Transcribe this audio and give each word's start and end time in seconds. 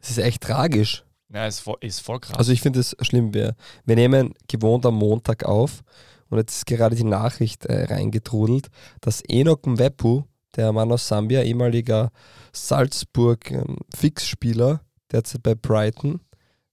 Es 0.00 0.10
ist 0.10 0.18
echt 0.18 0.42
tragisch. 0.42 1.04
Ja, 1.32 1.46
ist 1.46 1.60
voll, 1.60 1.76
ist 1.80 2.00
voll 2.00 2.18
krass. 2.20 2.36
Also 2.36 2.52
ich 2.52 2.60
finde 2.60 2.80
es 2.80 2.96
schlimm. 3.02 3.32
Wir, 3.34 3.54
wir 3.84 3.96
nehmen 3.96 4.34
gewohnt 4.48 4.84
am 4.86 4.96
Montag 4.96 5.44
auf 5.44 5.82
und 6.28 6.38
jetzt 6.38 6.56
ist 6.56 6.66
gerade 6.66 6.96
die 6.96 7.04
Nachricht 7.04 7.66
äh, 7.66 7.84
reingetrudelt, 7.84 8.68
dass 9.00 9.22
Enoch 9.28 9.62
Mwepu, 9.64 10.22
der 10.56 10.72
Mann 10.72 10.90
aus 10.90 11.06
Sambia, 11.06 11.42
ehemaliger 11.42 12.10
Salzburg-Fixspieler, 12.52 14.80
derzeit 15.12 15.42
bei 15.42 15.54
Brighton, 15.54 16.20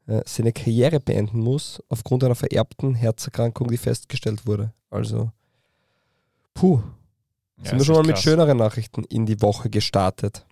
äh, 0.07 0.21
seine 0.25 0.54
Karriere 0.54 1.00
beenden 1.00 1.39
muss 1.39 1.80
aufgrund 1.89 2.23
einer 2.23 2.34
vererbten 2.36 2.96
Herzerkrankung, 2.96 3.68
die 3.70 3.78
festgestellt 3.78 4.48
wurde. 4.48 4.73
Also, 4.89 5.32
puh, 6.55 6.82
Ja, 7.57 7.70
sind 7.70 7.78
wir 7.80 7.86
schon 7.86 7.94
mal 7.96 8.00
echt 8.02 8.07
mit 8.07 8.16
krass. 8.16 8.23
schöneren 8.23 8.57
Nachrichten 8.57 9.04
in 9.04 9.28
die 9.28 9.39
Woche 9.41 9.70
gestartet. 9.70 10.46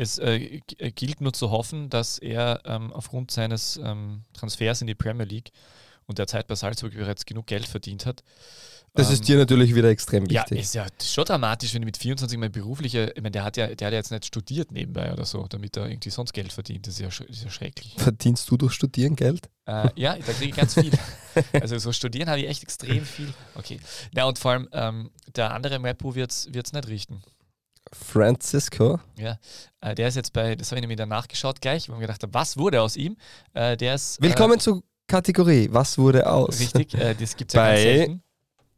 Es 0.00 0.18
äh, 0.18 0.60
äh, 0.78 0.90
gilt 0.92 1.20
nur 1.20 1.32
zu 1.34 1.50
hoffen, 1.50 1.90
dass 1.90 2.18
er 2.18 2.60
ähm, 2.64 2.90
aufgrund 2.92 3.30
seines 3.30 3.78
ähm, 3.82 4.22
Transfers 4.32 4.80
in 4.80 4.86
die 4.86 4.94
Premier 4.94 5.26
League 5.26 5.50
und 6.06 6.18
der 6.18 6.26
Zeit 6.26 6.46
bei 6.46 6.54
Salzburg 6.54 6.94
bereits 6.94 7.26
genug 7.26 7.46
Geld 7.46 7.66
verdient 7.66 8.06
hat. 8.06 8.22
Das 8.94 9.08
Ähm, 9.08 9.14
ist 9.14 9.28
dir 9.28 9.36
natürlich 9.36 9.74
wieder 9.74 9.90
extrem 9.90 10.24
Ja, 10.30 10.40
wichtig. 10.42 10.58
ist 10.60 10.74
ja 10.74 10.86
schon 11.04 11.24
dramatisch, 11.24 11.74
wenn 11.74 11.82
du 11.82 11.86
mit 11.86 11.96
24 11.98 12.38
mal 12.38 12.48
berufliche, 12.50 13.12
ich 13.14 13.22
meine, 13.22 13.30
der 13.32 13.44
hat 13.44 13.56
ja, 13.58 13.66
der 13.66 13.86
hat 13.86 13.92
ja 13.92 13.98
jetzt 13.98 14.10
nicht 14.10 14.24
studiert 14.26 14.72
nebenbei 14.72 15.12
oder 15.12 15.24
so, 15.26 15.46
damit 15.48 15.76
er 15.76 15.86
irgendwie 15.88 16.10
sonst 16.10 16.32
Geld 16.32 16.52
verdient. 16.52 16.86
Das 16.86 16.94
ist 16.94 17.00
ja, 17.00 17.08
sch- 17.08 17.26
ist 17.28 17.44
ja 17.44 17.50
schrecklich. 17.50 17.94
Verdienst 17.98 18.50
du 18.50 18.56
durch 18.56 18.72
Studieren 18.72 19.14
Geld? 19.16 19.48
Äh, 19.66 19.90
ja, 20.00 20.16
da 20.16 20.32
kriege 20.32 20.46
ich 20.50 20.56
ganz 20.56 20.74
viel. 20.74 20.90
Also 21.60 21.78
so 21.78 21.92
studieren 21.92 22.28
habe 22.28 22.40
ich 22.40 22.48
echt 22.48 22.62
extrem 22.64 23.04
viel. 23.04 23.32
Okay. 23.54 23.78
Ja, 24.16 24.24
und 24.24 24.38
vor 24.40 24.50
allem 24.50 24.68
ähm, 24.72 25.10
der 25.36 25.52
andere 25.54 25.78
Mapu 25.78 26.16
wird 26.16 26.32
es 26.32 26.46
nicht 26.48 26.88
richten. 26.88 27.22
Francisco. 27.92 29.00
Ja, 29.18 29.38
äh, 29.80 29.94
der 29.94 30.08
ist 30.08 30.14
jetzt 30.16 30.32
bei, 30.32 30.54
das 30.56 30.70
habe 30.70 30.78
ich 30.78 30.82
nämlich 30.82 30.98
dann 30.98 31.08
nachgeschaut 31.08 31.60
gleich, 31.60 31.88
wo 31.88 31.92
ich 31.92 31.98
mir 31.98 32.02
gedacht 32.06 32.22
habe, 32.22 32.32
was 32.34 32.56
wurde 32.56 32.82
aus 32.82 32.96
ihm? 32.96 33.16
Äh, 33.54 33.76
der 33.76 33.94
ist. 33.94 34.20
Willkommen 34.22 34.58
zur 34.60 34.82
Kategorie. 35.06 35.68
Was 35.70 35.98
wurde 35.98 36.20
Äh, 36.20 36.24
aus? 36.24 36.60
richtig, 36.60 36.94
äh, 36.94 37.14
das 37.14 37.36
gibt 37.36 37.50
es 37.50 37.54
ja 37.54 37.62
Bei- 37.62 37.72
ganz 37.74 37.82
selten. 37.82 38.22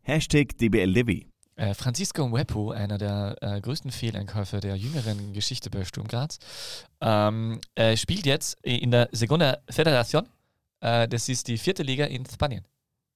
Hashtag 0.03 0.57
DBL 0.59 0.85
Livy. 0.89 1.29
Äh, 1.55 1.75
Francisco 1.75 2.27
Mwepu, 2.27 2.71
einer 2.73 2.99
der 2.99 3.37
äh, 3.41 3.61
größten 3.61 3.91
Fehleinkäufe 3.93 4.59
der 4.61 4.75
jüngeren 4.77 5.33
Geschichte 5.33 5.69
bei 5.71 5.85
Sturm 5.85 6.09
Graz, 6.09 6.39
ähm, 7.01 7.61
äh, 7.75 7.97
spielt 7.97 8.25
jetzt 8.27 8.57
in 8.63 8.91
der 8.91 9.09
Segunda 9.13 9.59
Federación. 9.71 10.25
Äh, 10.81 11.07
das 11.09 11.29
ist 11.29 11.47
die 11.49 11.59
vierte 11.59 11.83
Liga 11.83 12.07
in 12.07 12.25
Spanien. 12.27 12.65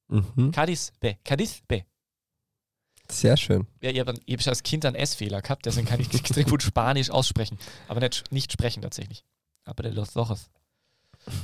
Mhm. 0.08 0.52
Cadiz 0.52 0.92
B. 1.00 1.14
Cadiz 1.24 1.60
B. 1.66 1.82
Sehr 3.10 3.36
schön. 3.36 3.66
Ja, 3.80 3.90
ich 3.90 4.00
habe 4.00 4.12
hab 4.12 4.46
als 4.48 4.62
Kind 4.62 4.84
einen 4.84 4.96
S-Fehler 4.96 5.42
gehabt, 5.42 5.66
deswegen 5.66 5.86
kann 5.86 6.00
ich 6.00 6.12
extrem 6.14 6.44
gut 6.46 6.62
Spanisch 6.62 7.10
aussprechen, 7.10 7.58
aber 7.88 8.00
nicht, 8.00 8.30
nicht 8.32 8.52
sprechen 8.52 8.82
tatsächlich. 8.82 9.24
Aber 9.64 9.82
de 9.82 9.92
los 9.92 10.16
ojos. 10.16 10.48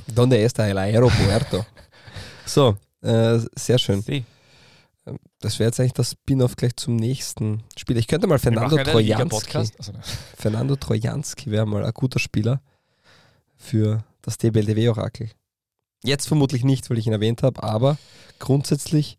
Donde 0.07 0.37
está 0.43 0.67
el 0.67 0.77
aeropuerto? 0.77 1.65
so, 2.45 2.77
äh, 3.01 3.39
sehr 3.55 3.77
schön. 3.77 4.01
Sí. 4.01 4.23
Das 5.39 5.59
wäre 5.59 5.67
jetzt 5.67 5.79
eigentlich 5.79 5.93
das 5.93 6.11
Spin-off 6.11 6.55
gleich 6.55 6.77
zum 6.77 6.95
nächsten 6.95 7.63
Spiel. 7.77 7.97
Ich 7.97 8.07
könnte 8.07 8.27
mal 8.27 8.39
Fernando 8.39 8.77
Trojanski. 8.77 9.57
Also, 9.57 9.91
Fernando 10.37 10.77
Trojanski 10.77 11.51
wäre 11.51 11.65
mal 11.65 11.83
ein 11.83 11.91
guter 11.91 12.19
Spieler 12.19 12.61
für 13.57 14.05
das 14.21 14.37
DBLDW-Orakel. 14.37 15.29
Jetzt 16.03 16.27
vermutlich 16.27 16.63
nicht, 16.63 16.89
weil 16.89 16.97
ich 16.97 17.07
ihn 17.07 17.13
erwähnt 17.13 17.43
habe, 17.43 17.61
aber 17.61 17.97
grundsätzlich, 18.39 19.17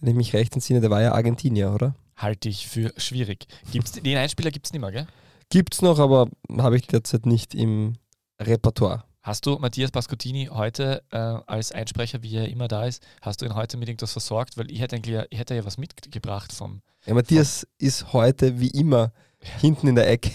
wenn 0.00 0.10
ich 0.10 0.16
mich 0.16 0.32
recht 0.34 0.54
entsinne, 0.54 0.80
der 0.80 0.90
war 0.90 1.02
ja 1.02 1.12
Argentinier, 1.12 1.72
oder? 1.72 1.94
halte 2.16 2.48
ich 2.48 2.66
für 2.66 2.92
schwierig. 2.96 3.46
Gibt's, 3.72 3.92
den 3.92 4.16
Einspieler 4.16 4.50
gibt 4.50 4.66
es 4.66 4.72
nicht 4.72 4.80
mehr, 4.80 4.92
gell? 4.92 5.06
Gibt's 5.48 5.82
noch, 5.82 5.98
aber 5.98 6.28
habe 6.58 6.76
ich 6.76 6.86
derzeit 6.86 7.26
nicht 7.26 7.54
im 7.54 7.94
Repertoire. 8.40 9.04
Hast 9.22 9.44
du 9.46 9.58
Matthias 9.58 9.90
Pascottini 9.90 10.48
heute 10.52 11.02
äh, 11.10 11.16
als 11.18 11.72
Einsprecher, 11.72 12.22
wie 12.22 12.36
er 12.36 12.48
immer 12.48 12.68
da 12.68 12.86
ist, 12.86 13.02
hast 13.22 13.42
du 13.42 13.46
ihn 13.46 13.54
heute 13.54 13.76
mit 13.76 13.88
irgendwas 13.88 14.12
versorgt? 14.12 14.56
Weil 14.56 14.70
ich 14.70 14.80
hätte 14.80 14.96
eigentlich 14.96 15.20
ich 15.30 15.38
hätte 15.38 15.54
ja 15.54 15.64
was 15.64 15.78
mitgebracht 15.78 16.52
vom. 16.52 16.80
Ja, 17.06 17.14
Matthias 17.14 17.66
ist 17.78 18.12
heute 18.12 18.60
wie 18.60 18.70
immer 18.70 19.12
hinten 19.60 19.88
in 19.88 19.94
der 19.96 20.08
Ecke. 20.08 20.30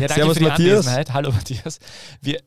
Ja, 0.00 0.08
danke 0.08 0.14
Servus, 0.14 0.32
für 0.34 0.38
die 0.38 0.48
Matthias. 0.48 0.78
Anwesenheit. 0.86 1.12
Hallo 1.12 1.30
Matthias. 1.30 1.78
Wir, 2.20 2.40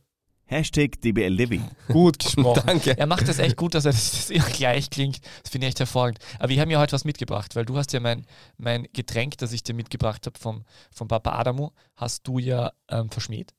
Hashtag 0.46 1.02
DBL 1.02 1.34
Livy. 1.34 1.62
gut 1.88 2.20
gesprochen. 2.20 2.64
Danke. 2.66 2.98
Er 2.98 3.08
macht 3.08 3.28
das 3.28 3.40
echt 3.40 3.58
gut, 3.58 3.74
dass 3.74 3.86
er 3.86 3.92
das, 3.94 4.28
das 4.28 4.54
gleich 4.54 4.90
klingt. 4.90 5.20
Das 5.42 5.52
finde 5.52 5.68
ich 5.68 5.70
echt 5.70 5.80
hervorragend. 5.80 6.20
Aber 6.40 6.50
wir 6.50 6.62
haben 6.62 6.70
ja 6.70 6.80
heute 6.80 6.94
was 6.94 7.06
mitgebracht, 7.06 7.56
weil 7.56 7.66
du 7.66 7.78
hast 7.78 7.94
ja 7.94 8.00
mein, 8.00 8.26
mein 8.58 8.88
Getränk, 8.94 9.38
das 9.38 9.52
ich 9.52 9.64
dir 9.64 9.74
mitgebracht 9.74 10.26
habe 10.26 10.38
vom, 10.40 10.64
vom 10.92 11.08
Papa 11.08 11.32
Adamu, 11.32 11.72
hast 11.96 12.28
du 12.28 12.40
ja 12.40 12.72
ähm, 12.90 13.10
verschmäht. 13.10 13.54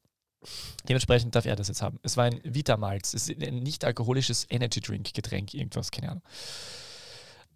Dementsprechend 0.89 1.35
darf 1.35 1.45
er 1.45 1.57
das 1.57 1.69
jetzt 1.69 1.83
haben. 1.83 1.99
Es 2.03 2.17
war 2.17 2.25
ein 2.25 2.41
Vitamalz. 2.45 3.15
Es 3.15 3.29
ist 3.29 3.43
ein 3.43 3.63
nicht 3.63 3.85
alkoholisches 3.85 4.47
Energy 4.49 4.81
Drink 4.81 5.13
Getränk, 5.13 5.55
irgendwas, 5.55 5.91
keine 5.91 6.11
Ahnung. 6.11 6.23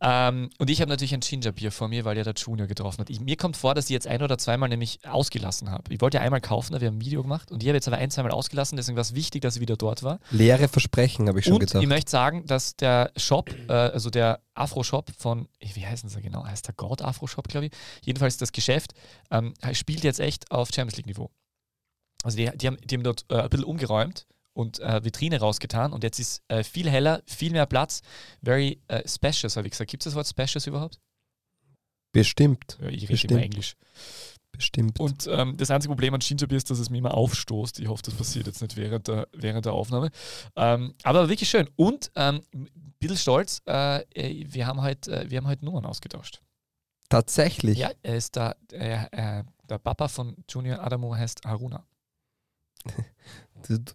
Ähm, 0.02 0.48
und 0.58 0.70
ich 0.70 0.80
habe 0.80 0.88
natürlich 0.88 1.12
ein 1.12 1.20
Gingerbier 1.20 1.70
vor 1.70 1.88
mir, 1.88 2.04
weil 2.04 2.16
ja 2.16 2.24
der 2.24 2.32
Junior 2.34 2.66
getroffen 2.66 3.00
hat. 3.00 3.10
Ich, 3.10 3.20
mir 3.20 3.36
kommt 3.36 3.56
vor, 3.56 3.74
dass 3.74 3.84
ich 3.86 3.90
jetzt 3.90 4.06
ein 4.06 4.22
oder 4.22 4.38
zweimal 4.38 4.68
nämlich 4.68 5.00
ausgelassen 5.06 5.70
habe. 5.70 5.92
Ich 5.92 6.00
wollte 6.00 6.16
ja 6.16 6.22
einmal 6.22 6.40
kaufen, 6.40 6.72
da 6.72 6.80
wir 6.80 6.88
haben 6.88 6.96
ein 6.96 7.00
Video 7.00 7.22
gemacht 7.22 7.50
und 7.50 7.62
ich 7.62 7.68
habe 7.68 7.76
jetzt 7.76 7.86
aber 7.86 7.98
ein, 7.98 8.10
zweimal 8.10 8.32
ausgelassen, 8.32 8.76
deswegen 8.76 8.96
war 8.96 9.02
es 9.02 9.14
wichtig, 9.14 9.42
dass 9.42 9.56
ich 9.56 9.60
wieder 9.60 9.76
dort 9.76 10.02
war. 10.02 10.18
Leere 10.30 10.68
Versprechen, 10.68 11.28
habe 11.28 11.40
ich 11.40 11.44
schon 11.44 11.54
Und 11.54 11.60
gedacht. 11.60 11.82
ich 11.82 11.88
möchte 11.88 12.10
sagen, 12.10 12.46
dass 12.46 12.76
der 12.76 13.12
Shop, 13.16 13.50
äh, 13.68 13.72
also 13.72 14.08
der 14.08 14.40
Afro-Shop 14.54 15.10
von, 15.18 15.48
wie 15.60 15.86
heißen 15.86 16.08
sie 16.08 16.22
genau? 16.22 16.44
Heißt 16.44 16.66
der 16.66 16.74
God 16.74 17.02
Afro-Shop, 17.02 17.48
glaube 17.48 17.66
ich. 17.66 17.72
Jedenfalls 18.02 18.38
das 18.38 18.52
Geschäft 18.52 18.94
ähm, 19.30 19.52
spielt 19.72 20.02
jetzt 20.02 20.20
echt 20.20 20.50
auf 20.50 20.70
Champions 20.74 20.96
League-Niveau. 20.96 21.30
Also 22.22 22.36
die, 22.38 22.50
die, 22.56 22.66
haben, 22.66 22.78
die 22.84 22.94
haben 22.94 23.02
dort 23.02 23.24
äh, 23.30 23.42
ein 23.42 23.50
bisschen 23.50 23.64
umgeräumt 23.64 24.26
und 24.52 24.80
äh, 24.80 25.04
Vitrine 25.04 25.40
rausgetan 25.40 25.92
und 25.92 26.02
jetzt 26.04 26.18
ist 26.18 26.42
äh, 26.48 26.62
viel 26.64 26.88
heller, 26.90 27.22
viel 27.26 27.52
mehr 27.52 27.66
Platz. 27.66 28.02
Very 28.42 28.80
äh, 28.88 29.06
spacious, 29.08 29.56
habe 29.56 29.66
ich 29.68 29.72
gesagt. 29.72 29.90
Gibt 29.90 30.02
es 30.02 30.06
das 30.06 30.14
Wort 30.14 30.26
spacious 30.26 30.66
überhaupt? 30.66 30.98
Bestimmt, 32.12 32.76
Ja, 32.80 32.88
ich 32.88 33.02
rede 33.02 33.12
Bestimmt. 33.12 33.30
immer 33.32 33.42
Englisch. 33.42 33.76
bestimmt. 34.50 34.98
Und 34.98 35.28
ähm, 35.28 35.56
das 35.56 35.70
einzige 35.70 35.92
Problem 35.94 36.12
an 36.14 36.20
Gingerbier 36.20 36.58
ist, 36.58 36.68
dass 36.70 36.80
es 36.80 36.90
mir 36.90 36.98
immer 36.98 37.14
aufstoßt. 37.14 37.78
Ich 37.78 37.86
hoffe, 37.86 38.02
das 38.02 38.14
passiert 38.14 38.46
jetzt 38.48 38.60
nicht 38.60 38.76
während 38.76 39.06
der, 39.06 39.28
während 39.32 39.64
der 39.64 39.72
Aufnahme. 39.72 40.10
Ähm, 40.56 40.94
aber 41.04 41.28
wirklich 41.28 41.48
schön. 41.48 41.68
Und 41.76 42.10
ähm, 42.16 42.42
ein 42.52 42.94
bisschen 42.98 43.16
stolz, 43.16 43.62
äh, 43.68 44.02
äh, 44.14 44.44
wir 44.48 44.66
haben 44.66 44.82
heute 44.82 45.22
äh, 45.24 45.30
wir 45.30 45.38
haben 45.38 45.46
heute 45.46 45.64
Nummern 45.64 45.86
ausgetauscht. 45.86 46.40
Tatsächlich. 47.08 47.78
Ja, 47.78 47.90
er 48.02 48.16
ist 48.16 48.36
da, 48.36 48.54
äh, 48.72 49.44
der 49.68 49.78
Papa 49.78 50.08
von 50.08 50.36
Junior 50.48 50.80
Adamo 50.80 51.14
heißt 51.14 51.44
Haruna. 51.44 51.84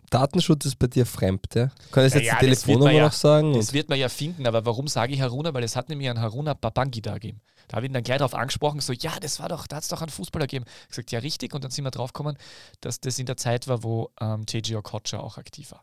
Datenschutz 0.10 0.66
ist 0.66 0.78
bei 0.80 0.88
dir 0.88 1.06
fremd, 1.06 1.46
ja? 1.56 1.68
Du 1.92 2.00
Ja, 2.00 2.04
jetzt 2.04 2.16
ja, 2.16 2.34
die 2.36 2.40
Telefonnummer 2.46 2.92
ja- 2.92 3.04
noch 3.06 3.14
sagen. 3.14 3.54
Das 3.54 3.74
wird 3.74 3.90
man 3.90 3.98
ja 4.00 4.10
finden, 4.10 4.46
aber 4.48 4.66
warum 4.66 4.88
sage 4.88 5.14
ich 5.14 5.22
Haruna? 5.22 5.54
Weil 5.54 5.64
es 5.64 5.76
hat 5.76 5.90
nämlich 5.90 6.10
einen 6.10 6.22
Haruna 6.22 6.54
Babangida 6.54 7.14
gegeben. 7.16 7.42
Da 7.68 7.78
habe 7.78 7.86
ich 7.88 7.90
ihn 7.90 7.94
dann 7.94 8.04
gleich 8.04 8.20
darauf 8.20 8.36
angesprochen, 8.36 8.80
so, 8.80 8.94
ja, 8.94 9.12
das 9.20 9.40
war 9.40 9.50
doch, 9.50 9.66
da 9.66 9.78
hat 9.78 9.84
es 9.84 9.90
doch 9.90 10.02
einen 10.02 10.12
Fußballer 10.12 10.46
gegeben. 10.46 10.66
Ich 10.84 10.90
gesagt, 10.90 11.12
ja, 11.12 11.20
richtig. 11.20 11.54
Und 11.56 11.64
dann 11.64 11.72
sind 11.72 11.84
wir 11.84 11.92
drauf 11.92 12.14
gekommen, 12.14 12.38
dass 12.82 13.00
das 13.00 13.18
in 13.18 13.26
der 13.26 13.38
Zeit 13.38 13.68
war, 13.68 13.84
wo 13.84 14.12
ähm, 14.22 14.44
JJ 14.48 14.76
Okocha 14.76 15.20
auch 15.20 15.38
aktiv 15.40 15.72
war. 15.72 15.82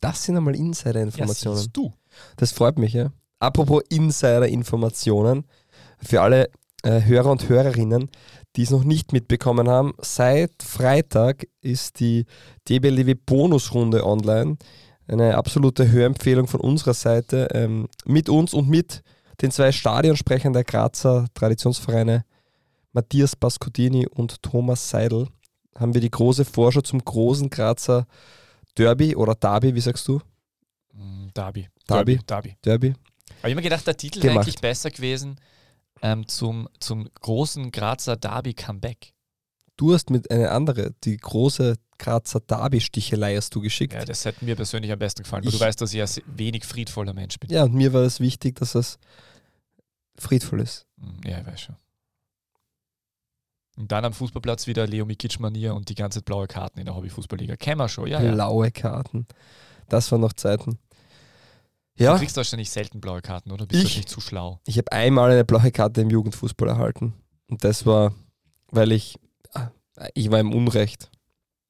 das 0.00 0.22
sind 0.24 0.36
einmal 0.36 0.54
Ja, 0.54 0.60
Insider-Informationen. 0.60 1.56
siehst 1.58 1.76
du. 1.76 1.92
das 2.36 2.52
freut 2.52 2.78
mich, 2.78 2.94
ja. 2.94 3.10
Apropos 3.38 3.82
Insider-Informationen, 3.90 5.44
für 5.98 6.22
alle 6.22 6.48
äh, 6.82 7.02
Hörer 7.02 7.30
und 7.30 7.48
Hörerinnen, 7.48 8.10
die 8.56 8.62
es 8.62 8.70
noch 8.70 8.84
nicht 8.84 9.12
mitbekommen 9.12 9.68
haben, 9.68 9.94
seit 9.98 10.62
Freitag 10.62 11.46
ist 11.60 12.00
die 12.00 12.26
DBLW 12.68 13.14
Bonusrunde 13.14 14.06
online. 14.06 14.56
Eine 15.06 15.36
absolute 15.36 15.90
Hörempfehlung 15.90 16.46
von 16.46 16.60
unserer 16.60 16.94
Seite. 16.94 17.48
Ähm, 17.52 17.88
mit 18.04 18.28
uns 18.28 18.54
und 18.54 18.68
mit 18.68 19.02
den 19.42 19.50
zwei 19.50 19.72
Stadionsprechern 19.72 20.52
der 20.52 20.64
Grazer 20.64 21.26
Traditionsvereine 21.34 22.24
Matthias 22.92 23.34
Pascodini 23.34 24.06
und 24.06 24.42
Thomas 24.42 24.88
Seidel 24.88 25.28
haben 25.76 25.92
wir 25.92 26.00
die 26.00 26.10
große 26.10 26.44
Vorschau 26.44 26.80
zum 26.80 27.04
großen 27.04 27.50
Grazer 27.50 28.06
Derby 28.78 29.16
oder 29.16 29.34
Derby, 29.34 29.74
wie 29.74 29.80
sagst 29.80 30.06
du? 30.06 30.20
Mm, 30.92 31.28
Derby. 31.34 31.68
Derby. 31.88 32.20
Derby. 32.24 32.56
Derby. 32.64 32.94
Ich 33.38 33.44
habe 33.44 33.54
mir 33.56 33.62
gedacht, 33.62 33.86
der 33.86 33.96
Titel 33.96 34.22
wäre 34.22 34.34
eigentlich 34.34 34.60
besser 34.60 34.90
gewesen 34.90 35.36
ähm, 36.04 36.28
zum, 36.28 36.68
zum 36.80 37.08
großen 37.22 37.72
Grazer 37.72 38.16
Derby-Comeback. 38.16 39.14
Du 39.76 39.94
hast 39.94 40.10
mit 40.10 40.30
einer 40.30 40.52
andere, 40.52 40.92
die 41.02 41.16
große 41.16 41.76
Grazer 41.98 42.40
Derby-Stichelei 42.40 43.36
hast 43.36 43.54
du 43.54 43.60
geschickt. 43.62 43.94
Ja, 43.94 44.04
das 44.04 44.24
hätte 44.24 44.44
mir 44.44 44.54
persönlich 44.54 44.92
am 44.92 44.98
besten 44.98 45.22
gefallen, 45.22 45.44
weil 45.44 45.52
Ich- 45.52 45.58
du 45.58 45.64
weißt, 45.64 45.80
dass 45.80 45.94
ich 45.94 46.02
ein 46.02 46.22
wenig 46.36 46.64
friedvoller 46.66 47.14
Mensch 47.14 47.38
bin. 47.40 47.50
Ja, 47.50 47.64
und 47.64 47.72
mir 47.74 47.92
war 47.92 48.02
es 48.02 48.20
wichtig, 48.20 48.56
dass 48.56 48.74
es 48.74 48.98
friedvoll 50.18 50.60
ist. 50.60 50.86
Mm, 50.96 51.26
Ja, 51.26 51.40
ich 51.40 51.46
weiß 51.46 51.60
schon. 51.62 51.76
Und 53.76 53.90
dann 53.90 54.04
am 54.04 54.12
Fußballplatz 54.12 54.66
wieder 54.68 54.86
Leo 54.86 55.04
Mikic-Manier 55.06 55.74
und 55.74 55.88
die 55.88 55.94
ganze 55.96 56.18
Zeit 56.20 56.26
blaue 56.26 56.46
Karten 56.46 56.78
in 56.78 56.84
der 56.84 56.94
Hobbyfußballliga. 56.94 57.56
Kennen 57.56 57.78
wir 57.80 57.88
schon, 57.88 58.06
ja, 58.06 58.22
ja. 58.22 58.32
Blaue 58.32 58.70
Karten. 58.70 59.26
Das 59.88 60.12
waren 60.12 60.20
noch 60.20 60.32
Zeiten. 60.34 60.78
Du 61.96 62.04
Ja, 62.04 62.18
kriegst 62.18 62.36
wahrscheinlich 62.36 62.70
selten 62.70 63.00
blaue 63.00 63.22
Karten, 63.22 63.52
oder? 63.52 63.66
Bist 63.66 63.84
Ich? 63.84 63.92
du 63.92 63.98
nicht 63.98 64.08
zu 64.08 64.20
schlau? 64.20 64.60
ich 64.66 64.78
habe 64.78 64.90
einmal 64.92 65.30
eine 65.30 65.44
blaue 65.44 65.70
Karte 65.70 66.00
im 66.00 66.10
Jugendfußball 66.10 66.68
erhalten. 66.68 67.14
Und 67.48 67.62
das 67.62 67.86
war, 67.86 68.12
weil 68.70 68.90
ich, 68.92 69.16
ah, 69.52 69.68
ich 70.14 70.30
war 70.30 70.40
im 70.40 70.52
Unrecht. 70.52 71.10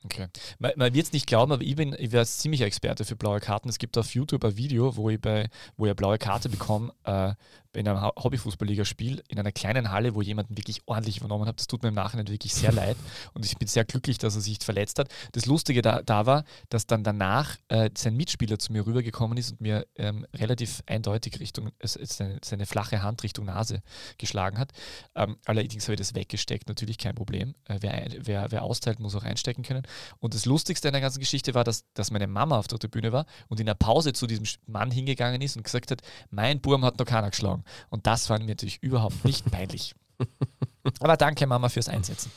Okay. 0.05 0.27
Man, 0.59 0.73
man 0.77 0.95
wird 0.95 1.07
es 1.07 1.13
nicht 1.13 1.27
glauben, 1.27 1.53
aber 1.53 1.63
ich 1.63 1.77
bin, 1.77 1.97
ich 1.99 2.13
wäre 2.13 2.27
ziemlicher 2.27 2.67
Experte 2.67 3.05
für 3.05 3.17
blaue 3.17 3.41
Karten. 3.41 3.69
Es 3.69 3.79
gibt 3.79 3.97
auf 3.97 4.15
YouTube 4.15 4.45
ein 4.45 4.57
Video, 4.57 4.97
wo 4.97 5.09
ich 5.09 5.21
bei, 5.21 5.49
wo 5.77 5.87
ich 5.87 5.91
eine 5.91 5.95
blaue 5.95 6.19
Karte 6.19 6.49
bekomme, 6.49 6.93
äh, 7.05 7.35
in 7.77 7.89
einem 7.89 8.03
Hobbyfußballligaspiel 8.03 9.23
in 9.29 9.39
einer 9.39 9.53
kleinen 9.53 9.91
Halle, 9.91 10.15
wo 10.15 10.23
jemanden 10.23 10.57
wirklich 10.57 10.83
ordentlich 10.87 11.19
übernommen 11.19 11.47
hat. 11.47 11.59
Das 11.59 11.67
tut 11.67 11.83
mir 11.83 11.89
im 11.89 11.95
Nachhinein 11.95 12.29
wirklich 12.29 12.55
sehr 12.55 12.73
leid 12.73 12.97
und 13.33 13.45
ich 13.45 13.57
bin 13.57 13.69
sehr 13.69 13.85
glücklich, 13.85 14.19
dass 14.19 14.35
er 14.35 14.41
sich 14.41 14.59
verletzt 14.61 14.99
hat. 14.99 15.09
Das 15.33 15.47
Lustige 15.47 15.83
da, 15.83 16.03
da 16.03 16.27
war, 16.27 16.45
dass 16.69 16.87
dann 16.87 17.05
danach 17.05 17.57
äh, 17.69 17.91
sein 17.97 18.17
Mitspieler 18.17 18.59
zu 18.59 18.73
mir 18.73 18.87
rübergekommen 18.87 19.37
ist 19.39 19.53
und 19.53 19.61
mir 19.61 19.87
ähm, 19.97 20.27
relativ 20.35 20.83
eindeutig 20.87 21.41
Richtung, 21.41 21.69
äh, 21.79 21.89
seine, 21.89 22.39
seine, 22.45 22.67
flache 22.67 23.03
Hand 23.03 23.23
Richtung 23.23 23.47
Nase 23.47 23.83
geschlagen 24.19 24.59
hat. 24.59 24.73
Ähm, 25.15 25.37
allerdings 25.45 25.85
habe 25.85 25.95
ich 25.95 25.99
das 25.99 26.15
weggesteckt, 26.15 26.69
natürlich 26.69 26.99
kein 26.99 27.15
Problem. 27.15 27.55
Äh, 27.65 27.79
wer, 27.81 28.07
wer, 28.19 28.51
wer 28.51 28.63
austeilt, 28.63 29.01
muss 29.01 29.15
auch 29.15 29.25
einstecken 29.25 29.63
können. 29.63 29.83
Und 30.21 30.35
das 30.35 30.47
Lustigste 30.47 30.89
an 30.89 30.93
der 30.93 31.01
ganzen 31.01 31.21
Geschichte 31.21 31.55
war, 31.55 31.65
dass, 31.65 31.85
dass 31.95 32.11
meine 32.11 32.27
Mama 32.27 32.59
auf 32.59 32.69
der 32.69 32.79
Tribüne 32.79 33.13
war 33.13 33.27
und 33.49 33.61
in 33.61 33.67
der 33.67 33.75
Pause 33.75 34.13
zu 34.13 34.27
diesem 34.27 34.47
Mann 34.67 34.91
hingegangen 34.91 35.41
ist 35.41 35.57
und 35.57 35.63
gesagt 35.63 35.91
hat, 35.91 36.03
mein 36.31 36.61
Burm 36.61 36.85
hat 36.85 36.99
noch 36.99 37.07
keiner 37.07 37.31
geschlagen. 37.31 37.65
Und 37.91 38.07
das 38.07 38.31
war 38.31 38.39
mir 38.39 38.47
natürlich 38.47 38.83
überhaupt 38.83 39.25
nicht 39.25 39.51
peinlich. 39.51 39.95
Aber 41.01 41.17
danke, 41.17 41.47
Mama, 41.47 41.69
fürs 41.69 41.89
Einsetzen. 41.89 42.31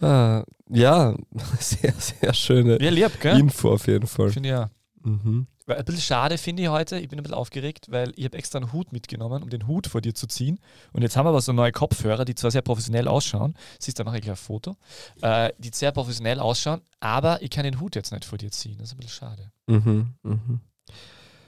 Ah, 0.00 0.44
ja, 0.68 1.14
sehr, 1.60 1.94
sehr 1.94 2.34
schöne 2.34 2.82
ja, 2.82 2.90
lieb? 2.90 3.24
Info 3.24 3.72
auf 3.72 3.86
jeden 3.86 4.06
Fall. 4.06 4.30
Finde 4.30 4.48
ja. 4.50 4.70
Mhm. 5.02 5.46
Ein 5.66 5.84
bisschen 5.84 6.00
schade 6.00 6.38
finde 6.38 6.62
ich 6.62 6.68
heute, 6.68 6.98
ich 6.98 7.08
bin 7.08 7.18
ein 7.18 7.24
bisschen 7.24 7.36
aufgeregt, 7.36 7.86
weil 7.90 8.12
ich 8.14 8.24
habe 8.24 8.38
extra 8.38 8.58
einen 8.58 8.72
Hut 8.72 8.92
mitgenommen, 8.92 9.42
um 9.42 9.50
den 9.50 9.66
Hut 9.66 9.88
vor 9.88 10.00
dir 10.00 10.14
zu 10.14 10.28
ziehen. 10.28 10.60
Und 10.92 11.02
jetzt 11.02 11.16
haben 11.16 11.26
wir 11.26 11.30
aber 11.30 11.40
so 11.40 11.52
neue 11.52 11.72
Kopfhörer, 11.72 12.24
die 12.24 12.36
zwar 12.36 12.52
sehr 12.52 12.62
professionell 12.62 13.08
ausschauen, 13.08 13.54
siehst 13.80 13.98
du, 13.98 14.04
da 14.04 14.08
mache 14.08 14.18
ich 14.18 14.22
gleich 14.22 14.34
ein 14.34 14.36
Foto, 14.36 14.76
äh, 15.22 15.50
die 15.58 15.70
sehr 15.72 15.90
professionell 15.90 16.38
ausschauen, 16.38 16.82
aber 17.00 17.42
ich 17.42 17.50
kann 17.50 17.64
den 17.64 17.80
Hut 17.80 17.96
jetzt 17.96 18.12
nicht 18.12 18.24
vor 18.24 18.38
dir 18.38 18.52
ziehen. 18.52 18.76
Das 18.78 18.88
ist 18.88 18.94
ein 18.94 18.98
bisschen 18.98 19.12
schade. 19.12 19.50
Mhm, 19.66 20.14
mhm. 20.22 20.60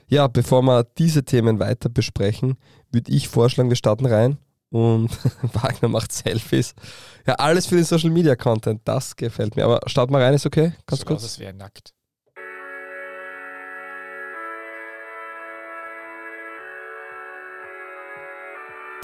Ja, 0.07 0.27
bevor 0.27 0.63
wir 0.63 0.83
diese 0.83 1.23
Themen 1.23 1.59
weiter 1.59 1.87
besprechen, 1.87 2.57
würde 2.91 3.11
ich 3.11 3.29
vorschlagen, 3.29 3.69
wir 3.69 3.77
starten 3.77 4.05
rein 4.05 4.37
und 4.69 5.09
Wagner 5.53 5.87
macht 5.87 6.11
Selfies. 6.11 6.73
Ja, 7.25 7.35
alles 7.35 7.67
für 7.67 7.75
den 7.75 7.85
Social 7.85 8.09
Media 8.09 8.35
Content, 8.35 8.81
das 8.83 9.15
gefällt 9.15 9.55
mir. 9.55 9.65
Aber 9.65 9.81
starten 9.85 10.11
wir 10.11 10.19
rein, 10.19 10.33
ist 10.33 10.45
okay? 10.45 10.73
Ganz 10.87 11.01
Sogar 11.01 11.15
kurz. 11.15 11.23
Das 11.23 11.39
wäre 11.39 11.53
nackt. 11.53 11.93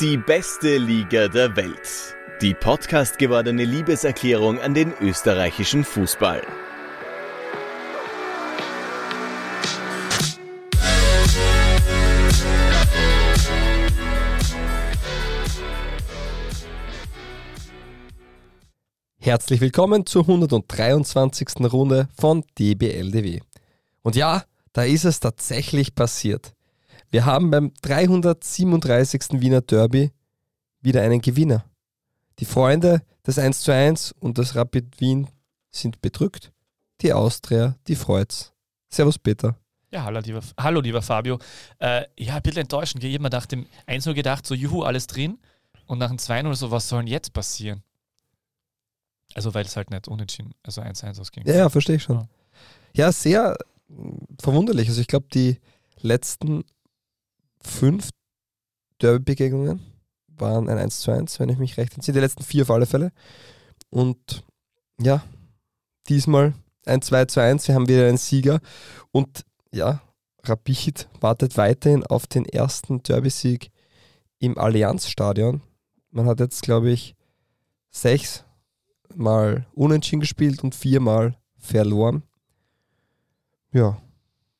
Die 0.01 0.17
beste 0.17 0.77
Liga 0.77 1.29
der 1.29 1.55
Welt. 1.55 2.17
Die 2.41 2.53
Podcast 2.53 3.17
gewordene 3.17 3.63
Liebeserklärung 3.63 4.59
an 4.59 4.73
den 4.73 4.91
österreichischen 4.99 5.85
Fußball. 5.85 6.41
Herzlich 19.17 19.61
willkommen 19.61 20.05
zur 20.05 20.23
123. 20.23 21.71
Runde 21.71 22.09
von 22.19 22.43
DBLDW. 22.59 23.39
Und 24.01 24.17
ja, 24.17 24.43
da 24.73 24.83
ist 24.83 25.05
es 25.05 25.21
tatsächlich 25.21 25.95
passiert. 25.95 26.54
Wir 27.11 27.25
haben 27.25 27.51
beim 27.51 27.73
337. 27.81 29.41
Wiener 29.41 29.61
Derby 29.61 30.11
wieder 30.81 31.01
einen 31.01 31.21
Gewinner. 31.21 31.65
Die 32.39 32.45
Freunde 32.45 33.01
des 33.25 33.39
1 33.39 33.61
zu 33.61 33.71
1 33.73 34.13
und 34.19 34.37
des 34.37 34.55
Rapid 34.55 34.99
Wien 34.99 35.29
sind 35.71 36.01
bedrückt. 36.01 36.51
Die 37.01 37.13
Austria, 37.13 37.75
die 37.87 37.95
freut's. 37.95 38.53
Servus 38.89 39.19
Peter. 39.19 39.57
Ja, 39.91 40.03
hallo 40.03 40.19
lieber, 40.19 40.41
hallo, 40.59 40.81
lieber 40.81 41.01
Fabio. 41.01 41.39
Äh, 41.79 42.05
ja, 42.17 42.35
ein 42.35 42.41
bisschen 42.41 42.61
enttäuschend. 42.61 43.03
Ich 43.03 43.13
habe 43.13 43.23
mir 43.23 43.29
nach 43.29 43.45
dem 43.45 43.65
1 43.85 44.05
gedacht, 44.05 44.45
so 44.45 44.53
juhu, 44.53 44.83
alles 44.83 45.07
drin. 45.07 45.39
Und 45.85 45.99
nach 45.99 46.09
dem 46.09 46.17
2 46.17 46.41
oder 46.41 46.55
so, 46.55 46.71
was 46.71 46.89
soll 46.89 46.99
denn 46.99 47.07
jetzt 47.07 47.33
passieren? 47.33 47.83
Also 49.33 49.53
weil 49.53 49.65
es 49.65 49.75
halt 49.75 49.91
nicht 49.91 50.07
unentschieden, 50.07 50.53
also 50.63 50.81
1-1 50.81 51.19
ausging. 51.19 51.45
Ja, 51.45 51.55
ja, 51.55 51.69
verstehe 51.69 51.97
ich 51.97 52.03
schon. 52.03 52.27
Ja, 52.93 53.05
ja 53.05 53.11
sehr 53.11 53.57
verwunderlich. 54.41 54.87
Also 54.87 55.01
ich 55.01 55.07
glaube, 55.07 55.27
die 55.33 55.59
letzten 56.01 56.63
fünf 57.65 58.09
Derby-Begegnungen 59.01 59.81
waren 60.27 60.69
ein 60.69 60.77
1 60.77 60.99
zu 60.99 61.11
1, 61.11 61.39
wenn 61.39 61.49
ich 61.49 61.57
mich 61.57 61.77
recht 61.77 61.95
entziehe. 61.95 62.13
Die 62.13 62.19
letzten 62.19 62.43
vier 62.43 62.63
auf 62.63 62.71
alle 62.71 62.85
Fälle. 62.85 63.11
Und 63.89 64.43
ja, 64.99 65.23
diesmal 66.07 66.53
ein 66.85 67.01
2 67.01 67.25
zu 67.25 67.41
1. 67.41 67.67
Wir 67.67 67.75
haben 67.75 67.87
wieder 67.87 68.07
einen 68.07 68.17
Sieger. 68.17 68.59
Und 69.11 69.45
ja, 69.71 70.01
Rapid 70.43 71.07
wartet 71.19 71.57
weiterhin 71.57 72.05
auf 72.05 72.27
den 72.27 72.45
ersten 72.45 73.01
Derby-Sieg 73.03 73.71
im 74.39 74.57
Allianzstadion. 74.57 75.61
Man 76.11 76.27
hat 76.27 76.39
jetzt, 76.39 76.61
glaube 76.61 76.91
ich, 76.91 77.15
sechs 77.89 78.43
mal 79.13 79.65
unentschieden 79.73 80.19
gespielt 80.19 80.63
und 80.63 80.75
viermal 80.75 81.37
verloren. 81.57 82.23
Ja, 83.71 84.01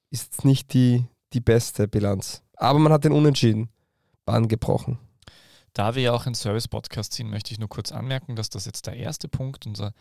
ist 0.09 0.45
nicht 0.45 0.73
die, 0.73 1.05
die 1.33 1.41
beste 1.41 1.87
Bilanz. 1.87 2.41
Aber 2.57 2.79
man 2.79 2.91
hat 2.91 3.03
den 3.03 3.11
Unentschieden 3.11 3.69
Bahn 4.25 4.47
gebrochen. 4.47 4.97
Da 5.75 5.93
wir 5.93 6.01
ja 6.01 6.13
auch 6.13 6.25
ein 6.25 6.35
Service-Podcast 6.35 7.11
sind, 7.11 7.29
möchte 7.29 7.51
ich 7.51 7.59
nur 7.59 7.67
kurz 7.67 7.91
anmerken, 7.91 8.37
dass 8.37 8.49
das 8.49 8.65
jetzt 8.65 8.87
der 8.87 8.95
erste 8.95 9.27
Punkt 9.27 9.67
unserer, 9.67 9.91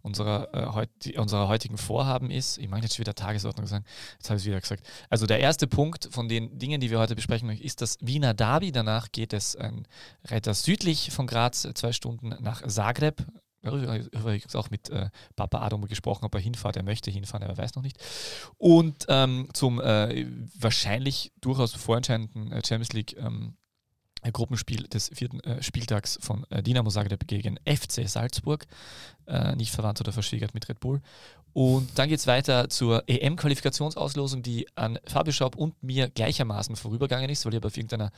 unserer, 0.00 0.54
äh, 0.54 0.72
heut, 0.72 0.88
unserer 1.16 1.48
heutigen 1.48 1.78
Vorhaben 1.78 2.30
ist. 2.30 2.58
Ich 2.58 2.68
mag 2.68 2.80
jetzt 2.82 2.94
schon 2.94 3.02
wieder 3.02 3.14
Tagesordnung 3.14 3.66
sagen, 3.66 3.84
jetzt 4.18 4.30
habe 4.30 4.36
ich 4.36 4.44
es 4.44 4.46
wieder 4.46 4.60
gesagt. 4.60 4.86
Also 5.10 5.26
der 5.26 5.40
erste 5.40 5.66
Punkt 5.66 6.08
von 6.12 6.28
den 6.28 6.56
Dingen, 6.60 6.80
die 6.80 6.92
wir 6.92 7.00
heute 7.00 7.16
besprechen 7.16 7.48
möchten, 7.48 7.64
ist 7.64 7.82
das 7.82 7.98
Wiener 8.00 8.34
Derby. 8.34 8.70
Danach 8.70 9.10
geht 9.10 9.32
es 9.32 9.56
ein 9.56 9.88
Reiter 10.26 10.54
südlich 10.54 11.10
von 11.10 11.26
Graz, 11.26 11.66
zwei 11.74 11.90
Stunden 11.90 12.28
nach 12.40 12.64
Zagreb, 12.64 13.26
übrigens 13.74 14.54
auch 14.54 14.70
mit 14.70 14.90
äh, 14.90 15.10
Papa 15.34 15.60
Adam 15.60 15.86
gesprochen, 15.86 16.24
ob 16.24 16.34
er 16.34 16.40
hinfahrt. 16.40 16.76
Er 16.76 16.82
möchte 16.82 17.10
hinfahren, 17.10 17.44
aber 17.44 17.54
er 17.54 17.62
weiß 17.62 17.74
noch 17.74 17.82
nicht. 17.82 17.98
Und 18.58 19.06
ähm, 19.08 19.48
zum 19.52 19.80
äh, 19.80 20.26
wahrscheinlich 20.58 21.32
durchaus 21.40 21.74
vorentscheidenden 21.74 22.52
äh, 22.52 22.62
Champions 22.64 22.92
League 22.92 23.16
ähm, 23.18 23.56
Gruppenspiel 24.32 24.84
des 24.84 25.10
vierten 25.14 25.40
äh, 25.40 25.62
Spieltags 25.62 26.18
von 26.20 26.44
äh, 26.50 26.62
Dinamo 26.62 26.90
Zagreb 26.90 27.26
gegen 27.26 27.58
FC 27.64 28.08
Salzburg, 28.08 28.66
äh, 29.26 29.54
nicht 29.56 29.72
verwandt 29.72 30.00
oder 30.00 30.12
verschwägert 30.12 30.54
mit 30.54 30.68
Red 30.68 30.80
Bull. 30.80 31.00
Und 31.52 31.98
dann 31.98 32.08
geht 32.08 32.18
es 32.18 32.26
weiter 32.26 32.68
zur 32.68 33.04
EM-Qualifikationsauslosung, 33.06 34.42
die 34.42 34.66
an 34.74 34.98
Fabio 35.06 35.32
Schaub 35.32 35.56
und 35.56 35.82
mir 35.82 36.10
gleichermaßen 36.10 36.76
vorübergegangen 36.76 37.30
ist, 37.30 37.46
weil 37.46 37.54
ich 37.54 37.56
aber 37.56 37.68
auf 37.68 37.76
irgendeiner 37.76 38.10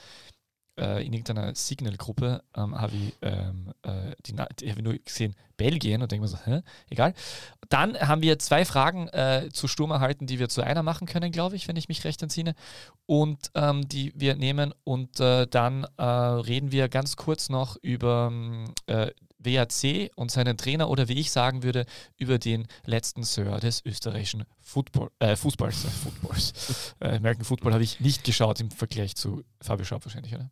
äh, 0.78 1.04
in 1.04 1.12
irgendeiner 1.12 1.54
Signal-Gruppe 1.54 2.42
ähm, 2.56 2.80
habe 2.80 2.94
ich, 2.94 3.14
ähm, 3.23 3.73
äh, 3.82 4.14
die, 4.26 4.32
die 4.32 4.70
habe 4.70 4.80
ich 4.80 4.85
nur 4.85 4.94
gesehen, 4.99 5.35
Belgien 5.56 6.02
und 6.02 6.11
denke 6.11 6.23
mir 6.23 6.28
so, 6.28 6.38
hä? 6.44 6.62
egal. 6.88 7.14
Dann 7.68 7.99
haben 7.99 8.23
wir 8.23 8.38
zwei 8.38 8.64
Fragen 8.64 9.08
äh, 9.08 9.49
zu 9.52 9.68
Sturm 9.68 9.90
erhalten, 9.90 10.26
die 10.26 10.38
wir 10.38 10.49
zu 10.49 10.62
einer 10.62 10.82
machen 10.82 11.06
können, 11.06 11.32
glaube 11.32 11.56
ich, 11.56 11.68
wenn 11.68 11.76
ich 11.76 11.88
mich 11.88 12.04
recht 12.04 12.23
entsinne. 12.23 12.54
Und 13.06 13.50
ähm, 13.54 13.88
die 13.88 14.12
wir 14.14 14.37
nehmen 14.37 14.73
und 14.85 15.20
äh, 15.20 15.47
dann 15.47 15.87
äh, 15.97 16.04
reden 16.04 16.73
wir 16.73 16.88
ganz 16.88 17.16
kurz 17.16 17.49
noch 17.49 17.76
über 17.82 18.32
äh, 18.87 19.11
WAC 19.38 20.11
und 20.16 20.30
seinen 20.30 20.56
Trainer 20.56 20.90
oder 20.90 21.08
wie 21.08 21.18
ich 21.18 21.30
sagen 21.30 21.62
würde, 21.62 21.87
über 22.16 22.38
den 22.38 22.66
letzten 22.85 23.23
Sir 23.23 23.58
des 23.61 23.85
österreichischen 23.85 24.44
Football, 24.61 25.11
äh, 25.20 25.37
Fußballs. 25.37 25.85
Äh, 25.85 25.88
Footballs. 25.88 26.94
äh, 27.00 27.16
American 27.16 27.44
Football 27.44 27.73
habe 27.73 27.85
ich 27.85 28.00
nicht 28.00 28.25
geschaut 28.25 28.61
im 28.61 28.70
Vergleich 28.70 29.14
zu 29.14 29.44
Fabio 29.61 29.85
Schaub 29.85 30.04
wahrscheinlich, 30.04 30.35
oder? 30.35 30.50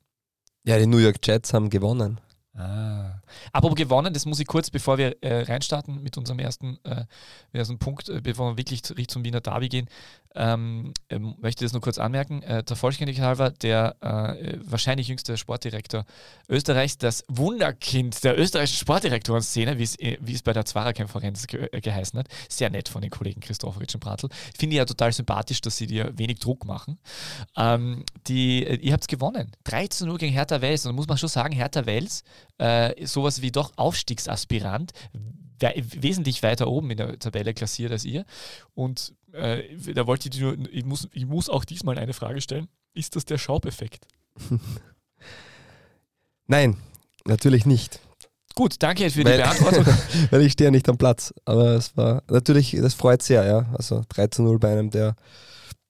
Ja, 0.67 0.79
die 0.79 0.87
New 0.87 0.99
York 0.99 1.25
Jets 1.25 1.55
haben 1.55 1.71
gewonnen. 1.71 2.21
Ah. 2.57 3.21
Aber 3.53 3.75
gewonnen, 3.75 4.15
das 4.15 4.25
muss 4.25 4.41
ich 4.41 4.47
kurz, 4.47 4.71
bevor 4.71 4.97
wir 4.97 5.23
äh, 5.23 5.43
reinstarten 5.43 6.03
mit 6.03 6.17
unserem 6.17 6.39
ersten, 6.39 6.79
äh, 6.85 7.05
ersten 7.53 7.79
Punkt, 7.79 8.09
äh, 8.09 8.21
bevor 8.23 8.53
wir 8.53 8.57
wirklich 8.57 8.83
zum 8.83 9.25
Wiener 9.25 9.41
Derby 9.41 9.69
gehen, 9.69 9.89
ähm, 10.37 10.93
ähm, 11.09 11.35
möchte 11.41 11.65
das 11.65 11.73
nur 11.73 11.83
kurz 11.83 11.99
anmerken. 11.99 12.43
Äh, 12.43 12.63
der 12.63 12.77
Vollständigkeit 12.77 13.25
halber, 13.25 13.51
der 13.51 13.97
äh, 14.01 14.59
wahrscheinlich 14.65 15.09
jüngste 15.09 15.37
Sportdirektor 15.37 16.05
Österreichs, 16.49 16.99
das 16.99 17.25
Wunderkind 17.29 18.23
der 18.23 18.39
österreichischen 18.39 18.81
Sportdirektorenszene, 18.81 19.79
wie 19.79 19.83
es, 19.83 19.97
äh, 19.99 20.19
bei 20.45 20.53
der 20.53 20.65
Zwarer-Konferenz 20.65 21.47
ge 21.47 21.69
äh, 21.73 21.81
geheißen 21.81 22.19
hat. 22.19 22.29
Sehr 22.49 22.71
nett 22.71 22.89
von 22.89 23.03
den 23.03 23.11
Kollegen 23.11 23.41
Christopheritsch 23.41 23.95
und 23.95 24.01
Bratl. 24.01 24.29
Finde 24.57 24.75
ich 24.75 24.79
ja 24.79 24.85
total 24.85 25.13
sympathisch, 25.13 25.61
dass 25.63 25.77
sie 25.77 25.87
dir 25.87 26.13
wenig 26.17 26.39
Druck 26.39 26.65
machen. 26.67 26.99
Ähm, 27.57 28.05
die, 28.27 28.65
ihr 28.65 28.93
habt 28.93 29.05
es 29.05 29.09
gewonnen. 29.09 29.53
13 29.65 30.09
Uhr 30.09 30.19
gegen 30.19 30.33
Hertha 30.33 30.61
Wels. 30.61 30.85
Und 30.85 30.93
da 30.93 30.97
muss 30.97 31.09
man 31.09 31.17
schon 31.17 31.29
sagen, 31.29 31.55
Hertha 31.55 31.87
Wels, 31.87 32.25
äh, 32.59 33.07
sowas 33.07 33.43
wie 33.43 33.51
doch 33.53 33.73
Aufstiegsaspirant, 33.77 34.93
wesentlich 35.61 36.43
weiter 36.43 36.69
oben 36.69 36.91
in 36.91 36.99
der 36.99 37.19
Tabelle 37.19 37.55
klassiert 37.55 37.91
als 37.93 38.05
ihr. 38.05 38.25
Und 38.75 39.15
äh, 39.33 39.63
da 39.95 40.07
wollte 40.07 40.29
ich 40.29 40.39
nur, 40.41 40.57
ich 40.71 40.85
muss, 40.85 41.09
ich 41.13 41.27
muss 41.27 41.49
auch 41.49 41.65
diesmal 41.65 41.99
eine 41.99 42.13
Frage 42.13 42.41
stellen. 42.41 42.69
Ist 42.95 43.17
das 43.17 43.25
der 43.25 43.39
Schaubeffekt? 43.39 44.07
Nein, 46.47 46.77
natürlich 47.25 47.67
nicht. 47.67 48.01
Gut, 48.55 48.77
danke 48.79 49.11
für 49.11 49.21
die 49.25 49.31
Weil- 49.31 49.39
Beantwortung. 49.39 49.85
Weil 50.31 50.43
ich 50.43 50.53
stehe 50.53 50.69
ja 50.69 50.71
nicht 50.71 50.89
am 50.89 50.97
Platz. 50.97 51.35
Aber 51.45 51.73
es 51.73 51.97
war 51.97 52.23
natürlich, 52.31 52.73
das 52.81 52.95
freut 52.95 53.23
sehr, 53.23 53.45
ja. 53.45 53.67
Also 53.77 54.03
3 54.09 54.29
zu 54.29 54.43
0 54.43 54.59
bei 54.59 54.73
einem 54.73 54.91
der 54.91 55.15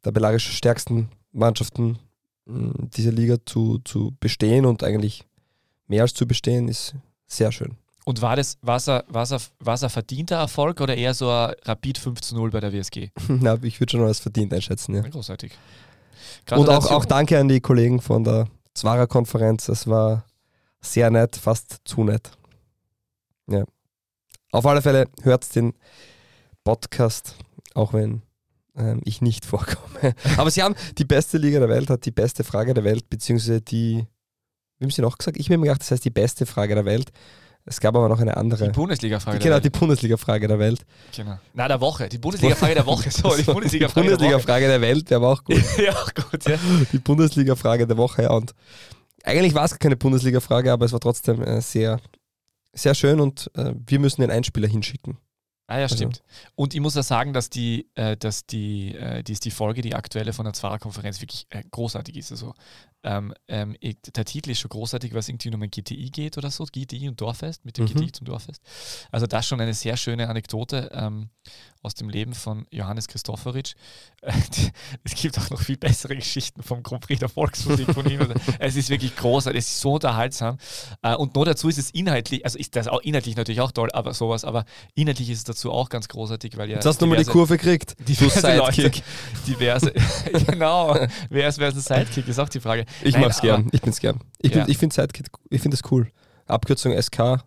tabellarisch 0.03 0.51
stärksten 0.57 1.09
Mannschaften 1.33 1.99
mh, 2.47 2.73
dieser 2.97 3.13
Liga 3.13 3.37
zu, 3.45 3.79
zu 3.85 4.17
bestehen 4.19 4.65
und 4.67 4.83
eigentlich 4.83 5.25
mehr 5.89 6.03
als 6.03 6.15
zu 6.15 6.27
bestehen, 6.27 6.69
ist 6.69 6.95
sehr 7.27 7.53
schön. 7.53 7.77
Und 8.05 8.23
war 8.23 8.37
das, 8.37 8.57
war's 8.63 8.89
ein, 8.89 9.03
war's 9.09 9.33
ein, 9.33 9.41
war's 9.59 9.83
ein 9.83 9.91
verdienter 9.91 10.37
Erfolg 10.37 10.81
oder 10.81 10.97
eher 10.97 11.13
so 11.13 11.29
ein 11.29 11.55
Rapid 11.65 11.99
5 11.99 12.21
zu 12.21 12.37
0 12.37 12.51
bei 12.51 12.61
der 12.61 12.73
WSG? 12.73 13.11
Na, 13.29 13.59
ich 13.63 13.81
würde 13.81 13.91
schon 13.91 14.03
als 14.03 14.21
verdient 14.21 14.55
einschätzen, 14.55 14.95
ja. 14.95 15.03
Großartig. 15.03 15.53
Und 16.53 16.69
auch, 16.69 16.91
auch 16.93 17.05
danke 17.05 17.39
an 17.39 17.49
die 17.49 17.61
Kollegen 17.61 18.01
von 18.01 18.23
der 18.23 18.47
Zwarer-Konferenz. 18.75 19.69
Es 19.69 19.89
war 19.89 20.25
sehr 20.81 21.11
nett, 21.11 21.35
fast 21.37 21.79
zu 21.85 22.05
nett. 22.05 22.31
Ja. 23.49 23.65
Auf 24.53 24.67
alle 24.67 24.83
Fälle 24.83 25.09
hört 25.23 25.53
den 25.57 25.75
Podcast, 26.63 27.37
auch 27.75 27.93
wenn 27.93 28.23
ähm, 28.77 29.01
ich 29.05 29.21
nicht 29.21 29.45
vorkomme. 29.45 30.15
Aber 30.37 30.51
sie 30.51 30.63
haben 30.63 30.77
die 30.99 31.05
beste 31.05 31.39
Liga 31.39 31.59
der 31.59 31.69
Welt, 31.69 31.91
hat 31.91 32.05
die 32.05 32.13
beste 32.13 32.45
Frage 32.45 32.75
der 32.75 32.85
Welt, 32.85 33.11
beziehungsweise 33.11 33.61
die, 33.61 34.07
wie 34.79 34.85
haben 34.85 34.91
sie 34.91 35.03
noch 35.03 35.19
gesagt? 35.19 35.37
Ich 35.37 35.47
habe 35.49 35.59
mir 35.59 35.67
gedacht, 35.67 35.81
das 35.81 35.91
heißt 35.91 36.05
die 36.05 36.11
beste 36.11 36.47
Frage 36.47 36.75
der 36.75 36.85
Welt. 36.85 37.11
Es 37.69 37.81
gab 37.81 37.97
aber 37.97 38.09
noch 38.09 38.21
eine 38.21 38.37
andere. 38.37 38.67
die 38.67 38.71
Bundesliga-Frage. 38.73 39.39
Genau, 39.41 39.59
der 39.59 39.71
die. 39.71 39.71
Bundesliga-Frage 39.71 40.47
der 40.47 40.59
Welt. 40.61 40.87
genau. 41.15 41.39
Na, 41.53 41.67
der 41.67 41.81
Woche. 41.81 42.09
Die 42.09 42.19
Bundesliga-Frage 42.19 42.75
der 42.75 42.87
Woche. 42.87 43.11
So, 43.11 43.35
die 43.35 43.43
Bundesliga-Frage 43.43 44.07
der 44.07 44.19
Woche. 44.19 44.25
Bundesliga-Frage 44.29 44.67
der 44.69 44.81
Welt 44.81 45.11
wäre 45.11 45.21
aber 45.21 45.33
auch 45.33 45.43
gut. 45.43 45.57
ja, 45.79 45.93
auch 45.93 46.15
gut, 46.15 46.45
ja. 46.49 46.59
die 46.93 46.99
Bundesliga-Frage 46.99 47.89
der 47.89 47.97
Woche. 47.97 48.23
Ja. 48.23 48.31
Und 48.31 48.53
eigentlich 49.25 49.55
war 49.55 49.65
es 49.65 49.77
keine 49.79 49.97
Bundesliga-Frage, 49.97 50.71
aber 50.71 50.87
es 50.87 50.93
war 50.93 51.01
trotzdem 51.01 51.43
äh, 51.43 51.61
sehr, 51.61 51.99
sehr 52.73 52.95
schön 52.95 53.19
und 53.19 53.51
äh, 53.57 53.73
wir 53.75 53.99
müssen 53.99 54.21
den 54.21 54.31
Einspieler 54.31 54.69
hinschicken. 54.69 55.19
Ah 55.67 55.79
ja, 55.79 55.83
Also- 55.85 55.97
stimmt. 55.97 56.23
Und 56.55 56.75
ich 56.75 56.81
muss 56.81 56.95
ja 56.95 57.03
sagen, 57.03 57.33
dass 57.33 57.51
die, 57.51 57.89
äh, 57.97 58.17
dass 58.17 58.47
die, 58.47 58.95
äh, 58.95 59.25
die, 59.25 59.33
ist 59.33 59.45
die 59.45 59.51
Folge, 59.51 59.83
die 59.83 59.97
aktuelle 59.97 60.33
von 60.33 60.45
der 60.45 60.55
Zwarer-Konferenz 60.55 61.21
wirklich 61.21 61.49
äh, 61.51 61.65
großartig 61.69 62.17
ist. 62.17 62.31
Also 62.31 62.55
ähm, 63.07 63.33
ähm, 63.49 63.77
der 64.17 64.25
Titel 64.25 64.51
ist 64.51 64.59
schon 64.61 64.69
großartig, 64.69 65.13
weil 65.13 65.21
es 65.21 65.29
irgendwie 65.29 65.55
um 65.55 65.63
ein 65.63 65.71
GTI 65.71 66.11
geht 66.11 66.37
oder 66.37 66.51
so, 66.51 66.65
GTI 66.65 67.09
und 67.09 67.21
Dorffest, 67.21 67.65
mit 67.65 67.79
dem 67.79 67.85
Mhm. 67.85 67.95
GTI 67.95 68.13
zum 68.13 68.27
Dorffest. 68.27 68.61
Also 69.13 69.27
das 69.27 69.47
schon 69.47 69.61
eine 69.61 69.73
sehr 69.75 69.97
schöne 69.97 70.29
Anekdote 70.29 70.91
ähm, 70.93 71.31
aus 71.83 71.95
dem 71.95 72.09
Leben 72.09 72.35
von 72.35 72.67
Johannes 72.73 73.07
Christofferitsch. 73.07 73.75
Äh, 74.23 74.33
die- 74.57 74.71
es 75.05 75.15
gibt 75.15 75.39
auch 75.39 75.49
noch 75.51 75.61
viel 75.61 75.77
bessere 75.77 76.17
Geschichten 76.17 76.63
vom 76.65 76.83
Grand 76.83 77.07
Prix 77.07 77.21
der 77.21 77.29
Volksmusik 77.29 77.93
von 77.95 78.11
ihm. 78.11 78.21
Also, 78.21 78.35
es 78.59 78.77
ist 78.77 78.91
wirklich 78.91 79.15
großartig, 79.15 79.61
es 79.61 79.69
ist 79.69 79.81
so 79.81 79.93
unterhaltsam. 79.95 80.59
Äh, 81.03 81.15
und 81.15 81.35
noch 81.37 81.45
dazu 81.45 81.69
ist 81.69 81.79
es 81.79 81.91
inhaltlich, 81.91 82.45
also 82.45 82.59
ist 82.59 82.75
das 82.75 82.89
auch 82.89 83.01
inhaltlich 83.03 83.37
natürlich 83.37 83.61
auch 83.61 83.71
toll, 83.71 83.89
aber 83.93 84.15
sowas, 84.15 84.45
aber 84.45 84.65
inhaltlich 84.97 85.31
ist 85.31 85.39
es 85.39 85.45
dazu 85.45 85.71
auch 85.71 85.89
ganz 85.89 86.09
großartig, 86.09 86.57
weil 86.57 86.69
ja 86.71 86.77
Jetzt 86.77 86.87
hast 86.87 87.01
du 87.01 87.07
nochmal 87.07 87.23
die 87.25 87.31
Kurve 87.31 87.57
gekriegt. 87.57 87.95
diverse 88.09 88.57
Leute, 88.57 88.91
diverse, 89.47 89.93
genau, 90.47 90.99
wer 91.31 91.49
ist, 91.49 91.59
wer 91.59 91.69
ist 91.69 91.89
ein 91.91 92.05
Sidekick, 92.05 92.27
ist 92.27 92.39
auch 92.41 92.49
die 92.49 92.59
Frage. 92.61 92.85
Ich 93.03 93.13
Nein, 93.15 93.23
mag's 93.23 93.41
gern. 93.41 93.69
Ich 93.73 93.81
bin's 93.83 94.01
gern. 94.01 94.21
Ich, 94.41 94.51
bin, 94.53 94.61
Ja. 94.61 94.69
ich 94.69 94.79
finde 94.79 94.95
Sidekick, 94.95 95.29
ich 95.51 95.61
finde 95.61 95.77
das 95.77 95.91
cool. 95.91 96.11
Abkürzung 96.47 96.93
SK. 97.01 97.43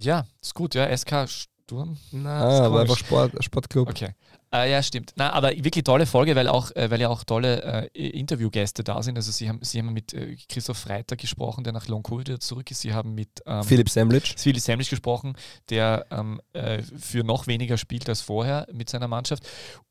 Ja, 0.00 0.26
ist 0.42 0.54
gut, 0.54 0.74
ja, 0.74 0.94
SK 0.96 1.26
Sturm. 1.28 1.96
Na, 2.12 2.42
Ah, 2.42 2.66
aber 2.66 2.80
einfach 2.82 2.96
Sport, 2.98 3.32
Sportclub. 3.42 3.88
Okay. 3.88 4.10
Äh, 4.52 4.70
ja, 4.70 4.82
stimmt. 4.82 5.12
Na, 5.16 5.32
aber 5.32 5.50
wirklich 5.50 5.82
tolle 5.84 6.06
Folge, 6.06 6.36
weil, 6.36 6.46
auch, 6.48 6.70
äh, 6.76 6.90
weil 6.90 7.00
ja 7.00 7.08
auch 7.08 7.24
tolle 7.24 7.90
äh, 7.94 8.10
Interviewgäste 8.10 8.84
da 8.84 9.02
sind. 9.02 9.16
Also 9.16 9.32
Sie 9.32 9.48
haben, 9.48 9.58
Sie 9.62 9.78
haben 9.78 9.92
mit 9.92 10.14
äh, 10.14 10.36
Christoph 10.48 10.78
Freitag 10.78 11.18
gesprochen, 11.18 11.64
der 11.64 11.72
nach 11.72 11.88
Long 11.88 12.02
Covid 12.04 12.28
wieder 12.28 12.40
zurück 12.40 12.70
ist. 12.70 12.80
Sie 12.82 12.92
haben 12.94 13.14
mit 13.14 13.42
ähm, 13.46 13.64
Philipp 13.64 13.88
Semlitsch. 13.90 14.34
Philipp 14.38 14.62
Semlich 14.62 14.88
gesprochen, 14.90 15.34
der 15.68 16.06
ähm, 16.10 16.40
äh, 16.52 16.82
für 16.82 17.24
noch 17.24 17.46
weniger 17.48 17.76
spielt 17.76 18.08
als 18.08 18.20
vorher 18.20 18.68
mit 18.72 18.88
seiner 18.88 19.08
Mannschaft. 19.08 19.42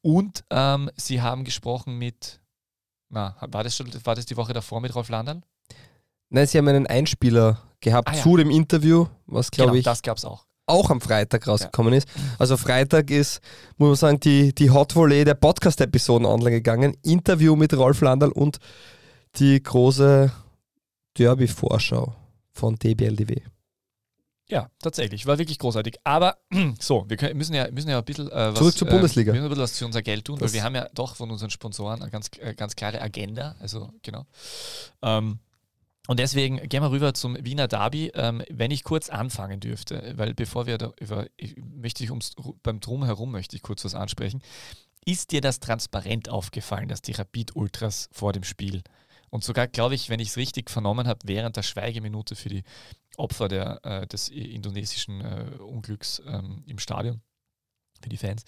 Und 0.02 0.46
ähm, 0.50 0.90
Sie 0.96 1.22
haben 1.22 1.44
gesprochen 1.44 1.98
mit, 1.98 2.40
na, 3.10 3.36
war 3.42 3.64
das, 3.64 3.76
schon, 3.76 3.88
war 4.04 4.16
das 4.16 4.26
die 4.26 4.38
Woche 4.38 4.54
davor 4.54 4.82
mit 4.82 4.94
Rolf 4.96 5.10
Landern? 5.10 5.44
Nein, 6.30 6.48
sie 6.48 6.58
haben 6.58 6.68
einen 6.68 6.88
Einspieler 6.88 7.62
gehabt 7.80 8.10
Ah, 8.10 8.16
ja. 8.16 8.22
zu 8.24 8.36
dem 8.38 8.50
Interview, 8.50 9.06
was 9.28 9.52
glaube 9.52 9.72
genau, 9.72 9.80
ich 9.80 9.86
das 9.86 10.02
gab 10.02 10.18
es 10.18 10.26
auch. 10.26 10.46
auch 10.66 10.90
am 10.90 11.00
Freitag 11.02 11.48
rausgekommen 11.48 11.94
ist. 11.94 12.08
Also 12.40 12.58
Freitag 12.58 13.12
ist, 13.12 13.40
muss 13.78 13.88
man 13.90 13.96
sagen, 13.96 14.20
die, 14.22 14.54
die 14.54 14.72
Hot 14.72 14.96
Volley 14.96 15.24
der 15.24 15.36
Podcast-Episoden 15.36 16.26
online 16.26 16.52
gegangen. 16.52 16.98
Interview 17.04 17.56
mit 17.56 17.74
Rolf 17.78 18.02
Landal 18.02 18.32
und 18.32 18.58
die 19.36 19.62
große 19.62 20.32
Derby-Vorschau 21.18 22.16
von 22.54 22.76
DBLDW. 22.76 23.42
Ja, 24.48 24.70
tatsächlich. 24.80 25.26
War 25.26 25.38
wirklich 25.40 25.58
großartig. 25.58 25.96
Aber 26.04 26.38
so, 26.80 27.06
wir 27.08 27.18
können, 27.18 27.38
müssen, 27.38 27.56
ja, 27.56 27.70
müssen 27.72 27.90
ja 27.90 27.98
ein 27.98 28.06
bisschen 28.06 28.30
äh, 28.30 28.52
was, 28.52 28.60
Zurück 28.60 28.78
zur 28.78 28.88
äh, 28.88 28.92
Bundesliga. 28.92 29.34
Wir 29.34 29.42
müssen 29.42 29.46
ein 29.46 29.50
bisschen 29.50 29.64
was 29.64 29.78
für 29.80 29.86
unser 29.86 30.02
Geld 30.04 30.26
tun, 30.26 30.38
Das- 30.38 30.50
weil 30.52 30.54
wir 30.54 30.64
haben 30.64 30.76
ja 30.76 30.88
doch 30.94 31.16
von 31.16 31.32
unseren 31.32 31.50
Sponsoren 31.50 32.02
eine 32.02 32.12
ganz, 32.12 32.30
äh, 32.40 32.54
ganz 32.54 32.76
klare 32.76 33.02
Agenda. 33.02 33.56
Also, 33.60 33.92
genau. 34.04 34.26
Ähm, 35.02 35.40
und 36.08 36.20
deswegen 36.20 36.58
gehen 36.70 36.84
wir 36.84 36.92
rüber 36.92 37.16
zum 37.16 37.36
Wiener 37.44 37.68
Derby. 37.68 38.12
Ähm, 38.14 38.44
wenn 38.52 38.70
ich 38.70 38.84
kurz 38.84 39.10
anfangen 39.10 39.60
dürfte, 39.60 40.14
weil 40.16 40.36
bevor 40.36 40.68
wir 40.68 40.78
da 40.78 40.94
über, 41.00 41.26
ich, 41.38 41.56
möchte 41.58 42.04
ich 42.04 42.12
ums, 42.12 42.34
beim 42.62 42.80
Drumherum 42.80 43.32
möchte 43.32 43.56
ich 43.56 43.64
kurz 43.64 43.84
was 43.84 43.96
ansprechen. 43.96 44.44
Ist 45.04 45.32
dir 45.32 45.42
das 45.42 45.60
transparent 45.60 46.30
aufgefallen, 46.30 46.88
dass 46.90 47.02
die 47.02 47.14
Rapid 47.14 47.56
Ultras 47.56 48.10
vor 48.12 48.34
dem 48.34 48.44
Spiel 48.44 48.84
und 49.32 49.44
sogar, 49.44 49.68
glaube 49.68 49.96
ich, 49.96 50.10
wenn 50.10 50.20
ich 50.20 50.30
es 50.30 50.38
richtig 50.38 50.70
vernommen 50.70 51.08
habe, 51.08 51.20
während 51.26 51.58
der 51.58 51.64
Schweigeminute 51.64 52.36
für 52.36 52.50
die 52.50 52.64
Opfer 53.18 53.48
der, 53.48 53.80
äh, 53.84 54.08
des 54.08 54.30
indonesischen 54.30 55.22
äh, 55.22 55.58
Unglücks 55.60 56.22
ähm, 56.28 56.64
im 56.68 56.80
Stadion, 56.80 57.22
für 58.02 58.10
die 58.10 58.18
Fans, 58.18 58.44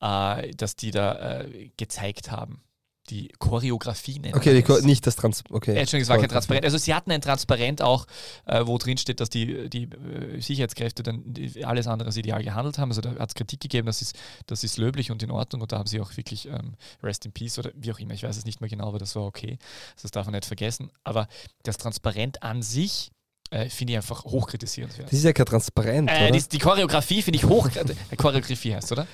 äh, 0.00 0.50
dass 0.54 0.76
die 0.76 0.90
da 0.90 1.40
äh, 1.40 1.70
gezeigt 1.76 2.30
haben. 2.30 2.62
Die 3.10 3.32
Choreografie 3.40 4.20
nennen 4.20 4.36
Okay, 4.36 4.54
die, 4.54 4.62
Ko- 4.62 4.76
es. 4.76 4.84
nicht 4.84 5.04
das 5.08 5.16
Trans... 5.16 5.42
Okay. 5.50 5.72
Äh, 5.74 5.80
Entschuldigung, 5.80 6.02
es 6.02 6.08
war 6.08 6.18
kein 6.18 6.28
Transparent. 6.28 6.64
Also 6.64 6.78
sie 6.78 6.94
hatten 6.94 7.10
ein 7.10 7.20
Transparent 7.20 7.82
auch, 7.82 8.06
äh, 8.46 8.64
wo 8.64 8.78
drin 8.78 8.96
steht, 8.96 9.18
dass 9.18 9.28
die, 9.28 9.68
die 9.68 9.84
äh, 9.90 10.40
Sicherheitskräfte 10.40 11.02
dann 11.02 11.34
alles 11.64 11.88
andere 11.88 12.06
als 12.06 12.16
ideal 12.16 12.44
gehandelt 12.44 12.78
haben. 12.78 12.90
Also 12.90 13.00
da 13.00 13.10
hat 13.16 13.30
es 13.30 13.34
Kritik 13.34 13.58
gegeben, 13.58 13.86
das 13.86 14.02
ist, 14.02 14.16
das 14.46 14.62
ist 14.62 14.76
löblich 14.78 15.10
und 15.10 15.20
in 15.20 15.32
Ordnung 15.32 15.62
und 15.62 15.72
da 15.72 15.78
haben 15.78 15.88
sie 15.88 16.00
auch 16.00 16.16
wirklich 16.16 16.46
ähm, 16.46 16.76
Rest 17.02 17.26
in 17.26 17.32
Peace 17.32 17.58
oder 17.58 17.72
wie 17.74 17.90
auch 17.90 17.98
immer, 17.98 18.14
ich 18.14 18.22
weiß 18.22 18.36
es 18.36 18.44
nicht 18.44 18.60
mehr 18.60 18.70
genau, 18.70 18.86
aber 18.86 19.00
das 19.00 19.16
war 19.16 19.24
okay. 19.24 19.58
Das 20.00 20.12
darf 20.12 20.26
man 20.26 20.34
nicht 20.34 20.46
vergessen. 20.46 20.92
Aber 21.02 21.26
das 21.64 21.78
Transparent 21.78 22.44
an 22.44 22.62
sich 22.62 23.10
äh, 23.52 23.68
finde 23.68 23.92
ich 23.92 23.96
einfach 23.98 24.24
hochkritisierenswert. 24.24 25.08
Das 25.08 25.18
ist 25.18 25.24
ja 25.24 25.32
kein 25.32 25.46
Transparent, 25.46 26.10
Äh, 26.10 26.30
die, 26.32 26.42
die 26.48 26.58
Choreografie 26.58 27.22
finde 27.22 27.36
ich 27.36 27.44
hoch. 27.44 27.68
äh, 27.68 28.16
Choreografie 28.16 28.74
heißt, 28.74 28.92
oder? 28.92 29.06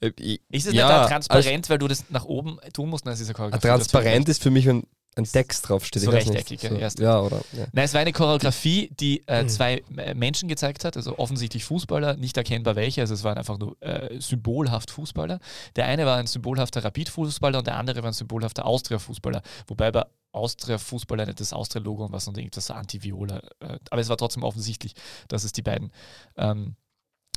Äh, 0.00 0.10
Ist 0.50 0.66
es 0.66 0.74
ja, 0.74 0.86
nicht 0.86 0.88
da 0.88 1.06
transparent, 1.06 1.70
weil 1.70 1.78
du 1.78 1.88
das 1.88 2.04
nach 2.10 2.24
oben 2.24 2.58
tun 2.72 2.90
musst? 2.90 3.04
Nein, 3.04 3.14
es 3.14 3.20
ist 3.20 3.28
eine 3.28 3.38
also, 3.38 3.50
Choreografie. 3.50 3.68
Transparent 3.68 4.28
ist 4.28 4.42
für 4.42 4.50
mich, 4.50 4.66
wenn 4.66 4.84
ein 5.16 5.24
Text 5.24 5.68
draufsteht. 5.68 6.02
So 6.02 6.10
ich 6.10 6.16
weiß 6.16 6.26
nicht. 6.26 6.38
rechteckig, 6.38 6.70
ja, 6.70 6.76
erst. 6.76 6.98
ja, 6.98 7.20
oder? 7.20 7.40
Ja. 7.52 7.66
Nein, 7.72 7.84
es 7.84 7.94
war 7.94 8.00
eine 8.00 8.12
Choreografie, 8.12 8.90
die 8.98 9.22
äh, 9.26 9.46
zwei 9.46 9.82
äh, 9.96 10.14
Menschen 10.14 10.48
gezeigt 10.48 10.84
hat, 10.84 10.96
also 10.96 11.18
offensichtlich 11.18 11.64
Fußballer, 11.64 12.16
nicht 12.16 12.36
erkennbar 12.36 12.76
welche, 12.76 13.00
also 13.00 13.14
es 13.14 13.24
waren 13.24 13.38
einfach 13.38 13.58
nur 13.58 13.76
äh, 13.80 14.20
symbolhaft 14.20 14.90
Fußballer. 14.90 15.38
Der 15.76 15.86
eine 15.86 16.06
war 16.06 16.16
ein 16.16 16.26
symbolhafter 16.26 16.84
Rapid-Fußballer 16.84 17.58
und 17.58 17.66
der 17.66 17.76
andere 17.76 18.02
war 18.02 18.10
ein 18.10 18.14
symbolhafter 18.14 18.66
Austria-Fußballer, 18.66 19.42
wobei 19.66 19.90
bei 19.90 20.04
Austria-Fußballer 20.32 21.26
nicht 21.26 21.40
das 21.40 21.52
Austria-Logo 21.52 22.06
und 22.06 22.12
was 22.12 22.26
und 22.26 22.36
irgendwas 22.36 22.66
so 22.66 22.74
Anti-Viola, 22.74 23.38
äh, 23.60 23.78
aber 23.90 24.00
es 24.00 24.08
war 24.08 24.16
trotzdem 24.16 24.42
offensichtlich, 24.42 24.94
dass 25.28 25.44
es 25.44 25.52
die 25.52 25.62
beiden 25.62 25.92
ähm, 26.36 26.76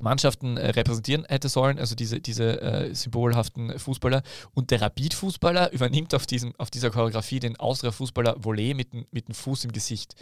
Mannschaften 0.02 0.58
äh, 0.58 0.70
repräsentieren 0.70 1.26
hätte 1.26 1.50
sollen, 1.50 1.80
also 1.80 1.96
diese, 1.96 2.20
diese 2.20 2.62
äh, 2.62 2.96
symbolhaften 2.96 3.78
Fußballer. 3.78 4.24
Und 4.54 4.72
der 4.72 4.82
Rapid-Fußballer 4.82 5.72
übernimmt 5.72 6.14
auf, 6.14 6.26
diesem, 6.26 6.54
auf 6.58 6.70
dieser 6.70 6.90
Choreografie 6.90 7.40
den 7.40 7.58
Austria-Fußballer 7.58 8.44
Volley 8.44 8.74
mit, 8.74 8.94
mit 9.14 9.28
dem 9.28 9.36
Fuß 9.36 9.66
im 9.66 9.72
Gesicht. 9.72 10.16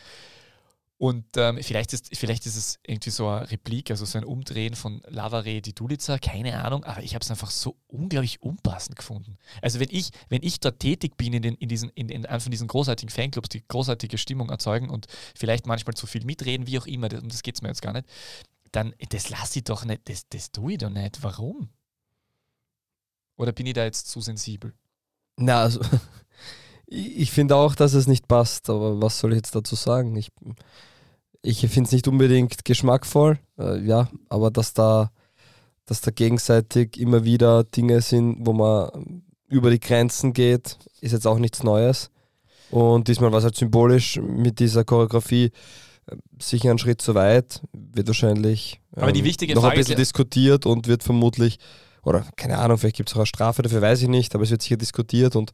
Und 0.98 1.26
ähm, 1.36 1.60
vielleicht, 1.62 1.92
ist, 1.92 2.16
vielleicht 2.16 2.46
ist 2.46 2.56
es 2.56 2.80
irgendwie 2.88 3.10
so 3.10 3.28
eine 3.28 3.52
Replik, 3.52 3.92
also 3.92 4.06
so 4.06 4.18
ein 4.18 4.24
Umdrehen 4.24 4.76
von 4.76 5.02
Lavare 5.08 5.62
di 5.62 5.74
Dulica, 5.74 6.18
keine 6.20 6.64
Ahnung, 6.64 6.86
aber 6.86 7.04
ich 7.04 7.16
habe 7.16 7.22
es 7.22 7.30
einfach 7.30 7.52
so 7.52 7.76
unglaublich 7.88 8.42
unpassend 8.42 8.96
gefunden. 8.96 9.38
Also 9.62 9.82
wenn 9.82 9.90
ich, 9.92 10.12
wenn 10.30 10.42
ich 10.42 10.62
dort 10.62 10.80
tätig 10.80 11.18
bin 11.18 11.34
in, 11.34 11.42
den, 11.42 11.56
in, 11.56 11.68
diesen, 11.68 11.90
in, 11.90 12.08
in 12.08 12.26
einem 12.26 12.40
von 12.40 12.52
diesen 12.52 12.70
großartigen 12.70 13.10
Fanclubs, 13.10 13.50
die 13.50 13.68
großartige 13.68 14.18
Stimmung 14.18 14.50
erzeugen 14.50 14.90
und 14.90 15.08
vielleicht 15.36 15.68
manchmal 15.68 15.96
zu 15.96 16.08
viel 16.08 16.24
mitreden, 16.24 16.66
wie 16.66 16.80
auch 16.80 16.88
immer, 16.88 17.12
um 17.22 17.28
das 17.28 17.44
geht 17.44 17.56
es 17.56 17.62
mir 17.62 17.68
jetzt 17.68 17.82
gar 17.82 17.92
nicht, 17.92 18.08
dann, 18.76 18.94
das 19.10 19.30
lasse 19.30 19.60
ich 19.60 19.66
doch 19.66 19.86
nicht, 19.86 20.10
das, 20.10 20.28
das 20.30 20.52
tue 20.52 20.74
ich 20.74 20.78
doch 20.78 20.90
nicht. 20.90 21.24
Warum? 21.24 21.70
Oder 23.38 23.52
bin 23.52 23.66
ich 23.66 23.74
da 23.74 23.84
jetzt 23.84 24.08
zu 24.08 24.22
sensibel? 24.22 24.74
Na, 25.38 25.62
also, 25.62 25.82
ich 26.88 27.32
finde 27.32 27.56
auch, 27.56 27.76
dass 27.76 27.94
es 27.94 28.08
nicht 28.08 28.28
passt, 28.28 28.70
aber 28.70 29.02
was 29.02 29.20
soll 29.20 29.34
ich 29.34 29.38
jetzt 29.38 29.56
dazu 29.56 29.76
sagen? 29.76 30.16
Ich, 30.16 30.32
ich 31.42 31.60
finde 31.60 31.88
es 31.88 31.92
nicht 31.92 32.08
unbedingt 32.08 32.66
geschmackvoll, 32.66 33.40
äh, 33.58 33.80
ja, 33.82 34.10
aber 34.30 34.52
dass 34.52 34.74
da, 34.74 35.12
dass 35.86 36.02
da 36.02 36.12
gegenseitig 36.12 36.98
immer 36.98 37.24
wieder 37.24 37.64
Dinge 37.64 38.02
sind, 38.02 38.46
wo 38.46 38.54
man 38.54 39.24
über 39.48 39.70
die 39.70 39.80
Grenzen 39.80 40.34
geht, 40.34 40.80
ist 41.02 41.12
jetzt 41.12 41.28
auch 41.28 41.38
nichts 41.38 41.64
Neues. 41.64 42.10
Und 42.72 43.08
diesmal 43.08 43.32
war 43.32 43.40
es 43.40 43.46
halt 43.46 43.56
symbolisch 43.56 44.20
mit 44.20 44.60
dieser 44.60 44.84
Choreografie 44.84 45.52
sicher 46.42 46.72
ein 46.72 46.78
Schritt 46.78 47.02
zu 47.02 47.16
weit, 47.16 47.62
wird 47.74 48.08
wahrscheinlich 48.08 48.80
wichtige 49.24 49.56
noch 49.56 49.62
Frage 49.62 49.74
ein 49.76 49.80
bisschen 49.80 49.94
ja- 49.94 49.98
diskutiert 49.98 50.66
und 50.66 50.88
wird 50.88 51.04
vermutlich, 51.04 51.58
oder 52.04 52.26
keine 52.36 52.58
Ahnung, 52.60 52.78
vielleicht 52.78 52.98
gibt 52.98 53.10
es 53.10 53.16
auch 53.16 53.20
eine 53.20 53.26
Strafe 53.26 53.62
dafür, 53.64 53.82
weiß 53.82 54.02
ich 54.04 54.08
nicht, 54.08 54.36
aber 54.36 54.44
es 54.44 54.52
wird 54.52 54.62
sicher 54.62 54.78
diskutiert 54.78 55.36
und 55.36 55.52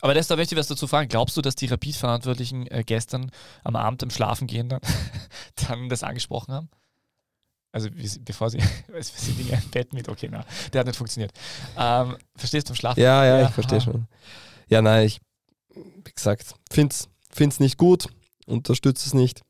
Aber 0.00 0.14
das, 0.14 0.26
da 0.26 0.36
möchte 0.36 0.54
ich 0.54 0.58
was 0.58 0.66
dazu 0.68 0.86
fragen. 0.86 1.08
Glaubst 1.08 1.36
du, 1.36 1.42
dass 1.42 1.54
die 1.54 1.66
Rapid-Verantwortlichen 1.66 2.66
äh, 2.68 2.82
gestern 2.84 3.30
am 3.64 3.76
Abend 3.76 4.02
im 4.02 4.10
Schlafen 4.10 4.46
gehen 4.46 4.68
dann, 4.68 4.80
dann 5.68 5.88
das 5.88 6.02
angesprochen 6.02 6.52
haben? 6.54 6.68
Also 7.70 7.90
bevor 8.24 8.50
sie, 8.50 8.60
für 8.60 9.02
sie 9.02 9.32
Dinge 9.32 9.60
im 9.62 9.70
Bett 9.70 9.92
mit, 9.92 10.08
okay, 10.08 10.28
na, 10.30 10.44
der 10.72 10.80
hat 10.80 10.86
nicht 10.86 10.96
funktioniert. 10.96 11.32
Ähm, 11.76 12.16
verstehst 12.34 12.68
du, 12.68 12.72
im 12.72 12.76
Schlafen? 12.76 13.00
ja, 13.00 13.24
ja, 13.24 13.40
Ja, 13.40 13.48
ich 13.48 13.54
verstehe 13.54 13.80
schon. 13.80 14.06
Ja, 14.68 14.82
nein, 14.82 15.06
ich, 15.06 15.20
wie 15.74 16.12
gesagt, 16.14 16.54
finde 16.70 16.94
es 17.38 17.60
nicht 17.60 17.76
gut, 17.76 18.08
unterstütze 18.46 19.06
es 19.06 19.14
nicht. 19.14 19.42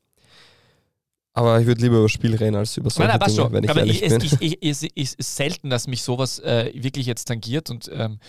Aber 1.39 1.61
ich 1.61 1.67
würde 1.67 1.81
lieber 1.81 1.99
über 1.99 2.09
Spiel 2.09 2.35
reden 2.35 2.57
als 2.57 2.75
über 2.75 2.89
solche 2.89 3.09
Nein, 3.09 3.19
Dinge, 3.21 3.35
schon. 3.35 3.53
wenn 3.53 3.63
ich 3.63 3.69
Aber 3.69 3.79
ehrlich 3.79 4.03
ich, 4.03 4.11
es, 4.11 4.17
bin. 4.17 4.37
ich, 4.41 4.61
ich, 4.61 4.69
es 4.69 4.83
es 4.93 5.13
ist 5.13 5.35
selten, 5.37 5.69
dass 5.69 5.87
mich 5.87 6.03
sowas 6.03 6.39
äh, 6.39 6.71
wirklich 6.75 7.05
jetzt 7.05 7.29
tangiert 7.29 7.69
und 7.69 7.89
ähm, 7.93 8.19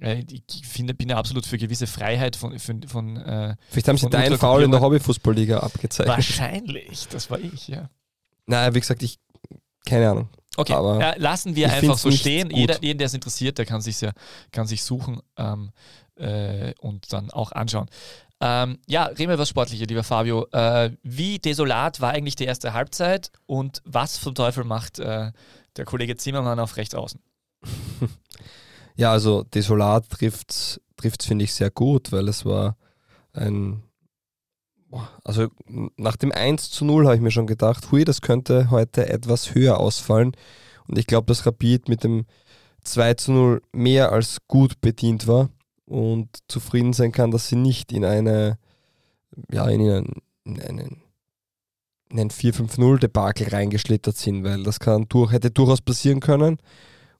äh, 0.00 0.24
ich 0.30 0.66
finde, 0.66 0.94
bin 0.94 1.10
ja 1.10 1.18
absolut 1.18 1.44
für 1.44 1.58
gewisse 1.58 1.86
Freiheit 1.86 2.36
von, 2.36 2.58
von, 2.58 2.82
von 2.84 3.16
äh, 3.18 3.54
Vielleicht 3.68 3.88
haben 3.88 3.98
sie 3.98 4.08
deinen 4.08 4.38
Foul 4.38 4.62
in 4.62 4.70
der 4.70 4.80
Hobbyfußballliga 4.80 5.58
abgezeichnet. 5.58 6.16
wahrscheinlich, 6.16 7.06
das 7.08 7.28
war 7.28 7.38
ich, 7.38 7.68
ja. 7.68 7.90
Nein, 8.46 8.74
wie 8.74 8.80
gesagt, 8.80 9.02
ich, 9.02 9.18
keine 9.84 10.10
Ahnung. 10.10 10.28
Okay, 10.56 10.72
äh, 10.72 11.18
lassen 11.18 11.56
wir 11.56 11.70
einfach 11.70 11.98
so 11.98 12.10
stehen. 12.10 12.50
Jeder, 12.50 12.80
jeden, 12.80 12.96
der 12.96 13.06
es 13.06 13.14
interessiert, 13.14 13.58
der 13.58 13.66
kann 13.66 13.82
sich 13.82 14.00
ja, 14.00 14.12
kann 14.52 14.66
sich 14.66 14.84
suchen 14.84 15.20
ähm, 15.36 15.70
äh, 16.16 16.72
und 16.80 17.12
dann 17.12 17.30
auch 17.30 17.52
anschauen. 17.52 17.88
Ähm, 18.40 18.78
ja, 18.86 19.04
reden 19.04 19.28
wir 19.28 19.34
über 19.34 19.36
das 19.38 19.48
Sportliche, 19.48 19.84
lieber 19.84 20.04
Fabio. 20.04 20.46
Äh, 20.52 20.90
wie 21.02 21.38
desolat 21.38 22.00
war 22.00 22.10
eigentlich 22.10 22.36
die 22.36 22.44
erste 22.44 22.72
Halbzeit 22.72 23.30
und 23.46 23.80
was 23.84 24.20
zum 24.20 24.34
Teufel 24.34 24.64
macht 24.64 24.98
äh, 24.98 25.32
der 25.76 25.84
Kollege 25.84 26.16
Zimmermann 26.16 26.60
auf 26.60 26.76
rechts 26.76 26.94
außen? 26.94 27.20
Ja, 28.96 29.10
also 29.10 29.42
desolat 29.42 30.08
trifft 30.08 30.50
es, 30.52 30.80
finde 31.20 31.44
ich, 31.44 31.52
sehr 31.52 31.70
gut, 31.70 32.12
weil 32.12 32.28
es 32.28 32.44
war 32.44 32.76
ein. 33.32 33.82
Also 35.24 35.48
nach 35.96 36.14
dem 36.14 36.30
1 36.30 36.70
zu 36.70 36.84
0 36.84 37.06
habe 37.06 37.16
ich 37.16 37.20
mir 37.20 37.32
schon 37.32 37.48
gedacht, 37.48 37.90
hui, 37.90 38.04
das 38.04 38.20
könnte 38.20 38.70
heute 38.70 39.08
etwas 39.08 39.52
höher 39.52 39.78
ausfallen. 39.80 40.36
Und 40.86 40.98
ich 40.98 41.08
glaube, 41.08 41.26
dass 41.26 41.44
Rapid 41.44 41.88
mit 41.88 42.04
dem 42.04 42.26
2 42.84 43.14
zu 43.14 43.32
0 43.32 43.62
mehr 43.72 44.12
als 44.12 44.38
gut 44.46 44.80
bedient 44.80 45.26
war 45.26 45.48
und 45.86 46.28
zufrieden 46.48 46.92
sein 46.92 47.12
kann, 47.12 47.30
dass 47.30 47.48
sie 47.48 47.56
nicht 47.56 47.92
in 47.92 48.04
eine, 48.04 48.58
ja, 49.50 49.66
in 49.68 49.80
einen, 49.80 50.12
in 50.44 50.60
einen, 50.60 51.02
in 52.10 52.20
ein 52.20 52.30
4-5-0-Debakel 52.30 53.48
reingeschlittert 53.48 54.16
sind, 54.16 54.44
weil 54.44 54.62
das 54.62 54.80
kann 54.80 55.06
durch, 55.08 55.32
hätte 55.32 55.50
durchaus 55.50 55.80
passieren 55.80 56.20
können. 56.20 56.58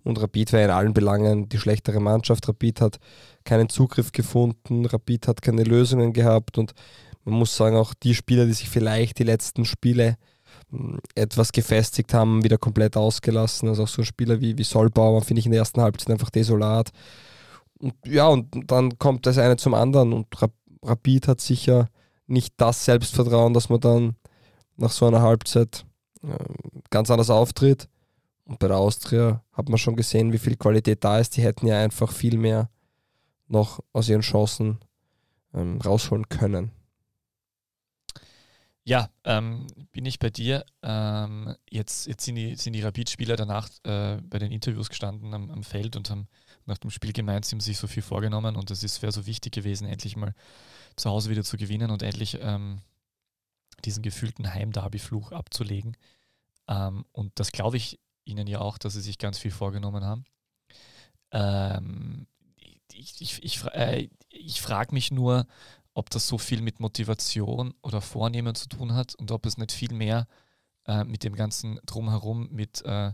Und 0.02 0.20
Rapid 0.20 0.52
war 0.52 0.60
in 0.60 0.70
allen 0.70 0.92
Belangen 0.92 1.48
die 1.48 1.58
schlechtere 1.58 1.98
Mannschaft. 1.98 2.46
Rapid 2.46 2.80
hat 2.82 2.98
keinen 3.44 3.70
Zugriff 3.70 4.12
gefunden, 4.12 4.84
Rapid 4.84 5.28
hat 5.28 5.42
keine 5.42 5.64
Lösungen 5.64 6.12
gehabt 6.12 6.58
und 6.58 6.74
man 7.24 7.38
muss 7.38 7.56
sagen, 7.56 7.76
auch 7.76 7.94
die 7.94 8.14
Spieler, 8.14 8.44
die 8.44 8.52
sich 8.52 8.68
vielleicht 8.68 9.18
die 9.18 9.24
letzten 9.24 9.64
Spiele 9.64 10.16
mh, 10.70 10.98
etwas 11.14 11.52
gefestigt 11.52 12.12
haben, 12.12 12.44
wieder 12.44 12.58
komplett 12.58 12.98
ausgelassen. 12.98 13.68
Also 13.68 13.84
auch 13.84 13.88
so 13.88 14.02
Spieler 14.04 14.40
wie, 14.42 14.58
wie 14.58 14.64
Solbauer 14.64 15.22
finde 15.22 15.40
ich 15.40 15.46
in 15.46 15.52
der 15.52 15.60
ersten 15.60 15.80
Halbzeit 15.80 16.10
einfach 16.10 16.30
desolat. 16.30 16.90
Und 17.84 17.94
ja, 18.06 18.28
und 18.28 18.70
dann 18.70 18.98
kommt 18.98 19.26
das 19.26 19.36
eine 19.36 19.56
zum 19.56 19.74
anderen 19.74 20.14
und 20.14 20.40
Rap- 20.40 20.54
Rapid 20.82 21.28
hat 21.28 21.40
sicher 21.42 21.90
nicht 22.26 22.54
das 22.56 22.82
Selbstvertrauen, 22.86 23.52
dass 23.52 23.68
man 23.68 23.80
dann 23.80 24.16
nach 24.76 24.90
so 24.90 25.06
einer 25.06 25.20
Halbzeit 25.20 25.84
äh, 26.22 26.44
ganz 26.88 27.10
anders 27.10 27.28
auftritt. 27.28 27.90
Und 28.46 28.58
bei 28.58 28.68
der 28.68 28.78
Austria 28.78 29.44
hat 29.52 29.68
man 29.68 29.76
schon 29.76 29.96
gesehen, 29.96 30.32
wie 30.32 30.38
viel 30.38 30.56
Qualität 30.56 31.04
da 31.04 31.18
ist. 31.18 31.36
Die 31.36 31.42
hätten 31.42 31.66
ja 31.66 31.78
einfach 31.78 32.10
viel 32.10 32.38
mehr 32.38 32.70
noch 33.48 33.80
aus 33.92 34.08
ihren 34.08 34.22
Chancen 34.22 34.78
ähm, 35.52 35.78
rausholen 35.82 36.30
können. 36.30 36.70
Ja, 38.86 39.10
ähm, 39.24 39.66
bin 39.92 40.06
ich 40.06 40.18
bei 40.18 40.30
dir. 40.30 40.64
Ähm, 40.82 41.54
jetzt 41.70 42.06
jetzt 42.06 42.24
sind, 42.24 42.36
die, 42.36 42.56
sind 42.56 42.72
die 42.72 42.82
Rapid-Spieler 42.82 43.36
danach 43.36 43.68
äh, 43.82 44.16
bei 44.22 44.38
den 44.38 44.52
Interviews 44.52 44.88
gestanden 44.88 45.34
am, 45.34 45.50
am 45.50 45.62
Feld 45.62 45.96
und 45.96 46.08
haben 46.08 46.28
nach 46.66 46.78
dem 46.78 46.90
Spiel 46.90 47.12
gemeint, 47.12 47.44
sie 47.44 47.54
haben 47.54 47.60
sich 47.60 47.78
so 47.78 47.86
viel 47.86 48.02
vorgenommen 48.02 48.56
und 48.56 48.70
es 48.70 49.02
wäre 49.02 49.12
so 49.12 49.26
wichtig 49.26 49.52
gewesen, 49.52 49.86
endlich 49.86 50.16
mal 50.16 50.34
zu 50.96 51.10
Hause 51.10 51.30
wieder 51.30 51.44
zu 51.44 51.56
gewinnen 51.56 51.90
und 51.90 52.02
endlich 52.02 52.38
ähm, 52.40 52.80
diesen 53.84 54.02
gefühlten 54.02 54.52
Heimderby-Fluch 54.52 55.32
abzulegen. 55.32 55.96
Ähm, 56.68 57.04
und 57.12 57.38
das 57.38 57.52
glaube 57.52 57.76
ich 57.76 58.00
ihnen 58.24 58.46
ja 58.46 58.60
auch, 58.60 58.78
dass 58.78 58.94
sie 58.94 59.00
sich 59.00 59.18
ganz 59.18 59.38
viel 59.38 59.50
vorgenommen 59.50 60.04
haben. 60.04 60.24
Ähm, 61.32 62.26
ich 62.92 63.20
ich, 63.20 63.42
ich, 63.42 63.64
äh, 63.66 64.08
ich 64.30 64.62
frage 64.62 64.94
mich 64.94 65.10
nur, 65.10 65.46
ob 65.94 66.10
das 66.10 66.26
so 66.26 66.38
viel 66.38 66.62
mit 66.62 66.80
Motivation 66.80 67.74
oder 67.82 68.00
Vornehmen 68.00 68.54
zu 68.54 68.68
tun 68.68 68.94
hat 68.94 69.14
und 69.14 69.30
ob 69.30 69.46
es 69.46 69.58
nicht 69.58 69.72
viel 69.72 69.92
mehr 69.92 70.26
äh, 70.86 71.04
mit 71.04 71.24
dem 71.24 71.34
ganzen 71.34 71.80
Drumherum, 71.86 72.48
mit, 72.50 72.82
äh, 72.84 73.12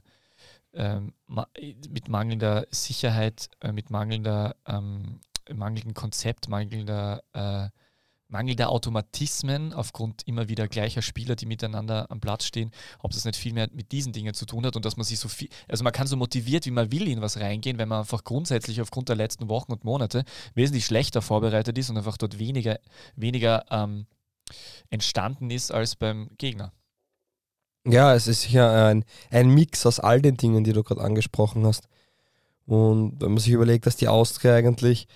ähm, 0.73 1.13
mit 1.57 2.09
mangelnder 2.09 2.67
Sicherheit, 2.71 3.49
äh, 3.61 3.73
mit 3.73 3.91
mangelnder, 3.91 4.57
ähm, 4.67 5.21
mangelndem 5.53 5.95
Konzept, 5.95 6.49
mangelnder, 6.49 7.23
äh, 7.33 7.69
mangelnder 8.29 8.71
Automatismen 8.71 9.73
aufgrund 9.73 10.27
immer 10.27 10.49
wieder 10.49 10.69
gleicher 10.69 11.03
Spieler, 11.03 11.35
die 11.35 11.47
miteinander 11.47 12.11
am 12.11 12.21
Platz 12.21 12.45
stehen, 12.45 12.71
ob 13.01 13.11
das 13.11 13.25
nicht 13.25 13.37
viel 13.37 13.53
mehr 13.53 13.69
mit 13.73 13.93
diesen 13.93 14.13
Dingen 14.13 14.35
zu 14.35 14.47
tun 14.47 14.65
hat 14.65 14.77
und 14.77 14.85
dass 14.85 14.97
man 14.97 15.05
sich 15.05 15.19
so 15.19 15.29
viel, 15.29 15.49
also 15.69 15.85
man 15.85 15.93
kann 15.93 16.07
so 16.07 16.17
motiviert, 16.17 16.67
wie 16.67 16.71
man 16.71 16.93
will, 16.93 17.09
in 17.09 17.21
was 17.21 17.39
reingehen, 17.39 17.79
wenn 17.79 17.89
man 17.89 18.01
einfach 18.01 18.25
grundsätzlich 18.25 18.81
aufgrund 18.81 19.09
der 19.09 19.17
letzten 19.17 19.49
Wochen 19.49 19.73
und 19.73 19.85
Monate 19.85 20.25
wesentlich 20.55 20.87
schlechter 20.87 21.23
vorbereitet 21.23 21.77
ist 21.77 21.91
und 21.91 21.97
einfach 21.97 22.17
dort 22.17 22.39
weniger, 22.39 22.79
weniger 23.17 23.65
ähm, 23.71 24.07
entstanden 24.91 25.51
ist 25.51 25.73
als 25.73 25.97
beim 25.97 26.31
Gegner. 26.39 26.73
Ja, 27.87 28.15
es 28.15 28.27
ist 28.27 28.43
sicher 28.43 28.89
ein, 28.89 29.05
ein 29.31 29.49
Mix 29.49 29.87
aus 29.87 30.01
all 30.01 30.21
den 30.21 30.37
Dingen, 30.37 30.65
die 30.65 30.73
du 30.73 30.83
gerade 30.83 31.01
angesprochen 31.01 31.65
hast. 31.65 31.89
Und 32.67 33.21
wenn 33.21 33.31
man 33.31 33.39
sich 33.39 33.53
überlegt, 33.53 33.87
dass 33.87 33.97
die 33.97 34.09
Austria 34.09 34.55
eigentlich 34.55 35.09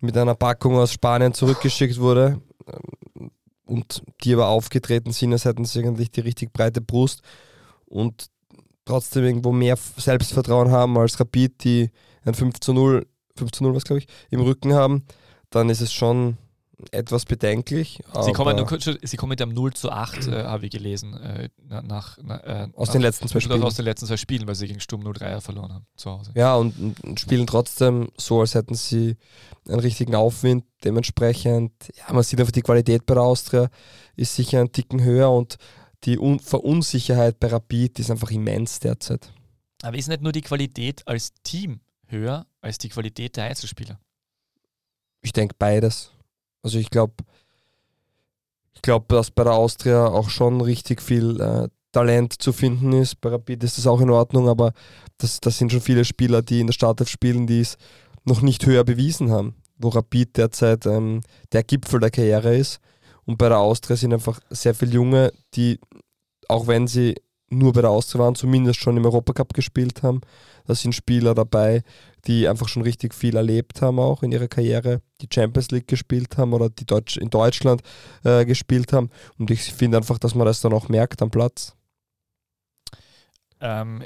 mit 0.00 0.16
einer 0.16 0.34
Packung 0.34 0.76
aus 0.76 0.92
Spanien 0.92 1.34
zurückgeschickt 1.34 2.00
wurde 2.00 2.40
ähm, 2.66 3.30
und 3.66 4.02
die 4.24 4.32
aber 4.32 4.48
aufgetreten 4.48 5.12
sind, 5.12 5.32
als 5.32 5.44
hätten 5.44 5.64
sie 5.64 5.80
eigentlich 5.80 6.10
die 6.10 6.20
richtig 6.20 6.52
breite 6.52 6.80
Brust 6.80 7.22
und 7.86 8.30
trotzdem 8.84 9.24
irgendwo 9.24 9.52
mehr 9.52 9.76
Selbstvertrauen 9.76 10.70
haben 10.70 10.96
als 10.96 11.20
Rapid, 11.20 11.62
die 11.62 11.90
ein 12.24 12.34
5 12.34 12.58
zu 12.60 12.72
0, 12.72 13.06
5 13.36 13.50
zu 13.52 13.64
0 13.64 13.74
was 13.74 13.84
glaube 13.84 14.00
ich, 14.00 14.08
im 14.30 14.40
Rücken 14.40 14.72
haben, 14.72 15.04
dann 15.50 15.68
ist 15.68 15.82
es 15.82 15.92
schon 15.92 16.38
etwas 16.92 17.24
bedenklich. 17.24 18.00
Sie 18.22 18.32
kommen, 18.32 18.56
nur, 18.56 18.78
sie 19.02 19.16
kommen 19.16 19.30
mit 19.30 19.42
einem 19.42 19.52
0 19.52 19.74
zu 19.74 19.90
8, 19.90 20.28
äh, 20.28 20.44
habe 20.44 20.66
ich 20.66 20.70
gelesen, 20.70 21.14
äh, 21.14 21.48
na- 21.66 21.82
nach, 21.82 22.18
na, 22.22 22.38
äh, 22.44 22.68
aus 22.74 22.88
nach, 22.88 22.92
den 22.92 23.02
letzten 23.02 23.26
zwei 23.28 23.40
Spielen. 23.40 23.62
aus 23.62 23.74
den 23.74 23.84
letzten 23.84 24.06
zwei 24.06 24.16
Spielen, 24.16 24.46
weil 24.46 24.54
sie 24.54 24.68
gegen 24.68 24.78
Sturm 24.80 25.02
0-3 25.02 25.40
verloren 25.40 25.72
haben 25.72 25.86
zu 25.96 26.10
Hause. 26.10 26.32
Ja, 26.36 26.54
und, 26.54 26.78
und, 26.78 27.00
und 27.02 27.20
spielen 27.20 27.46
trotzdem 27.46 28.08
so, 28.16 28.40
als 28.40 28.54
hätten 28.54 28.74
sie 28.74 29.16
einen 29.66 29.80
richtigen 29.80 30.14
Aufwind. 30.14 30.64
Dementsprechend, 30.84 31.72
ja, 31.96 32.12
man 32.12 32.22
sieht 32.22 32.38
einfach, 32.38 32.52
die 32.52 32.62
Qualität 32.62 33.06
bei 33.06 33.14
der 33.14 33.24
Austria 33.24 33.68
ist 34.14 34.36
sicher 34.36 34.60
einen 34.60 34.70
Ticken 34.72 35.02
höher 35.02 35.30
und 35.30 35.56
die 36.04 36.18
Un 36.18 36.38
Verunsicherheit 36.38 37.40
bei 37.40 37.48
Rapid 37.48 37.98
ist 37.98 38.10
einfach 38.10 38.30
immens 38.30 38.78
derzeit. 38.78 39.32
Aber 39.82 39.96
ist 39.96 40.08
nicht 40.08 40.22
nur 40.22 40.30
die 40.32 40.42
Qualität 40.42 41.02
als 41.06 41.32
Team 41.42 41.80
höher 42.06 42.46
als 42.60 42.78
die 42.78 42.88
Qualität 42.88 43.36
der 43.36 43.44
Einzelspieler? 43.44 43.98
Ich 45.22 45.32
denke 45.32 45.54
beides. 45.58 46.12
Also 46.62 46.78
ich 46.78 46.90
glaube, 46.90 47.14
ich 48.74 48.82
glaube, 48.82 49.06
dass 49.08 49.30
bei 49.30 49.44
der 49.44 49.54
Austria 49.54 50.06
auch 50.06 50.30
schon 50.30 50.60
richtig 50.60 51.02
viel 51.02 51.40
äh, 51.40 51.68
Talent 51.92 52.40
zu 52.40 52.52
finden 52.52 52.92
ist. 52.92 53.20
Bei 53.20 53.30
Rapid 53.30 53.64
ist 53.64 53.78
das 53.78 53.86
auch 53.86 54.00
in 54.00 54.10
Ordnung, 54.10 54.48
aber 54.48 54.72
das, 55.18 55.40
das 55.40 55.58
sind 55.58 55.72
schon 55.72 55.80
viele 55.80 56.04
Spieler, 56.04 56.42
die 56.42 56.60
in 56.60 56.68
der 56.68 56.74
Startelf 56.74 57.08
spielen, 57.08 57.46
die 57.46 57.60
es 57.60 57.76
noch 58.24 58.42
nicht 58.42 58.66
höher 58.66 58.84
bewiesen 58.84 59.30
haben. 59.30 59.54
Wo 59.78 59.88
Rapid 59.88 60.36
derzeit 60.36 60.86
ähm, 60.86 61.22
der 61.52 61.64
Gipfel 61.64 62.00
der 62.00 62.10
Karriere 62.10 62.56
ist. 62.56 62.78
Und 63.24 63.38
bei 63.38 63.48
der 63.48 63.58
Austria 63.58 63.96
sind 63.96 64.12
einfach 64.12 64.40
sehr 64.50 64.74
viele 64.74 64.92
Junge, 64.92 65.32
die, 65.54 65.80
auch 66.48 66.66
wenn 66.66 66.86
sie 66.86 67.14
nur 67.50 67.72
bei 67.72 67.80
der 67.80 67.90
Austria 67.90 68.22
waren, 68.22 68.34
zumindest 68.34 68.80
schon 68.80 68.96
im 68.96 69.04
Europacup 69.04 69.54
gespielt 69.54 70.02
haben. 70.02 70.20
Da 70.66 70.74
sind 70.74 70.94
Spieler 70.94 71.34
dabei, 71.34 71.82
die 72.26 72.48
einfach 72.48 72.68
schon 72.68 72.82
richtig 72.82 73.14
viel 73.14 73.36
erlebt 73.36 73.82
haben, 73.82 73.98
auch 73.98 74.22
in 74.22 74.32
ihrer 74.32 74.48
Karriere, 74.48 75.00
die 75.20 75.28
Champions 75.32 75.70
League 75.70 75.88
gespielt 75.88 76.36
haben 76.36 76.52
oder 76.52 76.68
die 76.68 76.86
Deutsch 76.86 77.16
in 77.16 77.30
Deutschland 77.30 77.82
äh, 78.24 78.44
gespielt 78.44 78.92
haben. 78.92 79.10
Und 79.38 79.50
ich 79.50 79.72
finde 79.72 79.96
einfach, 79.98 80.18
dass 80.18 80.34
man 80.34 80.46
das 80.46 80.60
dann 80.60 80.72
auch 80.72 80.88
merkt 80.88 81.22
am 81.22 81.30
Platz. 81.30 81.77
Ähm, 83.60 84.04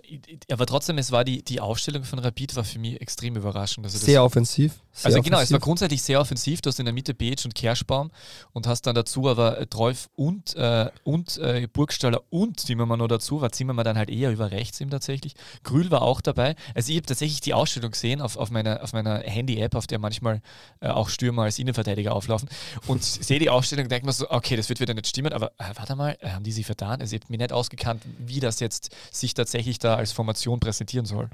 aber 0.51 0.67
trotzdem, 0.67 0.99
es 0.99 1.13
war 1.13 1.25
die, 1.25 1.43
die 1.43 1.61
Aufstellung 1.61 2.05
von 2.05 2.19
Rapid 2.19 2.57
war 2.57 2.65
für 2.65 2.79
mich 2.79 3.01
extrem 3.01 3.37
überraschend. 3.37 3.85
Also 3.85 3.99
sehr 3.99 4.25
offensiv. 4.25 4.73
Sehr 4.93 5.07
also 5.07 5.19
offensiv. 5.19 5.25
genau, 5.25 5.43
es 5.43 5.53
war 5.53 5.59
grundsätzlich 5.59 6.03
sehr 6.03 6.21
offensiv. 6.21 6.61
Du 6.63 6.69
hast 6.69 6.79
in 6.79 6.87
der 6.87 6.95
Mitte 6.95 7.15
Beetsch 7.15 7.45
und 7.45 7.55
Kerschbaum 7.55 8.11
und 8.53 8.67
hast 8.67 8.87
dann 8.87 8.95
dazu 8.95 9.29
aber 9.29 9.59
äh, 9.59 9.67
Treuf 9.67 10.09
und, 10.15 10.55
äh, 10.57 10.91
und 11.05 11.39
äh, 11.39 11.67
Burgstaller 11.73 12.23
und 12.31 12.61
Zimmermann 12.61 12.99
noch 12.99 13.09
dazu. 13.09 13.41
War 13.41 13.53
Zimmermann 13.53 13.85
dann 13.85 13.99
halt 13.99 14.11
eher 14.11 14.31
über 14.31 14.51
rechts 14.51 14.81
ihm 14.81 14.91
tatsächlich. 14.91 15.35
Grül 15.65 15.91
war 15.91 16.03
auch 16.03 16.21
dabei. 16.21 16.57
Also 16.75 16.91
ich 16.91 16.97
habe 16.97 17.07
tatsächlich 17.07 17.41
die 17.41 17.55
Ausstellung 17.55 17.91
gesehen 17.91 18.21
auf, 18.21 18.37
auf 18.37 18.51
meiner, 18.51 18.83
auf 18.83 18.93
meiner 18.93 19.21
Handy-App, 19.21 19.75
auf 19.75 19.87
der 19.87 19.99
manchmal 19.99 20.41
äh, 20.81 20.89
auch 20.89 21.09
Stürmer 21.09 21.43
als 21.43 21.59
Innenverteidiger 21.59 22.15
auflaufen 22.15 22.49
und 22.87 23.03
sehe 23.03 23.39
die 23.39 23.51
Ausstellung 23.51 23.85
und 23.85 23.93
denke 23.93 24.07
mir 24.07 24.13
so, 24.13 24.31
okay, 24.31 24.57
das 24.57 24.69
wird 24.69 24.81
wieder 24.81 24.95
nicht 24.95 25.07
stimmen, 25.07 25.33
aber 25.33 25.49
äh, 25.59 25.65
warte 25.75 25.97
mal, 25.97 26.17
äh, 26.21 26.31
haben 26.31 26.45
die 26.45 26.53
sie 26.53 26.65
vertan? 26.65 27.01
Also 27.01 27.17
ich 27.17 27.23
habe 27.23 27.33
mir 27.33 27.39
nicht 27.39 27.53
ausgekannt, 27.53 28.03
wie 28.19 28.41
das 28.41 28.61
jetzt 28.61 28.91
sich 29.11 29.35
tatsächlich 29.43 29.79
da 29.79 29.97
als 29.97 30.13
Formation 30.13 30.61
präsentieren 30.61 31.07
soll. 31.07 31.29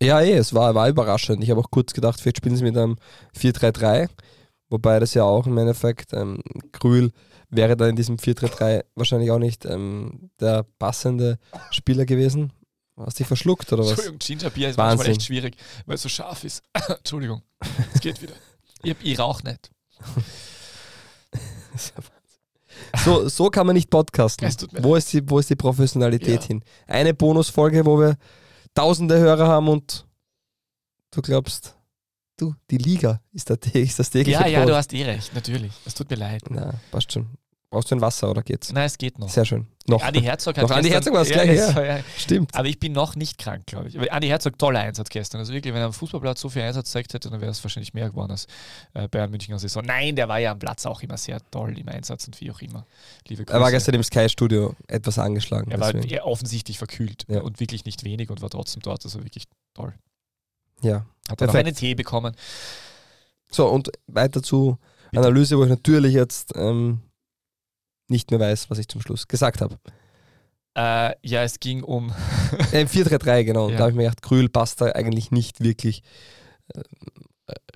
Ja, 0.00 0.20
eh, 0.20 0.32
es 0.32 0.54
war, 0.54 0.74
war 0.74 0.88
überraschend. 0.88 1.44
Ich 1.44 1.50
habe 1.50 1.60
auch 1.60 1.70
kurz 1.70 1.92
gedacht, 1.92 2.20
vielleicht 2.20 2.38
spielen 2.38 2.56
sie 2.56 2.64
mit 2.64 2.76
einem 2.76 2.96
4-3-3, 3.38 4.08
wobei 4.70 4.98
das 4.98 5.14
ja 5.14 5.24
auch 5.24 5.46
im 5.46 5.58
Endeffekt, 5.58 6.12
ähm, 6.14 6.42
Grül 6.72 7.12
wäre 7.50 7.76
da 7.76 7.88
in 7.88 7.96
diesem 7.96 8.16
4-3-3 8.16 8.84
wahrscheinlich 8.94 9.30
auch 9.30 9.38
nicht 9.38 9.66
ähm, 9.66 10.30
der 10.40 10.64
passende 10.78 11.38
Spieler 11.70 12.06
gewesen. 12.06 12.52
Hast 12.96 13.18
du 13.18 13.22
dich 13.22 13.28
verschluckt 13.28 13.72
oder 13.72 13.82
was? 13.82 13.90
Entschuldigung, 13.90 14.18
Gingerbier 14.18 14.70
ist 14.70 14.78
Wahnsinn. 14.78 14.98
manchmal 14.98 15.16
echt 15.16 15.24
schwierig, 15.24 15.56
weil 15.86 15.94
es 15.96 16.02
so 16.02 16.08
scharf 16.08 16.44
ist. 16.44 16.62
Entschuldigung, 16.88 17.42
es 17.94 18.00
geht 18.00 18.22
wieder. 18.22 18.34
Ich, 18.82 18.96
ich 19.02 19.18
rauche 19.18 19.44
nicht. 19.44 19.70
So, 23.04 23.28
so 23.28 23.50
kann 23.50 23.66
man 23.66 23.74
nicht 23.74 23.90
podcasten. 23.90 24.48
Wo 24.82 24.96
ist, 24.96 25.12
die, 25.12 25.28
wo 25.28 25.38
ist 25.38 25.50
die 25.50 25.56
Professionalität 25.56 26.42
Ja. 26.42 26.46
hin? 26.48 26.64
Eine 26.86 27.14
Bonusfolge, 27.14 27.84
wo 27.86 27.98
wir 27.98 28.16
tausende 28.74 29.18
Hörer 29.18 29.46
haben 29.48 29.68
und 29.68 30.06
du 31.10 31.20
glaubst, 31.22 31.74
du, 32.36 32.54
die 32.70 32.78
Liga 32.78 33.20
ist, 33.32 33.48
der, 33.50 33.58
ist 33.74 33.98
das 33.98 34.10
tägliche 34.10 34.40
Ja, 34.40 34.46
ja, 34.46 34.58
Brot. 34.60 34.68
du 34.70 34.76
hast 34.76 34.92
eh 34.92 35.04
recht, 35.04 35.34
natürlich. 35.34 35.72
Es 35.84 35.94
tut 35.94 36.10
mir 36.10 36.16
leid. 36.16 36.42
Na, 36.50 36.74
passt 36.90 37.12
schon. 37.12 37.28
Brauchst 37.72 37.88
du 37.92 37.94
ein 37.94 38.00
Wasser 38.00 38.28
oder 38.28 38.42
geht's? 38.42 38.72
Nein, 38.72 38.86
es 38.86 38.98
geht 38.98 39.20
noch. 39.20 39.28
Sehr 39.28 39.44
schön. 39.44 39.68
Noch. 39.86 40.02
Andi 40.02 40.20
Herzog 40.22 40.56
hat 40.56 40.62
Noch 40.68 40.70
Andi 40.76 40.88
gestern- 40.90 41.14
Herzog 41.14 41.36
war 41.36 41.44
ja, 41.46 41.52
es 41.52 41.68
ja. 41.68 41.74
war 41.76 41.84
ja. 41.84 42.00
Stimmt. 42.18 42.52
Aber 42.56 42.66
ich 42.66 42.80
bin 42.80 42.90
noch 42.92 43.14
nicht 43.14 43.38
krank, 43.38 43.64
glaube 43.66 43.86
ich. 43.88 44.12
Andi 44.12 44.26
Herzog, 44.26 44.58
toller 44.58 44.80
Einsatz 44.80 45.08
gestern. 45.08 45.38
Also 45.38 45.52
wirklich, 45.52 45.72
wenn 45.72 45.80
er 45.80 45.86
am 45.86 45.92
Fußballplatz 45.92 46.40
so 46.40 46.48
viel 46.48 46.62
Einsatz 46.62 46.86
gezeigt 46.88 47.14
hätte, 47.14 47.30
dann 47.30 47.40
wäre 47.40 47.52
es 47.52 47.62
wahrscheinlich 47.62 47.94
mehr 47.94 48.10
geworden 48.10 48.32
als 48.32 48.46
äh, 48.94 49.06
Bayern 49.06 49.30
München 49.30 49.52
als 49.52 49.62
Saison. 49.62 49.84
Nein, 49.84 50.16
der 50.16 50.28
war 50.28 50.38
ja 50.40 50.50
am 50.50 50.58
Platz 50.58 50.84
auch 50.84 51.00
immer 51.02 51.16
sehr 51.16 51.40
toll 51.52 51.78
im 51.78 51.88
Einsatz 51.88 52.26
und 52.26 52.40
wie 52.40 52.50
auch 52.50 52.60
immer. 52.60 52.86
Liebe 53.28 53.44
Grüße. 53.44 53.56
Er 53.56 53.60
war 53.60 53.70
gestern 53.70 53.94
im 53.94 54.02
Sky-Studio 54.02 54.74
etwas 54.88 55.20
angeschlagen. 55.20 55.70
er 55.70 55.78
war 55.78 55.92
deswegen. 55.92 56.18
offensichtlich 56.22 56.76
verkühlt 56.76 57.24
Ja. 57.28 57.40
und 57.42 57.60
wirklich 57.60 57.84
nicht 57.84 58.02
wenig 58.02 58.30
und 58.30 58.42
war 58.42 58.50
trotzdem 58.50 58.82
dort. 58.82 59.04
Also 59.04 59.22
wirklich 59.22 59.44
toll. 59.74 59.94
Ja. 60.82 61.06
Hat 61.28 61.34
auch 61.34 61.36
Perfekt. 61.36 61.66
einen 61.66 61.76
Tee 61.76 61.94
bekommen. 61.94 62.34
So, 63.52 63.68
und 63.68 63.90
weiter 64.08 64.42
zu 64.42 64.76
Bitte. 65.12 65.22
Analyse, 65.24 65.56
wo 65.56 65.62
ich 65.64 65.70
natürlich 65.70 66.14
jetzt 66.14 66.52
ähm, 66.56 67.00
nicht 68.10 68.30
mehr 68.30 68.40
weiß, 68.40 68.70
was 68.70 68.78
ich 68.78 68.88
zum 68.88 69.00
Schluss 69.00 69.28
gesagt 69.28 69.60
habe. 69.60 69.78
Äh, 70.76 71.14
ja, 71.22 71.42
es 71.42 71.58
ging 71.60 71.82
um. 71.82 72.12
Äh, 72.72 72.84
4-3-3, 72.84 73.44
genau. 73.44 73.66
Und 73.66 73.72
Ja. 73.72 73.78
da 73.78 73.82
habe 73.84 73.90
ich 73.92 73.96
mir 73.96 74.04
gedacht, 74.04 74.22
Krühl 74.22 74.48
passt 74.48 74.80
da 74.80 74.86
eigentlich 74.86 75.30
nicht 75.30 75.62
wirklich 75.62 76.02
äh, 76.74 76.82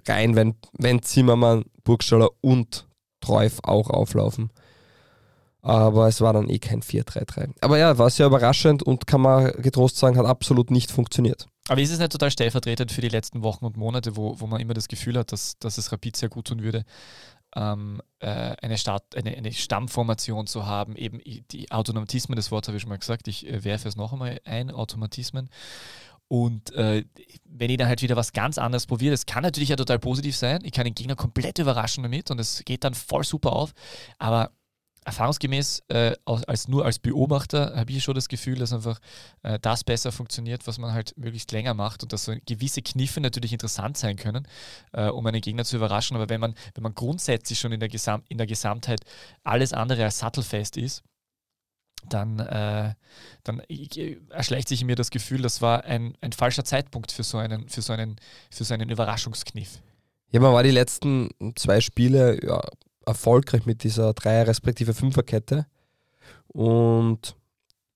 rein, 0.07 0.37
wenn, 0.37 0.55
wenn 0.79 1.03
Zimmermann, 1.03 1.65
Burgstaller 1.83 2.31
und 2.41 2.87
Treuf 3.21 3.59
auch 3.63 3.91
auflaufen. 3.91 4.51
Aber 5.63 6.09
es 6.09 6.21
war 6.21 6.35
dann 6.35 6.51
eh 6.51 6.59
kein 6.59 6.83
4-3-3. 6.83 7.55
Aber 7.63 7.79
ja, 7.79 7.97
war 7.97 8.11
sehr 8.11 8.27
überraschend 8.27 8.83
und 8.83 9.07
kann 9.07 9.23
man 9.23 9.51
getrost 9.63 9.97
sagen, 9.97 10.19
hat 10.19 10.27
absolut 10.27 10.71
nicht 10.71 10.91
funktioniert. 10.91 11.47
Aber 11.69 11.81
ist 11.81 11.91
es 11.91 11.99
nicht 11.99 12.13
total 12.13 12.31
stellvertretend 12.31 12.93
für 12.93 13.01
die 13.01 13.09
letzten 13.09 13.43
Wochen 13.43 13.65
und 13.65 13.79
Monate, 13.79 14.15
wo, 14.17 14.39
wo 14.39 14.47
man 14.47 14.61
immer 14.61 14.75
das 14.75 14.89
Gefühl 14.89 15.17
hat, 15.19 15.33
dass, 15.33 15.59
dass 15.59 15.79
es 15.79 15.91
Rapid 15.91 16.17
sehr 16.17 16.29
gut 16.29 16.49
tun 16.49 16.63
würde, 16.63 16.85
ähm, 17.55 18.01
äh, 18.19 18.57
eine, 18.63 18.79
Start, 18.79 19.17
eine, 19.17 19.37
eine 19.37 19.53
Stammformation 19.53 20.47
zu 20.47 20.67
haben, 20.67 20.97
eben 20.97 21.21
die 21.25 21.71
Automatismen, 21.71 22.37
das 22.37 22.51
Wort 22.51 22.67
habe 22.67 22.77
ich 22.77 22.83
schon 22.83 22.91
mal 22.91 22.99
gesagt, 22.99 23.29
ich 23.29 23.47
äh, 23.47 23.65
werfe 23.65 23.89
es 23.89 23.97
noch 23.97 24.13
einmal 24.13 24.41
ein, 24.45 24.71
Automatismen. 24.71 25.51
Und 26.29 26.73
äh, 26.75 27.05
wenn 27.45 27.71
ich 27.71 27.77
dann 27.77 27.89
halt 27.89 28.03
wieder 28.03 28.17
was 28.17 28.33
ganz 28.33 28.59
anderes 28.59 28.87
probiere, 28.87 29.13
das 29.13 29.27
kann 29.27 29.43
natürlich 29.43 29.69
ja 29.69 29.77
total 29.77 29.99
positiv 29.99 30.37
sein. 30.37 30.61
Ich 30.65 30.73
kann 30.73 30.85
den 30.85 30.95
Gegner 30.95 31.17
komplett 31.17 31.59
überraschen 31.59 32.03
damit 32.03 32.31
und 32.31 32.41
es 32.41 32.65
geht 32.65 32.83
dann 32.83 32.95
voll 32.95 33.25
super 33.25 33.53
auf. 33.53 33.73
Aber 34.19 34.51
erfahrungsgemäß, 35.05 35.83
äh, 35.89 36.15
als 36.25 36.69
nur 36.69 36.85
als 36.85 36.99
Beobachter, 36.99 37.75
habe 37.77 37.93
ich 37.93 38.03
schon 38.03 38.15
das 38.15 38.29
Gefühl, 38.29 38.59
dass 38.59 38.73
einfach 38.73 38.99
äh, 39.43 39.59
das 39.61 39.85
besser 39.85 40.13
funktioniert, 40.13 40.67
was 40.67 40.79
man 40.79 40.93
halt 40.93 41.17
möglichst 41.17 41.53
länger 41.53 41.75
macht 41.75 42.03
und 42.03 42.13
dass 42.13 42.25
so 42.25 42.35
gewisse 42.47 42.83
Kniffe 42.83 43.21
natürlich 43.21 43.53
interessant 43.53 43.97
sein 43.97 44.17
können, 44.17 44.47
äh, 44.93 45.09
um 45.09 45.27
einen 45.27 45.41
Gegner 45.41 45.65
zu 45.65 45.77
überraschen. 45.77 46.17
Aber 46.17 46.29
wenn 46.29 46.41
man, 46.41 46.55
wenn 46.75 46.83
man 46.83 46.95
grundsätzlich 46.95 47.59
schon 47.59 47.73
in 47.73 47.81
der, 47.81 47.89
Gesam 47.89 48.23
in 48.29 48.39
der 48.39 48.47
Gesamtheit 48.47 49.01
alles 49.43 49.73
andere 49.73 50.05
als 50.05 50.19
sattelfest 50.19 50.77
ist, 50.77 51.03
dann, 52.09 52.39
äh, 52.39 52.95
dann 53.45 53.61
äh, 53.69 54.17
erschleicht 54.31 54.69
sich 54.69 54.85
mir 54.85 54.97
das 54.97 55.11
Gefühl, 55.11 55.43
das 55.43 55.63
war 55.63 55.85
ein, 55.85 56.17
ein 56.21 56.33
falscher 56.33 56.65
Zeitpunkt 56.65 57.13
für 57.13 57.23
so 57.23 57.39
einen, 57.39 57.69
für 57.69 57.83
so 57.83 57.93
einen, 57.93 58.17
für 58.51 58.65
so 58.65 58.75
einen 58.75 58.91
Überraschungskniff. 58.91 59.81
Ja, 60.31 60.41
man 60.41 60.53
war 60.53 60.63
die 60.63 60.71
letzten 60.71 61.31
zwei 61.55 61.81
Spiele 61.81 62.45
ja, 62.45 62.61
erfolgreich 63.07 63.67
mit 63.67 63.85
dieser 63.85 64.13
Dreier- 64.15 64.47
respektive 64.47 64.95
Fünferkette. 64.95 65.67
Und 66.49 67.37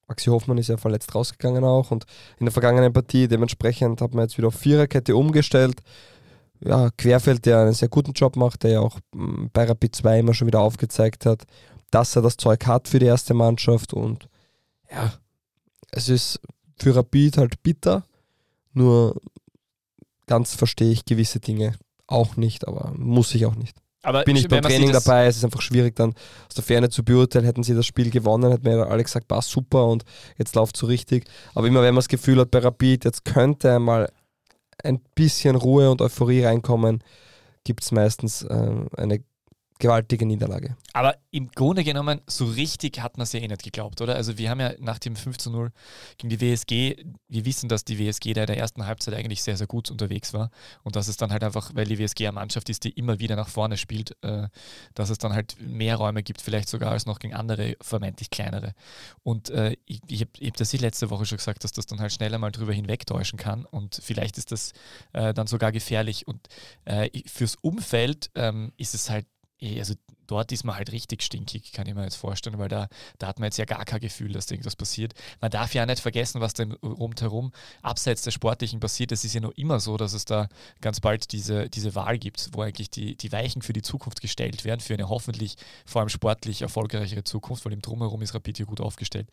Maxi 0.08 0.30
Hoffmann 0.30 0.58
ist 0.58 0.68
ja 0.68 0.76
verletzt 0.78 1.14
rausgegangen 1.14 1.64
auch. 1.64 1.90
Und 1.90 2.04
in 2.38 2.46
der 2.46 2.52
vergangenen 2.52 2.92
Partie 2.92 3.28
dementsprechend 3.28 4.00
hat 4.00 4.14
man 4.14 4.24
jetzt 4.24 4.38
wieder 4.38 4.48
auf 4.48 4.54
Viererkette 4.54 5.14
umgestellt. 5.14 5.80
Ja, 6.60 6.90
Querfeld, 6.96 7.46
der 7.46 7.60
einen 7.60 7.72
sehr 7.74 7.88
guten 7.88 8.12
Job 8.12 8.34
macht, 8.34 8.64
der 8.64 8.70
ja 8.72 8.80
auch 8.80 8.98
mm, 9.12 9.46
bei 9.52 9.64
Rapid 9.64 9.94
2 9.94 10.18
immer 10.20 10.34
schon 10.34 10.48
wieder 10.48 10.60
aufgezeigt 10.60 11.24
hat, 11.24 11.44
dass 11.90 12.16
er 12.16 12.22
das 12.22 12.36
Zeug 12.36 12.66
hat 12.66 12.88
für 12.88 12.98
die 12.98 13.06
erste 13.06 13.34
Mannschaft. 13.34 13.92
Und 13.92 14.28
ja, 14.90 15.12
es 15.92 16.08
ist 16.08 16.40
für 16.76 16.96
Rapid 16.96 17.36
halt 17.36 17.62
bitter. 17.62 18.04
Nur 18.72 19.20
ganz 20.26 20.54
verstehe 20.54 20.90
ich 20.90 21.04
gewisse 21.04 21.38
Dinge 21.38 21.74
auch 22.06 22.36
nicht, 22.36 22.66
aber 22.66 22.92
muss 22.96 23.34
ich 23.34 23.46
auch 23.46 23.54
nicht. 23.54 23.76
Aber 24.08 24.24
Bin 24.24 24.36
ich 24.36 24.48
beim 24.48 24.62
Training 24.62 24.90
dabei, 24.90 25.26
es 25.26 25.36
ist 25.36 25.44
einfach 25.44 25.60
schwierig 25.60 25.94
dann 25.94 26.14
aus 26.48 26.54
der 26.54 26.64
Ferne 26.64 26.88
zu 26.88 27.04
beurteilen. 27.04 27.44
Hätten 27.44 27.62
sie 27.62 27.74
das 27.74 27.84
Spiel 27.84 28.10
gewonnen, 28.10 28.50
hätten 28.50 28.66
mir 28.66 28.86
alle 28.86 29.02
gesagt, 29.02 29.28
passt 29.28 29.50
super 29.50 29.86
und 29.86 30.04
jetzt 30.38 30.54
läuft 30.54 30.78
so 30.78 30.86
richtig. 30.86 31.24
Aber 31.54 31.66
immer 31.66 31.82
wenn 31.82 31.92
man 31.92 31.98
das 31.98 32.08
Gefühl 32.08 32.40
hat 32.40 32.50
bei 32.50 32.60
Rapid, 32.60 33.04
jetzt 33.04 33.26
könnte 33.26 33.74
einmal 33.74 34.10
ein 34.82 35.00
bisschen 35.14 35.56
Ruhe 35.56 35.90
und 35.90 36.00
Euphorie 36.00 36.44
reinkommen, 36.44 37.04
gibt 37.64 37.82
es 37.82 37.92
meistens 37.92 38.42
äh, 38.44 38.70
eine 38.96 39.22
gewaltige 39.78 40.26
Niederlage. 40.26 40.76
Aber 40.92 41.16
im 41.30 41.50
Grunde 41.50 41.84
genommen, 41.84 42.20
so 42.26 42.46
richtig 42.46 43.00
hat 43.00 43.16
man 43.16 43.24
es 43.24 43.32
ja 43.32 43.40
eh 43.40 43.46
nicht 43.46 43.62
geglaubt, 43.62 44.00
oder? 44.00 44.16
Also 44.16 44.36
wir 44.38 44.50
haben 44.50 44.60
ja 44.60 44.72
nach 44.80 44.98
dem 44.98 45.14
5 45.14 45.38
zu 45.38 45.50
0 45.50 45.70
gegen 46.16 46.30
die 46.30 46.40
WSG, 46.40 46.96
wir 47.28 47.44
wissen, 47.44 47.68
dass 47.68 47.84
die 47.84 47.98
WSG 47.98 48.32
da 48.32 48.42
in 48.42 48.46
der 48.48 48.58
ersten 48.58 48.86
Halbzeit 48.86 49.14
eigentlich 49.14 49.42
sehr, 49.42 49.56
sehr 49.56 49.66
gut 49.66 49.90
unterwegs 49.90 50.34
war 50.34 50.50
und 50.82 50.96
dass 50.96 51.08
es 51.08 51.16
dann 51.16 51.30
halt 51.30 51.44
einfach, 51.44 51.74
weil 51.74 51.86
die 51.86 51.98
WSG 51.98 52.26
eine 52.26 52.32
Mannschaft 52.32 52.68
ist, 52.68 52.84
die 52.84 52.90
immer 52.90 53.20
wieder 53.20 53.36
nach 53.36 53.48
vorne 53.48 53.76
spielt, 53.76 54.16
äh, 54.22 54.48
dass 54.94 55.10
es 55.10 55.18
dann 55.18 55.32
halt 55.32 55.56
mehr 55.60 55.96
Räume 55.96 56.22
gibt, 56.22 56.42
vielleicht 56.42 56.68
sogar 56.68 56.90
als 56.90 57.06
noch 57.06 57.18
gegen 57.18 57.34
andere, 57.34 57.76
vermeintlich 57.80 58.30
kleinere. 58.30 58.74
Und 59.22 59.50
äh, 59.50 59.76
ich, 59.86 60.00
ich 60.08 60.20
habe 60.22 60.30
hab 60.46 60.56
das 60.56 60.72
letzte 60.72 61.10
Woche 61.10 61.26
schon 61.26 61.38
gesagt, 61.38 61.64
dass 61.64 61.72
das 61.72 61.86
dann 61.86 62.00
halt 62.00 62.12
schneller 62.12 62.38
mal 62.38 62.50
drüber 62.50 62.72
hinwegtäuschen 62.72 63.38
kann 63.38 63.64
und 63.64 64.00
vielleicht 64.02 64.38
ist 64.38 64.52
das 64.52 64.72
äh, 65.12 65.34
dann 65.34 65.46
sogar 65.46 65.72
gefährlich. 65.72 66.26
Und 66.26 66.48
äh, 66.84 67.08
fürs 67.26 67.56
Umfeld 67.56 68.30
ähm, 68.34 68.72
ist 68.76 68.94
es 68.94 69.10
halt 69.10 69.26
also 69.60 69.94
dort 70.28 70.52
ist 70.52 70.64
man 70.64 70.76
halt 70.76 70.92
richtig 70.92 71.22
stinkig, 71.22 71.72
kann 71.72 71.86
ich 71.86 71.94
mir 71.94 72.04
jetzt 72.04 72.16
vorstellen, 72.16 72.58
weil 72.58 72.68
da, 72.68 72.88
da 73.18 73.26
hat 73.26 73.40
man 73.40 73.46
jetzt 73.46 73.56
ja 73.56 73.64
gar 73.64 73.84
kein 73.84 74.00
Gefühl, 74.00 74.32
dass 74.32 74.46
da 74.46 74.54
irgendwas 74.54 74.76
passiert. 74.76 75.14
Man 75.40 75.50
darf 75.50 75.74
ja 75.74 75.82
auch 75.82 75.86
nicht 75.86 76.00
vergessen, 76.00 76.40
was 76.40 76.54
denn 76.54 76.72
rundherum 76.72 77.52
abseits 77.82 78.22
der 78.22 78.30
Sportlichen 78.30 78.78
passiert. 78.78 79.10
Es 79.10 79.24
ist 79.24 79.34
ja 79.34 79.40
nur 79.40 79.56
immer 79.58 79.80
so, 79.80 79.96
dass 79.96 80.12
es 80.12 80.24
da 80.24 80.48
ganz 80.80 81.00
bald 81.00 81.32
diese, 81.32 81.68
diese 81.68 81.94
Wahl 81.94 82.18
gibt, 82.18 82.50
wo 82.52 82.62
eigentlich 82.62 82.90
die, 82.90 83.16
die 83.16 83.32
Weichen 83.32 83.62
für 83.62 83.72
die 83.72 83.82
Zukunft 83.82 84.20
gestellt 84.20 84.64
werden, 84.64 84.80
für 84.80 84.94
eine 84.94 85.08
hoffentlich 85.08 85.56
vor 85.86 86.00
allem 86.00 86.08
sportlich 86.08 86.62
erfolgreichere 86.62 87.24
Zukunft, 87.24 87.64
weil 87.64 87.72
im 87.72 87.82
Drumherum 87.82 88.22
ist 88.22 88.34
Rapid 88.34 88.58
hier 88.58 88.66
gut 88.66 88.80
aufgestellt. 88.80 89.28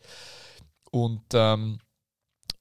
Und 0.90 1.22
ähm, 1.34 1.78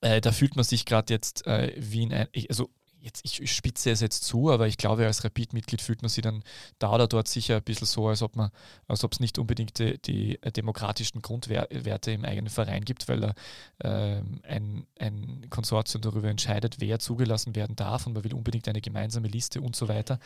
äh, 0.01 0.21
da 0.21 0.31
fühlt 0.31 0.55
man 0.55 0.65
sich 0.65 0.85
gerade 0.85 1.13
jetzt 1.13 1.47
äh, 1.47 1.73
wie 1.77 2.03
in 2.03 2.13
ein, 2.13 2.27
also 2.49 2.69
jetzt, 3.05 3.21
ich 3.23 3.55
spitze 3.55 3.91
es 3.91 4.01
jetzt 4.01 4.23
zu, 4.23 4.51
aber 4.51 4.67
ich 4.67 4.77
glaube, 4.77 5.05
als 5.05 5.23
Rapid-Mitglied 5.23 5.81
fühlt 5.81 6.01
man 6.01 6.09
sich 6.09 6.23
dann 6.23 6.43
da 6.79 6.91
oder 6.91 7.07
dort 7.07 7.27
sicher 7.27 7.57
ein 7.57 7.63
bisschen 7.63 7.87
so, 7.87 8.07
als 8.07 8.21
ob 8.21 8.35
man, 8.35 8.49
als 8.87 9.03
ob 9.03 9.13
es 9.13 9.19
nicht 9.19 9.37
unbedingt 9.37 9.77
die, 9.79 9.99
die 10.01 10.39
demokratischen 10.55 11.21
Grundwerte 11.21 12.11
im 12.11 12.25
eigenen 12.25 12.49
Verein 12.49 12.83
gibt, 12.83 13.07
weil 13.07 13.19
da 13.19 13.33
ähm, 13.83 14.41
ein, 14.43 14.87
ein 14.99 15.47
Konsortium 15.49 16.01
darüber 16.01 16.29
entscheidet, 16.29 16.77
wer 16.79 16.99
zugelassen 16.99 17.55
werden 17.55 17.75
darf 17.75 18.07
und 18.07 18.13
man 18.13 18.23
will 18.23 18.33
unbedingt 18.33 18.67
eine 18.67 18.81
gemeinsame 18.81 19.27
Liste 19.27 19.61
und 19.61 19.75
so 19.75 19.87
weiter. 19.87 20.19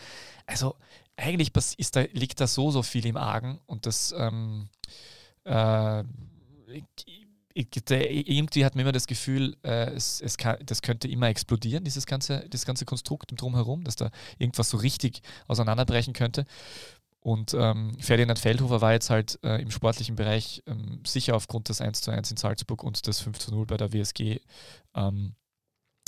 Also 0.46 0.76
eigentlich 1.18 1.52
ist 1.78 1.96
da, 1.96 2.02
liegt 2.14 2.40
da 2.40 2.48
so, 2.48 2.72
so 2.72 2.82
viel 2.82 3.06
im 3.06 3.18
Argen 3.18 3.60
und 3.66 3.86
das 3.86 4.16
ähm, 4.18 4.70
äh, 5.44 6.04
irgendwie 7.54 8.64
hat 8.64 8.76
man 8.76 8.84
immer 8.84 8.92
das 8.92 9.08
Gefühl, 9.08 9.58
äh, 9.64 9.92
es, 9.92 10.22
es 10.22 10.38
kann, 10.38 10.58
das 10.66 10.82
könnte 10.82 11.08
immer 11.08 11.28
explodieren, 11.28 11.84
dieses 11.84 12.06
ganze, 12.06 12.46
das 12.50 12.66
ganze 12.66 12.86
Konstrukt 12.86 13.32
drumherum, 13.36 13.84
dass 13.84 13.96
da 13.96 14.12
irgendwas 14.38 14.70
so 14.70 14.78
richtig 14.78 15.22
auseinanderbrechen 15.48 16.14
könnte. 16.14 16.46
Und 17.22 17.54
ähm, 17.54 17.98
Ferdinand 18.00 18.40
Feldhofer 18.40 18.82
war 18.82 18.94
jetzt 18.94 19.10
halt 19.10 19.40
äh, 19.44 19.62
im 19.62 19.72
sportlichen 19.72 20.16
Bereich 20.16 20.64
ähm, 20.68 21.02
sicher 21.06 21.36
aufgrund 21.36 21.68
des 21.68 21.82
1 21.82 22.02
zu 22.02 22.12
1 22.12 22.32
in 22.32 22.38
Salzburg 22.38 22.84
und 22.84 23.06
des 23.08 23.20
5 23.20 23.38
zu 23.40 23.52
0 23.52 23.66
bei 23.66 23.78
der 23.78 23.92
WSG 23.92 24.40
ähm, 24.96 25.36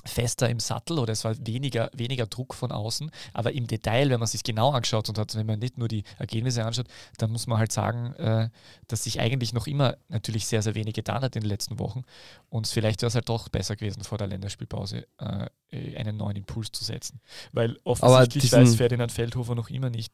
fester 0.06 0.50
im 0.50 0.60
Sattel 0.60 1.00
oder 1.00 1.14
es 1.14 1.24
war 1.24 1.36
weniger, 1.46 1.90
weniger 1.94 2.26
Druck 2.26 2.54
von 2.54 2.72
außen. 2.72 3.12
Aber 3.34 3.54
im 3.54 3.68
Detail, 3.68 4.10
wenn 4.10 4.20
man 4.20 4.28
sich 4.28 4.44
genau 4.44 4.72
angeschaut 4.72 5.10
und 5.10 5.18
hat, 5.18 5.36
wenn 5.36 5.46
man 5.46 5.60
nicht 5.60 5.78
nur 5.78 5.88
die 5.88 6.04
Ergebnisse 6.18 6.66
anschaut, 6.66 6.88
dann 7.18 7.32
muss 7.32 7.48
man 7.48 7.60
halt 7.60 7.72
sagen, 7.72 8.14
äh, 8.14 8.50
dass 8.88 9.04
sich 9.04 9.20
eigentlich 9.20 9.54
noch 9.54 9.68
immer 9.68 9.98
natürlich 10.10 10.48
sehr, 10.48 10.62
sehr 10.62 10.76
wenig 10.76 10.94
getan 10.94 11.22
hat 11.22 11.36
in 11.36 11.42
den 11.42 11.50
letzten 11.50 11.80
Wochen. 11.80 12.04
Und 12.50 12.68
vielleicht 12.68 13.02
wäre 13.02 13.08
es 13.08 13.16
halt 13.16 13.30
doch 13.30 13.50
besser 13.50 13.76
gewesen, 13.76 14.04
vor 14.04 14.18
der 14.18 14.28
Länderspielpause 14.28 15.08
äh, 15.20 15.96
einen 15.96 16.18
neuen 16.18 16.38
Impuls 16.38 16.72
zu 16.72 16.84
setzen. 16.84 17.20
Weil 17.52 17.78
offensichtlich 17.84 18.52
weiß 18.52 18.76
Ferdinand 18.76 19.12
Feldhofer 19.12 19.56
noch 19.56 19.70
immer 19.70 19.90
nicht, 19.90 20.14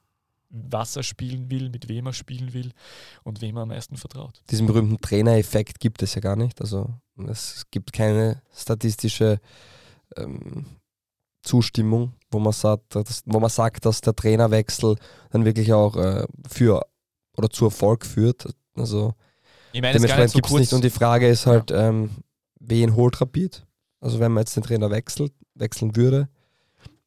was 0.49 0.95
er 0.95 1.03
spielen 1.03 1.49
will, 1.51 1.69
mit 1.69 1.89
wem 1.89 2.05
er 2.07 2.13
spielen 2.13 2.53
will 2.53 2.71
und 3.23 3.41
wem 3.41 3.57
er 3.57 3.63
am 3.63 3.69
meisten 3.69 3.97
vertraut. 3.97 4.41
Diesen 4.49 4.67
berühmten 4.67 4.99
Trainereffekt 5.01 5.79
gibt 5.79 6.01
es 6.01 6.15
ja 6.15 6.21
gar 6.21 6.35
nicht. 6.35 6.61
Also 6.61 6.89
es 7.27 7.65
gibt 7.71 7.93
keine 7.93 8.41
statistische 8.55 9.39
ähm, 10.17 10.65
Zustimmung, 11.43 12.13
wo 12.29 12.39
man, 12.39 12.53
sagt, 12.53 12.95
dass, 12.95 13.23
wo 13.25 13.39
man 13.39 13.49
sagt, 13.49 13.85
dass 13.85 14.01
der 14.01 14.15
Trainerwechsel 14.15 14.95
dann 15.31 15.45
wirklich 15.45 15.71
auch 15.73 15.95
äh, 15.95 16.25
für 16.49 16.85
oder 17.37 17.49
zu 17.49 17.65
Erfolg 17.65 18.05
führt. 18.05 18.47
Also 18.75 19.13
ich 19.71 19.81
meine, 19.81 19.93
dementsprechend 19.93 20.33
gibt 20.33 20.47
es 20.47 20.53
nicht. 20.53 20.73
Und 20.73 20.83
die 20.83 20.89
Frage 20.89 21.27
ist 21.27 21.45
halt, 21.45 21.71
ja. 21.71 21.89
ähm, 21.89 22.09
wen 22.59 22.95
holt 22.95 23.19
Rapid? 23.21 23.65
Also 23.99 24.19
wenn 24.19 24.31
man 24.31 24.41
jetzt 24.41 24.55
den 24.55 24.63
Trainer 24.63 24.91
wechselt, 24.91 25.33
wechseln 25.55 25.95
würde, 25.95 26.27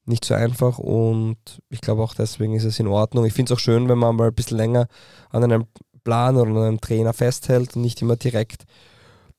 nicht 0.07 0.25
so 0.25 0.35
einfach 0.35 0.79
und 0.79 1.39
ich 1.69 1.81
glaube 1.81 2.03
auch 2.03 2.15
deswegen 2.15 2.55
ist 2.55 2.65
es 2.65 2.81
in 2.81 2.89
Ordnung. 2.89 3.27
Ich 3.27 3.33
finde 3.33 3.53
es 3.53 3.59
auch 3.59 3.61
schön, 3.61 3.89
wenn 3.89 3.99
man 3.99 4.17
mal 4.17 4.29
ein 4.29 4.35
bisschen 4.35 4.57
länger 4.57 4.89
an 5.31 5.45
einem 5.45 5.67
Plan 6.05 6.37
oder 6.37 6.51
an 6.51 6.57
einem 6.57 6.81
Trainer 6.81 7.13
festhält 7.13 7.77
und 7.77 7.83
nicht 7.83 8.03
immer 8.03 8.17
direkt 8.17 8.65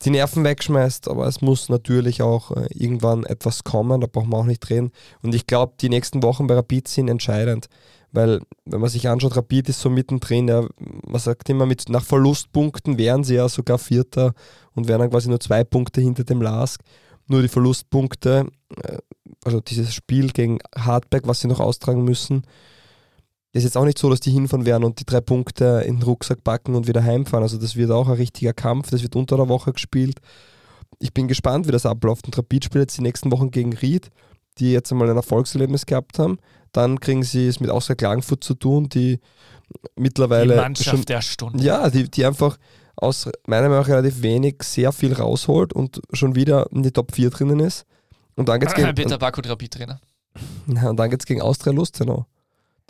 die 0.04 0.10
Nerven 0.10 0.44
wegschmeißt, 0.44 1.08
aber 1.08 1.26
es 1.26 1.40
muss 1.40 1.68
natürlich 1.68 2.22
auch 2.22 2.50
äh, 2.52 2.66
irgendwann 2.74 3.24
etwas 3.24 3.64
kommen, 3.64 4.00
da 4.00 4.06
braucht 4.06 4.26
man 4.26 4.40
auch 4.40 4.46
nicht 4.46 4.68
reden. 4.70 4.90
Und 5.22 5.34
ich 5.34 5.46
glaube, 5.46 5.74
die 5.80 5.88
nächsten 5.88 6.22
Wochen 6.22 6.46
bei 6.46 6.54
Rapid 6.54 6.88
sind 6.88 7.08
entscheidend, 7.08 7.68
weil 8.10 8.40
wenn 8.64 8.80
man 8.80 8.90
sich 8.90 9.08
anschaut, 9.08 9.36
Rapid 9.36 9.68
ist 9.68 9.80
so 9.80 9.90
mittendrin, 9.90 10.48
ja, 10.48 10.66
man 11.06 11.20
sagt 11.20 11.48
immer, 11.48 11.66
mit, 11.66 11.88
nach 11.88 12.04
Verlustpunkten 12.04 12.98
wären 12.98 13.24
sie 13.24 13.36
ja 13.36 13.48
sogar 13.48 13.78
Vierter 13.78 14.34
und 14.74 14.88
wären 14.88 15.00
dann 15.00 15.10
quasi 15.10 15.28
nur 15.28 15.40
zwei 15.40 15.64
Punkte 15.64 16.00
hinter 16.00 16.24
dem 16.24 16.42
Lask. 16.42 16.80
Nur 17.28 17.40
die 17.40 17.48
Verlustpunkte, 17.48 18.48
äh, 18.82 18.98
also 19.44 19.60
dieses 19.60 19.94
Spiel 19.94 20.30
gegen 20.32 20.58
Hardback, 20.76 21.26
was 21.26 21.40
sie 21.40 21.48
noch 21.48 21.60
austragen 21.60 22.04
müssen, 22.04 22.42
ist 23.52 23.64
jetzt 23.64 23.76
auch 23.76 23.84
nicht 23.84 23.98
so, 23.98 24.08
dass 24.08 24.20
die 24.20 24.30
hinfahren 24.30 24.64
werden 24.64 24.84
und 24.84 24.98
die 24.98 25.04
drei 25.04 25.20
Punkte 25.20 25.84
in 25.86 25.96
den 25.96 26.02
Rucksack 26.02 26.42
packen 26.42 26.74
und 26.74 26.88
wieder 26.88 27.04
heimfahren. 27.04 27.42
Also 27.42 27.58
das 27.58 27.76
wird 27.76 27.90
auch 27.90 28.08
ein 28.08 28.14
richtiger 28.14 28.54
Kampf, 28.54 28.90
das 28.90 29.02
wird 29.02 29.14
unter 29.14 29.36
der 29.36 29.48
Woche 29.48 29.72
gespielt. 29.72 30.18
Ich 30.98 31.12
bin 31.12 31.28
gespannt, 31.28 31.66
wie 31.66 31.72
das 31.72 31.84
abläuft. 31.84 32.26
Und 32.26 32.36
Rapid 32.36 32.64
spielt 32.64 32.82
jetzt 32.82 32.96
die 32.96 33.02
nächsten 33.02 33.30
Wochen 33.30 33.50
gegen 33.50 33.74
Ried, 33.74 34.10
die 34.58 34.72
jetzt 34.72 34.90
einmal 34.90 35.10
ein 35.10 35.16
Erfolgserlebnis 35.16 35.84
gehabt 35.84 36.18
haben. 36.18 36.38
Dann 36.72 37.00
kriegen 37.00 37.22
sie 37.22 37.46
es 37.46 37.60
mit 37.60 37.68
Austria 37.68 37.96
Klagenfurt 37.96 38.42
zu 38.42 38.54
tun, 38.54 38.88
die 38.88 39.20
mittlerweile. 39.96 40.54
Die 40.54 40.60
Mannschaft 40.60 40.96
schon, 40.96 41.04
der 41.04 41.20
Stunde. 41.20 41.62
Ja, 41.62 41.90
die, 41.90 42.10
die 42.10 42.24
einfach 42.24 42.56
aus 42.96 43.28
meiner 43.46 43.68
Meinung 43.68 43.82
nach 43.82 43.88
relativ 43.88 44.22
wenig 44.22 44.62
sehr 44.62 44.92
viel 44.92 45.12
rausholt 45.12 45.72
und 45.72 46.00
schon 46.12 46.34
wieder 46.34 46.70
in 46.72 46.82
die 46.82 46.92
Top 46.92 47.14
4 47.14 47.30
drinnen 47.30 47.60
ist. 47.60 47.84
Und 48.36 48.48
dann 48.48 48.60
geht's 48.60 48.74
gegen. 48.74 48.94
Peter 48.94 49.18
Baku, 49.18 49.42
Rapid-Trainer. 49.44 50.00
und 50.66 50.96
dann 50.96 51.10
geht's 51.10 51.26
gegen 51.26 51.42
Austria 51.42 51.72
Lustenau 51.74 52.26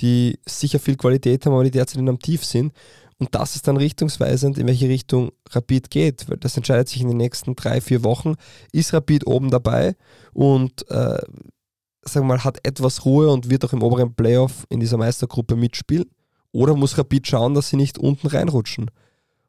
die 0.01 0.39
sicher 0.47 0.79
viel 0.79 0.97
Qualität 0.97 1.45
haben, 1.47 1.53
aber 1.53 1.65
die 1.65 1.71
derzeit 1.71 1.99
in 1.99 2.09
einem 2.09 2.19
Tief 2.19 2.45
sind. 2.45 2.73
Und 3.19 3.35
das 3.35 3.55
ist 3.55 3.69
dann 3.69 3.77
richtungsweisend, 3.77 4.59
in 4.59 4.67
welche 4.67 4.89
Richtung 4.89 5.31
Rapid 5.51 5.91
geht, 5.91 6.29
weil 6.29 6.39
das 6.39 6.57
entscheidet 6.57 6.89
sich 6.89 7.03
in 7.03 7.09
den 7.09 7.19
nächsten 7.19 7.55
drei, 7.55 7.81
vier 7.81 8.03
Wochen. 8.03 8.35
Ist 8.73 8.93
Rapid 8.93 9.27
oben 9.27 9.51
dabei 9.51 9.95
und 10.33 10.91
äh, 10.91 11.19
sagen 12.05 12.27
wir 12.27 12.35
mal, 12.35 12.45
hat 12.45 12.59
etwas 12.67 13.05
Ruhe 13.05 13.31
und 13.31 13.49
wird 13.49 13.65
auch 13.65 13.73
im 13.73 13.83
oberen 13.83 14.15
Playoff 14.15 14.67
in 14.71 14.81
dieser 14.81 14.97
Meistergruppe 14.97 15.55
mitspielen? 15.55 16.11
Oder 16.51 16.75
muss 16.75 16.99
Rapid 16.99 17.27
schauen, 17.27 17.55
dass 17.55 17.69
sie 17.69 17.77
nicht 17.77 17.97
unten 17.97 18.27
reinrutschen? 18.27 18.91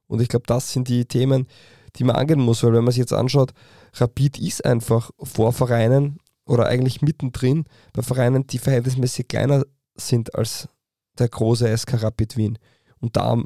Und 0.08 0.22
ich 0.22 0.28
glaube, 0.28 0.46
das 0.46 0.72
sind 0.72 0.88
die 0.88 1.06
Themen, 1.06 1.48
die 1.96 2.04
man 2.04 2.16
angehen 2.16 2.40
muss, 2.40 2.64
weil 2.64 2.74
wenn 2.74 2.84
man 2.84 2.92
sich 2.92 3.00
jetzt 3.00 3.14
anschaut, 3.14 3.54
Rapid 3.96 4.40
ist 4.40 4.66
einfach 4.66 5.12
vor 5.18 5.52
Vereinen 5.52 6.20
oder 6.46 6.68
eigentlich 6.68 7.02
mittendrin 7.02 7.66
bei 7.94 8.02
Vereinen, 8.02 8.48
die 8.48 8.58
verhältnismäßig 8.58 9.28
kleiner 9.28 9.64
sind 9.96 10.36
als 10.36 10.70
der 11.18 11.30
große 11.30 11.76
SK 11.78 12.04
Rapid 12.04 12.38
Wien. 12.38 12.58
Und 13.00 13.16
da, 13.16 13.42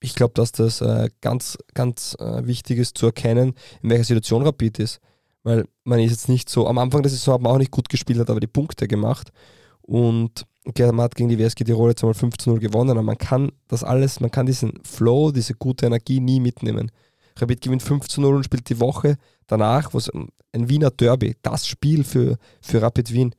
ich 0.00 0.14
glaube, 0.14 0.34
dass 0.34 0.52
das 0.52 0.80
äh, 0.80 1.08
ganz, 1.20 1.56
ganz 1.74 2.16
äh, 2.18 2.46
wichtig 2.46 2.78
ist 2.78 2.98
zu 2.98 3.06
erkennen, 3.06 3.54
in 3.82 3.90
welcher 3.90 4.04
Situation 4.04 4.42
Rapid 4.42 4.78
ist. 4.78 5.00
Weil 5.42 5.66
man 5.84 6.00
ist 6.00 6.10
jetzt 6.10 6.28
nicht 6.28 6.48
so, 6.48 6.66
am 6.66 6.78
Anfang 6.78 7.02
der 7.02 7.10
Saison 7.10 7.34
hat 7.34 7.40
man 7.42 7.52
auch 7.52 7.58
nicht 7.58 7.70
gut 7.70 7.88
gespielt, 7.88 8.18
hat 8.18 8.30
aber 8.30 8.40
die 8.40 8.46
Punkte 8.46 8.88
gemacht. 8.88 9.30
Und 9.82 10.46
okay, 10.64 10.86
man 10.86 11.02
hat 11.02 11.14
gegen 11.14 11.28
die 11.28 11.38
WSG 11.38 11.64
Tirol 11.64 11.90
jetzt 11.90 12.02
einmal 12.02 12.16
15-0 12.16 12.58
gewonnen, 12.58 12.90
aber 12.90 13.02
man 13.02 13.18
kann 13.18 13.52
das 13.68 13.84
alles, 13.84 14.20
man 14.20 14.30
kann 14.30 14.46
diesen 14.46 14.80
Flow, 14.82 15.30
diese 15.30 15.54
gute 15.54 15.86
Energie 15.86 16.20
nie 16.20 16.40
mitnehmen. 16.40 16.90
Rapid 17.36 17.60
gewinnt 17.60 17.82
15-0 17.82 18.24
und 18.26 18.44
spielt 18.44 18.68
die 18.68 18.80
Woche 18.80 19.16
danach, 19.46 19.92
wo 19.92 19.98
es 19.98 20.10
ein 20.52 20.68
Wiener 20.68 20.90
Derby, 20.90 21.36
das 21.42 21.66
Spiel 21.66 22.04
für, 22.04 22.38
für 22.62 22.80
Rapid 22.80 23.12
Wien 23.12 23.34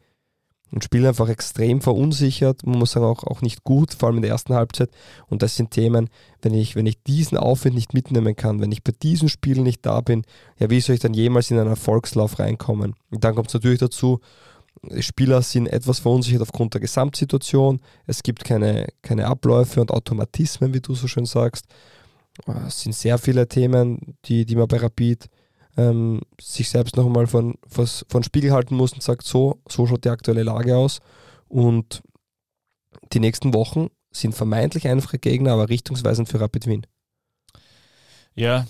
und 0.76 0.84
spielen 0.84 1.06
einfach 1.06 1.30
extrem 1.30 1.80
verunsichert, 1.80 2.66
man 2.66 2.78
muss 2.78 2.92
sagen 2.92 3.06
auch, 3.06 3.24
auch 3.24 3.42
nicht 3.42 3.64
gut, 3.64 3.94
vor 3.94 4.08
allem 4.08 4.18
in 4.18 4.24
der 4.24 4.32
ersten 4.32 4.54
Halbzeit. 4.54 4.90
Und 5.28 5.42
das 5.42 5.56
sind 5.56 5.72
Themen, 5.72 6.10
wenn 6.42 6.54
ich, 6.54 6.76
wenn 6.76 6.86
ich 6.86 7.02
diesen 7.02 7.38
Aufwind 7.38 7.76
nicht 7.76 7.94
mitnehmen 7.94 8.36
kann, 8.36 8.60
wenn 8.60 8.74
ich 8.74 8.84
bei 8.84 8.92
diesen 8.92 9.30
Spielen 9.30 9.64
nicht 9.64 9.86
da 9.86 10.02
bin, 10.02 10.24
ja, 10.60 10.70
wie 10.70 10.82
soll 10.82 10.96
ich 10.96 11.02
dann 11.02 11.14
jemals 11.14 11.50
in 11.50 11.58
einen 11.58 11.70
Erfolgslauf 11.70 12.40
reinkommen? 12.40 12.94
Und 13.10 13.24
dann 13.24 13.36
kommt 13.36 13.48
es 13.48 13.54
natürlich 13.54 13.80
dazu, 13.80 14.20
Spieler 15.00 15.42
sind 15.44 15.68
etwas 15.68 16.00
verunsichert 16.00 16.42
aufgrund 16.42 16.74
der 16.74 16.82
Gesamtsituation, 16.82 17.80
es 18.06 18.22
gibt 18.22 18.44
keine, 18.44 18.90
keine 19.02 19.28
Abläufe 19.28 19.80
und 19.80 19.92
Automatismen, 19.92 20.74
wie 20.74 20.82
du 20.82 20.94
so 20.94 21.08
schön 21.08 21.26
sagst. 21.26 21.68
Es 22.68 22.82
sind 22.82 22.94
sehr 22.94 23.18
viele 23.18 23.48
Themen, 23.48 24.18
die, 24.26 24.46
die 24.46 24.58
man 24.58 24.68
bei 24.68 24.76
Rapid 24.76 25.30
ähm, 25.78 26.22
sich 26.40 26.70
selbst 26.70 26.96
noch 26.96 27.06
einmal 27.06 27.28
von, 27.28 27.56
von 27.68 28.24
Spiegel 28.24 28.52
halten 28.52 28.76
muss 28.76 28.94
und 28.94 29.04
sagt, 29.04 29.24
so, 29.24 29.62
so 29.70 29.86
schaut 29.86 30.06
die 30.06 30.10
aktuelle 30.10 30.44
Lage 30.44 30.76
aus. 30.76 31.00
Und 31.48 32.02
die 33.14 33.20
nächsten 33.20 33.54
Wochen 33.54 33.90
sind 34.12 34.34
vermeintlich 34.34 34.88
einfache 34.88 35.20
Gegner, 35.20 35.54
aber 35.54 35.70
richtungsweisend 35.70 36.30
für 36.30 36.40
Rapid 36.40 36.68
Wien. 36.68 36.88
Ja, 38.34 38.66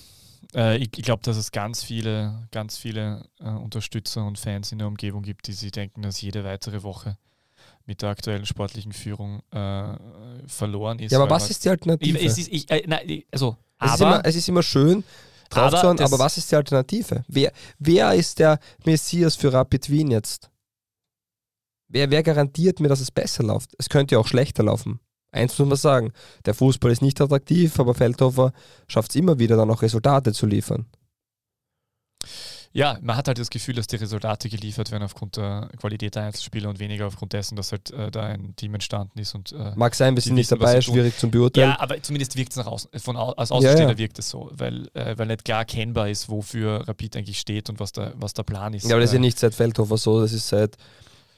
äh, 0.55 0.77
ich, 0.77 0.89
ich 0.95 1.03
glaube, 1.03 1.23
dass 1.23 1.37
es 1.37 1.51
ganz 1.51 1.83
viele, 1.83 2.47
ganz 2.51 2.77
viele 2.77 3.27
äh, 3.39 3.49
Unterstützer 3.49 4.25
und 4.25 4.39
Fans 4.39 4.71
in 4.71 4.79
der 4.79 4.87
Umgebung 4.87 5.23
gibt, 5.23 5.47
die 5.47 5.53
sich 5.53 5.71
denken, 5.71 6.01
dass 6.01 6.21
jede 6.21 6.43
weitere 6.43 6.83
Woche 6.83 7.17
mit 7.85 8.01
der 8.01 8.09
aktuellen 8.09 8.45
sportlichen 8.45 8.93
Führung 8.93 9.41
äh, 9.51 9.95
verloren 10.47 10.99
ist. 10.99 11.11
Ja, 11.11 11.19
aber 11.19 11.29
was 11.29 11.49
ist 11.49 11.63
die 11.65 11.69
Alternative? 11.69 12.17
Ich, 12.17 12.37
ich, 12.37 12.51
ich, 12.51 12.71
äh, 12.71 12.83
nein, 12.87 13.23
also, 13.31 13.57
es, 13.79 13.93
ist 13.93 14.01
immer, 14.01 14.25
es 14.25 14.35
ist 14.35 14.49
immer 14.49 14.63
schön, 14.63 15.03
drauf 15.49 15.73
aber, 15.73 16.03
aber 16.03 16.19
was 16.19 16.37
ist 16.37 16.51
die 16.51 16.55
Alternative? 16.55 17.23
Wer, 17.27 17.51
wer 17.79 18.13
ist 18.13 18.39
der 18.39 18.59
Messias 18.85 19.35
für 19.35 19.51
Rapid 19.53 19.89
Wien 19.89 20.11
jetzt? 20.11 20.49
Wer, 21.87 22.09
wer 22.09 22.23
garantiert 22.23 22.79
mir, 22.79 22.87
dass 22.87 22.99
es 22.99 23.11
besser 23.11 23.43
läuft? 23.43 23.71
Es 23.77 23.89
könnte 23.89 24.15
ja 24.15 24.19
auch 24.19 24.27
schlechter 24.27 24.63
laufen. 24.63 24.99
Eins 25.31 25.57
muss 25.59 25.67
man 25.67 25.77
sagen, 25.77 26.13
der 26.45 26.53
Fußball 26.53 26.91
ist 26.91 27.01
nicht 27.01 27.19
attraktiv, 27.19 27.79
aber 27.79 27.93
Feldhofer 27.93 28.53
schafft 28.87 29.11
es 29.11 29.15
immer 29.17 29.37
wieder, 29.37 29.57
dann 29.57 29.69
auch 29.69 29.81
Resultate 29.81 30.33
zu 30.33 30.45
liefern 30.45 30.85
ja, 32.75 32.99
man 33.01 33.15
hat 33.15 33.29
halt 33.29 33.39
das 33.39 33.49
Gefühl, 33.49 33.73
dass 33.73 33.87
die 33.87 33.95
Resultate 33.95 34.49
geliefert 34.49 34.91
werden 34.91 35.03
aufgrund 35.03 35.37
der 35.37 35.69
Qualität 35.79 36.15
der 36.15 36.23
Einzelspieler 36.23 36.67
und 36.67 36.77
weniger 36.77 37.07
aufgrund 37.07 37.31
dessen, 37.31 37.55
dass 37.55 37.71
halt 37.71 37.89
äh, 37.91 38.11
da 38.11 38.23
ein 38.23 38.53
Team 38.57 38.73
entstanden 38.73 39.17
ist. 39.17 39.33
Und, 39.33 39.53
äh, 39.53 39.71
Mag 39.77 39.95
sein, 39.95 40.13
wir 40.13 40.21
sind 40.21 40.35
nicht 40.35 40.51
dabei, 40.51 40.81
schwierig 40.81 41.17
zum 41.17 41.31
Beurteilen. 41.31 41.69
Ja, 41.69 41.79
aber 41.79 42.03
zumindest 42.03 42.35
wirkt 42.35 42.51
es 42.51 42.57
nach 42.57 42.65
außen, 42.65 42.91
von 42.99 43.15
als 43.15 43.49
Außenstehender 43.53 43.83
ja, 43.83 43.91
ja. 43.91 43.97
wirkt 43.97 44.19
es 44.19 44.29
so, 44.29 44.51
weil, 44.51 44.89
äh, 44.93 45.17
weil 45.17 45.27
nicht 45.27 45.45
klar 45.45 45.59
erkennbar 45.59 46.09
ist, 46.09 46.27
wofür 46.27 46.85
Rapid 46.85 47.15
eigentlich 47.15 47.39
steht 47.39 47.69
und 47.69 47.79
was 47.79 47.93
der, 47.93 48.13
was 48.17 48.33
der 48.33 48.43
Plan 48.43 48.73
ist. 48.73 48.83
Ja, 48.83 48.95
aber 48.95 48.99
das 48.99 49.11
ist 49.11 49.13
ja 49.13 49.19
nicht 49.21 49.39
seit 49.39 49.55
Feldhofer 49.55 49.97
so, 49.97 50.19
das 50.19 50.33
ist 50.33 50.49
seit 50.49 50.75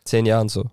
zehn 0.05 0.25
Jahren 0.25 0.49
so. 0.49 0.65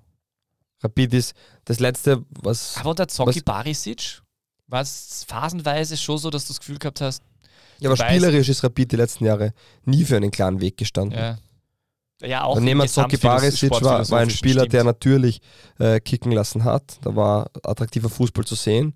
Rapid 0.83 1.13
ist 1.13 1.37
das 1.67 1.79
letzte, 1.79 2.25
was. 2.31 2.79
Aber 2.79 2.89
unter 2.89 3.07
Zoki 3.07 3.43
Barisic 3.43 4.23
war 4.69 4.81
es 4.81 5.27
phasenweise 5.29 5.99
schon 5.99 6.17
so, 6.17 6.31
dass 6.31 6.47
du 6.47 6.55
das 6.55 6.61
Gefühl 6.61 6.79
gehabt 6.79 7.03
hast, 7.03 7.23
ja, 7.81 7.91
aber 7.91 7.97
spielerisch 7.97 8.49
ist 8.49 8.65
Rapid 8.65 8.93
die 8.93 8.97
letzten 8.97 9.25
Jahre 9.25 9.53
nie 9.85 10.05
für 10.05 10.17
einen 10.17 10.31
klaren 10.31 10.61
Weg 10.61 10.77
gestanden. 10.77 11.19
Ja. 11.19 11.37
Ja, 12.23 12.45
auch 12.45 12.57
und 12.57 12.65
nehmen 12.65 12.89
Zoki 12.89 13.17
Barisic 13.17 13.71
war, 13.71 14.09
war 14.09 14.21
ein 14.21 14.31
Spieler, 14.31 14.61
stimmt. 14.61 14.73
der 14.73 14.85
natürlich 14.85 15.41
äh, 15.79 16.01
kicken 16.01 16.33
lassen 16.33 16.65
hat. 16.65 16.99
Da 17.03 17.15
war 17.15 17.51
attraktiver 17.63 18.09
Fußball 18.09 18.45
zu 18.45 18.55
sehen. 18.55 18.95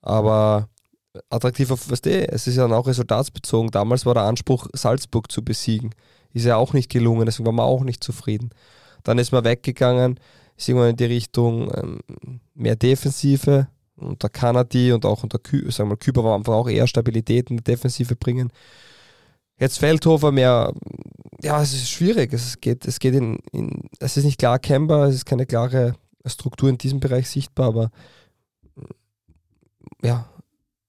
Aber 0.00 0.68
attraktiv 1.30 1.70
auf, 1.70 1.90
weißt 1.90 2.06
du, 2.06 2.28
es 2.28 2.46
ist 2.46 2.56
ja 2.56 2.62
dann 2.62 2.72
auch 2.72 2.86
resultatsbezogen. 2.86 3.70
Damals 3.70 4.06
war 4.06 4.14
der 4.14 4.24
Anspruch, 4.24 4.68
Salzburg 4.74 5.30
zu 5.30 5.42
besiegen. 5.42 5.94
Ist 6.32 6.46
ja 6.46 6.56
auch 6.56 6.72
nicht 6.72 6.90
gelungen, 6.90 7.26
deswegen 7.26 7.46
war 7.46 7.52
man 7.52 7.66
auch 7.66 7.84
nicht 7.84 8.02
zufrieden. 8.02 8.50
Dann 9.02 9.18
ist 9.18 9.32
man 9.32 9.44
weggegangen, 9.44 10.18
ist 10.56 10.68
irgendwann 10.68 10.90
in 10.90 10.96
die 10.96 11.04
Richtung 11.04 11.72
ähm, 11.74 12.00
mehr 12.54 12.76
Defensive. 12.76 13.68
Unter 13.96 14.28
Kanadi 14.28 14.92
und 14.92 15.04
auch 15.04 15.22
unter 15.22 15.38
Kü 15.38 15.70
sagen 15.70 15.90
wir, 15.90 15.96
Küber 15.96 16.24
war 16.24 16.34
einfach 16.36 16.54
auch 16.54 16.68
eher 16.68 16.86
Stabilität 16.86 17.50
in 17.50 17.58
der 17.58 17.64
Defensive 17.64 18.16
bringen. 18.16 18.50
Jetzt 19.58 19.78
Feldhofer 19.78 20.32
mehr, 20.32 20.72
ja, 21.42 21.62
es 21.62 21.72
ist 21.72 21.90
schwierig. 21.90 22.32
Es 22.32 22.60
geht, 22.60 22.86
es 22.86 22.98
geht 22.98 23.14
in, 23.14 23.38
in 23.52 23.88
es 24.00 24.16
ist 24.16 24.24
nicht 24.24 24.38
klar 24.38 24.54
erkennbar, 24.54 25.08
es 25.08 25.16
ist 25.16 25.26
keine 25.26 25.46
klare 25.46 25.94
Struktur 26.24 26.68
in 26.68 26.78
diesem 26.78 27.00
Bereich 27.00 27.28
sichtbar, 27.28 27.68
aber 27.68 27.90
ja, 30.02 30.26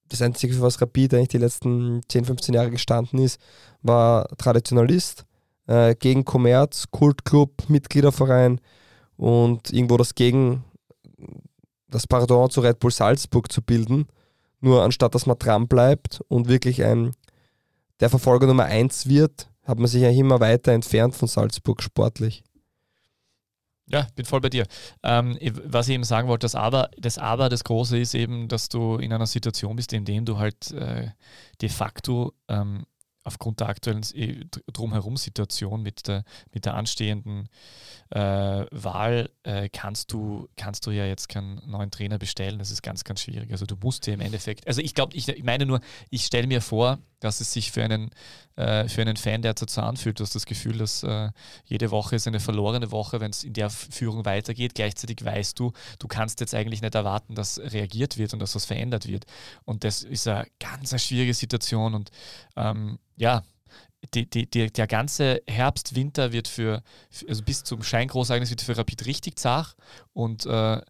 das 0.08 0.22
Einzige, 0.22 0.60
was 0.60 0.80
Rapid 0.80 1.14
eigentlich 1.14 1.28
die 1.28 1.38
letzten 1.38 2.00
10, 2.08 2.24
15 2.24 2.54
Jahre 2.54 2.70
gestanden 2.70 3.18
ist, 3.18 3.40
war 3.82 4.26
Traditionalist, 4.38 5.24
äh, 5.66 5.94
gegen 5.94 6.24
Kommerz, 6.24 6.86
Kultclub, 6.90 7.68
Mitgliederverein 7.68 8.60
und 9.16 9.72
irgendwo 9.72 9.96
das 9.96 10.14
Gegen, 10.14 10.64
das 11.94 12.08
Pardon 12.08 12.50
zu 12.50 12.60
Red 12.60 12.80
Bull 12.80 12.90
Salzburg 12.90 13.52
zu 13.52 13.62
bilden. 13.62 14.06
Nur 14.60 14.82
anstatt 14.82 15.14
dass 15.14 15.26
man 15.26 15.38
dran 15.38 15.68
bleibt 15.68 16.20
und 16.28 16.48
wirklich 16.48 16.82
ein, 16.82 17.12
der 18.00 18.10
Verfolger 18.10 18.46
Nummer 18.46 18.64
1 18.64 19.08
wird, 19.08 19.48
hat 19.62 19.78
man 19.78 19.86
sich 19.86 20.02
ja 20.02 20.10
immer 20.10 20.40
weiter 20.40 20.72
entfernt 20.72 21.14
von 21.14 21.28
Salzburg 21.28 21.82
sportlich. 21.82 22.42
Ja, 23.86 24.08
bin 24.16 24.24
voll 24.24 24.40
bei 24.40 24.48
dir. 24.48 24.66
Ähm, 25.02 25.38
was 25.66 25.88
ich 25.88 25.94
eben 25.94 26.04
sagen 26.04 26.26
wollte, 26.26 26.46
das 26.46 26.54
Aber, 26.54 26.90
das 26.96 27.18
Aber, 27.18 27.48
das 27.48 27.64
Große 27.64 27.98
ist 27.98 28.14
eben, 28.14 28.48
dass 28.48 28.68
du 28.68 28.96
in 28.96 29.12
einer 29.12 29.26
Situation 29.26 29.76
bist, 29.76 29.92
in 29.92 30.04
der 30.04 30.22
du 30.22 30.38
halt 30.38 30.72
äh, 30.72 31.10
de 31.60 31.68
facto 31.68 32.32
ähm, 32.48 32.86
aufgrund 33.24 33.60
der 33.60 33.68
aktuellen 33.68 34.02
äh, 34.14 34.44
Drumherum-Situation 34.72 35.82
mit 35.82 36.06
der, 36.06 36.24
mit 36.52 36.66
der 36.66 36.74
anstehenden 36.74 37.48
äh, 38.10 38.20
Wahl 38.20 39.30
äh, 39.42 39.68
kannst, 39.70 40.12
du, 40.12 40.48
kannst 40.56 40.86
du 40.86 40.90
ja 40.90 41.06
jetzt 41.06 41.28
keinen 41.28 41.60
neuen 41.68 41.90
Trainer 41.90 42.18
bestellen. 42.18 42.58
Das 42.58 42.70
ist 42.70 42.82
ganz, 42.82 43.02
ganz 43.04 43.22
schwierig. 43.22 43.50
Also 43.50 43.66
du 43.66 43.76
musst 43.82 44.06
dir 44.06 44.14
im 44.14 44.20
Endeffekt, 44.20 44.66
also 44.68 44.80
ich 44.80 44.94
glaube, 44.94 45.16
ich, 45.16 45.28
ich 45.28 45.44
meine 45.44 45.66
nur, 45.66 45.80
ich 46.10 46.24
stelle 46.26 46.46
mir 46.46 46.60
vor, 46.60 46.98
dass 47.24 47.40
es 47.40 47.52
sich 47.52 47.72
für 47.72 47.82
einen, 47.82 48.10
äh, 48.56 48.88
für 48.88 49.00
einen 49.00 49.16
Fan 49.16 49.42
derzeit 49.42 49.70
so 49.70 49.80
anfühlt. 49.80 50.20
Du 50.20 50.24
hast 50.24 50.34
das 50.34 50.46
Gefühl, 50.46 50.78
dass 50.78 51.02
äh, 51.02 51.30
jede 51.64 51.90
Woche 51.90 52.16
ist 52.16 52.26
eine 52.26 52.40
verlorene 52.40 52.90
Woche, 52.90 53.20
wenn 53.20 53.30
es 53.30 53.44
in 53.44 53.54
der 53.54 53.70
Führung 53.70 54.24
weitergeht. 54.24 54.74
Gleichzeitig 54.74 55.24
weißt 55.24 55.58
du, 55.58 55.72
du 55.98 56.06
kannst 56.06 56.40
jetzt 56.40 56.54
eigentlich 56.54 56.82
nicht 56.82 56.94
erwarten, 56.94 57.34
dass 57.34 57.58
reagiert 57.58 58.18
wird 58.18 58.32
und 58.32 58.40
dass 58.40 58.54
was 58.54 58.66
verändert 58.66 59.08
wird. 59.08 59.24
Und 59.64 59.84
das 59.84 60.02
ist 60.02 60.28
eine 60.28 60.46
ganz 60.60 60.92
eine 60.92 61.00
schwierige 61.00 61.34
Situation 61.34 61.94
und 61.94 62.10
ähm, 62.56 62.98
ja, 63.16 63.42
die, 64.12 64.28
die, 64.28 64.48
die, 64.48 64.70
der 64.70 64.86
ganze 64.86 65.42
Herbst, 65.46 65.94
Winter 65.94 66.32
wird 66.32 66.48
für, 66.48 66.82
also 67.28 67.42
bis 67.42 67.64
zum 67.64 67.82
Scheingroßereignis 67.82 68.50
wird 68.50 68.60
für 68.60 68.76
Rapid 68.76 69.06
richtig 69.06 69.38
zart 69.38 69.76
und 70.12 70.44
äh, 70.46 70.80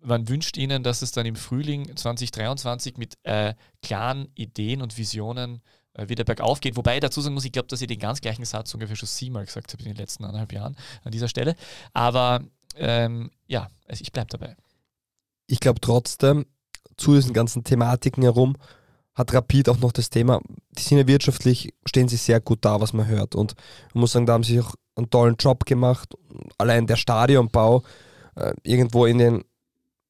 man 0.00 0.28
wünscht 0.28 0.56
ihnen, 0.56 0.82
dass 0.82 1.02
es 1.02 1.12
dann 1.12 1.26
im 1.26 1.36
Frühling 1.36 1.94
2023 1.96 2.96
mit 2.96 3.14
äh, 3.24 3.54
klaren 3.82 4.28
Ideen 4.34 4.82
und 4.82 4.96
Visionen 4.96 5.62
äh, 5.94 6.08
wieder 6.08 6.24
bergauf 6.24 6.60
geht. 6.60 6.76
Wobei 6.76 6.94
ich 6.94 7.00
dazu 7.00 7.20
sagen 7.20 7.34
muss, 7.34 7.44
ich 7.44 7.52
glaube, 7.52 7.68
dass 7.68 7.82
ich 7.82 7.88
den 7.88 7.98
ganz 7.98 8.20
gleichen 8.20 8.44
Satz 8.44 8.72
ungefähr 8.74 8.96
schon 8.96 9.08
siebenmal 9.08 9.44
gesagt 9.44 9.72
habe 9.72 9.82
in 9.82 9.90
den 9.90 9.96
letzten 9.96 10.24
anderthalb 10.24 10.52
Jahren 10.52 10.76
an 11.04 11.12
dieser 11.12 11.28
Stelle. 11.28 11.54
Aber 11.92 12.42
ähm, 12.76 13.30
ja, 13.46 13.68
also 13.86 14.02
ich 14.02 14.12
bleibe 14.12 14.30
dabei. 14.30 14.56
Ich 15.46 15.60
glaube 15.60 15.80
trotzdem, 15.80 16.46
zu 16.96 17.14
diesen 17.14 17.32
ganzen 17.32 17.64
Thematiken 17.64 18.22
herum, 18.22 18.56
hat 19.14 19.34
Rapid 19.34 19.68
auch 19.68 19.78
noch 19.78 19.92
das 19.92 20.08
Thema, 20.08 20.40
die 20.70 20.82
sind 20.82 20.98
ja 20.98 21.06
wirtschaftlich, 21.06 21.74
stehen 21.84 22.08
sie 22.08 22.16
sehr 22.16 22.40
gut 22.40 22.64
da, 22.64 22.80
was 22.80 22.94
man 22.94 23.06
hört. 23.06 23.34
Und 23.34 23.54
man 23.92 24.00
muss 24.00 24.12
sagen, 24.12 24.24
da 24.24 24.32
haben 24.32 24.44
sie 24.44 24.60
auch 24.60 24.74
einen 24.96 25.10
tollen 25.10 25.36
Job 25.38 25.66
gemacht. 25.66 26.14
Allein 26.58 26.86
der 26.86 26.96
Stadionbau, 26.96 27.82
äh, 28.36 28.54
irgendwo 28.62 29.04
in 29.04 29.18
den, 29.18 29.44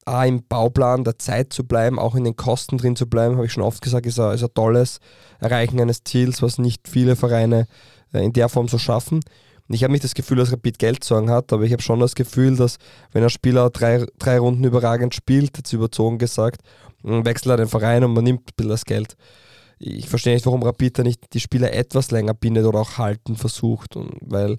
ah, 0.04 0.24
im 0.24 0.42
Bauplan 0.46 1.04
der 1.04 1.18
Zeit 1.18 1.52
zu 1.52 1.64
bleiben, 1.64 1.98
auch 1.98 2.14
in 2.14 2.24
den 2.24 2.36
Kosten 2.36 2.78
drin 2.78 2.96
zu 2.96 3.06
bleiben, 3.06 3.36
habe 3.36 3.46
ich 3.46 3.52
schon 3.52 3.62
oft 3.62 3.82
gesagt, 3.82 4.06
ist 4.06 4.18
ein, 4.18 4.34
ist 4.34 4.42
ein 4.42 4.54
tolles 4.54 4.98
Erreichen 5.38 5.80
eines 5.80 6.04
Ziels, 6.04 6.42
was 6.42 6.58
nicht 6.58 6.88
viele 6.88 7.16
Vereine 7.16 7.66
äh, 8.12 8.24
in 8.24 8.32
der 8.32 8.48
Form 8.48 8.68
so 8.68 8.78
schaffen. 8.78 9.20
Und 9.68 9.74
ich 9.74 9.84
habe 9.84 9.92
nicht 9.92 10.04
das 10.04 10.14
Gefühl, 10.14 10.38
dass 10.38 10.52
Rapid 10.52 10.78
Geldsorgen 10.78 11.30
hat, 11.30 11.52
aber 11.52 11.62
ich 11.62 11.72
habe 11.72 11.82
schon 11.82 12.00
das 12.00 12.14
Gefühl, 12.14 12.56
dass 12.56 12.78
wenn 13.12 13.22
ein 13.22 13.30
Spieler 13.30 13.70
drei, 13.70 14.04
drei 14.18 14.38
Runden 14.38 14.64
überragend 14.64 15.14
spielt, 15.14 15.56
jetzt 15.56 15.72
überzogen 15.72 16.18
gesagt, 16.18 16.62
wechselt 17.02 17.52
er 17.52 17.56
den 17.56 17.68
Verein 17.68 18.04
und 18.04 18.12
man 18.12 18.24
nimmt 18.24 18.40
ein 18.40 18.54
bisschen 18.56 18.70
das 18.70 18.84
Geld. 18.84 19.16
Ich 19.78 20.08
verstehe 20.08 20.34
nicht, 20.34 20.46
warum 20.46 20.62
Rapid 20.62 20.98
da 20.98 21.02
nicht 21.02 21.32
die 21.32 21.40
Spieler 21.40 21.72
etwas 21.72 22.10
länger 22.10 22.34
bindet 22.34 22.66
oder 22.66 22.80
auch 22.80 22.98
halten 22.98 23.36
versucht. 23.36 23.96
Und 23.96 24.12
weil 24.20 24.58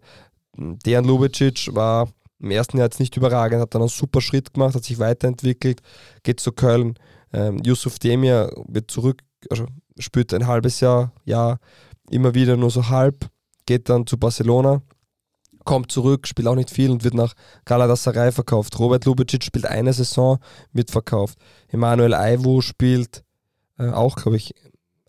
Dejan 0.58 1.06
Lubicic 1.06 1.74
war 1.74 2.10
im 2.44 2.52
ersten 2.52 2.78
Jahr 2.78 2.88
jetzt 2.88 3.00
nicht 3.00 3.16
überragend, 3.16 3.62
hat 3.62 3.74
dann 3.74 3.82
einen 3.82 3.90
super 3.90 4.22
Schritt 4.22 4.54
gemacht, 4.54 4.76
hat 4.76 4.84
sich 4.84 5.00
weiterentwickelt, 5.00 5.82
geht 6.24 6.40
zu 6.42 6.52
Köln. 6.52 6.96
Ähm, 7.32 7.60
Yusuf 7.64 8.00
Demir 8.00 8.52
wird 8.68 8.92
zurück, 8.92 9.22
also 9.50 9.66
spielt 9.98 10.34
ein 10.34 10.46
halbes 10.46 10.82
Jahr, 10.82 11.14
Jahr 11.24 11.60
immer 12.10 12.36
wieder 12.36 12.58
nur 12.58 12.70
so 12.70 12.90
halb, 12.90 13.30
geht 13.66 13.88
dann 13.90 14.06
zu 14.06 14.18
Barcelona, 14.18 14.82
kommt 15.64 15.92
zurück, 15.92 16.28
spielt 16.28 16.48
auch 16.50 16.56
nicht 16.56 16.70
viel 16.70 16.92
und 16.92 17.06
wird 17.06 17.14
nach 17.14 17.34
Galatasaray 17.64 18.34
verkauft. 18.34 18.78
Robert 18.78 19.06
Lubicic 19.06 19.44
spielt 19.44 19.66
eine 19.66 19.94
Saison, 19.94 20.40
wird 20.74 20.92
verkauft. 20.92 21.40
Emanuel 21.70 22.14
Aivu 22.14 22.60
spielt 22.60 23.24
äh, 23.80 23.90
auch, 23.90 24.18
glaube 24.18 24.36
ich, 24.36 24.54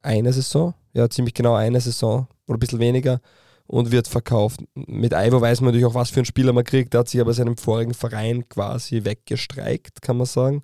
eine 0.03 0.33
Saison. 0.33 0.75
Ja, 0.92 1.11
ziemlich 1.11 1.35
genau 1.35 1.55
eine 1.55 1.81
Saison 1.81 2.29
oder 2.47 2.57
ein 2.57 2.61
bisschen 2.61 2.79
weniger 2.79 3.20
und 3.66 3.90
wird 3.90 4.09
verkauft. 4.09 4.61
Mit 4.74 5.14
Aivo 5.14 5.40
weiß 5.40 5.61
man 5.61 5.68
natürlich 5.68 5.87
auch, 5.87 5.94
was 5.94 6.11
für 6.11 6.20
einen 6.20 6.27
Spieler 6.27 6.53
man 6.53 6.64
kriegt. 6.64 6.92
Der 6.92 7.00
hat 7.00 7.09
sich 7.09 7.20
aber 7.20 7.33
seinem 7.33 7.57
vorigen 7.57 7.94
Verein 7.94 8.48
quasi 8.48 9.05
weggestreikt, 9.05 10.03
kann 10.03 10.16
man 10.16 10.27
sagen. 10.27 10.62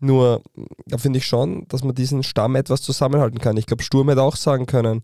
Nur, 0.00 0.42
da 0.86 0.96
finde 0.98 1.18
ich 1.18 1.26
schon, 1.26 1.66
dass 1.68 1.82
man 1.82 1.94
diesen 1.94 2.22
Stamm 2.22 2.54
etwas 2.54 2.82
zusammenhalten 2.82 3.40
kann. 3.40 3.56
Ich 3.56 3.66
glaube, 3.66 3.82
Sturm 3.82 4.08
hätte 4.08 4.22
auch 4.22 4.36
sagen 4.36 4.66
können, 4.66 5.02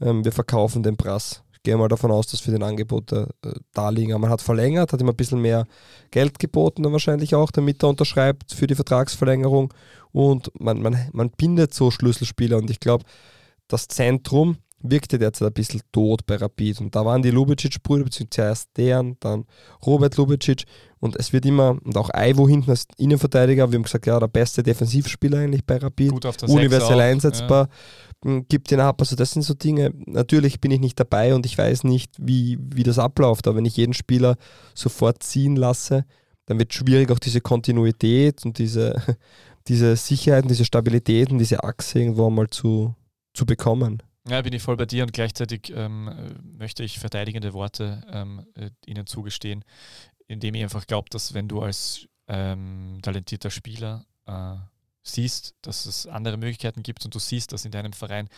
ähm, 0.00 0.24
wir 0.24 0.32
verkaufen 0.32 0.82
den 0.82 0.96
Brass 0.96 1.42
gehe 1.68 1.76
mal 1.76 1.88
davon 1.88 2.10
aus, 2.10 2.26
dass 2.28 2.40
für 2.40 2.50
den 2.50 2.62
Angebot 2.62 3.12
äh, 3.12 3.26
da 3.74 3.90
liegen. 3.90 4.12
Aber 4.12 4.22
man 4.22 4.30
hat 4.30 4.40
verlängert, 4.40 4.92
hat 4.92 5.00
ihm 5.02 5.08
ein 5.08 5.16
bisschen 5.16 5.42
mehr 5.42 5.66
Geld 6.10 6.38
geboten, 6.38 6.82
dann 6.82 6.92
wahrscheinlich 6.92 7.34
auch, 7.34 7.50
damit 7.50 7.82
er 7.82 7.90
unterschreibt 7.90 8.54
für 8.54 8.66
die 8.66 8.74
Vertragsverlängerung. 8.74 9.74
Und 10.10 10.50
man, 10.58 10.80
man, 10.80 11.08
man 11.12 11.30
bindet 11.30 11.74
so 11.74 11.90
Schlüsselspieler. 11.90 12.56
Und 12.56 12.70
ich 12.70 12.80
glaube, 12.80 13.04
das 13.66 13.86
Zentrum 13.88 14.56
wirkte 14.80 15.18
derzeit 15.18 15.48
ein 15.48 15.54
bisschen 15.54 15.80
tot 15.92 16.26
bei 16.26 16.36
Rapid. 16.36 16.80
Und 16.80 16.94
da 16.94 17.04
waren 17.04 17.22
die 17.22 17.30
Lubicic-Brüder, 17.30 18.04
beziehungsweise 18.04 18.30
zuerst 18.30 18.68
deren, 18.76 19.16
dann 19.20 19.44
Robert 19.84 20.16
Lubicic. 20.16 20.64
Und 21.00 21.16
es 21.16 21.32
wird 21.32 21.46
immer, 21.46 21.78
und 21.84 21.96
auch 21.96 22.10
Ivo 22.14 22.48
hinten 22.48 22.70
als 22.70 22.86
Innenverteidiger, 22.96 23.70
wir 23.70 23.78
haben 23.78 23.84
gesagt, 23.84 24.06
ja, 24.06 24.18
der 24.18 24.28
beste 24.28 24.62
Defensivspieler 24.62 25.38
eigentlich 25.38 25.64
bei 25.64 25.76
Rapid. 25.76 26.10
Gut 26.10 26.26
auf 26.26 26.36
der 26.36 26.48
Universell 26.48 27.00
einsetzbar. 27.00 27.68
Ja 27.68 27.74
gibt 28.48 28.70
den 28.70 28.80
ab. 28.80 29.00
Also 29.00 29.16
das 29.16 29.32
sind 29.32 29.42
so 29.42 29.54
Dinge, 29.54 29.92
natürlich 30.06 30.60
bin 30.60 30.70
ich 30.70 30.80
nicht 30.80 30.98
dabei 30.98 31.34
und 31.34 31.46
ich 31.46 31.56
weiß 31.56 31.84
nicht, 31.84 32.12
wie, 32.18 32.58
wie 32.60 32.82
das 32.82 32.98
abläuft, 32.98 33.46
aber 33.46 33.56
wenn 33.56 33.64
ich 33.64 33.76
jeden 33.76 33.94
Spieler 33.94 34.36
sofort 34.74 35.22
ziehen 35.22 35.56
lasse, 35.56 36.04
dann 36.46 36.58
wird 36.58 36.72
es 36.72 36.76
schwierig, 36.76 37.10
auch 37.10 37.18
diese 37.18 37.40
Kontinuität 37.40 38.44
und 38.44 38.58
diese, 38.58 39.00
diese 39.68 39.96
Sicherheit 39.96 40.44
und 40.44 40.50
diese 40.50 40.64
Stabilität 40.64 41.30
und 41.30 41.38
diese 41.38 41.62
Achse 41.62 42.00
irgendwo 42.00 42.28
mal 42.30 42.48
zu, 42.48 42.94
zu 43.34 43.46
bekommen. 43.46 44.02
Ja, 44.28 44.42
bin 44.42 44.52
ich 44.52 44.62
voll 44.62 44.76
bei 44.76 44.84
dir 44.84 45.04
und 45.04 45.12
gleichzeitig 45.12 45.72
ähm, 45.74 46.10
möchte 46.58 46.84
ich 46.84 46.98
verteidigende 46.98 47.54
Worte 47.54 48.02
ähm, 48.10 48.46
äh, 48.54 48.70
Ihnen 48.84 49.06
zugestehen, 49.06 49.64
indem 50.26 50.54
ich 50.54 50.62
einfach 50.62 50.86
glaube, 50.86 51.08
dass 51.08 51.32
wenn 51.32 51.48
du 51.48 51.62
als 51.62 52.06
ähm, 52.26 52.98
talentierter 53.00 53.50
Spieler 53.50 54.04
äh, 54.26 54.56
siehst, 55.02 55.54
dass 55.62 55.86
es 55.86 56.06
andere 56.06 56.36
Möglichkeiten 56.36 56.82
gibt 56.82 57.06
und 57.06 57.14
du 57.14 57.18
siehst, 57.18 57.52
dass 57.52 57.64
in 57.64 57.70
deinem 57.70 57.94
Verein 57.94 58.28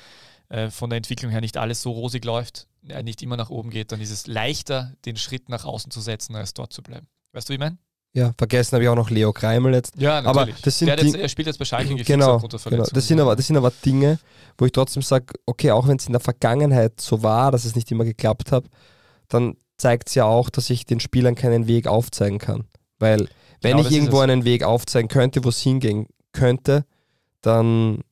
äh, 0.49 0.71
von 0.71 0.91
der 0.91 0.99
Entwicklung 0.99 1.33
her 1.33 1.41
nicht 1.41 1.57
alles 1.57 1.83
so 1.83 1.91
rosig 1.91 2.25
läuft, 2.25 2.69
äh, 2.89 3.03
nicht 3.03 3.21
immer 3.23 3.37
nach 3.37 3.51
oben 3.51 3.71
geht, 3.71 3.91
dann 3.91 4.01
ist 4.01 4.11
es 4.11 4.29
leichter, 4.29 4.95
den 5.05 5.17
Schritt 5.17 5.49
nach 5.49 5.65
außen 5.65 5.91
zu 5.91 6.01
setzen, 6.01 6.37
als 6.37 6.55
dort 6.55 6.73
zu 6.73 6.83
bleiben. 6.83 7.09
Weißt 7.33 7.49
du, 7.49 7.51
wie 7.51 7.55
ich 7.55 7.61
meine? 7.61 7.79
Ja, 8.13 8.33
vergessen 8.37 8.73
habe 8.73 8.83
ich 8.83 8.89
auch 8.89 8.97
noch 8.97 9.11
Leo 9.11 9.33
Kreimel 9.33 9.73
jetzt. 9.73 9.95
Ja, 9.97 10.21
natürlich. 10.21 10.55
Aber 10.55 10.61
das 10.63 10.79
sind 10.79 10.89
jetzt, 10.89 11.15
er 11.15 11.29
spielt 11.29 11.47
jetzt 11.47 11.59
bei 11.59 11.65
Schalke 11.65 11.95
genau, 11.95 12.39
genau. 12.39 12.49
Das 12.49 13.07
sind, 13.07 13.21
aber, 13.21 13.37
das 13.37 13.47
sind 13.47 13.57
aber 13.57 13.71
Dinge, 13.71 14.19
wo 14.59 14.67
ich 14.67 14.73
trotzdem 14.73 15.03
sage, 15.03 15.27
okay, 15.47 15.71
auch 15.71 15.87
wenn 15.87 15.97
es 15.97 16.07
in 16.07 16.13
der 16.13 16.21
Vergangenheit 16.21 17.01
so 17.01 17.23
war, 17.23 17.53
dass 17.53 17.65
es 17.65 17.77
nicht 17.77 17.91
immer 17.93 18.05
geklappt 18.05 18.51
hat, 18.51 18.65
dann 19.29 19.57
zeigt 19.77 20.09
es 20.09 20.17
ja 20.17 20.25
auch, 20.25 20.51
dass 20.51 20.71
ich 20.71 20.87
den 20.87 20.99
Spielern 20.99 21.37
keinen 21.37 21.69
Weg 21.69 21.87
aufzeigen 21.87 22.39
kann. 22.39 22.65
Weil 22.99 23.29
wenn 23.63 23.77
genau, 23.77 23.89
ich 23.89 23.95
irgendwo 23.95 24.19
einen 24.19 24.45
Weg 24.45 24.65
aufzeigen 24.65 25.09
könnte, 25.09 25.45
wo 25.45 25.49
es 25.51 25.61
hingehen 25.61 26.07
könnte, 26.33 26.85
dann, 27.43 28.03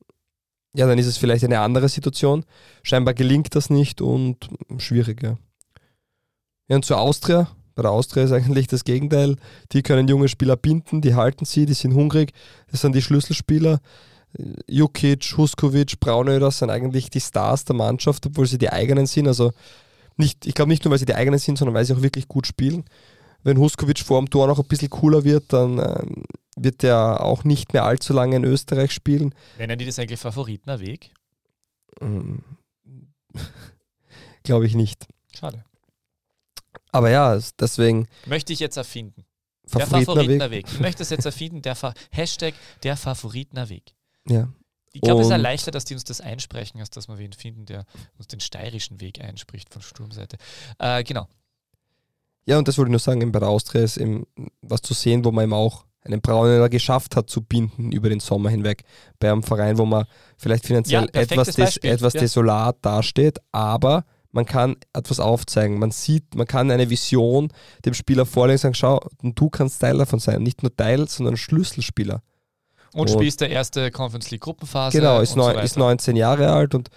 ja, 0.73 0.87
dann 0.87 0.97
ist 0.97 1.07
es 1.07 1.17
vielleicht 1.17 1.43
eine 1.43 1.59
andere 1.59 1.89
Situation. 1.89 2.45
Scheinbar 2.83 3.13
gelingt 3.13 3.53
das 3.53 3.69
nicht 3.69 4.01
und 4.01 4.49
schwieriger. 4.77 5.37
Ja, 6.69 6.77
und 6.77 6.85
zur 6.85 6.99
Austria. 6.99 7.49
Bei 7.79 7.83
der 7.83 7.91
Austria 7.91 8.25
ist 8.25 8.33
eigentlich 8.33 8.67
das 8.67 8.83
Gegenteil. 8.83 9.37
Die 9.71 9.83
können 9.83 10.09
junge 10.09 10.27
Spieler 10.27 10.57
binden, 10.57 10.99
die 10.99 11.15
halten 11.15 11.45
sie, 11.45 11.65
die 11.65 11.73
sind 11.73 11.93
hungrig. 11.93 12.33
Das 12.69 12.81
sind 12.81 12.93
die 12.93 13.01
Schlüsselspieler. 13.01 13.79
Jukic, 14.67 15.37
Huskovic, 15.37 15.97
Braunöder 16.01 16.51
sind 16.51 16.71
eigentlich 16.71 17.09
die 17.09 17.21
Stars 17.21 17.63
der 17.63 17.77
Mannschaft, 17.77 18.25
obwohl 18.25 18.47
sie 18.47 18.57
die 18.57 18.69
eigenen 18.69 19.05
sind. 19.05 19.29
Also 19.29 19.53
nicht, 20.17 20.45
ich 20.45 20.55
glaube 20.55 20.67
nicht 20.67 20.83
nur, 20.83 20.91
weil 20.91 20.99
sie 20.99 21.05
die 21.05 21.15
eigenen 21.15 21.39
sind, 21.39 21.57
sondern 21.57 21.73
weil 21.73 21.85
sie 21.85 21.93
auch 21.93 22.01
wirklich 22.01 22.27
gut 22.27 22.47
spielen. 22.47 22.83
Wenn 23.43 23.57
Huskovic 23.57 23.99
vor 23.99 24.19
dem 24.19 24.29
Tor 24.29 24.47
noch 24.47 24.59
ein 24.59 24.67
bisschen 24.67 24.89
cooler 24.89 25.23
wird, 25.23 25.53
dann 25.53 25.79
ähm, 25.79 26.23
wird 26.57 26.83
er 26.83 27.23
auch 27.23 27.45
nicht 27.45 27.71
mehr 27.71 27.85
allzu 27.85 28.11
lange 28.11 28.35
in 28.35 28.43
Österreich 28.43 28.91
spielen. 28.91 29.33
Nennen 29.57 29.79
die 29.79 29.85
das 29.85 29.97
eigentlich 29.99 30.19
Favoritenweg? 30.19 31.11
Ähm, 32.01 32.43
glaube 34.43 34.65
ich 34.65 34.75
nicht. 34.75 35.07
Schade. 35.33 35.63
Aber 36.91 37.09
ja, 37.09 37.35
es- 37.35 37.55
deswegen 37.55 38.07
Möchte 38.25 38.53
ich 38.53 38.59
jetzt 38.59 38.77
erfinden. 38.77 39.25
Der 39.73 39.81
Favoritenerweg. 39.85 40.05
Favoritenerweg. 40.07 40.65
Ich 40.71 40.79
möchte 40.79 41.03
es 41.03 41.09
jetzt 41.11 41.25
erfinden. 41.25 41.61
Der 41.61 41.75
Fa 41.75 41.93
Hashtag 42.11 42.53
der 42.83 42.97
Favoritenerweg. 42.97 43.83
Ja. 44.27 44.47
Ich 44.93 45.01
glaube, 45.01 45.21
es 45.21 45.27
ist 45.27 45.31
ja 45.31 45.37
leichter, 45.37 45.69
dass 45.69 45.85
die 45.85 45.93
uns 45.93 46.03
das 46.03 46.19
einsprechen, 46.19 46.79
als 46.79 46.89
dass 46.89 47.07
wir 47.07 47.19
wen 47.19 47.33
finden, 47.33 47.67
der 47.67 47.85
uns 48.17 48.27
den 48.27 48.39
steirischen 48.39 48.99
Weg 48.99 49.21
einspricht 49.21 49.71
von 49.71 49.83
Sturmseite. 49.83 50.37
Äh, 50.79 51.03
genau. 51.03 51.27
Ja, 52.45 52.57
und 52.57 52.67
das 52.67 52.77
wollte 52.79 52.89
ich 52.89 52.93
nur 52.93 52.99
sagen, 52.99 53.31
bei 53.31 53.39
der 53.39 53.49
Austria 53.49 53.83
ist 53.83 53.97
eben 53.97 54.25
was 54.61 54.81
zu 54.81 54.95
sehen, 54.95 55.23
wo 55.23 55.31
man 55.31 55.43
eben 55.43 55.53
auch 55.53 55.85
einen 56.01 56.21
Brauner 56.21 56.67
geschafft 56.69 57.15
hat 57.15 57.29
zu 57.29 57.41
binden 57.43 57.91
über 57.91 58.09
den 58.09 58.19
Sommer 58.19 58.49
hinweg. 58.49 58.83
Bei 59.19 59.31
einem 59.31 59.43
Verein, 59.43 59.77
wo 59.77 59.85
man 59.85 60.05
vielleicht 60.37 60.65
finanziell 60.65 61.03
Ja, 61.13 61.21
etwas, 61.21 61.49
des, 61.55 61.77
etwas 61.77 62.13
ja. 62.13 62.21
desolat 62.21 62.77
dasteht, 62.81 63.37
aber 63.51 64.05
man 64.31 64.45
kann 64.45 64.75
etwas 64.93 65.19
aufzeigen. 65.19 65.79
Man 65.79 65.91
sieht, 65.91 66.35
man 66.35 66.45
kann 66.45 66.69
eine 66.71 66.89
Vision 66.89 67.51
dem 67.85 67.93
Spieler 67.93 68.25
vorlegen 68.25 68.55
und 68.55 68.61
sagen, 68.61 68.75
schau, 68.75 68.99
du 69.21 69.49
kannst 69.49 69.81
Teil 69.81 69.97
davon 69.97 70.19
sein. 70.19 70.43
Nicht 70.43 70.61
nur 70.61 70.75
Teil, 70.75 71.07
sondern 71.07 71.37
Schlüsselspieler. 71.37 72.21
Und, 72.93 73.01
Und- 73.01 73.09
spielst 73.09 73.41
der 73.41 73.49
erste 73.49 73.91
Conference 73.91 74.31
League 74.31 74.41
Gruppenphase. 74.41 74.97
Genau, 74.97 75.19
ist, 75.19 75.31
so 75.31 75.37
neun, 75.37 75.55
weiter. 75.55 75.63
ist 75.63 75.77
19 75.77 76.15
Jahre 76.15 76.51
alt 76.51 76.75
und 76.75 76.89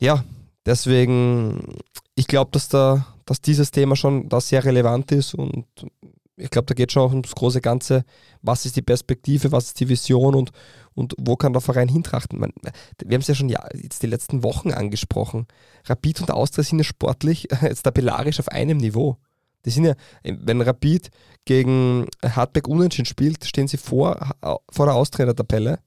ja, 0.00 0.24
deswegen, 0.64 1.76
ich 2.14 2.26
glaube, 2.26 2.50
dass, 2.52 2.68
da, 2.68 3.06
dass 3.26 3.40
dieses 3.40 3.70
Thema 3.70 3.96
schon 3.96 4.28
da 4.28 4.40
sehr 4.40 4.64
relevant 4.64 5.12
ist 5.12 5.34
und 5.34 5.66
ich 6.36 6.48
glaube, 6.50 6.66
da 6.66 6.74
geht 6.74 6.90
schon 6.92 7.02
auch 7.02 7.10
ums 7.10 7.34
große 7.34 7.60
Ganze, 7.60 8.04
was 8.40 8.64
ist 8.64 8.76
die 8.76 8.82
Perspektive, 8.82 9.52
was 9.52 9.66
ist 9.66 9.80
die 9.80 9.88
Vision 9.88 10.34
und, 10.34 10.50
und 10.94 11.14
wo 11.18 11.36
kann 11.36 11.52
der 11.52 11.62
Verein 11.62 11.88
hintrachten. 11.88 12.38
Man, 12.38 12.52
wir 12.62 13.14
haben 13.14 13.20
es 13.20 13.28
ja 13.28 13.34
schon 13.34 13.48
ja, 13.48 13.64
jetzt 13.74 14.02
die 14.02 14.06
letzten 14.06 14.42
Wochen 14.42 14.72
angesprochen. 14.72 15.46
Rapid 15.86 16.22
und 16.22 16.30
Austria 16.30 16.64
sind 16.64 16.78
ja 16.78 16.84
sportlich 16.84 17.48
jetzt 17.62 17.82
tabellarisch 17.82 18.40
auf 18.40 18.48
einem 18.48 18.78
Niveau. 18.78 19.16
Die 19.64 19.70
sind 19.70 19.84
ja, 19.84 19.94
wenn 20.24 20.60
Rapid 20.62 21.10
gegen 21.44 22.06
Hartberg 22.24 22.66
unentschieden 22.66 23.06
spielt, 23.06 23.44
stehen 23.44 23.68
sie 23.68 23.76
vor, 23.76 24.34
vor 24.70 24.86
der 24.86 24.94
Austria 24.94 25.24
in 25.24 25.34
der 25.34 25.36
Tabelle. 25.36 25.80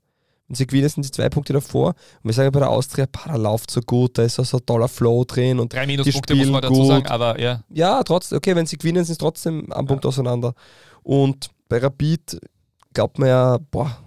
Und 0.49 0.57
sie 0.57 0.67
gewinnen, 0.67 0.89
sind 0.89 1.03
sie 1.03 1.11
zwei 1.11 1.29
Punkte 1.29 1.53
davor. 1.53 1.89
Und 1.89 2.25
wir 2.25 2.33
sagen 2.33 2.51
bei 2.51 2.59
der 2.59 2.69
Austria, 2.69 3.07
pah, 3.11 3.29
da 3.29 3.35
läuft 3.37 3.71
so 3.71 3.81
gut, 3.81 4.17
da 4.17 4.23
ist 4.23 4.35
so, 4.35 4.43
so 4.43 4.57
ein 4.57 4.65
toller 4.65 4.87
Flow 4.87 5.23
drin. 5.23 5.59
Und 5.59 5.73
Drei 5.73 5.85
die 5.85 5.93
Minuspunkte 5.93 6.35
muss 6.35 6.49
man 6.49 6.61
dazu 6.61 6.73
gut. 6.73 6.87
sagen, 6.87 7.07
aber 7.07 7.39
ja. 7.39 7.63
ja, 7.69 8.03
trotzdem, 8.03 8.37
okay, 8.37 8.55
wenn 8.55 8.65
sie 8.65 8.77
gewinnen, 8.77 9.03
sind 9.03 9.13
es 9.13 9.17
trotzdem 9.17 9.71
am 9.71 9.87
Punkt 9.87 10.05
auseinander. 10.05 10.53
Und 11.01 11.49
bei 11.69 11.79
Rapid 11.79 12.39
glaubt 12.93 13.17
man 13.19 13.29
ja, 13.29 13.57
boah, 13.71 13.97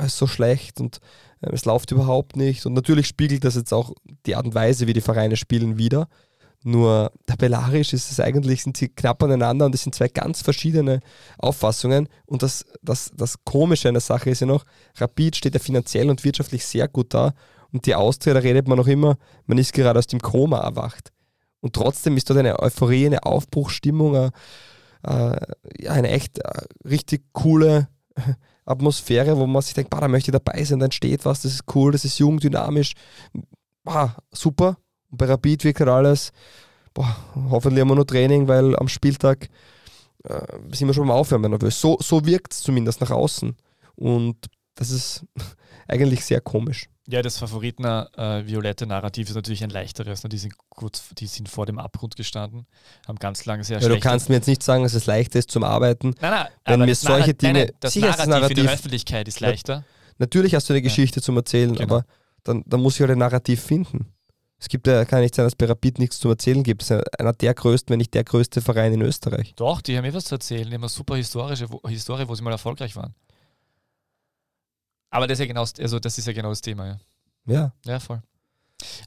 ist 0.00 0.16
so 0.16 0.26
schlecht 0.26 0.80
und 0.80 0.98
äh, 1.40 1.50
es 1.52 1.64
läuft 1.64 1.90
überhaupt 1.90 2.36
nicht. 2.36 2.66
Und 2.66 2.74
natürlich 2.74 3.06
spiegelt 3.06 3.44
das 3.44 3.56
jetzt 3.56 3.72
auch 3.72 3.92
die 4.26 4.36
Art 4.36 4.46
und 4.46 4.54
Weise, 4.54 4.86
wie 4.86 4.92
die 4.92 5.00
Vereine 5.00 5.36
spielen, 5.36 5.78
wieder. 5.78 6.08
Nur 6.64 7.10
tabellarisch 7.26 7.92
ist 7.92 8.12
es 8.12 8.20
eigentlich, 8.20 8.62
sind 8.62 8.76
sie 8.76 8.88
knapp 8.88 9.22
aneinander 9.22 9.66
und 9.66 9.74
es 9.74 9.82
sind 9.82 9.94
zwei 9.94 10.08
ganz 10.08 10.42
verschiedene 10.42 11.00
Auffassungen. 11.38 12.08
Und 12.24 12.42
das, 12.42 12.64
das, 12.82 13.10
das 13.14 13.42
Komische 13.44 13.88
an 13.88 13.94
der 13.94 14.00
Sache 14.00 14.30
ist 14.30 14.40
ja 14.40 14.46
noch, 14.46 14.64
Rapid 14.96 15.36
steht 15.36 15.54
ja 15.54 15.60
finanziell 15.60 16.08
und 16.08 16.22
wirtschaftlich 16.22 16.64
sehr 16.64 16.86
gut 16.86 17.14
da. 17.14 17.34
Und 17.72 17.86
die 17.86 17.94
Austria, 17.94 18.34
da 18.34 18.40
redet 18.40 18.68
man 18.68 18.78
noch 18.78 18.86
immer, 18.86 19.16
man 19.46 19.58
ist 19.58 19.72
gerade 19.72 19.98
aus 19.98 20.06
dem 20.06 20.20
Koma 20.20 20.58
erwacht. 20.60 21.10
Und 21.60 21.74
trotzdem 21.74 22.16
ist 22.16 22.30
dort 22.30 22.38
eine 22.38 22.58
Euphorie, 22.60 23.06
eine 23.06 23.24
Aufbruchsstimmung, 23.24 24.14
äh, 24.14 24.30
äh, 25.04 25.40
ja, 25.80 25.92
eine 25.92 26.10
echt 26.10 26.38
äh, 26.38 26.64
richtig 26.84 27.24
coole 27.32 27.88
Atmosphäre, 28.64 29.36
wo 29.36 29.46
man 29.46 29.62
sich 29.62 29.74
denkt, 29.74 29.90
bah, 29.90 30.00
da 30.00 30.08
möchte 30.08 30.30
ich 30.30 30.38
dabei 30.38 30.62
sein, 30.64 30.78
da 30.78 30.86
entsteht 30.86 31.24
was, 31.24 31.42
das 31.42 31.54
ist 31.54 31.64
cool, 31.74 31.92
das 31.92 32.04
ist 32.04 32.18
jung, 32.18 32.38
dynamisch, 32.38 32.92
bah, 33.84 34.16
super. 34.30 34.76
Und 35.10 35.18
bei 35.18 35.26
Rapid 35.26 35.64
wirkt 35.64 35.80
halt 35.80 35.90
alles, 35.90 36.32
boah, 36.94 37.16
hoffentlich 37.50 37.80
haben 37.80 37.88
wir 37.88 37.96
nur 37.96 38.06
Training, 38.06 38.48
weil 38.48 38.76
am 38.76 38.88
Spieltag 38.88 39.48
äh, 40.24 40.46
sind 40.72 40.86
wir 40.86 40.94
schon 40.94 41.06
beim 41.06 41.16
Aufwärmen 41.16 41.50
nervös. 41.50 41.80
So, 41.80 41.98
so 42.00 42.24
wirkt 42.24 42.52
es 42.52 42.60
zumindest 42.60 43.00
nach 43.00 43.10
außen. 43.10 43.56
Und 43.96 44.36
das 44.74 44.90
ist 44.90 45.26
eigentlich 45.88 46.24
sehr 46.24 46.40
komisch. 46.40 46.88
Ja, 47.08 47.20
das 47.20 47.38
Favoritener 47.38 48.08
äh, 48.16 48.46
violette 48.46 48.86
Narrativ 48.86 49.28
ist 49.28 49.34
natürlich 49.34 49.64
ein 49.64 49.70
leichteres. 49.70 50.22
Ne? 50.22 50.28
Die, 50.28 50.38
sind 50.38 50.54
kurz, 50.68 51.08
die 51.18 51.26
sind 51.26 51.48
vor 51.48 51.66
dem 51.66 51.78
Abgrund 51.80 52.14
gestanden, 52.16 52.66
haben 53.08 53.18
ganz 53.18 53.44
lange 53.44 53.64
sehr 53.64 53.80
Ja, 53.80 53.88
du 53.88 53.98
kannst 53.98 54.28
mir 54.28 54.36
jetzt 54.36 54.46
nicht 54.46 54.62
sagen, 54.62 54.84
dass 54.84 54.94
es 54.94 55.06
leichter 55.06 55.40
ist 55.40 55.50
zum 55.50 55.64
Arbeiten. 55.64 56.14
Nein, 56.20 56.30
nein, 56.30 56.46
wenn 56.64 56.74
aber 56.74 56.84
mir 56.84 56.92
das 56.92 57.00
solche 57.00 57.30
nein, 57.30 57.36
Dinge- 57.38 57.64
nein, 57.66 57.72
das 57.80 57.96
ist 57.96 58.04
das 58.04 58.26
Narrativ 58.26 58.50
in 58.50 58.54
der 58.56 58.64
Narrativ- 58.64 58.70
Öffentlichkeit 58.70 59.26
ist 59.28 59.40
leichter. 59.40 59.84
Natürlich 60.18 60.54
hast 60.54 60.68
du 60.68 60.74
eine 60.74 60.80
Ja. 60.80 60.84
Geschichte 60.84 61.20
zum 61.20 61.36
Erzählen, 61.36 61.72
Genau. 61.74 61.82
aber 61.82 62.04
dann, 62.44 62.62
dann 62.66 62.80
muss 62.80 62.94
ich 62.94 63.00
halt 63.00 63.10
ein 63.10 63.18
Narrativ 63.18 63.60
finden. 63.62 64.06
Es 64.60 64.68
gibt 64.68 64.86
ja, 64.86 65.04
kann 65.04 65.22
nicht 65.22 65.34
sein, 65.34 65.44
dass 65.44 65.56
bei 65.56 65.66
Rapid 65.66 65.98
nichts 65.98 66.20
zum 66.20 66.30
Erzählen 66.30 66.62
gibt. 66.62 66.82
Es 66.82 66.90
ist 66.90 67.18
einer 67.20 67.32
der 67.32 67.52
größten, 67.52 67.90
wenn 67.92 67.98
nicht 67.98 68.14
der 68.14 68.22
größte 68.22 68.60
Verein 68.60 68.92
in 68.92 69.02
Österreich. 69.02 69.54
Doch, 69.56 69.80
die 69.80 69.98
haben 69.98 70.04
eh 70.04 70.14
was 70.14 70.26
zu 70.26 70.36
erzählen. 70.36 70.68
Die 70.68 70.74
haben 70.74 70.82
eine 70.82 70.88
super 70.88 71.16
historische 71.16 71.66
Historie, 71.88 72.28
wo 72.28 72.34
sie 72.36 72.42
mal 72.44 72.52
erfolgreich 72.52 72.94
waren. 72.94 73.12
Aber 75.12 75.26
das 75.26 75.36
ist 75.38 75.40
ja 75.40 75.46
genau, 75.46 75.60
also 75.78 75.98
das 76.00 76.18
ist 76.18 76.26
ja 76.26 76.32
genau 76.32 76.48
das 76.48 76.60
Thema, 76.62 76.86
ja. 76.86 76.98
Ja. 77.46 77.72
Ja, 77.84 78.00
voll. 78.00 78.22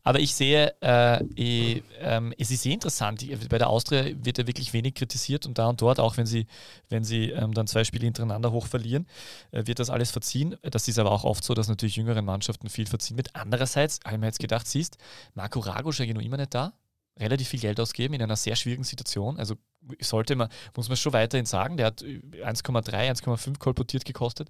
Aber 0.04 0.20
ich 0.20 0.34
sehe, 0.34 0.74
äh, 0.82 1.22
eh, 1.36 1.82
ähm, 2.00 2.34
es 2.38 2.50
ist 2.52 2.64
sehr 2.64 2.74
interessant. 2.74 3.22
Ich- 3.24 3.50
Bei 3.50 3.58
der 3.58 3.70
Austria 3.70 4.06
wird 4.24 4.38
ja 4.38 4.48
wirklich 4.48 4.72
wenig 4.72 4.94
kritisiert 4.94 5.46
und 5.46 5.58
da 5.58 5.68
und 5.68 5.82
dort, 5.82 6.00
auch 6.00 6.16
wenn 6.16 6.26
sie, 6.26 6.48
wenn 6.90 7.04
sie 7.04 7.32
ähm, 7.32 7.54
dann 7.54 7.68
zwei 7.68 7.84
Spiele 7.84 8.06
hintereinander 8.06 8.52
hoch 8.52 8.68
verlieren, 8.68 9.06
äh, 9.52 9.66
wird 9.68 9.80
das 9.80 9.90
alles 9.90 10.12
verziehen. 10.12 10.56
Das 10.62 10.88
ist 10.88 10.98
aber 11.00 11.12
auch 11.12 11.26
oft 11.26 11.44
so, 11.44 11.54
dass 11.54 11.68
natürlich 11.68 11.98
jüngeren 11.98 12.24
Mannschaften 12.24 12.70
viel 12.70 12.86
verziehen 12.88 13.18
wird. 13.18 13.36
Andererseits, 13.36 14.00
habe 14.06 14.16
ich 14.16 14.20
mir 14.22 14.28
jetzt 14.28 14.40
gedacht, 14.40 14.68
siehst, 14.68 14.98
Marco 15.34 15.60
Ragusch 15.60 16.00
ja 16.00 16.14
noch 16.14 16.22
immer 16.22 16.38
nicht 16.38 16.54
da, 16.54 16.72
relativ 17.20 17.48
viel 17.50 17.60
Geld 17.60 17.80
ausgeben 17.80 18.14
in 18.16 18.22
einer 18.22 18.36
sehr 18.36 18.56
schwierigen 18.56 18.84
Situation. 18.84 19.38
Also 19.38 19.56
sollte 20.02 20.36
man, 20.36 20.50
muss 20.76 20.88
man 20.90 20.98
schon 20.98 21.14
weiterhin 21.14 21.46
sagen, 21.46 21.78
der 21.78 21.88
hat 21.88 22.02
1,3, 22.02 22.92
1,5 22.92 23.60
kolportiert 23.60 24.04
gekostet, 24.06 24.50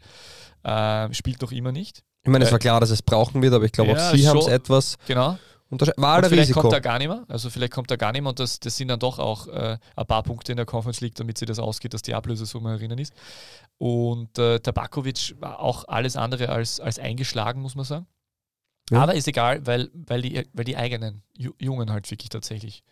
äh, 0.63 1.13
spielt 1.13 1.41
noch 1.41 1.51
immer 1.51 1.71
nicht. 1.71 2.03
Ich 2.23 2.29
meine, 2.31 2.43
es 2.45 2.49
Äh, 2.49 2.53
war 2.53 2.59
klar, 2.59 2.79
dass 2.79 2.89
es 2.89 3.01
brauchen 3.01 3.41
wird, 3.41 3.53
aber 3.53 3.65
ich 3.65 3.71
glaube, 3.71 3.91
ja, 3.91 4.09
auch 4.09 4.15
sie 4.15 4.27
haben 4.27 4.37
es 4.39 4.47
etwas 4.47 4.95
Genau. 5.07 5.37
unterscheidet. 5.69 6.01
War 6.01 6.17
Und 6.17 6.25
vielleicht 6.27 6.41
Risiko. 6.49 6.61
kommt 6.61 6.73
er 6.73 6.81
gar 6.81 6.97
nicht 6.97 7.07
mehr. 7.09 7.23
Also 7.27 7.49
vielleicht 7.49 7.73
kommt 7.73 7.91
er 7.91 7.97
gar 7.97 8.11
nicht 8.13 8.21
mehr 8.21 8.29
und 8.29 8.39
das, 8.39 8.59
das 8.59 8.77
sind 8.77 8.87
dann 8.87 8.99
doch 8.99 9.19
auch 9.19 9.47
äh, 9.47 9.77
ein 9.95 10.05
paar 10.07 10.23
Punkte 10.23 10.53
in 10.53 10.55
der 10.55 10.65
Conference 10.65 11.01
League, 11.01 11.15
damit 11.15 11.37
sie 11.37 11.45
das 11.45 11.59
ausgeht, 11.59 11.93
dass 11.93 12.01
die 12.01 12.15
Ablösesumme 12.15 12.71
erinnern 12.71 12.97
ist. 12.97 13.13
Und 13.77 14.39
äh, 14.39 14.59
Tabakovic 14.59 15.35
war 15.39 15.59
auch 15.59 15.83
alles 15.87 16.15
andere 16.15 16.49
als, 16.49 16.79
als 16.79 16.97
eingeschlagen, 16.97 17.61
muss 17.61 17.75
man 17.75 17.85
sagen. 17.85 18.07
Ja. 18.91 19.01
Aber 19.01 19.15
ist 19.15 19.27
egal, 19.27 19.65
weil, 19.65 19.89
weil, 19.93 20.21
die, 20.21 20.43
weil 20.53 20.65
die 20.65 20.77
eigenen 20.77 21.23
Ju- 21.37 21.55
Jungen 21.59 21.91
halt 21.91 22.09
wirklich 22.11 22.29
tatsächlich 22.29 22.83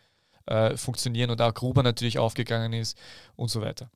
äh, 0.47 0.75
funktionieren 0.75 1.29
und 1.29 1.41
auch 1.41 1.53
Gruber 1.53 1.83
natürlich 1.83 2.17
aufgegangen 2.19 2.73
ist 2.73 2.97
und 3.35 3.49
so 3.49 3.61
weiter. 3.61 3.89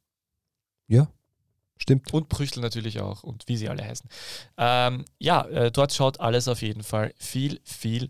Stimmt. 1.80 2.12
Und 2.12 2.28
Brüchtel 2.30 2.62
natürlich 2.62 3.02
auch 3.02 3.24
und 3.24 3.48
wie 3.48 3.56
sie 3.58 3.70
alle 3.70 3.84
heißen. 3.86 4.10
Ähm, 4.58 5.06
ja, 5.20 5.46
äh, 5.46 5.72
dort 5.72 5.94
schaut 5.94 6.20
alles 6.20 6.48
auf 6.48 6.62
jeden 6.62 6.82
Fall 6.82 7.14
viel, 7.18 7.60
viel 7.64 8.10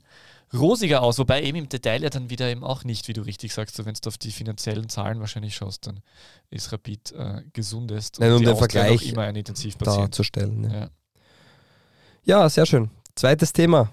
rosiger 0.53 1.01
aus. 1.01 1.19
Wobei 1.19 1.43
eben 1.43 1.57
im 1.57 1.69
Detail 1.69 2.01
ja 2.01 2.09
dann 2.09 2.29
wieder 2.29 2.49
eben 2.49 2.63
auch 2.63 2.85
nicht, 2.85 3.09
wie 3.09 3.13
du 3.13 3.21
richtig 3.21 3.53
sagst, 3.53 3.75
so 3.75 3.85
wenn 3.85 3.93
du 3.93 4.07
auf 4.07 4.17
die 4.17 4.31
finanziellen 4.31 4.87
Zahlen 4.87 5.19
wahrscheinlich 5.19 5.55
schaust, 5.55 5.85
dann 5.85 5.99
ist 6.49 6.71
Rapid 6.71 7.11
äh, 7.11 7.41
gesundest 7.51 8.19
Nein, 8.19 8.31
um 8.31 8.39
die 8.39 8.45
den 8.45 8.53
Austria 8.53 8.83
Vergleich 8.85 9.11
immer 9.11 9.23
ein 9.23 9.35
Intensivpatient. 9.35 10.03
darzustellen. 10.03 10.63
Ja. 10.63 10.79
Ja. 10.79 10.89
ja, 12.23 12.49
sehr 12.49 12.65
schön. 12.65 12.89
Zweites 13.17 13.51
Thema. 13.51 13.89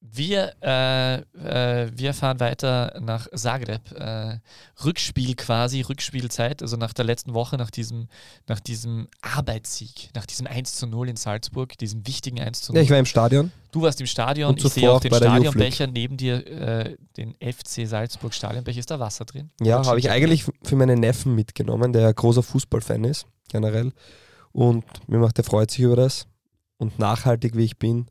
Wir, 0.00 0.54
äh, 0.62 1.16
äh, 1.16 1.90
wir 1.92 2.14
fahren 2.14 2.38
weiter 2.38 2.96
nach 3.00 3.26
Zagreb. 3.34 3.90
Äh, 3.92 4.38
Rückspiel 4.84 5.34
quasi, 5.34 5.80
Rückspielzeit, 5.80 6.62
also 6.62 6.76
nach 6.76 6.92
der 6.92 7.04
letzten 7.04 7.34
Woche, 7.34 7.56
nach 7.56 7.72
diesem, 7.72 8.06
nach 8.46 8.60
diesem 8.60 9.08
Arbeitssieg, 9.22 10.10
nach 10.14 10.24
diesem 10.24 10.46
1 10.46 10.76
zu 10.76 10.86
0 10.86 11.08
in 11.08 11.16
Salzburg, 11.16 11.76
diesem 11.78 12.06
wichtigen 12.06 12.40
1 12.40 12.62
zu 12.62 12.72
0. 12.72 12.78
Ja, 12.78 12.84
ich 12.84 12.90
war 12.90 12.98
im 12.98 13.06
Stadion. 13.06 13.50
Du 13.72 13.82
warst 13.82 14.00
im 14.00 14.06
Stadion, 14.06 14.50
Und 14.50 14.64
ich 14.64 14.72
sehe 14.72 14.90
auch 14.90 15.00
den 15.00 15.12
Stadionbecher 15.12 15.88
neben 15.88 16.16
dir, 16.16 16.46
äh, 16.46 16.96
den 17.16 17.34
FC 17.40 17.88
Salzburg 17.88 18.32
Stadionbecher. 18.32 18.78
Ist 18.78 18.92
da 18.92 19.00
Wasser 19.00 19.24
drin? 19.24 19.50
Ja, 19.60 19.84
habe 19.84 19.98
ich 19.98 20.10
eigentlich 20.10 20.44
für 20.62 20.76
meinen 20.76 21.00
Neffen 21.00 21.34
mitgenommen, 21.34 21.92
der 21.92 22.14
großer 22.14 22.44
Fußballfan 22.44 23.02
ist, 23.02 23.26
generell. 23.48 23.92
Und 24.52 24.84
mir 25.08 25.18
macht, 25.18 25.38
der 25.38 25.44
freut 25.44 25.72
sich 25.72 25.80
über 25.80 25.96
das. 25.96 26.28
Und 26.78 26.98
nachhaltig 26.98 27.56
wie 27.56 27.64
ich 27.64 27.76
bin, 27.78 28.06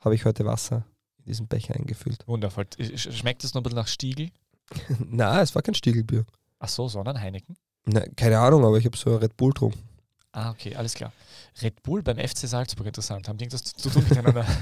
habe 0.00 0.14
ich 0.14 0.24
heute 0.24 0.44
Wasser 0.46 0.84
in 1.18 1.24
diesen 1.26 1.46
Becher 1.48 1.74
eingefüllt. 1.74 2.26
Wundervoll. 2.26 2.64
Sch- 2.78 3.12
Schmeckt 3.12 3.44
es 3.44 3.52
noch 3.54 3.60
ein 3.60 3.64
bisschen 3.64 3.76
nach 3.78 3.88
Stiegel? 3.88 4.30
Na, 5.10 5.40
es 5.42 5.54
war 5.54 5.62
kein 5.62 5.74
Stiegelbier. 5.74 6.24
Ach 6.60 6.68
so, 6.68 6.88
sondern 6.88 7.20
Heineken. 7.20 7.56
Na, 7.86 8.00
keine 8.16 8.38
Ahnung, 8.38 8.64
aber 8.64 8.76
ich 8.78 8.84
habe 8.84 8.96
so 8.96 9.10
ein 9.10 9.16
Red 9.16 9.36
Bull 9.36 9.50
getrunken. 9.52 9.80
Ah, 10.32 10.50
okay, 10.50 10.76
alles 10.76 10.94
klar. 10.94 11.12
Red 11.60 11.82
Bull 11.82 12.02
beim 12.02 12.18
FC 12.18 12.46
Salzburg, 12.46 12.86
interessant. 12.86 13.28
Haben 13.28 13.36
die 13.38 13.44
irgendwas 13.46 13.64
zu 13.64 13.90
tun 13.90 14.04
miteinander? 14.08 14.46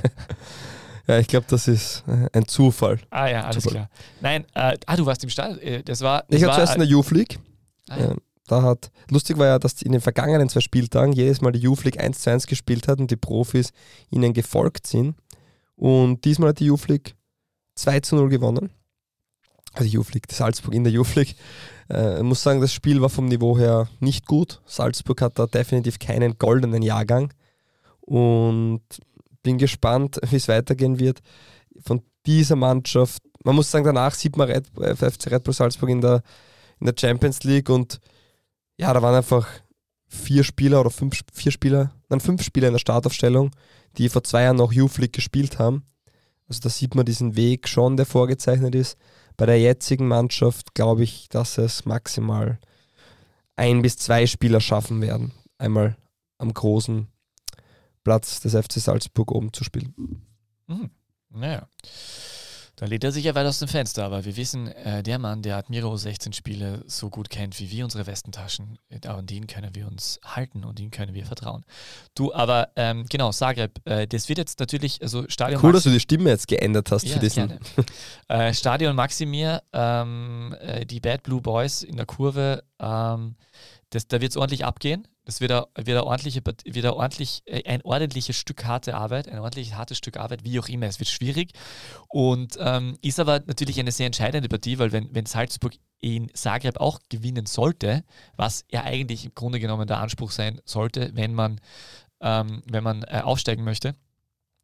Ja, 1.07 1.19
ich 1.19 1.27
glaube, 1.27 1.47
das 1.49 1.67
ist 1.69 2.05
äh, 2.07 2.29
ein 2.35 2.47
Zufall. 2.47 2.99
ah 3.09 3.27
ja, 3.29 3.45
alles 3.45 3.65
Zufall. 3.65 3.73
klar. 3.73 3.91
Nein, 4.21 4.45
äh, 4.53 4.77
ah, 4.85 4.95
du 4.95 5.07
warst 5.07 5.25
im 5.25 5.31
Stadion. 5.31 5.59
Äh, 5.61 5.83
das 5.83 6.03
war. 6.03 6.25
Das 6.29 6.37
Ich 6.37 6.43
habe 6.43 6.49
war, 6.51 6.57
zuerst 6.57 6.75
in 6.75 6.81
der 6.81 6.89
Youth 6.89 7.11
League. 7.13 7.39
ah, 7.89 7.99
ja. 7.99 8.15
Da 8.49 8.63
hat, 8.63 8.91
lustig 9.11 9.39
war 9.39 9.47
ja, 9.47 9.59
dass 9.59 9.83
in 9.83 9.93
den 9.93 10.01
vergangenen 10.01 10.49
zwei 10.49 10.61
Spieltagen 10.61 11.13
jedes 11.13 11.41
Mal 11.41 11.53
die 11.53 11.61
Youth 11.61 11.85
League 11.85 12.01
1 12.01 12.19
zu 12.21 12.31
1 12.31 12.47
gespielt 12.47 12.89
hat 12.89 12.99
und 12.99 13.11
die 13.11 13.17
Profis 13.17 13.71
ihnen 14.11 14.33
gefolgt 14.33 14.87
sind. 14.87 15.15
Und 15.77 16.25
diesmal 16.25 16.51
hat 16.51 16.59
die 16.59 16.67
Youth 16.67 16.89
League 16.89 17.15
2 17.77 18.01
zu 18.01 18.17
0 18.17 18.29
gewonnen. 18.31 18.71
Also 19.75 19.89
Youth 19.91 20.15
League, 20.15 20.27
Salzburg 20.33 20.75
in 20.75 20.83
der 20.83 20.93
Youth 20.93 21.15
League. 21.15 21.37
Äh, 21.91 22.17
ich 22.17 22.23
muss 22.25 22.43
sagen, 22.43 22.61
das 22.61 22.73
Spiel 22.73 23.01
war 23.01 23.11
vom 23.11 23.27
Niveau 23.27 23.57
her 23.59 23.89
nicht 24.01 24.27
gut. 24.27 24.61
Salzburg 24.67 25.21
hat 25.21 25.39
da 25.39 25.47
definitiv 25.47 25.99
keinen 25.99 26.39
goldenen 26.39 26.83
Jahrgang. 26.83 27.33
Und 28.01 28.83
bin 29.43 29.59
gespannt, 29.59 30.19
wie 30.31 30.37
es 30.37 30.49
weitergehen 30.49 30.99
wird. 30.99 31.21
Von 31.81 32.03
dieser 32.27 32.57
Mannschaft, 32.57 33.23
man 33.45 33.55
muss 33.55 33.71
sagen, 33.71 33.85
danach 33.85 34.15
sieht 34.15 34.37
man 34.37 34.51
Red, 34.51 34.67
FC 34.75 35.31
Red 35.31 35.45
Bull 35.45 35.55
Salzburg 35.55 35.91
in 35.91 36.01
der, 36.01 36.23
in 36.81 36.87
der 36.87 36.95
Champions 36.99 37.45
League 37.45 37.69
und 37.69 38.01
ja, 38.79 38.93
da 38.93 39.03
waren 39.03 39.15
einfach 39.15 39.49
vier 40.07 40.45
Spieler 40.45 40.81
oder 40.81 40.91
fünf, 40.91 41.21
vier 41.33 41.53
Spieler, 41.53 41.93
nein, 42.09 42.21
fünf 42.21 42.43
Spieler 42.43 42.69
in 42.69 42.75
der 42.75 42.79
Startaufstellung, 42.79 43.51
die 43.97 44.09
vor 44.09 44.25
zwei 44.25 44.43
Jahren 44.43 44.57
noch 44.57 44.73
Youth 44.73 45.13
gespielt 45.13 45.59
haben. 45.59 45.85
Also 46.49 46.61
da 46.61 46.69
sieht 46.71 46.95
man 46.95 47.05
diesen 47.05 47.37
Weg 47.37 47.69
schon, 47.69 47.97
der 47.97 48.07
vorgezeichnet 48.07 48.75
ist. 48.75 48.97
Bei 49.37 49.47
der 49.47 49.61
jetzigen 49.61 50.09
Mannschaft 50.09 50.75
glaube 50.75 51.05
ich, 51.05 51.29
dass 51.29 51.59
es 51.59 51.85
maximal 51.85 52.59
ein 53.57 53.83
bis 53.83 53.99
zwei 53.99 54.27
Spieler 54.27 54.61
schaffen 54.61 55.03
werden, 55.03 55.33
einmal 55.59 55.97
am 56.39 56.55
großen 56.55 57.09
Platz 58.05 58.41
des 58.41 58.55
FC 58.55 58.75
Salzburg 58.75 59.33
oben 59.33 59.53
zu 59.53 59.65
spielen. 59.65 59.95
Mhm. 60.67 60.91
Naja. 61.31 61.69
Da 62.79 62.87
lehnt 62.87 63.03
er 63.03 63.11
sich 63.11 63.25
ja 63.25 63.35
weit 63.35 63.45
aus 63.45 63.59
dem 63.59 63.67
Fenster, 63.67 64.05
aber 64.05 64.25
wir 64.25 64.37
wissen, 64.37 64.69
äh, 64.69 65.03
der 65.03 65.19
Mann, 65.19 65.43
der 65.43 65.57
Admiro 65.57 65.97
16 65.97 66.33
Spiele 66.33 66.85
so 66.87 67.11
gut 67.11 67.29
kennt 67.29 67.59
wie 67.59 67.73
wir 67.73 67.83
unsere 67.83 68.07
Westentaschen, 68.07 68.79
äh, 68.89 69.05
an 69.09 69.27
den 69.27 69.49
können 69.49 69.75
wir 69.75 69.89
uns 69.89 70.21
halten 70.25 70.63
und 70.65 70.79
ihm 70.79 70.93
können 70.93 71.13
wir 71.13 71.27
vertrauen. 71.27 71.65
Du, 72.15 72.33
aber 72.33 72.69
ähm, 72.77 73.07
genau, 73.09 73.33
Zagreb, 73.33 73.81
äh, 73.85 74.07
das 74.07 74.29
wird 74.29 74.39
jetzt 74.39 74.61
natürlich, 74.61 75.03
also 75.03 75.25
Stadion 75.29 75.61
Cool, 75.61 75.73
dass 75.73 75.83
du 75.83 75.91
die 75.91 75.99
Stimme 75.99 76.31
jetzt 76.31 76.47
geändert 76.47 76.93
hast 76.93 77.03
ja, 77.03 77.15
für 77.15 77.19
diesen. 77.19 77.59
äh, 78.29 78.55
Stadion 78.55 78.95
Maximir, 78.95 79.61
ähm, 79.73 80.55
äh, 80.61 80.87
die 80.87 81.01
Bad 81.01 81.25
Blue 81.25 81.41
Boys 81.41 81.83
in 81.83 81.97
der 81.97 82.07
Kurve, 82.07 82.63
ähm, 82.79 83.35
das, 83.91 84.07
da 84.07 84.21
wird 84.21 84.33
es 84.33 84.37
ordentlich 84.37 84.65
abgehen. 84.65 85.09
Das 85.25 85.41
wird, 85.41 85.51
wird, 85.77 86.03
ordentliche, 86.03 86.41
wird 86.45 86.87
ordentlich, 86.87 87.43
äh, 87.45 87.63
ein 87.69 87.83
ordentliches 87.83 88.37
Stück 88.37 88.65
harte 88.65 88.95
Arbeit, 88.95 89.29
ein 89.29 89.39
ordentlich 89.39 89.75
hartes 89.75 89.99
Stück 89.99 90.17
Arbeit, 90.17 90.45
wie 90.45 90.59
auch 90.59 90.69
immer. 90.69 90.87
Es 90.87 91.01
wird 91.01 91.09
schwierig 91.09 91.53
und 92.09 92.57
ähm, 92.61 92.97
ist 93.03 93.21
aber 93.21 93.41
natürlich 93.47 93.79
eine 93.79 93.93
sehr 93.93 94.07
entscheidende 94.07 94.49
Partie, 94.49 94.79
weil 94.79 94.93
wenn, 94.93 95.15
wenn 95.15 95.27
Salzburg 95.27 95.75
in 96.01 96.33
Zagreb 96.35 96.79
auch 96.81 97.01
gewinnen 97.09 97.47
sollte, 97.47 98.05
was 98.37 98.65
ja 98.71 98.85
eigentlich 98.85 99.27
im 99.27 99.35
Grunde 99.35 99.61
genommen 99.61 99.87
der 99.87 99.99
Anspruch 99.99 100.31
sein 100.31 100.61
sollte, 100.65 101.11
wenn 101.15 101.35
man, 101.35 101.61
ähm, 102.21 102.63
wenn 102.67 102.85
man 102.85 103.03
äh, 103.03 103.21
aufsteigen 103.23 103.65
möchte, 103.65 103.95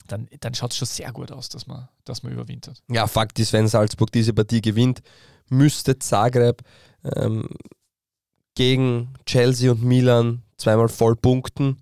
dann, 0.06 0.28
dann 0.40 0.54
schaut 0.54 0.72
es 0.72 0.78
schon 0.78 0.86
sehr 0.86 1.12
gut 1.12 1.32
aus, 1.32 1.48
dass 1.48 1.66
man, 1.66 1.88
dass 2.04 2.22
man 2.22 2.32
überwintert. 2.32 2.82
Ja, 2.90 3.06
Fakt 3.06 3.38
ist, 3.38 3.52
wenn 3.52 3.68
Salzburg 3.68 4.12
diese 4.12 4.32
Partie 4.32 4.60
gewinnt, 4.60 5.02
müsste 5.48 5.98
Zagreb 5.98 6.62
ähm, 7.16 7.48
gegen 8.54 9.14
Chelsea 9.26 9.70
und 9.70 9.82
Milan 9.82 10.42
zweimal 10.56 10.88
voll 10.88 11.16
punkten, 11.16 11.78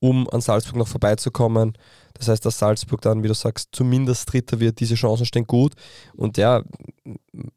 um 0.00 0.28
an 0.30 0.40
Salzburg 0.40 0.76
noch 0.76 0.88
vorbeizukommen. 0.88 1.76
Das 2.14 2.28
heißt, 2.28 2.44
dass 2.44 2.58
Salzburg 2.58 3.00
dann, 3.00 3.22
wie 3.22 3.28
du 3.28 3.34
sagst, 3.34 3.70
zumindest 3.72 4.32
Dritter 4.32 4.60
wird. 4.60 4.80
Diese 4.80 4.94
Chancen 4.94 5.26
stehen 5.26 5.46
gut. 5.46 5.72
Und 6.14 6.36
ja, 6.36 6.62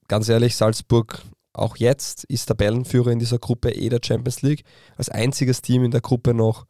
ganz 0.07 0.29
ehrlich, 0.29 0.55
Salzburg 0.55 1.21
auch 1.53 1.77
jetzt 1.77 2.23
ist 2.25 2.45
Tabellenführer 2.47 3.11
in 3.11 3.19
dieser 3.19 3.39
Gruppe 3.39 3.71
E 3.71 3.89
der 3.89 3.99
Champions 4.03 4.41
League. 4.41 4.63
Als 4.95 5.09
einziges 5.09 5.61
Team 5.61 5.83
in 5.83 5.91
der 5.91 6.01
Gruppe 6.01 6.33
noch 6.33 6.65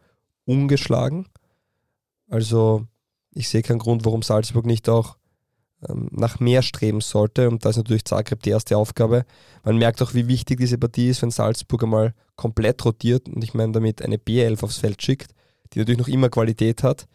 ungeschlagen. 0.46 1.28
Also 2.30 2.86
ich 3.34 3.50
sehe 3.50 3.62
keinen 3.62 3.80
Grund, 3.80 4.06
warum 4.06 4.22
Salzburg 4.22 4.66
nicht 4.66 4.90
auch 4.90 5.18
nach 5.80 6.40
mehr 6.40 6.62
streben 6.62 7.02
sollte. 7.02 7.50
Und 7.50 7.64
da 7.64 7.70
ist 7.70 7.78
natürlich 7.78 8.06
Zagreb 8.06 8.42
die 8.44 8.50
erste 8.50 8.78
Aufgabe. 8.78 9.26
Man 9.64 9.78
merkt 9.78 10.02
auch, 10.02 10.14
wie 10.14 10.28
wichtig 10.28 10.60
diese 10.60 10.78
Partie 10.78 11.10
ist, 11.10 11.22
wenn 11.22 11.32
Salzburg 11.32 11.84
einmal 11.84 12.14
komplett 12.36 12.84
rotiert 12.86 13.28
und 13.28 13.44
ich 13.44 13.54
meine 13.54 13.74
damit 13.74 14.02
eine 14.02 14.18
B11 14.18 14.64
aufs 14.64 14.78
Feld 14.78 15.02
schickt, 15.02 15.32
die 15.74 15.80
natürlich 15.80 16.00
noch 16.00 16.08
immer 16.08 16.30
Qualität 16.30 16.84
hat, 16.84 17.08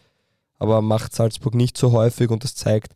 aber 0.58 0.82
macht 0.82 1.14
Salzburg 1.14 1.54
nicht 1.54 1.76
so 1.76 1.92
häufig 1.92 2.30
und 2.30 2.44
das 2.44 2.54
zeigt, 2.54 2.92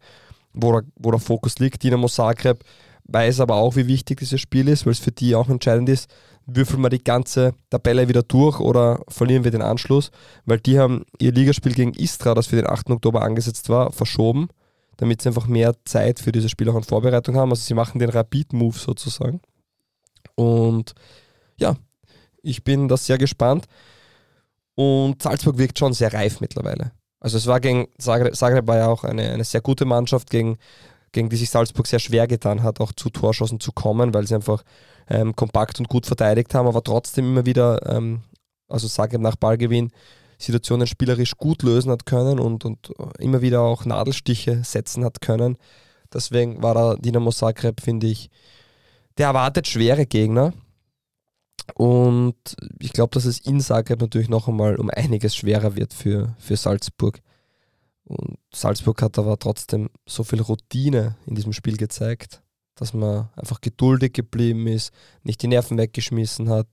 wo 0.53 0.73
der, 0.73 0.83
wo 0.97 1.11
der 1.11 1.21
Fokus 1.21 1.59
liegt. 1.59 1.83
Dinamo 1.83 2.09
Zagreb 2.09 2.65
weiß 3.05 3.41
aber 3.41 3.57
auch, 3.57 3.77
wie 3.77 3.87
wichtig 3.87 4.19
dieses 4.19 4.41
Spiel 4.41 4.69
ist, 4.69 4.87
weil 4.87 4.93
es 4.93 4.99
für 4.99 5.13
die 5.13 5.35
auch 5.35 5.49
entscheidend 5.49 5.89
ist, 5.89 6.11
würfeln 6.47 6.83
wir 6.83 6.91
die 6.91 7.03
ganze 7.03 7.55
Tabelle 7.71 8.09
wieder 8.09 8.23
durch 8.23 8.61
oder 8.61 9.01
verlieren 9.09 9.45
wir 9.45 9.51
den 9.51 9.63
Anschluss, 9.63 10.11
weil 10.45 10.61
die 10.61 10.79
haben 10.79 11.05
ihr 11.21 11.33
Ligaspiel 11.33 11.75
gegen 11.75 11.95
Istra, 11.95 12.35
das 12.35 12.49
für 12.49 12.57
den 12.57 12.69
8. 12.69 12.91
Oktober 12.91 13.23
angesetzt 13.23 13.69
war, 13.69 13.93
verschoben, 13.93 14.49
damit 14.97 15.23
sie 15.23 15.29
einfach 15.29 15.47
mehr 15.47 15.75
Zeit 15.85 16.21
für 16.21 16.33
dieses 16.33 16.51
Spiel 16.51 16.69
auch 16.69 16.77
in 16.77 16.83
Vorbereitung 16.83 17.37
haben. 17.37 17.51
Also 17.51 17.63
sie 17.63 17.75
machen 17.75 17.99
den 17.99 18.11
Rapid-Move 18.11 18.79
sozusagen. 18.79 19.41
Und 20.35 20.95
ja, 21.57 21.77
ich 22.43 22.65
bin 22.65 22.89
da 22.89 22.97
sehr 22.97 23.19
gespannt. 23.19 23.67
Und 24.75 25.23
Salzburg 25.23 25.59
wirkt 25.59 25.79
schon 25.79 25.93
sehr 25.93 26.13
reif 26.13 26.41
mittlerweile. 26.41 26.93
Also 27.19 27.39
es 27.39 27.47
war 27.47 27.61
gegen 27.61 27.89
Zagreb, 27.99 28.37
Zagreb 28.37 28.67
war 28.67 28.77
ja 28.77 28.89
auch 28.89 29.05
eine, 29.05 29.31
eine 29.31 29.45
sehr 29.45 29.63
gute 29.63 29.87
Mannschaft, 29.87 30.31
gegen, 30.31 30.59
gegen 31.13 31.31
die 31.31 31.37
sich 31.37 31.51
Salzburg 31.51 31.87
sehr 31.87 31.99
schwer 31.99 32.27
getan 32.27 32.63
hat, 32.63 32.81
auch 32.81 32.93
zu 32.93 33.09
Torschossen 33.09 33.59
zu 33.59 33.73
kommen, 33.73 34.13
weil 34.13 34.27
sie 34.27 34.35
einfach 34.35 34.63
ähm, 35.09 35.35
kompakt 35.35 35.81
und 35.81 35.89
gut 35.89 36.07
verteidigt 36.07 36.55
haben, 36.55 36.69
aber 36.69 36.83
trotzdem 36.83 37.25
immer 37.33 37.47
wieder, 37.47 37.81
ähm, 37.91 38.23
also 38.69 38.87
Zagreb 38.87 39.23
nach 39.23 39.37
Ballgewinn, 39.37 39.91
Situationen 40.39 40.87
spielerisch 40.87 41.37
gut 41.37 41.63
lösen 41.63 41.91
hat 41.91 42.07
können 42.07 42.39
und, 42.39 42.65
und 42.65 42.93
immer 43.19 43.41
wieder 43.41 43.63
auch 43.63 43.85
Nadelstiche 43.85 44.63
setzen 44.65 45.05
hat 45.05 45.21
können. 45.21 45.57
Deswegen 46.13 46.63
war 46.63 46.75
da 46.75 46.97
Dinamo 46.97 47.33
Zagreb, 47.33 47.81
finde 47.81 48.07
ich, 48.07 48.31
der 49.19 49.29
erwartet 49.29 49.67
schwere 49.67 50.07
Gegner. 50.07 50.53
Und 51.75 52.37
ich 52.79 52.93
glaube, 52.93 53.11
dass 53.15 53.25
es 53.25 53.41
in 53.41 53.61
Zagreb 53.61 54.01
natürlich 54.01 54.29
noch 54.29 54.47
einmal 54.47 54.77
um 54.77 54.91
einiges 54.91 55.35
schwerer 55.35 55.75
wird 55.75 55.95
für, 55.95 56.37
für 56.39 56.57
Salzburg. 56.57 57.21
Und 58.05 58.39
Salzburg 58.55 59.03
hat 59.03 59.19
aber 59.19 59.39
trotzdem 59.39 59.91
so 60.07 60.23
viel 60.23 60.41
Routine 60.41 61.17
in 61.27 61.35
diesem 61.35 61.53
Spiel 61.53 61.77
gezeigt, 61.77 62.43
dass 62.77 62.93
man 62.93 63.31
einfach 63.35 63.61
geduldig 63.61 64.13
geblieben 64.13 64.69
ist, 64.69 64.93
nicht 65.25 65.43
die 65.43 65.49
Nerven 65.49 65.77
weggeschmissen 65.77 66.49
hat, 66.49 66.69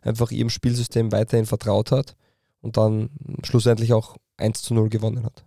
einfach 0.00 0.30
ihrem 0.30 0.48
Spielsystem 0.48 1.12
weiterhin 1.12 1.44
vertraut 1.44 1.90
hat 1.90 2.16
und 2.62 2.76
dann 2.76 3.10
schlussendlich 3.44 3.92
auch 3.92 4.16
1 4.38 4.62
zu 4.62 4.74
0 4.74 4.88
gewonnen 4.88 5.24
hat. 5.24 5.44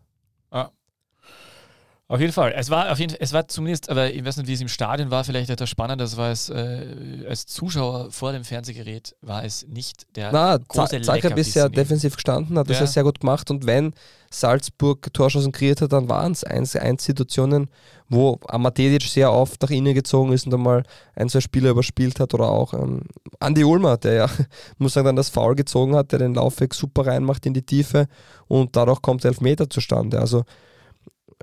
Auf 2.08 2.20
jeden 2.20 2.34
Fall. 2.34 2.54
Es 2.56 2.70
war 2.70 2.92
auf 2.92 3.00
jeden 3.00 3.16
es 3.20 3.34
war 3.34 3.48
zumindest, 3.48 3.90
aber 3.90 4.14
ich 4.14 4.24
weiß 4.24 4.38
nicht, 4.38 4.48
wie 4.48 4.54
es 4.54 4.62
im 4.62 4.68
Stadion 4.68 5.10
war, 5.10 5.24
vielleicht 5.24 5.50
etwas 5.50 5.70
spannend, 5.70 6.00
das 6.00 6.18
war 6.18 6.30
es 6.30 6.50
äh, 6.50 7.26
als 7.28 7.48
Zuschauer 7.48 8.12
vor 8.12 8.32
dem 8.32 8.44
Fernsehgerät 8.44 9.16
war 9.22 9.44
es 9.44 9.66
nicht 9.68 10.06
der 10.16 10.32
Na, 10.32 10.58
große 10.58 11.02
Zagreb 11.02 11.02
ist 11.02 11.08
Leckerbissen 11.08 11.72
defensiv 11.72 12.14
gestanden, 12.14 12.60
hat 12.60 12.70
das 12.70 12.78
Ja. 12.78 12.84
ja 12.84 12.88
sehr 12.88 13.04
gut 13.04 13.22
gemacht 13.22 13.50
und 13.50 13.66
wenn 13.66 13.94
Salzburg 14.30 15.12
Torschancen 15.14 15.52
kreiert 15.52 15.82
hat, 15.82 15.94
dann 15.94 16.08
waren 16.08 16.34
es 16.34 16.44
1 16.44 17.04
Situationen, 17.04 17.70
wo 18.08 18.40
Amatedic 18.50 19.02
sehr 19.02 19.32
oft 19.32 19.60
nach 19.64 19.72
innen 19.72 19.96
gezogen 19.96 20.32
ist 20.32 20.46
und 20.46 20.54
einmal 20.54 20.84
ein, 21.16 21.28
zwei 21.30 21.42
Spieler 21.42 21.72
überspielt 21.72 22.20
hat 22.20 22.36
oder 22.36 22.50
auch 22.50 22.76
ähm, 22.76 23.02
Andi 23.40 23.64
Ulmer, 23.64 23.98
der 23.98 24.14
ja, 24.14 24.30
muss 24.78 24.94
sagen, 24.94 25.06
dann 25.06 25.16
das 25.16 25.30
Foul 25.30 25.56
gezogen 25.56 25.96
hat, 25.96 26.12
der 26.12 26.20
den 26.20 26.36
Laufweg 26.36 26.76
super 26.76 27.08
reinmacht 27.08 27.48
in 27.48 27.56
die 27.56 27.66
Tiefe 27.66 28.08
und 28.48 28.76
dadurch 28.76 29.02
kommt 29.02 29.24
der 29.24 29.30
Elfmeter 29.30 29.68
zustande. 29.72 30.20
Also 30.20 30.44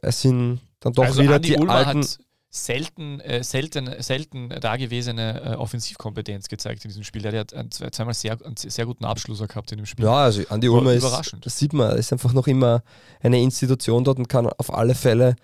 es 0.01 0.21
sind 0.23 0.61
dann 0.81 0.93
doch 0.93 1.05
also 1.05 1.23
wieder 1.23 1.37
Andi 1.37 1.51
die 1.51 1.57
Ulmer 1.57 1.75
alten... 1.75 2.01
hat 2.01 2.19
selten, 2.55 3.21
äh, 3.21 3.43
selten, 3.43 3.89
selten 4.01 4.51
dagewesene 4.51 5.43
äh, 5.43 5.55
Offensivkompetenz 5.55 6.49
gezeigt 6.49 6.85
in 6.85 6.91
diesem 6.91 7.03
Spiel. 7.03 7.23
Der 7.23 7.41
hat 7.41 7.55
einen, 7.55 7.71
zwei- 7.71 7.89
zweimal 7.91 8.13
sehr, 8.15 8.37
einen 8.45 8.57
sehr 8.57 8.85
guten 8.85 9.05
Abschlusser 9.07 9.47
gehabt 9.47 9.73
in 9.73 9.79
dem 9.79 9.87
Spiel. 9.87 10.05
Ja, 10.05 10.25
also 10.25 10.43
Andi 10.51 10.69
War 10.69 10.79
Ulmer 10.79 10.93
ist, 10.93 11.03
überraschend. 11.03 11.47
das 11.47 11.59
sieht 11.59 11.73
man, 11.73 11.97
ist 11.97 12.13
einfach 12.13 12.33
noch 12.35 12.47
immer 12.47 12.83
eine 13.21 13.41
Institution 13.41 14.05
dort 14.05 14.19
und 14.19 14.29
kann 14.29 14.47
auf 14.47 14.73
alle 14.73 14.95
Fälle 14.95 15.37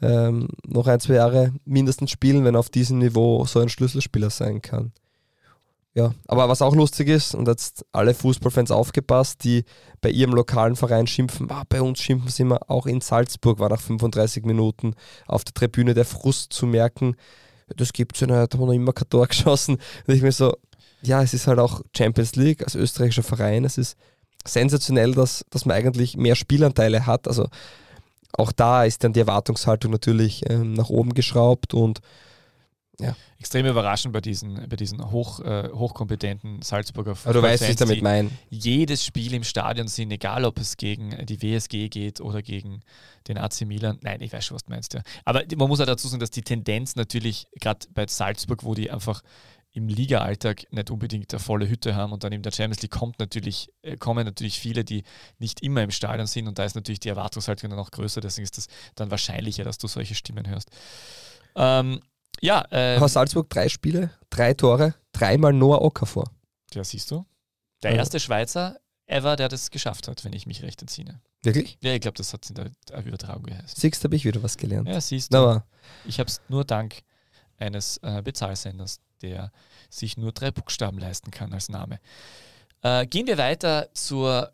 ähm, 0.00 0.48
noch 0.66 0.86
ein, 0.86 1.00
zwei 1.00 1.14
Jahre 1.14 1.52
mindestens 1.64 2.10
spielen, 2.10 2.44
wenn 2.44 2.54
er 2.54 2.60
auf 2.60 2.70
diesem 2.70 2.98
Niveau 2.98 3.44
so 3.44 3.58
ein 3.58 3.68
Schlüsselspieler 3.68 4.30
sein 4.30 4.62
kann. 4.62 4.92
Ja, 5.94 6.14
aber 6.26 6.48
was 6.48 6.62
auch 6.62 6.74
lustig 6.74 7.08
ist, 7.08 7.34
und 7.34 7.46
jetzt 7.48 7.84
alle 7.92 8.14
Fußballfans 8.14 8.70
aufgepasst, 8.70 9.44
die 9.44 9.64
bei 10.00 10.08
ihrem 10.08 10.32
lokalen 10.32 10.74
Verein 10.74 11.06
schimpfen, 11.06 11.50
ah, 11.50 11.64
bei 11.68 11.82
uns 11.82 12.00
schimpfen 12.00 12.30
sie 12.30 12.42
immer, 12.42 12.60
auch 12.68 12.86
in 12.86 13.02
Salzburg 13.02 13.58
war 13.58 13.68
nach 13.68 13.80
35 13.80 14.44
Minuten 14.46 14.94
auf 15.26 15.44
der 15.44 15.52
Tribüne 15.52 15.92
der 15.92 16.06
Frust 16.06 16.54
zu 16.54 16.66
merken, 16.66 17.14
das 17.76 17.92
gibt's 17.92 18.20
ja 18.20 18.26
nicht, 18.26 18.36
da 18.36 18.56
haben 18.56 18.60
wir 18.60 18.66
noch 18.66 18.72
immer 18.72 18.92
kein 18.92 19.08
Tor 19.08 19.26
geschossen. 19.28 19.78
Und 20.06 20.14
ich 20.14 20.22
mir 20.22 20.32
so, 20.32 20.56
ja, 21.02 21.22
es 21.22 21.34
ist 21.34 21.46
halt 21.46 21.58
auch 21.58 21.82
Champions 21.96 22.36
League 22.36 22.62
als 22.62 22.74
österreichischer 22.74 23.22
Verein. 23.22 23.64
Es 23.64 23.76
ist 23.76 23.96
sensationell, 24.46 25.12
dass, 25.12 25.44
dass 25.50 25.66
man 25.66 25.76
eigentlich 25.76 26.16
mehr 26.16 26.36
Spielanteile 26.36 27.06
hat. 27.06 27.28
Also 27.28 27.48
auch 28.32 28.52
da 28.52 28.84
ist 28.84 29.04
dann 29.04 29.12
die 29.12 29.20
Erwartungshaltung 29.20 29.90
natürlich 29.90 30.48
ähm, 30.48 30.72
nach 30.72 30.88
oben 30.88 31.14
geschraubt 31.14 31.74
und 31.74 32.00
ja. 33.02 33.16
Extrem 33.38 33.66
überraschend 33.66 34.12
bei 34.12 34.20
diesen, 34.20 34.68
bei 34.68 34.76
diesen 34.76 35.10
hoch, 35.10 35.40
äh, 35.40 35.68
hochkompetenten 35.72 36.62
Salzburger 36.62 37.16
Aber 37.24 37.34
du 37.34 37.42
weißt, 37.42 37.62
was 37.62 37.70
ich 37.70 37.76
damit 37.76 38.02
meine. 38.02 38.30
jedes 38.50 39.04
Spiel 39.04 39.34
im 39.34 39.44
Stadion 39.44 39.88
sind, 39.88 40.10
egal 40.10 40.44
ob 40.44 40.58
es 40.58 40.76
gegen 40.76 41.26
die 41.26 41.42
WSG 41.42 41.88
geht 41.88 42.20
oder 42.20 42.42
gegen 42.42 42.82
den 43.28 43.38
AC 43.38 43.62
Milan. 43.62 43.98
Nein, 44.02 44.20
ich 44.20 44.32
weiß 44.32 44.44
schon, 44.44 44.54
was 44.54 44.64
du 44.64 44.70
meinst, 44.70 44.94
ja. 44.94 45.02
Aber 45.24 45.42
man 45.56 45.68
muss 45.68 45.80
auch 45.80 45.86
dazu 45.86 46.08
sagen, 46.08 46.20
dass 46.20 46.30
die 46.30 46.42
Tendenz 46.42 46.96
natürlich, 46.96 47.46
gerade 47.60 47.86
bei 47.92 48.06
Salzburg, 48.06 48.64
wo 48.64 48.74
die 48.74 48.90
einfach 48.90 49.22
im 49.72 49.88
Liga-Alltag 49.88 50.66
nicht 50.70 50.90
unbedingt 50.90 51.32
eine 51.32 51.40
volle 51.40 51.68
Hütte 51.68 51.94
haben 51.94 52.12
und 52.12 52.24
dann 52.24 52.32
in 52.32 52.42
der 52.42 52.52
Champions 52.52 52.82
League 52.82 52.90
kommt 52.90 53.18
natürlich, 53.18 53.70
äh, 53.82 53.96
kommen 53.96 54.24
natürlich 54.26 54.60
viele, 54.60 54.84
die 54.84 55.02
nicht 55.38 55.62
immer 55.62 55.82
im 55.82 55.90
Stadion 55.90 56.26
sind 56.26 56.46
und 56.46 56.58
da 56.58 56.64
ist 56.64 56.74
natürlich 56.74 57.00
die 57.00 57.08
Erwartungshaltung 57.08 57.70
dann 57.70 57.78
auch 57.78 57.90
größer, 57.90 58.20
deswegen 58.20 58.44
ist 58.44 58.58
es 58.58 58.68
dann 58.94 59.10
wahrscheinlicher, 59.10 59.64
dass 59.64 59.78
du 59.78 59.86
solche 59.86 60.14
Stimmen 60.14 60.46
hörst. 60.46 60.70
Ähm, 61.54 62.00
ja, 62.40 62.64
äh, 62.70 62.96
Aber 62.96 63.08
Salzburg 63.08 63.48
drei 63.50 63.68
Spiele, 63.68 64.10
drei 64.30 64.54
Tore, 64.54 64.94
dreimal 65.12 65.52
Noah 65.52 65.82
Okafor. 65.82 66.30
ja, 66.74 66.82
siehst 66.84 67.10
du. 67.10 67.24
Der 67.82 67.92
Ja. 67.92 67.98
erste 67.98 68.20
Schweizer 68.20 68.78
ever, 69.06 69.36
der 69.36 69.48
das 69.48 69.70
geschafft 69.70 70.08
hat, 70.08 70.24
wenn 70.24 70.32
ich 70.32 70.46
mich 70.46 70.62
recht 70.62 70.80
entsinne. 70.80 71.20
Wirklich? 71.42 71.76
Ja, 71.82 71.92
ich 71.92 72.00
glaube, 72.00 72.16
das 72.16 72.32
hat 72.32 72.48
in 72.48 72.54
der 72.54 72.70
Übertragung 73.04 73.42
geheißen. 73.44 73.74
Siehst 73.76 74.04
habe 74.04 74.14
ich 74.14 74.24
wieder 74.24 74.42
was 74.42 74.56
gelernt. 74.56 74.88
Ja, 74.88 75.00
siehst 75.00 75.34
du. 75.34 75.38
Aber 75.38 75.66
Ich 76.04 76.20
habe 76.20 76.28
es 76.28 76.40
nur 76.48 76.64
dank 76.64 77.02
eines 77.58 77.98
äh, 77.98 78.22
Bezahlsenders, 78.22 79.00
der 79.22 79.50
sich 79.90 80.16
nur 80.16 80.32
drei 80.32 80.50
Buchstaben 80.52 80.98
leisten 80.98 81.30
kann 81.32 81.52
als 81.52 81.68
Name. 81.68 81.98
Äh, 82.82 83.06
gehen 83.06 83.26
wir 83.26 83.38
weiter 83.38 83.88
zur. 83.92 84.52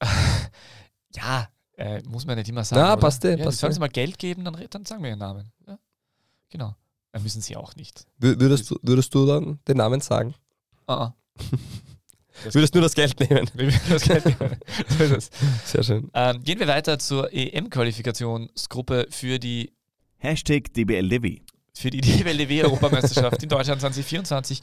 ja, 1.14 1.48
äh, 1.76 2.02
muss 2.02 2.26
man 2.26 2.36
nicht 2.36 2.48
immer 2.48 2.64
sagen. 2.64 2.82
Na, 2.82 2.96
passt 2.96 3.24
eh, 3.24 3.36
ja, 3.36 3.44
passt 3.44 3.58
Sollen 3.58 3.70
eh. 3.72 3.74
sie 3.74 3.80
mal 3.80 3.88
Geld 3.88 4.18
geben, 4.18 4.44
dann, 4.44 4.62
dann 4.70 4.84
sagen 4.84 5.02
wir 5.02 5.10
ihren 5.10 5.18
Namen. 5.18 5.50
Ja, 5.66 5.78
genau. 6.50 6.74
Dann 7.12 7.22
müssen 7.22 7.40
sie 7.40 7.56
auch 7.56 7.74
nicht. 7.76 8.06
wür- 8.20 8.38
würdest 8.40 8.70
du, 8.70 8.78
würdest 8.82 9.14
du 9.14 9.26
dann 9.26 9.58
den 9.66 9.76
Namen 9.78 10.00
sagen? 10.00 10.34
Ah, 10.86 10.94
ah. 11.04 11.14
Das- 12.44 12.54
Würdest 12.54 12.72
du 12.72 12.80
das 12.80 12.94
Geld 12.94 13.18
nehmen? 13.18 13.50
Das 13.88 14.02
Geld 14.02 14.24
nehmen. 14.24 14.56
So 14.96 15.02
ist 15.04 15.10
es. 15.10 15.30
Sehr 15.72 15.82
schön. 15.82 16.08
Ähm, 16.14 16.40
gehen 16.44 16.60
wir 16.60 16.68
weiter 16.68 16.96
zur 17.00 17.32
EM-Qualifikationsgruppe 17.32 19.08
für 19.10 19.38
die 19.40 19.72
Hashtag 20.18 20.72
DBLDW. 20.72 21.40
für 21.74 21.90
die 21.90 22.00
DWLW-Europameisterschaft 22.00 23.42
in 23.42 23.48
Deutschland 23.48 23.80
2024, 23.80 24.60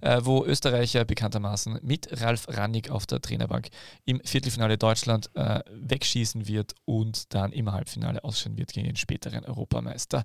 äh, 0.00 0.20
wo 0.22 0.44
Österreicher 0.44 1.04
bekanntermaßen 1.04 1.78
mit 1.82 2.08
Ralf 2.22 2.46
Rannig 2.48 2.90
auf 2.90 3.06
der 3.06 3.20
Trainerbank 3.20 3.68
im 4.06 4.20
Viertelfinale 4.24 4.76
Deutschland 4.78 5.30
äh, 5.34 5.60
wegschießen 5.70 6.46
wird 6.48 6.74
und 6.86 7.34
dann 7.34 7.52
im 7.52 7.70
Halbfinale 7.72 8.22
ausschauen 8.24 8.56
wird 8.56 8.72
gegen 8.72 8.86
den 8.86 8.96
späteren 8.96 9.44
Europameister 9.44 10.24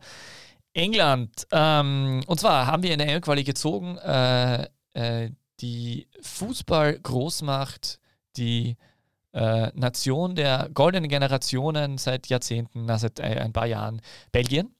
England. 0.74 1.48
Ähm, 1.52 2.22
und 2.28 2.40
zwar 2.40 2.68
haben 2.68 2.84
wir 2.84 2.92
in 2.92 3.00
der 3.00 3.08
EM-Quali 3.10 3.44
gezogen 3.44 3.98
äh, 3.98 4.68
äh, 4.94 5.32
die 5.60 6.08
Fußball-Großmacht, 6.22 8.00
die 8.38 8.78
äh, 9.34 9.72
Nation 9.74 10.36
der 10.36 10.70
goldenen 10.74 11.10
Generationen 11.10 11.98
seit 11.98 12.28
Jahrzehnten, 12.28 12.86
na, 12.86 12.98
seit 12.98 13.20
äh, 13.20 13.24
ein 13.24 13.54
paar 13.54 13.68
Jahren, 13.68 14.02
Belgien. 14.32 14.74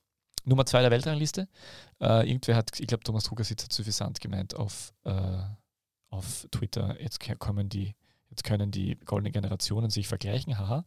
Nummer 0.46 0.66
zwei 0.66 0.82
der 0.82 0.92
Weltrangliste. 0.92 1.48
Äh, 2.02 2.30
irgendwer 2.30 2.56
hat, 2.56 2.80
ich 2.80 2.88
glaube, 2.88 3.04
Thomas 3.04 3.24
Trugersitz 3.24 3.64
hat 3.64 3.74
suffisant 3.74 4.20
gemeint 4.20 4.56
auf, 4.56 4.94
äh, 5.06 5.40
auf 6.10 6.48
Twitter, 6.52 7.02
jetzt 7.02 7.20
kommen 7.40 7.70
die, 7.70 7.96
jetzt 8.30 8.44
können 8.44 8.70
die 8.70 8.98
goldenen 9.06 9.32
Generationen 9.32 9.90
sich 9.90 10.08
vergleichen. 10.08 10.58
Haha, 10.58 10.84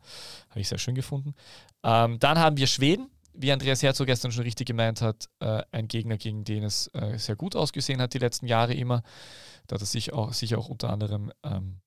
habe 0.50 0.60
ich 0.60 0.68
sehr 0.68 0.78
schön 0.78 0.94
gefunden. 0.94 1.34
Ähm, 1.82 2.18
dann 2.18 2.38
haben 2.38 2.58
wir 2.58 2.66
Schweden, 2.66 3.08
wie 3.38 3.52
Andreas 3.52 3.82
Herzog 3.82 4.06
gestern 4.06 4.32
schon 4.32 4.44
richtig 4.44 4.66
gemeint 4.66 5.00
hat, 5.02 5.28
äh, 5.40 5.62
ein 5.72 5.88
Gegner, 5.88 6.16
gegen 6.16 6.44
den 6.44 6.64
es 6.64 6.88
äh, 6.94 7.18
sehr 7.18 7.36
gut 7.36 7.56
ausgesehen 7.56 8.00
hat 8.00 8.14
die 8.14 8.18
letzten 8.18 8.46
Jahre 8.46 8.74
immer. 8.74 9.02
Da 9.66 9.74
hat 9.74 9.82
er 9.82 9.86
sich 9.86 10.12
auch, 10.12 10.32
sich 10.32 10.54
auch 10.54 10.68
unter 10.68 10.90
anderem 10.90 11.32
ähm, 11.42 11.80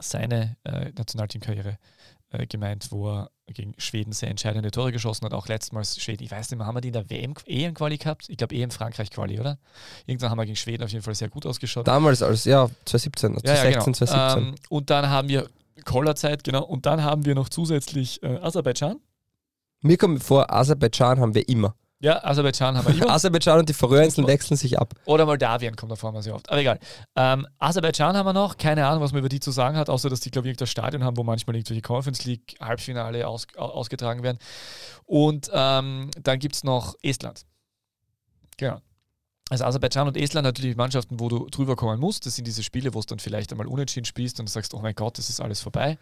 seine 0.00 0.56
äh, 0.64 0.90
Nationalteamkarriere 0.96 1.78
äh, 2.30 2.46
gemeint, 2.46 2.90
wo 2.90 3.10
er 3.10 3.30
gegen 3.46 3.74
Schweden 3.78 4.12
sehr 4.12 4.30
entscheidende 4.30 4.70
Tore 4.70 4.90
geschossen 4.90 5.24
hat. 5.24 5.34
Auch 5.34 5.48
letztmals 5.48 6.00
Schweden, 6.00 6.24
ich 6.24 6.30
weiß 6.30 6.50
nicht 6.50 6.58
mehr, 6.58 6.66
haben 6.66 6.76
wir 6.76 6.80
die 6.80 6.88
in 6.88 6.94
der 6.94 7.10
WM 7.10 7.34
EM-Quali 7.46 7.98
gehabt? 7.98 8.28
Ich 8.28 8.36
glaube 8.36 8.56
EM 8.56 8.70
Frankreich-Quali, 8.70 9.38
oder? 9.38 9.58
Irgendwann 10.06 10.30
haben 10.30 10.38
wir 10.38 10.46
gegen 10.46 10.56
Schweden 10.56 10.82
auf 10.82 10.90
jeden 10.90 11.04
Fall 11.04 11.14
sehr 11.14 11.28
gut 11.28 11.46
ausgeschaut. 11.46 11.86
Damals 11.86 12.22
als, 12.22 12.44
ja, 12.44 12.68
2017, 12.86 13.34
also 13.34 13.46
Ja, 13.46 13.54
ja, 13.54 13.80
2016, 13.80 14.16
genau. 14.16 14.28
2017. 14.32 14.48
Ähm, 14.48 14.54
und 14.70 14.90
dann 14.90 15.08
haben 15.08 15.28
wir 15.28 15.48
Kollerzeit, 15.84 16.44
genau. 16.44 16.64
Und 16.64 16.86
dann 16.86 17.02
haben 17.02 17.24
wir 17.24 17.34
noch 17.34 17.48
zusätzlich 17.48 18.22
äh, 18.22 18.38
Aserbaidschan. 18.38 19.00
Mir 19.84 19.98
kommt 19.98 20.22
vor, 20.24 20.50
Aserbaidschan 20.52 21.20
haben 21.20 21.34
wir 21.34 21.46
immer. 21.48 21.74
Ja, 22.00 22.22
Aserbaidschan 22.24 22.76
haben 22.76 22.86
wir 22.88 22.94
immer. 23.02 23.10
Aserbaidschan 23.12 23.58
und 23.60 23.68
die 23.68 23.72
Färöerinseln 23.74 24.26
wechseln 24.26 24.56
sich 24.56 24.78
ab. 24.78 24.94
Oder 25.04 25.26
Moldawien 25.26 25.76
kommt 25.76 25.92
da 25.92 25.96
vor 25.96 26.10
mal 26.12 26.22
sehr 26.22 26.34
oft. 26.34 26.48
Aber 26.50 26.58
egal. 26.60 26.78
Ähm, 27.16 27.46
Aserbaidschan 27.58 28.16
haben 28.16 28.26
wir 28.26 28.32
noch. 28.32 28.56
Keine 28.56 28.86
Ahnung, 28.86 29.02
was 29.02 29.12
man 29.12 29.20
über 29.20 29.28
die 29.28 29.40
zu 29.40 29.50
sagen 29.50 29.76
hat, 29.76 29.88
außer 29.90 30.08
dass 30.10 30.20
die, 30.20 30.30
glaube 30.30 30.48
ich, 30.50 30.56
das 30.56 30.70
Stadion 30.70 31.04
haben, 31.04 31.16
wo 31.16 31.22
manchmal 31.22 31.56
irgendwelche 31.56 31.82
Conference 31.82 32.24
League 32.24 32.56
Halbfinale 32.60 33.26
aus, 33.28 33.46
au- 33.56 33.60
ausgetragen 33.70 34.22
werden. 34.22 34.38
Und 35.06 35.50
ähm, 35.52 36.10
dann 36.22 36.38
gibt 36.38 36.56
es 36.56 36.64
noch 36.64 36.94
Estland. 37.02 37.44
Genau. 38.56 38.78
Also 39.50 39.64
Aserbaidschan 39.64 40.08
und 40.08 40.16
Estland 40.16 40.46
natürlich 40.46 40.74
Mannschaften, 40.74 41.20
wo 41.20 41.28
du 41.28 41.46
drüber 41.50 41.76
kommen 41.76 42.00
musst. 42.00 42.24
Das 42.24 42.34
sind 42.34 42.46
diese 42.46 42.62
Spiele, 42.62 42.94
wo 42.94 43.00
es 43.00 43.06
dann 43.06 43.18
vielleicht 43.18 43.52
einmal 43.52 43.66
unentschieden 43.66 44.06
spielst 44.06 44.40
und 44.40 44.48
du 44.48 44.52
sagst, 44.52 44.72
oh 44.72 44.80
mein 44.80 44.94
Gott, 44.94 45.18
das 45.18 45.28
ist 45.28 45.40
alles 45.40 45.60
vorbei. 45.60 45.98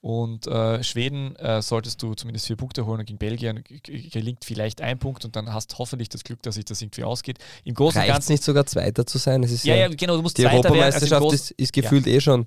Und 0.00 0.46
äh, 0.46 0.82
Schweden 0.82 1.36
äh, 1.36 1.60
solltest 1.60 2.02
du 2.02 2.14
zumindest 2.14 2.46
vier 2.46 2.56
Punkte 2.56 2.86
holen 2.86 3.00
und 3.00 3.06
gegen 3.06 3.18
Belgien 3.18 3.62
gelingt 3.64 4.44
vielleicht 4.44 4.80
ein 4.80 4.98
Punkt 4.98 5.24
und 5.24 5.36
dann 5.36 5.52
hast 5.52 5.76
hoffentlich 5.78 6.08
das 6.08 6.24
Glück, 6.24 6.40
dass 6.42 6.54
sich 6.54 6.64
das 6.64 6.80
irgendwie 6.80 7.04
ausgeht. 7.04 7.38
Im 7.64 7.74
Großen 7.74 8.00
und 8.00 8.06
Ganzen 8.06 8.32
nicht 8.32 8.44
sogar 8.44 8.64
Zweiter 8.64 9.04
zu 9.04 9.18
sein? 9.18 9.42
Es 9.42 9.50
ist 9.50 9.64
ja, 9.64 9.74
ja, 9.74 9.80
ja, 9.82 9.88
genau, 9.88 10.16
du 10.16 10.22
musst 10.22 10.38
die 10.38 10.42
Zweiter 10.42 10.70
werden. 10.70 10.82
Also 10.82 11.14
Europameisterschaft 11.14 11.32
ist, 11.32 11.50
ist 11.52 11.72
gefühlt 11.74 12.06
eh 12.06 12.20
schon, 12.20 12.46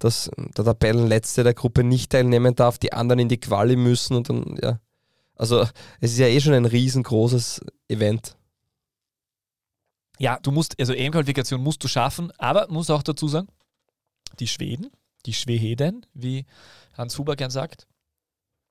dass 0.00 0.30
der 0.36 0.64
Tabellenletzte 0.64 1.44
der 1.44 1.54
Gruppe 1.54 1.82
nicht 1.82 2.10
teilnehmen 2.10 2.54
darf, 2.54 2.78
die 2.78 2.92
anderen 2.92 3.20
in 3.20 3.28
die 3.28 3.38
Quali 3.38 3.76
müssen 3.76 4.16
und 4.16 4.28
dann, 4.28 4.58
ja. 4.62 4.80
Also 5.36 5.60
es 6.00 6.12
ist 6.12 6.18
ja 6.18 6.26
eh 6.26 6.40
schon 6.40 6.52
ein 6.52 6.64
riesengroßes 6.66 7.60
Event. 7.88 8.36
Ja, 10.18 10.38
du 10.42 10.50
musst, 10.50 10.78
also 10.78 10.92
EM-Qualifikation 10.92 11.62
musst 11.62 11.82
du 11.82 11.88
schaffen, 11.88 12.32
aber 12.38 12.68
muss 12.68 12.90
auch 12.90 13.02
dazu 13.02 13.28
sagen, 13.28 13.48
die 14.40 14.46
Schweden, 14.46 14.90
die 15.26 15.32
Schweden, 15.32 16.06
wie 16.14 16.46
Hans 16.96 17.18
Huber 17.18 17.36
gern 17.36 17.50
sagt, 17.50 17.86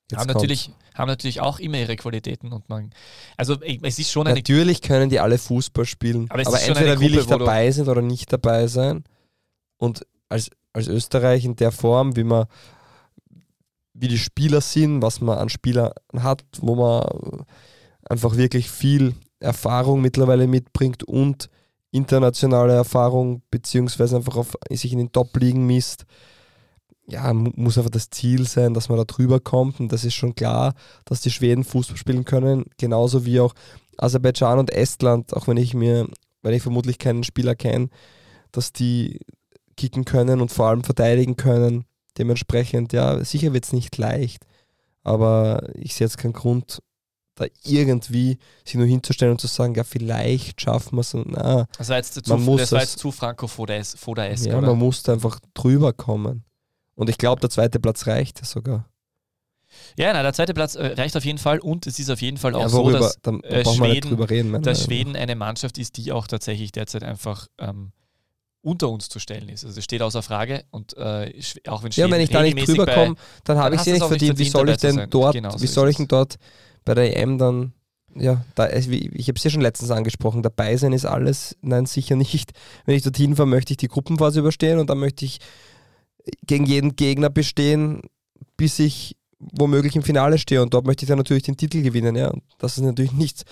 Jetzt 0.10 0.20
haben 0.20 0.28
kommt's. 0.28 0.44
natürlich, 0.44 0.72
haben 0.94 1.08
natürlich 1.10 1.42
auch 1.42 1.60
immer 1.60 1.80
ihre 1.80 1.98
Qualitäten 1.98 2.54
und 2.54 2.70
man, 2.70 2.92
also 3.36 3.58
es 3.62 4.00
ist 4.00 4.10
schon 4.12 4.26
eine, 4.26 4.38
Natürlich 4.38 4.82
können 4.82 5.10
die 5.10 5.20
alle 5.20 5.38
Fußball 5.38 5.86
spielen, 5.86 6.28
Aber 6.30 6.48
aber, 6.48 6.62
entweder 6.62 6.92
eine 6.92 7.00
will 7.02 7.12
Gruppe, 7.12 7.22
ich 7.22 7.28
dabei 7.28 7.72
sein 7.72 7.90
oder 7.90 8.02
nicht 8.02 8.32
dabei 8.32 8.68
sein. 8.68 9.04
Und 9.78 10.08
als, 10.30 10.50
als 10.72 10.88
Österreich 10.88 11.44
in 11.44 11.58
der 11.58 11.72
Form, 11.74 12.16
wie 12.16 12.24
man 12.24 12.46
wie 14.00 14.08
die 14.08 14.18
Spieler 14.18 14.62
sind, 14.62 15.02
was 15.02 15.22
man 15.22 15.40
an 15.40 15.50
Spielern 15.50 15.92
hat, 16.14 16.44
wo 16.60 16.76
man 16.76 17.46
einfach 18.08 18.38
wirklich 18.38 18.70
viel 18.70 19.16
Erfahrung 19.40 20.02
mittlerweile 20.02 20.48
mitbringt 20.48 21.04
und 21.04 21.50
internationale 21.92 22.74
Erfahrung, 22.74 23.42
beziehungsweise 23.50 24.18
einfach 24.18 24.36
auf, 24.36 24.58
sich 24.72 24.92
in 24.92 25.00
den 25.00 25.12
Top-Ligen 25.12 25.66
misst. 25.66 26.06
Ja, 27.08 27.34
mu- 27.34 27.52
muss 27.56 27.78
einfach 27.78 27.92
das 27.92 28.10
Ziel 28.10 28.46
sein, 28.46 28.74
dass 28.74 28.90
man 28.90 28.98
da 28.98 29.06
drüber 29.06 29.40
kommt. 29.40 29.80
Und 29.80 29.92
das 29.92 30.04
ist 30.04 30.16
schon 30.16 30.36
klar, 30.36 30.74
dass 31.06 31.22
die 31.22 31.32
Schweden 31.32 31.64
Fußball 31.64 31.98
spielen 31.98 32.26
können, 32.26 32.66
genauso 32.78 33.26
wie 33.26 33.40
auch 33.40 33.54
Aserbaidschan 33.98 34.60
und 34.60 34.72
Estland, 34.72 35.34
auch 35.34 35.48
wenn 35.48 35.58
ich 35.58 35.74
mir, 35.74 36.08
weil 36.42 36.54
ich 36.54 36.62
vermutlich 36.62 37.00
keinen 37.00 37.24
Spieler 37.24 37.56
kenne, 37.56 37.90
dass 38.52 38.74
die 38.74 39.20
kicken 39.78 40.06
können 40.06 40.42
und 40.42 40.52
vor 40.52 40.68
allem 40.68 40.84
verteidigen 40.84 41.38
können. 41.38 41.86
Dementsprechend, 42.18 42.94
ja, 42.94 43.24
sicher 43.24 43.54
wird 43.54 43.66
es 43.66 43.74
nicht 43.74 43.98
leicht, 43.98 44.46
aber 45.04 45.70
ich 45.76 45.94
sehe 45.94 46.06
jetzt 46.06 46.18
keinen 46.18 46.34
Grund, 46.34 46.82
da 47.38 47.46
irgendwie 47.64 48.38
sich 48.66 48.76
nur 48.76 48.86
hinzustellen 48.86 49.32
und 49.34 49.40
zu 49.40 49.48
sagen, 49.48 49.74
ja, 49.76 49.84
vielleicht 49.84 50.62
schaffen 50.62 50.96
wir 50.98 51.02
es. 51.02 51.14
Na, 51.14 51.68
das 51.78 51.90
war 51.90 51.98
jetzt 51.98 52.14
zu, 52.14 52.22
man 52.28 52.44
muss 52.44 52.62
das 52.62 52.72
war 52.74 52.82
jetzt 52.82 53.00
zu 53.00 53.12
Franco-Foda-esk, 53.12 53.98
ja, 54.46 54.58
oder? 54.58 54.68
man 54.68 54.78
muss 54.78 55.04
da 55.04 55.14
einfach 55.14 55.40
drüber 55.54 55.94
kommen. 55.94 56.44
Und 56.96 57.10
ich 57.10 57.18
glaube, 57.18 57.40
der 57.40 57.50
zweite 57.50 57.80
Platz 57.80 58.08
reicht 58.08 58.40
ja 58.40 58.46
sogar. 58.46 58.90
Ja, 59.98 60.14
nein, 60.14 60.24
der 60.24 60.34
zweite 60.34 60.54
Platz 60.54 60.76
äh, 60.76 60.88
reicht 60.94 61.16
auf 61.18 61.26
jeden 61.26 61.38
Fall 61.38 61.60
und 61.60 61.86
es 61.88 62.00
ist 62.00 62.10
auf 62.10 62.22
jeden 62.22 62.38
Fall 62.38 62.56
auch 62.56 62.62
Ja, 62.62 62.70
so, 62.70 62.78
worüber, 62.80 63.00
dass 63.00 63.20
da 63.22 63.32
äh, 63.44 63.66
Schweden- 63.66 64.14
reden. 64.24 64.62
dass. 64.62 64.84
Schweden 64.86 65.16
eine 65.16 65.36
Mannschaft 65.36 65.78
ist, 65.78 65.98
die 65.98 66.12
auch 66.12 66.26
tatsächlich 66.28 66.72
derzeit 66.72 67.04
einfach 67.04 67.48
ähm, 67.60 67.92
unter 68.62 68.90
uns 68.90 69.10
zu 69.10 69.20
stellen 69.20 69.50
ist. 69.50 69.66
Also 69.66 69.78
es 69.78 69.84
steht 69.84 70.02
außer 70.02 70.22
Frage 70.24 70.64
und 70.72 70.96
äh, 70.98 71.34
auch 71.68 71.84
wenn 71.84 71.92
Ja, 71.92 72.06
Schweden 72.06 72.12
wenn 72.12 72.22
ich 72.22 72.30
da 72.30 72.42
nicht 72.42 72.68
drüber 72.68 72.86
komme, 72.86 73.16
dann 73.44 73.58
habe 73.58 73.76
dann 73.76 73.80
ich 73.80 73.82
sie 73.82 73.92
es 73.92 74.00
nicht 74.00 74.08
verdient. 74.08 74.40
Wie 74.40 74.50
soll 74.50 74.70
ich 74.70 74.78
zu 74.78 74.88
denn 74.88 75.10
dort, 75.10 75.34
Genau, 75.34 75.52
so 75.52 75.62
wie 75.62 75.68
soll 75.68 75.90
ich 75.90 75.98
denn 75.98 76.08
dort 76.08 76.36
bei 76.88 76.94
der 76.94 77.18
EM 77.18 77.38
dann 77.38 77.74
ja, 78.16 78.44
da, 78.56 78.70
ich 78.70 78.90
ich 78.90 79.28
habe 79.28 79.38
es 79.38 79.44
ja 79.44 79.52
schon 79.52 79.62
letztens 79.62 79.92
angesprochen, 79.92 80.42
dabei 80.42 80.76
sein 80.78 80.94
ist 80.94 81.06
alles, 81.06 81.56
nein, 81.62 81.86
sicher 81.86 82.16
nicht. 82.16 82.52
Wenn 82.86 82.96
ich 82.96 83.04
dorthin 83.04 83.36
fahre, 83.36 83.48
möchte 83.48 83.74
ich 83.74 83.78
die 83.78 83.90
Gruppenphase 83.90 84.40
überstehen 84.40 84.80
und 84.80 84.90
dann 84.90 84.98
möchte 84.98 85.26
ich 85.26 85.40
gegen 86.48 86.66
jeden 86.66 86.96
Gegner 86.96 87.30
bestehen, 87.30 88.02
bis 88.56 88.80
ich 88.80 89.18
womöglich 89.40 89.96
im 89.96 90.02
Finale 90.02 90.40
stehe 90.40 90.64
und 90.64 90.74
dort 90.74 90.88
möchte 90.88 91.04
ich 91.04 91.10
dann 91.10 91.20
natürlich 91.20 91.44
den 91.44 91.58
Titel 91.58 91.84
gewinnen. 91.84 92.16
Ja. 92.16 92.30
Und 92.30 92.44
dass 92.58 92.78
es 92.78 92.84
natürlich 92.84 93.12
nicht, 93.12 93.44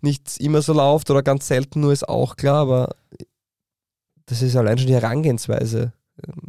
nicht 0.00 0.38
immer 0.38 0.62
so 0.62 0.72
läuft 0.72 1.10
oder 1.10 1.22
ganz 1.22 1.46
selten 1.46 1.80
nur 1.80 1.92
ist 1.92 2.08
auch 2.08 2.34
klar, 2.36 2.62
aber 2.62 2.96
das 4.26 4.42
ist 4.42 4.56
allein 4.56 4.78
schon 4.78 4.88
die 4.88 4.94
Herangehensweise. 4.94 5.92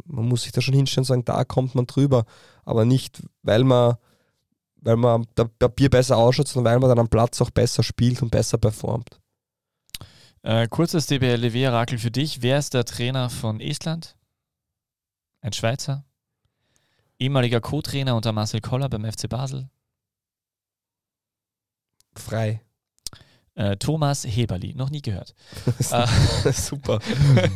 Man 0.04 0.26
muss 0.26 0.42
sich 0.42 0.52
da 0.52 0.60
schon 0.60 0.74
hinstellen 0.74 1.02
und 1.02 1.08
sagen, 1.08 1.24
da 1.24 1.44
kommt 1.44 1.74
man 1.74 1.86
drüber, 1.86 2.24
aber 2.64 2.84
nicht, 2.84 3.22
weil 3.42 3.62
man 3.62 3.96
weil 4.82 4.96
man 4.96 5.26
der 5.36 5.44
Papier 5.44 5.90
besser 5.90 6.16
ausschaut, 6.16 6.48
sondern 6.48 6.74
weil 6.74 6.80
man 6.80 6.88
dann 6.90 6.98
am 6.98 7.08
Platz 7.08 7.40
auch 7.40 7.50
besser 7.50 7.82
spielt 7.82 8.22
und 8.22 8.30
besser 8.30 8.58
performt. 8.58 9.20
Äh, 10.42 10.66
kurzes 10.68 11.06
DBLW-Orakel 11.06 11.98
für 11.98 12.10
dich. 12.10 12.42
Wer 12.42 12.58
ist 12.58 12.74
der 12.74 12.84
Trainer 12.84 13.30
von 13.30 13.60
Estland? 13.60 14.16
Ein 15.40 15.52
Schweizer? 15.52 16.04
Ehemaliger 17.18 17.60
Co-Trainer 17.60 18.16
unter 18.16 18.32
Marcel 18.32 18.60
Koller 18.60 18.88
beim 18.88 19.04
FC 19.04 19.28
Basel? 19.28 19.68
Frei. 22.16 22.60
Äh, 23.54 23.76
Thomas 23.76 24.24
Heberli, 24.24 24.74
noch 24.74 24.90
nie 24.90 25.02
gehört. 25.02 25.34
Super. 26.52 26.98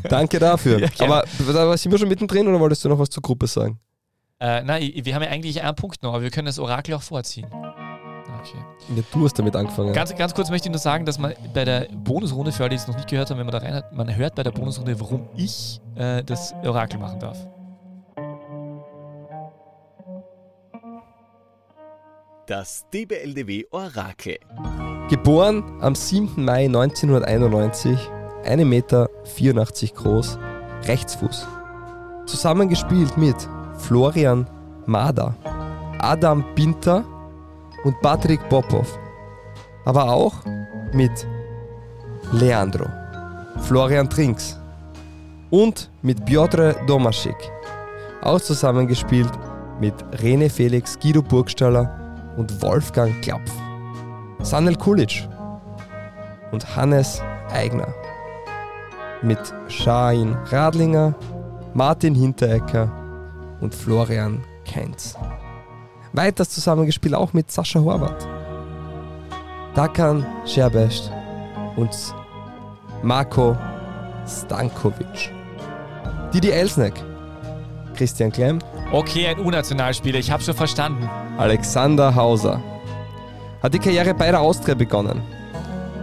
Danke 0.05 0.39
dafür. 0.39 0.89
Ja, 0.99 1.07
aber 1.07 1.77
sind 1.77 1.91
wir 1.91 1.99
schon 1.99 2.09
mittendrin 2.09 2.47
oder 2.47 2.61
wolltest 2.61 2.85
du 2.85 2.89
noch 2.89 2.99
was 2.99 3.11
zur 3.11 3.23
Gruppe 3.23 3.47
sagen? 3.47 3.81
Äh, 4.39 4.63
nein, 4.65 4.93
wir 4.95 5.15
haben 5.15 5.23
ja 5.23 5.31
eigentlich 5.31 5.63
einen 5.63 5.75
Punkt 5.75 6.03
noch, 6.03 6.13
aber 6.13 6.23
wir 6.23 6.31
können 6.31 6.47
das 6.47 6.59
Orakel 6.59 6.95
auch 6.95 7.03
vorziehen. 7.03 7.47
Okay. 7.47 8.59
Ja, 8.95 9.03
du 9.13 9.25
hast 9.25 9.39
damit 9.39 9.57
angefangen. 9.57 9.95
Ganz, 9.95 10.15
ganz 10.15 10.35
kurz 10.35 10.51
möchte 10.51 10.69
ich 10.69 10.73
nur 10.73 10.79
sagen, 10.79 11.07
dass 11.07 11.19
man 11.19 11.35
bei 11.55 11.65
der 11.65 11.89
Bonusrunde, 11.91 12.53
für 12.53 12.65
alle, 12.65 12.71
die 12.71 12.77
es 12.77 12.87
noch 12.87 12.97
nicht 12.97 13.09
gehört 13.09 13.31
haben, 13.31 13.39
wenn 13.39 13.47
man 13.47 13.53
da 13.53 13.59
rein 13.59 13.75
hat, 13.75 13.93
man 13.95 14.15
hört 14.15 14.35
bei 14.35 14.43
der 14.43 14.51
Bonusrunde, 14.51 15.01
warum 15.01 15.29
ich 15.37 15.81
äh, 15.95 16.23
das 16.23 16.53
Orakel 16.65 17.01
machen 17.01 17.19
darf. 17.19 17.47
Das 22.47 22.85
DBLDW 22.91 23.65
Orakel. 23.71 24.39
Geboren 25.09 25.65
am 25.81 25.95
7. 25.95 26.45
Mai 26.45 26.67
1991, 26.67 27.99
1,84 28.45 28.65
Meter 28.65 29.09
groß, 29.95 30.39
Rechtsfuß. 30.85 31.49
Zusammengespielt 32.27 33.17
mit 33.17 33.49
Florian 33.79 34.47
Mader, 34.87 35.35
Adam 35.99 36.45
Pinter 36.55 37.05
und 37.85 38.01
Patrick 38.01 38.41
Popov. 38.49 38.99
Aber 39.85 40.11
auch 40.11 40.35
mit 40.93 41.27
Leandro, 42.33 42.87
Florian 43.61 44.09
Trinks 44.09 44.59
und 45.51 45.91
mit 46.03 46.25
Piotr 46.25 46.75
Domaschik. 46.87 47.37
Auch 48.23 48.41
zusammengespielt 48.41 49.31
mit 49.81 49.95
Rene 50.23 50.51
Felix, 50.51 50.99
Guido 50.99 51.23
Burgstaller 51.23 51.91
und 52.37 52.61
Wolfgang 52.63 53.21
Klapf. 53.23 53.53
Sanel 54.41 54.77
Kulic 54.77 55.29
und 56.53 56.77
Hannes 56.77 57.23
Eigner. 57.53 57.89
Mit 59.23 59.39
Shahin 59.69 60.37
Radlinger, 60.51 61.15
Martin 61.75 62.15
Hinterecker 62.15 62.91
und 63.61 63.75
Florian 63.75 64.43
Keinz. 64.71 65.17
Weiters 66.13 66.51
zusammengespielt 66.51 67.15
auch 67.15 67.33
mit 67.33 67.51
Sascha 67.51 67.81
Horvath, 67.81 68.27
Dakan 69.75 70.27
Scherbest 70.47 71.13
und 71.77 71.91
Marco 73.03 73.57
Stankovic. 74.27 75.33
Didi 76.33 76.51
Elsnek, 76.51 76.95
Christian 77.95 78.33
Klemm. 78.33 78.59
Okay, 78.93 79.27
ein 79.27 79.39
Unnationalspieler, 79.39 80.19
ich 80.19 80.31
habe 80.31 80.43
schon 80.43 80.55
verstanden. 80.55 81.09
Alexander 81.39 82.15
Hauser. 82.15 82.63
Hat 83.63 83.75
die 83.75 83.79
Karriere 83.79 84.15
bei 84.15 84.31
der 84.31 84.41
Austria 84.41 84.75
begonnen. 84.75 85.23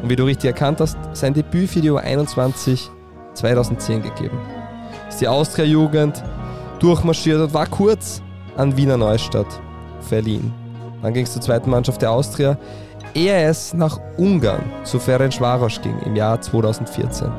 Und 0.02 0.10
wie 0.10 0.16
du 0.16 0.26
richtig 0.26 0.50
erkannt 0.50 0.82
hast, 0.82 0.98
sein 1.14 1.34
Debüt 1.34 1.70
für 1.70 1.82
die 1.82 1.92
U21 1.92 2.90
2010 3.34 4.02
gegeben. 4.02 4.38
Ist 5.08 5.22
die 5.22 5.28
Austria-Jugend 5.28 6.24
durchmarschiert 6.84 7.40
und 7.40 7.54
war 7.54 7.66
kurz 7.66 8.22
an 8.58 8.76
Wiener 8.76 8.98
Neustadt 8.98 9.48
verliehen. 10.02 10.54
Dann 11.02 11.14
ging 11.14 11.24
es 11.24 11.34
zur 11.34 11.42
zweiten 11.42 11.70
Mannschaft 11.70 12.02
der 12.02 12.12
Austria, 12.12 12.58
ehe 13.14 13.46
es 13.46 13.74
nach 13.74 14.00
Ungarn 14.18 14.64
zu 14.84 15.00
Ferencvaros 15.00 15.82
ging 15.82 15.98
im 16.06 16.16
Jahr 16.16 16.42
2014. 16.42 17.32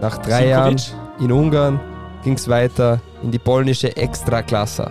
Nach 0.00 0.18
drei 0.18 0.48
Jahren 0.48 0.76
in 1.18 1.32
Ungarn 1.32 1.80
ging 2.22 2.34
es 2.34 2.48
weiter 2.48 3.00
in 3.22 3.30
die 3.30 3.38
polnische 3.38 3.96
Extraklasse. 3.96 4.90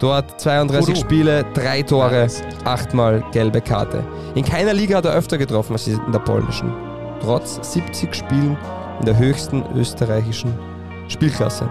Dort 0.00 0.40
32 0.40 0.94
Uru. 0.94 1.00
Spiele, 1.00 1.44
drei 1.54 1.82
Tore, 1.82 2.28
achtmal 2.64 3.24
gelbe 3.32 3.60
Karte. 3.60 4.04
In 4.34 4.44
keiner 4.44 4.72
Liga 4.72 4.98
hat 4.98 5.04
er 5.04 5.14
öfter 5.14 5.38
getroffen 5.38 5.72
als 5.72 5.86
in 5.86 6.12
der 6.12 6.20
polnischen. 6.20 6.72
Trotz 7.20 7.58
70 7.72 8.14
Spielen 8.14 8.56
in 9.00 9.06
der 9.06 9.18
höchsten 9.18 9.64
österreichischen 9.74 10.54
Spielklasse. 11.08 11.68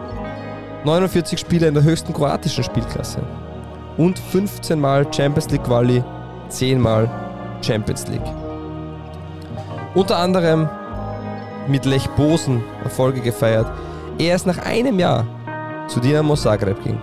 49 0.88 1.38
Spiele 1.38 1.67
in 1.67 1.73
der 1.73 1.83
höchsten 1.83 2.13
kroatischen 2.13 2.63
Spielklasse 2.63 3.19
und 3.97 4.17
15 4.17 4.79
Mal 4.79 5.05
Champions 5.13 5.49
League 5.49 5.65
Quali, 5.65 6.01
10 6.47 6.79
Mal 6.79 7.09
Champions 7.61 8.07
League. 8.07 8.21
Unter 9.95 10.17
anderem 10.17 10.69
mit 11.67 11.83
Lech 11.83 12.07
Bosen 12.11 12.63
Erfolge 12.85 13.19
gefeiert, 13.19 13.67
er 14.17 14.27
erst 14.27 14.47
nach 14.47 14.59
einem 14.59 14.97
Jahr 14.97 15.25
zu 15.89 15.99
Dinamo 15.99 16.35
Zagreb 16.35 16.81
ging. 16.81 17.01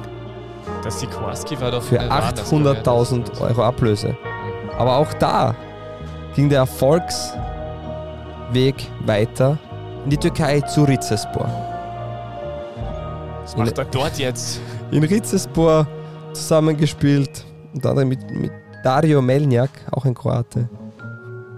Das 0.82 1.00
Sikorski 1.00 1.60
war 1.60 1.70
doch 1.70 1.82
für 1.82 2.00
800.000 2.00 3.38
Euro 3.42 3.64
Ablöse. 3.64 4.16
Aber 4.78 4.96
auch 4.96 5.12
da 5.14 5.54
ging 6.34 6.48
der 6.48 6.60
Erfolgsweg 6.60 7.36
weiter 9.04 9.58
in 10.04 10.10
die 10.10 10.16
Türkei 10.16 10.62
zu 10.62 10.84
Rizespor. 10.84 11.73
Was 13.44 13.56
macht 13.58 13.76
er 13.76 13.84
dort 13.84 14.18
jetzt? 14.18 14.58
In 14.90 15.04
Rizespor 15.04 15.86
zusammengespielt, 16.32 17.44
unter 17.74 17.90
anderem 17.90 18.08
mit, 18.08 18.30
mit 18.30 18.50
Dario 18.82 19.20
Melniak, 19.20 19.68
auch 19.90 20.06
ein 20.06 20.14
Kroate, 20.14 20.66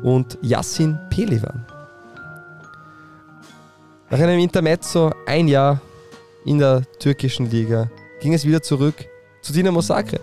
und 0.02 0.36
Yassin 0.42 0.98
Pelivan. 1.10 1.64
Nach 4.10 4.18
einem 4.18 4.40
Intermezzo, 4.40 5.12
ein 5.26 5.46
Jahr 5.46 5.80
in 6.44 6.58
der 6.58 6.82
türkischen 6.98 7.48
Liga, 7.48 7.88
ging 8.20 8.34
es 8.34 8.44
wieder 8.44 8.60
zurück 8.60 8.96
zu 9.40 9.52
Dinamo 9.52 9.80
Zagreb. 9.80 10.22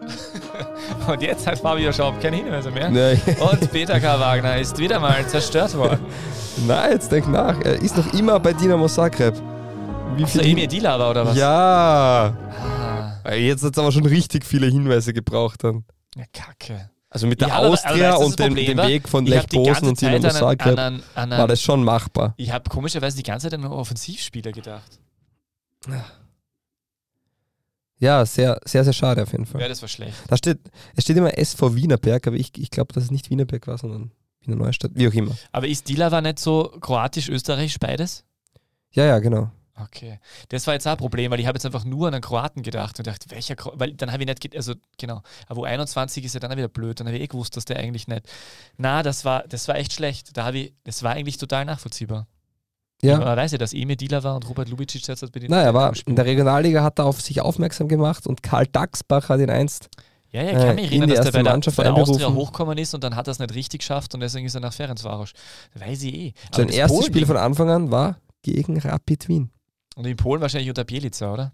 Und 1.06 1.22
jetzt 1.22 1.46
hat 1.46 1.58
Fabio 1.58 1.90
Schaub 1.92 2.20
keine 2.20 2.36
Hinweise 2.36 2.70
mehr. 2.70 2.90
Nee. 2.90 3.18
Und 3.40 3.70
Peter 3.70 3.98
K. 3.98 4.20
Wagner 4.20 4.58
ist 4.58 4.78
wieder 4.78 5.00
mal 5.00 5.26
zerstört 5.26 5.74
worden. 5.76 6.00
Nein, 6.66 6.92
jetzt 6.92 7.10
denk 7.10 7.28
nach. 7.28 7.60
Er 7.62 7.74
ist 7.82 7.96
noch 7.96 8.12
immer 8.12 8.38
bei 8.40 8.52
Dinamo 8.52 8.88
Zagreb. 8.88 9.34
Wie 10.16 10.24
viel 10.24 10.46
Emir 10.46 10.68
Dilava 10.68 11.10
oder 11.10 11.26
was? 11.26 11.36
Ja. 11.36 12.36
Ah. 13.24 13.32
Jetzt 13.34 13.64
hat 13.64 13.72
es 13.72 13.78
aber 13.78 13.90
schon 13.90 14.06
richtig 14.06 14.44
viele 14.44 14.66
Hinweise 14.66 15.12
gebraucht 15.12 15.64
dann. 15.64 15.84
Ja, 16.16 16.24
kacke. 16.32 16.90
Also 17.10 17.26
mit 17.26 17.40
der 17.40 17.48
ja, 17.48 17.58
Austria 17.58 18.08
aber, 18.08 18.16
aber 18.16 18.26
und 18.26 18.38
dem, 18.38 18.54
dem, 18.54 18.78
Weg 18.78 19.08
von 19.08 19.24
Lech 19.26 19.46
Bosen 19.46 19.88
und 19.88 20.00
Dinamo 20.00 20.28
Zagreb 20.28 20.78
an, 20.78 21.02
an, 21.14 21.32
an, 21.32 21.38
war 21.38 21.48
das 21.48 21.60
schon 21.60 21.82
machbar. 21.82 22.34
Ich 22.36 22.52
habe 22.52 22.68
komischerweise 22.68 23.16
die 23.16 23.22
ganze 23.22 23.46
Zeit 23.46 23.54
an 23.54 23.64
einen 23.64 23.72
Offensivspieler 23.72 24.52
gedacht. 24.52 24.98
Ja, 27.98 28.26
sehr, 28.26 28.60
sehr, 28.64 28.84
sehr 28.84 28.92
schade 28.92 29.22
auf 29.22 29.32
jeden 29.32 29.46
Fall. 29.46 29.60
Ja, 29.60 29.68
das 29.68 29.80
war 29.80 29.88
schlecht. 29.88 30.14
Da 30.28 30.36
steht, 30.36 30.58
es 30.96 31.04
steht 31.04 31.16
immer 31.16 31.36
SV 31.38 31.74
Wienerberg, 31.74 32.26
aber 32.26 32.36
ich, 32.36 32.50
ich 32.58 32.70
glaube, 32.70 32.92
dass 32.92 33.04
es 33.04 33.10
nicht 33.10 33.30
Wienerberg 33.30 33.66
war, 33.66 33.78
sondern 33.78 34.10
Wiener 34.46 34.56
Neustadt, 34.56 34.92
wie 34.94 35.08
auch 35.08 35.12
immer. 35.12 35.36
Aber 35.52 35.66
ist 35.66 35.88
Dilava 35.88 36.20
nicht 36.20 36.38
so 36.38 36.72
kroatisch-österreichisch 36.80 37.78
beides? 37.78 38.24
Ja, 38.92 39.04
ja, 39.04 39.18
genau. 39.18 39.50
Okay. 39.76 40.20
Das 40.50 40.66
war 40.66 40.74
jetzt 40.74 40.86
auch 40.86 40.92
ein 40.92 40.98
Problem, 40.98 41.32
weil 41.32 41.40
ich 41.40 41.46
habe 41.46 41.56
jetzt 41.56 41.66
einfach 41.66 41.84
nur 41.84 42.06
an 42.06 42.14
einen 42.14 42.22
Kroaten 42.22 42.62
gedacht 42.62 42.96
und 42.98 43.06
dachte, 43.08 43.30
welcher 43.30 43.56
Kroaten, 43.56 43.80
weil 43.80 43.94
dann 43.94 44.12
habe 44.12 44.22
ich 44.22 44.28
nicht, 44.28 44.56
also 44.56 44.74
genau, 44.98 45.22
aber 45.48 45.56
wo 45.56 45.64
21 45.64 46.24
ist 46.24 46.34
ja 46.34 46.40
dann 46.40 46.56
wieder 46.56 46.68
blöd, 46.68 47.00
dann 47.00 47.08
habe 47.08 47.16
ich 47.16 47.24
eh 47.24 47.26
gewusst, 47.26 47.56
dass 47.56 47.64
der 47.64 47.78
eigentlich 47.78 48.06
nicht. 48.06 48.28
Na, 48.76 49.02
das 49.02 49.24
war, 49.24 49.42
das 49.48 49.66
war 49.66 49.74
echt 49.76 49.92
schlecht. 49.92 50.36
Da 50.36 50.44
habe 50.44 50.58
ich, 50.58 50.74
das 50.84 51.02
war 51.02 51.12
eigentlich 51.12 51.38
total 51.38 51.64
nachvollziehbar. 51.64 52.28
Ja. 53.02 53.18
Man 53.18 53.36
weiß 53.36 53.52
ja, 53.52 53.58
dass 53.58 53.72
Emil 53.72 53.96
Dieler 53.96 54.22
war 54.22 54.36
und 54.36 54.48
Robert 54.48 54.68
Lubicic 54.68 55.06
jetzt 55.06 55.32
bei 55.32 55.40
den. 55.40 55.50
Naja, 55.50 55.68
aber 55.68 55.92
in 56.06 56.14
der 56.14 56.24
Regionalliga 56.24 56.82
hat 56.82 57.00
er 57.00 57.06
auf 57.06 57.20
sich 57.20 57.40
aufmerksam 57.40 57.88
gemacht 57.88 58.26
und 58.26 58.42
Karl 58.42 58.66
Dachsbach 58.66 59.28
hat 59.28 59.40
ihn 59.40 59.50
einst. 59.50 59.88
Ja, 60.34 60.42
ja, 60.42 60.50
ich 60.50 60.56
kann 60.56 60.74
mich 60.74 60.84
äh, 60.86 60.88
erinnern, 60.88 61.10
dass 61.10 61.30
der 61.30 61.32
bei 61.32 61.42
der, 61.44 61.72
bei 61.76 61.82
der 61.84 61.94
Austria 61.94 62.34
hochgekommen 62.34 62.76
ist 62.76 62.92
und 62.92 63.04
dann 63.04 63.14
hat 63.14 63.28
er 63.28 63.30
es 63.30 63.38
nicht 63.38 63.54
richtig 63.54 63.78
geschafft 63.78 64.14
und 64.14 64.20
deswegen 64.20 64.46
ist 64.46 64.56
er 64.56 64.60
nach 64.60 64.72
Ferencvaros. 64.72 65.30
Weiß 65.74 66.02
ich 66.02 66.12
eh. 66.12 66.32
Aber 66.48 66.56
Sein 66.56 66.68
erstes 66.70 66.98
Polen 66.98 67.06
Spiel 67.12 67.26
von 67.26 67.36
Anfang 67.36 67.70
an 67.70 67.92
war 67.92 68.18
gegen 68.42 68.76
Rapid 68.76 69.28
Wien. 69.28 69.52
Und 69.94 70.06
in 70.06 70.16
Polen 70.16 70.42
wahrscheinlich 70.42 70.68
unter 70.68 70.82
Bielica, 70.82 71.32
oder? 71.32 71.52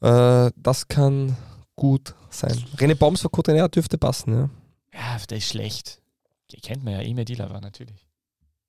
Äh, 0.00 0.50
das 0.56 0.88
kann 0.88 1.36
gut 1.76 2.16
sein. 2.28 2.58
René 2.76 2.96
Bombs 2.96 3.22
war 3.22 3.30
Co-Trainer, 3.30 3.68
dürfte 3.68 3.96
passen, 3.96 4.34
ja. 4.34 4.50
Ja, 4.92 5.16
der 5.30 5.38
ist 5.38 5.48
schlecht. 5.48 6.02
Die 6.50 6.60
kennt 6.60 6.82
man 6.82 6.94
ja, 6.94 7.02
Emir 7.02 7.24
Dilava 7.24 7.60
natürlich. 7.60 8.04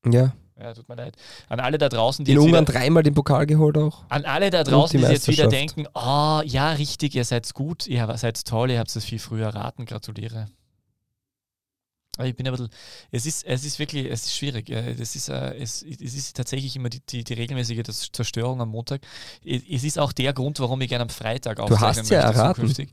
Ja. 0.05 0.33
Ja, 0.61 0.73
tut 0.73 0.87
mir 0.87 0.95
leid. 0.95 1.15
An 1.49 1.59
alle 1.59 1.77
da 1.77 1.89
draußen, 1.89 2.23
die 2.23 2.31
In 2.31 2.37
jetzt 2.37 2.45
Ungarn 2.45 2.67
wieder, 2.67 2.79
dreimal 2.79 3.03
den 3.03 3.13
Pokal 3.13 3.45
geholt 3.47 3.77
auch. 3.77 4.03
an 4.09 4.25
alle 4.25 4.49
da 4.49 4.63
draußen, 4.63 4.99
die 4.99 5.05
die 5.05 5.11
jetzt 5.11 5.27
wieder 5.27 5.47
denken, 5.47 5.87
oh, 5.93 6.41
ja, 6.45 6.73
richtig, 6.73 7.15
ihr 7.15 7.25
seid 7.25 7.51
gut, 7.53 7.87
ihr 7.87 8.15
seid 8.17 8.45
toll, 8.45 8.71
ihr 8.71 8.79
habt 8.79 8.95
es 8.95 9.03
viel 9.03 9.19
früher 9.19 9.47
erraten, 9.47 9.85
gratuliere. 9.85 10.47
Aber 12.17 12.27
ich 12.27 12.35
bin 12.35 12.45
ein 12.45 12.51
bisschen, 12.51 12.69
es 13.09 13.25
ist, 13.25 13.45
es 13.45 13.63
ist 13.63 13.79
wirklich, 13.79 14.05
es 14.05 14.25
ist 14.25 14.35
schwierig. 14.35 14.67
Das 14.67 15.15
ist, 15.15 15.29
äh, 15.29 15.55
es, 15.55 15.81
es 15.81 16.13
ist 16.13 16.35
tatsächlich 16.35 16.75
immer 16.75 16.89
die, 16.89 16.99
die, 16.99 17.23
die 17.23 17.33
regelmäßige 17.33 17.83
Zerstörung 18.11 18.61
am 18.61 18.69
Montag. 18.69 19.01
Es 19.45 19.61
es 19.69 19.83
ist 19.83 19.97
auch 19.97 20.11
der 20.11 20.33
Grund, 20.33 20.59
warum 20.59 20.81
ich 20.81 20.89
gerne 20.89 21.03
am 21.03 21.09
Freitag 21.09 21.59
hast 21.59 21.71
aufzeichnen 21.71 22.05
ja 22.07 22.25
möchte 22.25 22.39
erraten. 22.39 22.55
zukünftig. 22.61 22.89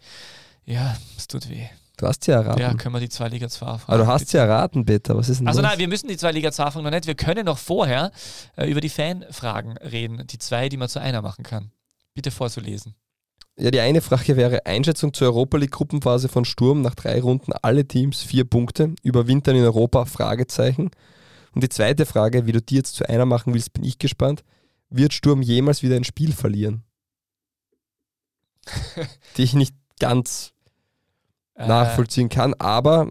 Ja, 0.65 0.97
es 1.17 1.27
tut 1.27 1.49
weh. 1.51 1.67
Du 1.99 2.07
hast 2.07 2.23
sie 2.25 2.31
erraten. 2.31 2.61
Ja, 2.61 2.73
können 2.75 2.95
wir 2.95 3.01
die 3.01 3.09
zwei 3.09 3.29
Liga 3.29 3.49
2 3.49 3.67
aufhaben? 3.67 3.93
Aber 3.93 4.05
du 4.05 4.07
hast 4.07 4.29
sie 4.29 4.39
erraten, 4.39 4.85
Peter. 4.87 5.17
Was 5.17 5.29
ist 5.29 5.41
denn 5.41 5.49
Also 5.49 5.61
los? 5.61 5.69
nein, 5.69 5.81
wir 5.81 5.89
müssen 5.89 6.07
die 6.07 6.17
zwei 6.17 6.31
Liga 6.31 6.53
2 6.53 6.65
anfangen 6.65 6.85
noch 6.85 6.93
nicht. 6.93 7.09
Wir 7.09 7.17
können 7.17 7.45
noch 7.45 7.59
vorher 7.59 8.13
äh, 8.57 8.71
über 8.71 8.81
die 8.81 8.89
Fanfragen 8.89 9.77
reden. 9.79 10.25
Die 10.29 10.39
zwei, 10.39 10.69
die 10.69 10.77
man 10.77 10.89
zu 10.89 11.01
einer 11.01 11.23
machen 11.23 11.43
kann. 11.43 11.73
Bitte 12.15 12.31
vorzulesen. 12.31 12.95
Ja, 13.59 13.73
die 13.73 13.81
eine 13.81 14.01
Frage 14.01 14.37
wäre 14.37 14.65
Einschätzung 14.65 15.13
zur 15.13 15.27
Europa 15.27 15.59
League 15.59 15.73
Gruppenphase 15.73 16.29
von 16.29 16.45
Sturm 16.45 16.83
nach 16.83 16.95
drei 16.95 17.21
Runden 17.21 17.53
alle 17.53 17.85
Teams 17.85 18.23
vier 18.23 18.45
Punkte 18.45 18.95
überwintern 19.03 19.57
in 19.57 19.65
Europa 19.65 20.05
Fragezeichen. 20.05 20.93
Und 21.53 21.65
die 21.65 21.69
zweite 21.69 22.07
Frage, 22.07 22.47
wie 22.47 22.53
du 22.53 22.63
die 22.63 22.77
jetzt 22.77 22.95
zu 22.95 23.09
einer 23.09 23.27
machen 23.27 23.55
willst, 23.55 23.73
bin 23.73 23.83
ich 23.83 23.99
gespannt. 23.99 24.45
Wird 24.89 25.13
Sturm 25.13 25.43
jemals 25.43 25.83
wieder 25.83 25.97
ein 25.97 26.05
Spiel 26.05 26.33
verlieren? 26.33 26.85
die 29.37 29.43
ich 29.43 29.55
nicht 29.55 29.75
ganz 29.99 30.53
nachvollziehen 31.67 32.29
kann, 32.29 32.55
aber 32.55 33.11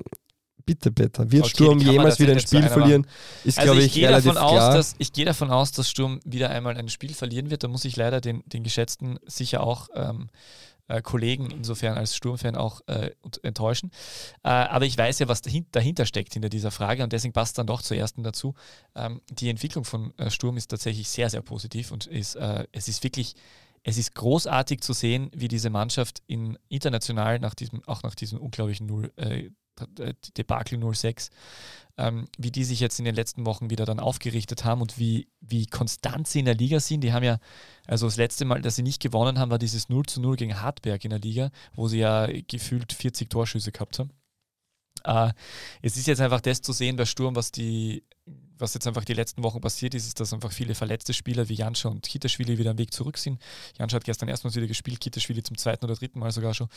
bitte 0.67 0.91
Peter, 0.91 1.31
wird 1.31 1.47
Sturm 1.47 1.79
jemals 1.79 2.19
wieder 2.19 2.33
ein 2.33 2.39
Spiel 2.39 2.67
verlieren? 2.67 3.07
Ist 3.43 3.57
Also 3.57 3.71
glaube 3.71 3.79
ich, 3.79 3.87
ich, 3.87 3.93
gehe 3.93 4.07
relativ 4.07 4.33
davon 4.33 4.43
aus, 4.43 4.51
klar. 4.51 4.73
dass 4.75 4.95
ich 4.99 5.13
gehe 5.13 5.25
davon 5.25 5.49
aus, 5.49 5.71
dass 5.71 5.89
Sturm 5.89 6.19
wieder 6.25 6.51
einmal 6.51 6.77
ein 6.77 6.89
Spiel 6.89 7.13
verlieren 7.13 7.49
wird. 7.49 7.63
Da 7.63 7.67
muss 7.67 7.85
ich 7.85 7.95
leider 7.95 8.21
den, 8.21 8.43
den 8.45 8.63
geschätzten 8.63 9.17
sicher 9.25 9.63
auch 9.63 9.87
ähm, 9.95 10.29
äh, 10.87 11.01
Kollegen 11.01 11.49
insofern 11.51 11.97
als 11.97 12.15
Sturmfan 12.15 12.55
auch 12.55 12.81
äh, 12.87 13.11
enttäuschen. 13.43 13.91
Äh, 14.43 14.49
aber 14.49 14.85
ich 14.85 14.97
weiß 14.97 15.19
ja, 15.19 15.27
was 15.27 15.41
dahin, 15.41 15.65
dahinter 15.71 16.05
steckt 16.05 16.33
hinter 16.33 16.49
dieser 16.49 16.71
Frage 16.71 17.03
und 17.03 17.13
deswegen 17.13 17.33
passt 17.33 17.57
dann 17.57 17.67
doch 17.67 17.81
zur 17.81 17.97
ersten 17.97 18.23
dazu. 18.23 18.53
Ähm, 18.95 19.21
die 19.29 19.49
Entwicklung 19.49 19.85
von 19.85 20.13
äh, 20.17 20.29
Sturm 20.29 20.57
ist 20.57 20.67
tatsächlich 20.67 21.09
sehr, 21.09 21.29
sehr 21.29 21.41
positiv 21.41 21.91
und 21.91 22.07
ist, 22.07 22.35
äh, 22.35 22.65
es 22.71 22.87
ist 22.87 23.03
wirklich 23.03 23.35
es 23.87 23.97
ist 23.97 24.15
großartig 24.15 24.81
zu 24.81 24.91
sehen, 24.91 25.31
wie 25.33 25.47
diese 25.47 25.69
Mannschaft 25.69 26.21
in 26.27 26.59
international 26.67 27.39
nach 27.39 27.55
diesem, 27.55 27.81
auch 27.87 28.03
nach 28.03 28.15
diesem 28.15 28.37
unglaublichen 28.37 28.85
Null, 28.85 29.13
äh, 29.15 29.49
Debakel 30.37 30.77
06, 30.93 31.29
ähm, 31.97 32.27
wie 32.37 32.51
die 32.51 32.65
sich 32.65 32.81
jetzt 32.81 32.99
in 32.99 33.05
den 33.05 33.15
letzten 33.15 33.45
Wochen 33.45 33.69
wieder 33.69 33.85
dann 33.85 34.01
aufgerichtet 34.01 34.65
haben 34.65 34.81
und 34.81 34.99
wie, 34.99 35.29
wie 35.39 35.67
konstant 35.67 36.27
sie 36.27 36.39
in 36.39 36.45
der 36.45 36.55
Liga 36.55 36.81
sind. 36.81 36.99
Die 36.99 37.13
haben 37.13 37.23
ja, 37.23 37.39
also 37.85 38.07
das 38.07 38.17
letzte 38.17 38.43
Mal, 38.43 38.61
dass 38.61 38.75
sie 38.75 38.83
nicht 38.83 39.01
gewonnen 39.01 39.39
haben, 39.39 39.51
war 39.51 39.59
dieses 39.59 39.87
0 39.87 40.05
zu 40.05 40.19
0 40.19 40.35
gegen 40.35 40.59
Hartberg 40.61 41.05
in 41.05 41.11
der 41.11 41.19
Liga, 41.19 41.49
wo 41.73 41.87
sie 41.87 41.99
ja 41.99 42.27
gefühlt 42.27 42.91
40 42.91 43.29
Torschüsse 43.29 43.71
gehabt 43.71 43.99
haben. 43.99 44.11
Äh, 45.05 45.31
es 45.81 45.95
ist 45.95 46.07
jetzt 46.07 46.19
einfach 46.19 46.41
das 46.41 46.61
zu 46.61 46.73
sehen 46.73 46.97
bei 46.97 47.05
Sturm, 47.05 47.37
was 47.37 47.53
die, 47.53 48.03
was 48.59 48.73
jetzt 48.73 48.87
einfach 48.87 49.05
die 49.05 49.13
letzten 49.13 49.43
Wochen 49.43 49.61
passiert 49.61 49.93
ist, 49.93 50.07
ist, 50.07 50.19
dass 50.19 50.33
einfach 50.33 50.51
viele 50.51 50.75
verletzte 50.75 51.13
Spieler 51.13 51.49
wie 51.49 51.55
Janscha 51.55 51.89
und 51.89 52.07
Kitaschwili 52.07 52.57
wieder 52.57 52.71
am 52.71 52.77
Weg 52.77 52.93
zurück 52.93 53.17
sind. 53.17 53.41
Janscha 53.77 53.95
hat 53.95 54.03
gestern 54.03 54.29
erstmals 54.29 54.55
wieder 54.55 54.67
gespielt, 54.67 54.99
Kitaschwili 54.99 55.43
zum 55.43 55.57
zweiten 55.57 55.85
oder 55.85 55.95
dritten 55.95 56.19
Mal 56.19 56.31
sogar 56.31 56.53
schon. 56.53 56.69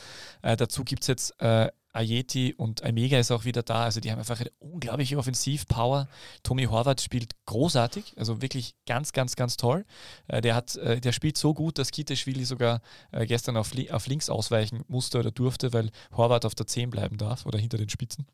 Äh, 0.42 0.56
dazu 0.56 0.84
gibt 0.84 1.02
es 1.02 1.08
jetzt 1.08 1.40
äh, 1.40 1.70
Ayeti 1.92 2.54
und 2.56 2.82
Almega 2.82 3.18
ist 3.18 3.30
auch 3.30 3.44
wieder 3.44 3.62
da. 3.62 3.84
Also 3.84 4.00
die 4.00 4.10
haben 4.10 4.18
einfach 4.18 4.40
eine 4.40 4.50
unglaubliche 4.58 5.18
Offensivpower. 5.18 6.08
Tommy 6.42 6.64
Horvath 6.64 7.00
spielt 7.00 7.32
großartig, 7.46 8.14
also 8.16 8.40
wirklich 8.42 8.74
ganz, 8.86 9.12
ganz, 9.12 9.36
ganz 9.36 9.56
toll. 9.56 9.84
Äh, 10.28 10.40
der, 10.40 10.54
hat, 10.54 10.76
äh, 10.76 11.00
der 11.00 11.12
spielt 11.12 11.36
so 11.36 11.54
gut, 11.54 11.78
dass 11.78 11.90
Kitaschwili 11.90 12.44
sogar 12.44 12.80
äh, 13.12 13.26
gestern 13.26 13.56
auf, 13.56 13.72
auf 13.90 14.06
links 14.06 14.30
ausweichen 14.30 14.84
musste 14.88 15.18
oder 15.18 15.30
durfte, 15.30 15.72
weil 15.72 15.90
Horvath 16.16 16.44
auf 16.44 16.54
der 16.54 16.66
10 16.66 16.90
bleiben 16.90 17.18
darf 17.18 17.46
oder 17.46 17.58
hinter 17.58 17.78
den 17.78 17.88
Spitzen 17.88 18.26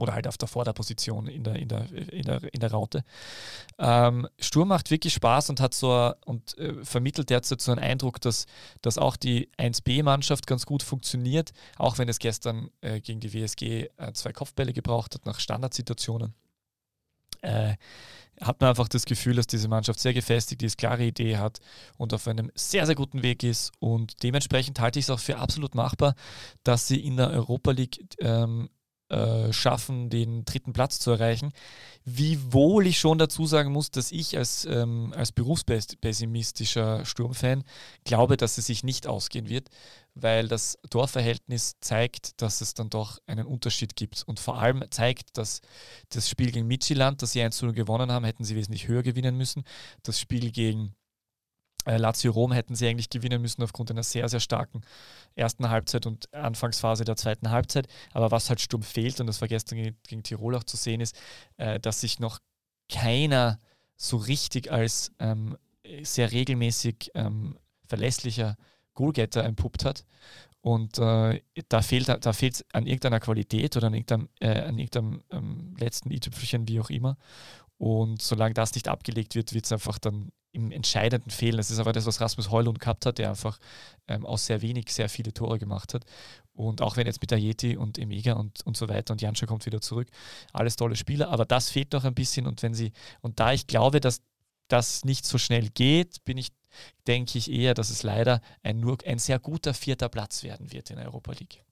oder 0.00 0.14
halt 0.14 0.26
auf 0.26 0.38
der 0.38 0.48
Vorderposition 0.48 1.26
in 1.26 1.44
der, 1.44 1.56
in 1.56 1.68
der, 1.68 1.92
in 1.92 2.22
der, 2.22 2.54
in 2.54 2.60
der 2.60 2.70
Raute. 2.70 3.04
Ähm, 3.78 4.26
Sturm 4.38 4.68
macht 4.68 4.90
wirklich 4.90 5.14
Spaß 5.14 5.50
und 5.50 5.60
hat 5.60 5.74
so 5.74 6.12
und 6.24 6.56
äh, 6.58 6.84
vermittelt 6.84 7.30
derzeit 7.30 7.60
so 7.60 7.72
einen 7.72 7.80
Eindruck, 7.80 8.20
dass, 8.20 8.46
dass 8.82 8.98
auch 8.98 9.16
die 9.16 9.50
1B-Mannschaft 9.58 10.46
ganz 10.46 10.66
gut 10.66 10.82
funktioniert, 10.82 11.52
auch 11.76 11.98
wenn 11.98 12.08
es 12.08 12.18
gestern 12.18 12.70
äh, 12.80 13.00
gegen 13.00 13.20
die 13.20 13.32
WSG 13.32 13.88
äh, 13.96 14.12
zwei 14.14 14.32
Kopfbälle 14.32 14.72
gebraucht 14.72 15.14
hat 15.14 15.26
nach 15.26 15.38
Standardsituationen. 15.38 16.34
Äh, 17.42 17.74
hat 18.40 18.60
man 18.60 18.70
einfach 18.70 18.88
das 18.88 19.04
Gefühl, 19.04 19.36
dass 19.36 19.46
diese 19.46 19.68
Mannschaft 19.68 20.00
sehr 20.00 20.14
gefestigt 20.14 20.62
ist, 20.62 20.78
klare 20.78 21.04
Idee 21.04 21.36
hat 21.36 21.60
und 21.98 22.14
auf 22.14 22.26
einem 22.26 22.50
sehr, 22.54 22.86
sehr 22.86 22.94
guten 22.94 23.22
Weg 23.22 23.42
ist. 23.42 23.70
Und 23.80 24.22
dementsprechend 24.22 24.80
halte 24.80 24.98
ich 24.98 25.04
es 25.06 25.10
auch 25.10 25.18
für 25.18 25.36
absolut 25.36 25.74
machbar, 25.74 26.14
dass 26.64 26.88
sie 26.88 27.00
in 27.00 27.18
der 27.18 27.30
Europa 27.30 27.72
League 27.72 28.02
ähm, 28.18 28.70
äh, 29.10 29.52
schaffen, 29.52 30.08
den 30.08 30.44
dritten 30.44 30.72
Platz 30.72 31.00
zu 31.00 31.10
erreichen. 31.10 31.52
Wiewohl 32.04 32.86
ich 32.86 32.98
schon 32.98 33.18
dazu 33.18 33.44
sagen 33.44 33.72
muss, 33.72 33.90
dass 33.90 34.12
ich 34.12 34.38
als, 34.38 34.64
ähm, 34.64 35.12
als 35.16 35.32
berufspessimistischer 35.32 37.04
Sturmfan 37.04 37.64
glaube, 38.04 38.36
dass 38.36 38.56
es 38.56 38.66
sich 38.66 38.84
nicht 38.84 39.06
ausgehen 39.06 39.48
wird, 39.48 39.68
weil 40.14 40.48
das 40.48 40.78
Torverhältnis 40.90 41.76
zeigt, 41.80 42.40
dass 42.40 42.60
es 42.60 42.74
dann 42.74 42.88
doch 42.88 43.18
einen 43.26 43.46
Unterschied 43.46 43.96
gibt 43.96 44.22
und 44.26 44.40
vor 44.40 44.60
allem 44.60 44.84
zeigt, 44.90 45.36
dass 45.36 45.60
das 46.10 46.28
Spiel 46.28 46.52
gegen 46.52 46.66
Midtjylland, 46.66 47.20
das 47.20 47.32
sie 47.32 47.42
1 47.42 47.60
0 47.62 47.72
gewonnen 47.72 48.12
haben, 48.12 48.24
hätten 48.24 48.44
sie 48.44 48.56
wesentlich 48.56 48.88
höher 48.88 49.02
gewinnen 49.02 49.36
müssen. 49.36 49.64
Das 50.02 50.20
Spiel 50.20 50.50
gegen 50.52 50.94
Lazio 51.86 52.32
Rom 52.32 52.52
hätten 52.52 52.74
sie 52.74 52.88
eigentlich 52.88 53.10
gewinnen 53.10 53.40
müssen 53.40 53.62
aufgrund 53.62 53.90
einer 53.90 54.02
sehr, 54.02 54.28
sehr 54.28 54.40
starken 54.40 54.82
ersten 55.34 55.70
Halbzeit 55.70 56.06
und 56.06 56.32
Anfangsphase 56.34 57.04
der 57.04 57.16
zweiten 57.16 57.50
Halbzeit. 57.50 57.88
Aber 58.12 58.30
was 58.30 58.48
halt 58.48 58.60
Sturm 58.60 58.82
fehlt, 58.82 59.20
und 59.20 59.26
das 59.26 59.40
war 59.40 59.48
gestern 59.48 59.76
gegen, 59.76 59.96
gegen 60.06 60.22
Tirol 60.22 60.56
auch 60.56 60.64
zu 60.64 60.76
sehen, 60.76 61.00
ist, 61.00 61.18
äh, 61.56 61.80
dass 61.80 62.00
sich 62.00 62.20
noch 62.20 62.38
keiner 62.90 63.58
so 63.96 64.16
richtig 64.16 64.72
als 64.72 65.12
ähm, 65.18 65.56
sehr 66.02 66.32
regelmäßig 66.32 67.10
ähm, 67.14 67.58
verlässlicher 67.86 68.56
Goalgetter 68.94 69.44
entpuppt 69.44 69.84
hat. 69.84 70.04
Und 70.62 70.98
äh, 70.98 71.40
da 71.68 71.82
fehlt 71.82 72.08
da 72.08 72.32
fehlt 72.32 72.66
an 72.72 72.86
irgendeiner 72.86 73.20
Qualität 73.20 73.76
oder 73.76 73.86
an 73.86 73.94
irgendeinem, 73.94 74.28
äh, 74.40 74.60
an 74.60 74.78
irgendeinem 74.78 75.22
ähm, 75.30 75.74
letzten 75.78 76.10
i-Tüpfelchen, 76.10 76.68
wie 76.68 76.80
auch 76.80 76.90
immer. 76.90 77.16
Und 77.80 78.20
solange 78.20 78.52
das 78.52 78.74
nicht 78.74 78.88
abgelegt 78.88 79.34
wird, 79.34 79.54
wird 79.54 79.64
es 79.64 79.72
einfach 79.72 79.98
dann 79.98 80.32
im 80.52 80.70
Entscheidenden 80.70 81.30
fehlen. 81.30 81.56
Das 81.56 81.70
ist 81.70 81.78
aber 81.78 81.94
das, 81.94 82.04
was 82.04 82.20
Rasmus 82.20 82.50
Heulund 82.50 82.78
gehabt 82.78 83.06
hat, 83.06 83.16
der 83.16 83.30
einfach 83.30 83.58
ähm, 84.06 84.26
aus 84.26 84.44
sehr 84.44 84.60
wenig 84.60 84.92
sehr 84.92 85.08
viele 85.08 85.32
Tore 85.32 85.58
gemacht 85.58 85.94
hat. 85.94 86.04
Und 86.52 86.82
auch 86.82 86.98
wenn 86.98 87.06
jetzt 87.06 87.22
mit 87.22 87.32
Ayeti 87.32 87.78
und 87.78 87.96
Emega 87.96 88.34
und, 88.34 88.66
und 88.66 88.76
so 88.76 88.90
weiter 88.90 89.12
und 89.12 89.22
Janscha 89.22 89.46
kommt 89.46 89.64
wieder 89.64 89.80
zurück, 89.80 90.08
alles 90.52 90.76
tolle 90.76 90.94
Spieler, 90.94 91.30
aber 91.30 91.46
das 91.46 91.70
fehlt 91.70 91.94
noch 91.94 92.04
ein 92.04 92.14
bisschen. 92.14 92.46
Und 92.46 92.62
wenn 92.62 92.74
sie, 92.74 92.92
und 93.22 93.40
da 93.40 93.54
ich 93.54 93.66
glaube, 93.66 94.00
dass 94.00 94.20
das 94.68 95.06
nicht 95.06 95.24
so 95.24 95.38
schnell 95.38 95.70
geht, 95.70 96.22
bin 96.26 96.36
ich, 96.36 96.48
denke 97.06 97.38
ich 97.38 97.50
eher, 97.50 97.72
dass 97.72 97.88
es 97.88 98.02
leider 98.02 98.42
ein, 98.62 98.80
nur 98.80 98.98
ein 99.06 99.18
sehr 99.18 99.38
guter 99.38 99.72
vierter 99.72 100.10
Platz 100.10 100.42
werden 100.42 100.70
wird 100.70 100.90
in 100.90 100.96
der 100.96 101.06
Europa 101.06 101.32
League. 101.32 101.64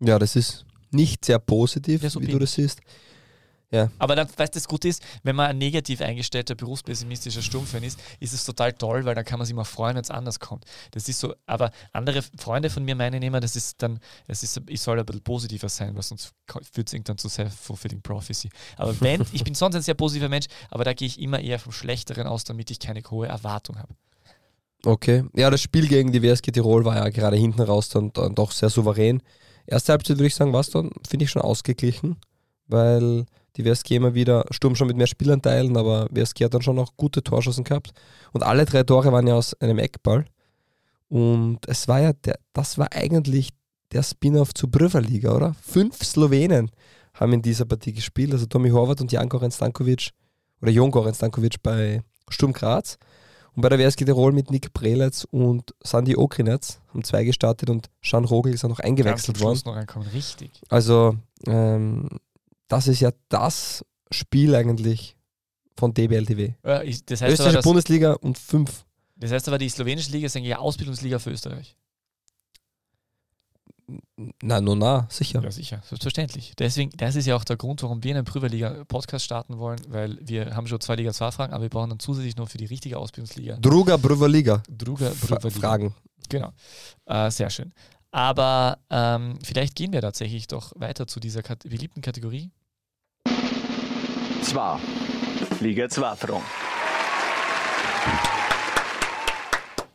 Ja, 0.00 0.18
das 0.18 0.36
ist 0.36 0.66
nicht 0.90 1.24
sehr 1.24 1.38
positiv, 1.38 2.02
Ja, 2.02 2.10
so 2.10 2.20
wie 2.20 2.26
du 2.26 2.38
das 2.38 2.52
siehst. 2.52 2.82
Aber 3.98 4.16
dann, 4.16 4.28
weißt 4.28 4.54
du, 4.54 4.58
das 4.58 4.66
Gute 4.66 4.88
ist, 4.88 5.02
wenn 5.22 5.36
man 5.36 5.50
ein 5.50 5.58
negativ 5.58 6.00
eingestellter, 6.00 6.56
berufspessimistischer 6.56 7.40
Sturmfan 7.40 7.84
ist, 7.84 8.00
ist 8.18 8.32
es 8.32 8.44
total 8.44 8.72
toll, 8.72 9.04
weil 9.04 9.14
dann 9.14 9.24
kann 9.24 9.38
man 9.38 9.46
sich 9.46 9.54
mal 9.54 9.64
freuen, 9.64 9.94
wenn 9.94 10.02
es 10.02 10.10
anders 10.10 10.40
kommt. 10.40 10.64
Das 10.90 11.08
ist 11.08 11.20
so, 11.20 11.34
aber 11.46 11.70
andere 11.92 12.22
Freunde 12.36 12.68
von 12.68 12.84
mir 12.84 12.96
meinen 12.96 13.22
immer, 13.22 13.38
das 13.38 13.54
ist 13.54 13.80
dann, 13.82 14.00
es 14.26 14.42
ist, 14.42 14.60
ich 14.66 14.80
soll 14.80 14.98
ein 14.98 15.06
bisschen 15.06 15.22
positiver 15.22 15.68
sein, 15.68 15.94
weil 15.94 16.02
sonst 16.02 16.32
führt 16.72 16.88
es 16.88 16.94
irgendwann 16.94 17.18
zu 17.18 17.28
self-fulfilling 17.28 18.02
prophecy. 18.02 18.50
Aber 18.76 19.00
wenn, 19.00 19.24
ich 19.32 19.44
bin 19.44 19.54
sonst 19.54 19.76
ein 19.76 19.82
sehr 19.82 19.94
positiver 19.94 20.28
Mensch, 20.28 20.46
aber 20.70 20.84
da 20.84 20.92
gehe 20.92 21.06
ich 21.06 21.20
immer 21.20 21.38
eher 21.38 21.60
vom 21.60 21.72
Schlechteren 21.72 22.26
aus, 22.26 22.42
damit 22.44 22.70
ich 22.72 22.80
keine 22.80 23.02
hohe 23.08 23.28
Erwartung 23.28 23.78
habe. 23.78 23.94
Okay. 24.84 25.24
Ja, 25.34 25.50
das 25.50 25.60
Spiel 25.60 25.86
gegen 25.86 26.10
die 26.10 26.22
WSG 26.22 26.52
Tirol 26.52 26.84
war 26.84 26.96
ja 26.96 27.08
gerade 27.10 27.36
hinten 27.36 27.60
raus 27.60 27.88
dann, 27.90 28.12
dann 28.12 28.34
doch 28.34 28.50
sehr 28.50 28.70
souverän. 28.70 29.22
Erste 29.66 29.92
Halbzeit 29.92 30.16
würde 30.16 30.26
ich 30.26 30.34
sagen, 30.34 30.52
war 30.52 30.60
es 30.60 30.70
dann, 30.70 30.90
finde 31.06 31.24
ich, 31.24 31.30
schon 31.30 31.42
ausgeglichen, 31.42 32.16
weil 32.66 33.26
die 33.56 33.64
WSG 33.64 33.96
immer 33.96 34.14
wieder, 34.14 34.44
Sturm 34.50 34.74
schon 34.74 34.88
mit 34.88 34.96
mehr 34.96 35.06
Spielanteilen, 35.06 35.76
aber 35.76 36.06
WSG 36.10 36.44
hat 36.44 36.54
dann 36.54 36.62
schon 36.62 36.76
noch 36.76 36.96
gute 36.96 37.22
Torschancen 37.22 37.64
gehabt. 37.64 37.92
Und 38.32 38.42
alle 38.42 38.64
drei 38.64 38.82
Tore 38.82 39.12
waren 39.12 39.26
ja 39.26 39.34
aus 39.34 39.54
einem 39.60 39.78
Eckball. 39.78 40.24
Und 41.08 41.58
es 41.66 41.88
war 41.88 42.00
ja, 42.00 42.12
der, 42.12 42.38
das 42.52 42.78
war 42.78 42.92
eigentlich 42.92 43.50
der 43.92 44.02
Spin-off 44.02 44.54
zur 44.54 44.70
Brüverliga, 44.70 45.34
oder? 45.34 45.54
Fünf 45.60 46.04
Slowenen 46.04 46.70
haben 47.14 47.32
in 47.32 47.42
dieser 47.42 47.64
Partie 47.64 47.92
gespielt, 47.92 48.32
also 48.32 48.46
Tomi 48.46 48.70
Horvath 48.70 49.00
und 49.00 49.10
Janko 49.10 49.40
Stankovic 49.50 50.10
oder 50.62 50.70
Jon 50.70 51.14
Stankovic 51.14 51.62
bei 51.62 52.02
Sturm 52.28 52.52
Graz. 52.52 52.98
Und 53.56 53.62
bei 53.62 53.68
der 53.68 53.78
WSG 53.78 54.04
Tirol 54.04 54.32
mit 54.32 54.50
Nick 54.50 54.72
Preletz 54.72 55.26
und 55.30 55.74
Sandy 55.82 56.16
Okrinetz 56.16 56.80
haben 56.88 57.02
zwei 57.02 57.24
gestartet 57.24 57.68
und 57.68 57.90
Sean 58.02 58.24
Rogel 58.24 58.54
ist 58.54 58.64
auch 58.64 58.68
noch 58.68 58.78
eingewechselt 58.78 59.40
worden. 59.40 59.60
Noch 59.64 59.74
reinkommen. 59.74 60.08
Richtig. 60.08 60.50
Also, 60.68 61.16
ähm, 61.46 62.08
das 62.70 62.88
ist 62.88 63.00
ja 63.00 63.10
das 63.28 63.84
Spiel 64.10 64.54
eigentlich 64.54 65.16
von 65.76 65.92
DBLTW. 65.92 66.54
Ich- 66.84 67.04
Das 67.04 67.20
heißt, 67.20 67.22
aber, 67.22 67.32
Österreichische 67.32 67.56
dass, 67.58 67.64
Bundesliga 67.64 68.12
und 68.14 68.38
fünf. 68.38 68.84
das 69.16 69.30
heißt 69.32 69.48
aber, 69.48 69.58
die 69.58 69.68
slowenische 69.68 70.10
Liga 70.12 70.26
ist 70.26 70.36
eigentlich 70.36 70.54
eine 70.54 70.60
Ausbildungsliga 70.62 71.18
für 71.18 71.30
Österreich. 71.30 71.76
Na, 74.42 74.60
no, 74.60 74.76
na, 74.76 75.08
sicher. 75.10 75.42
Ja, 75.42 75.50
sicher, 75.50 75.82
selbstverständlich. 75.84 76.52
Deswegen, 76.56 76.90
das 76.96 77.16
ist 77.16 77.26
ja 77.26 77.34
auch 77.34 77.42
der 77.42 77.56
Grund, 77.56 77.82
warum 77.82 78.04
wir 78.04 78.14
einen 78.14 78.24
Prüferliga-Podcast 78.24 79.24
starten 79.24 79.58
wollen, 79.58 79.80
weil 79.88 80.16
wir 80.20 80.54
haben 80.54 80.68
schon 80.68 80.80
zwei 80.80 80.94
Liga 80.94 81.12
2 81.12 81.32
Fragen, 81.32 81.52
aber 81.52 81.62
wir 81.62 81.70
brauchen 81.70 81.90
dann 81.90 81.98
zusätzlich 81.98 82.36
noch 82.36 82.48
für 82.48 82.58
die 82.58 82.66
richtige 82.66 82.98
Ausbildungsliga 82.98 83.56
Druga 83.56 83.96
Brüverliga. 83.96 84.62
Druga 84.68 85.08
Prüferliga. 85.10 85.50
Fragen. 85.50 85.94
Genau. 86.28 86.52
Äh, 87.06 87.32
sehr 87.32 87.50
schön. 87.50 87.72
Aber 88.12 88.78
ähm, 88.90 89.38
vielleicht 89.42 89.74
gehen 89.74 89.92
wir 89.92 90.00
tatsächlich 90.02 90.46
doch 90.46 90.72
weiter 90.76 91.08
zu 91.08 91.18
dieser 91.18 91.42
Kat 91.42 91.64
beliebten 91.64 92.00
Kategorie. 92.00 92.50
Zwar. 94.42 94.80
Liga 95.60 95.88
2 95.88 96.16
Fragen. 96.16 96.42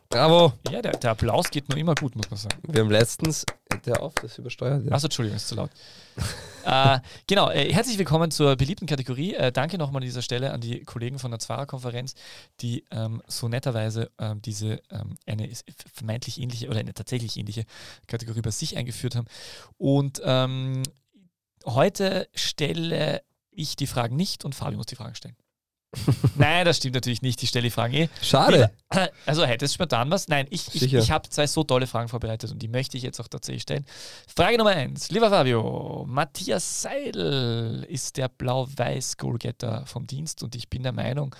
Bravo. 0.08 0.52
Ja, 0.70 0.80
der, 0.80 0.92
der 0.92 1.10
Applaus 1.10 1.50
geht 1.50 1.68
nur 1.68 1.76
immer 1.76 1.94
gut, 1.94 2.16
muss 2.16 2.30
man 2.30 2.38
sagen. 2.38 2.56
Wir 2.62 2.80
haben 2.80 2.90
letztens. 2.90 3.44
Der 3.84 4.00
auf, 4.00 4.14
das 4.14 4.38
übersteuert. 4.38 4.84
Ja. 4.84 4.92
Achso, 4.92 5.06
Entschuldigung, 5.06 5.36
ist 5.36 5.48
zu 5.48 5.56
laut. 5.56 5.70
äh, 6.64 7.00
genau, 7.26 7.50
äh, 7.50 7.72
herzlich 7.72 7.98
willkommen 7.98 8.30
zur 8.30 8.56
beliebten 8.56 8.86
Kategorie. 8.86 9.34
Äh, 9.34 9.52
danke 9.52 9.78
nochmal 9.78 10.00
an 10.00 10.06
dieser 10.06 10.22
Stelle 10.22 10.52
an 10.52 10.60
die 10.60 10.84
Kollegen 10.84 11.18
von 11.18 11.30
der 11.30 11.38
Zwarer-Konferenz, 11.38 12.14
die 12.60 12.84
ähm, 12.90 13.22
so 13.26 13.48
netterweise 13.48 14.10
ähm, 14.18 14.40
diese 14.40 14.80
ähm, 14.90 15.16
eine 15.26 15.50
vermeintlich 15.92 16.40
ähnliche 16.40 16.68
oder 16.68 16.80
eine 16.80 16.94
tatsächlich 16.94 17.36
ähnliche 17.36 17.64
Kategorie 18.06 18.40
bei 18.40 18.50
sich 18.50 18.76
eingeführt 18.76 19.16
haben. 19.16 19.26
Und 19.76 20.22
ähm, 20.24 20.82
heute 21.66 22.28
stelle 22.34 23.22
ich 23.56 23.76
die 23.76 23.86
Fragen 23.86 24.16
nicht 24.16 24.44
und 24.44 24.54
Fabi 24.54 24.76
muss 24.76 24.86
die 24.86 24.96
Fragen 24.96 25.14
stellen. 25.14 25.36
Nein, 26.36 26.64
das 26.64 26.78
stimmt 26.78 26.94
natürlich 26.94 27.22
nicht. 27.22 27.42
Ich 27.42 27.48
stelle 27.48 27.64
die 27.64 27.70
Fragen 27.70 27.94
eh. 27.94 28.08
Schade. 28.22 28.70
Also 29.24 29.44
hättest 29.44 29.74
du 29.74 29.76
spontan 29.76 30.10
was? 30.10 30.28
Nein, 30.28 30.46
ich, 30.50 30.74
ich, 30.74 30.92
ich 30.92 31.10
habe 31.10 31.28
zwei 31.28 31.46
so 31.46 31.64
tolle 31.64 31.86
Fragen 31.86 32.08
vorbereitet 32.08 32.50
und 32.50 32.60
die 32.60 32.68
möchte 32.68 32.96
ich 32.96 33.02
jetzt 33.02 33.20
auch 33.20 33.28
tatsächlich 33.28 33.62
stellen. 33.62 33.84
Frage 34.26 34.58
Nummer 34.58 34.70
eins. 34.70 35.10
Lieber 35.10 35.30
Fabio, 35.30 36.04
Matthias 36.06 36.82
Seidel 36.82 37.84
ist 37.88 38.16
der 38.16 38.28
blau-weiß-Goalgetter 38.28 39.86
vom 39.86 40.06
Dienst 40.06 40.42
und 40.42 40.54
ich 40.54 40.68
bin 40.68 40.82
der 40.82 40.92
Meinung, 40.92 41.34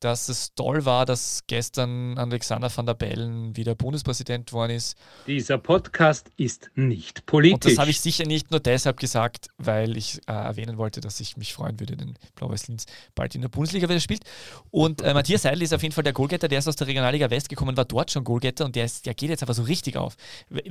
dass 0.00 0.28
es 0.28 0.54
toll 0.54 0.84
war, 0.86 1.04
dass 1.04 1.42
gestern 1.46 2.18
Alexander 2.18 2.74
van 2.74 2.86
der 2.86 2.94
Bellen 2.94 3.54
wieder 3.56 3.74
Bundespräsident 3.74 4.48
geworden 4.48 4.72
ist. 4.72 4.96
Dieser 5.26 5.58
Podcast 5.58 6.30
ist 6.36 6.70
nicht 6.74 7.20
Und 7.20 7.26
politisch. 7.26 7.74
das 7.74 7.78
habe 7.78 7.90
ich 7.90 8.00
sicher 8.00 8.24
nicht 8.24 8.50
nur 8.50 8.60
deshalb 8.60 8.98
gesagt, 8.98 9.48
weil 9.58 9.96
ich 9.96 10.18
äh, 10.26 10.32
erwähnen 10.32 10.78
wollte, 10.78 11.00
dass 11.00 11.20
ich 11.20 11.36
mich 11.36 11.52
freuen 11.52 11.78
würde, 11.78 11.98
wenn 11.98 12.14
Blau-Weiß 12.34 12.68
Linz 12.68 12.86
bald 13.14 13.34
in 13.34 13.42
der 13.42 13.48
Bundesliga 13.48 13.88
wieder 13.88 14.00
spielt. 14.00 14.24
Und 14.70 15.02
äh, 15.02 15.12
Matthias 15.12 15.42
Seidel 15.42 15.62
ist 15.62 15.74
auf 15.74 15.82
jeden 15.82 15.94
Fall 15.94 16.04
der 16.04 16.14
Goalgetter, 16.14 16.48
der 16.48 16.60
ist 16.60 16.68
aus 16.68 16.76
der 16.76 16.86
Regionalliga 16.86 17.30
West 17.30 17.48
gekommen, 17.50 17.76
war 17.76 17.84
dort 17.84 18.10
schon 18.10 18.24
Goalgetter 18.24 18.64
und 18.64 18.76
der, 18.76 18.86
ist, 18.86 19.04
der 19.04 19.14
geht 19.14 19.30
jetzt 19.30 19.42
aber 19.42 19.54
so 19.54 19.62
richtig 19.64 19.96
auf. 19.96 20.16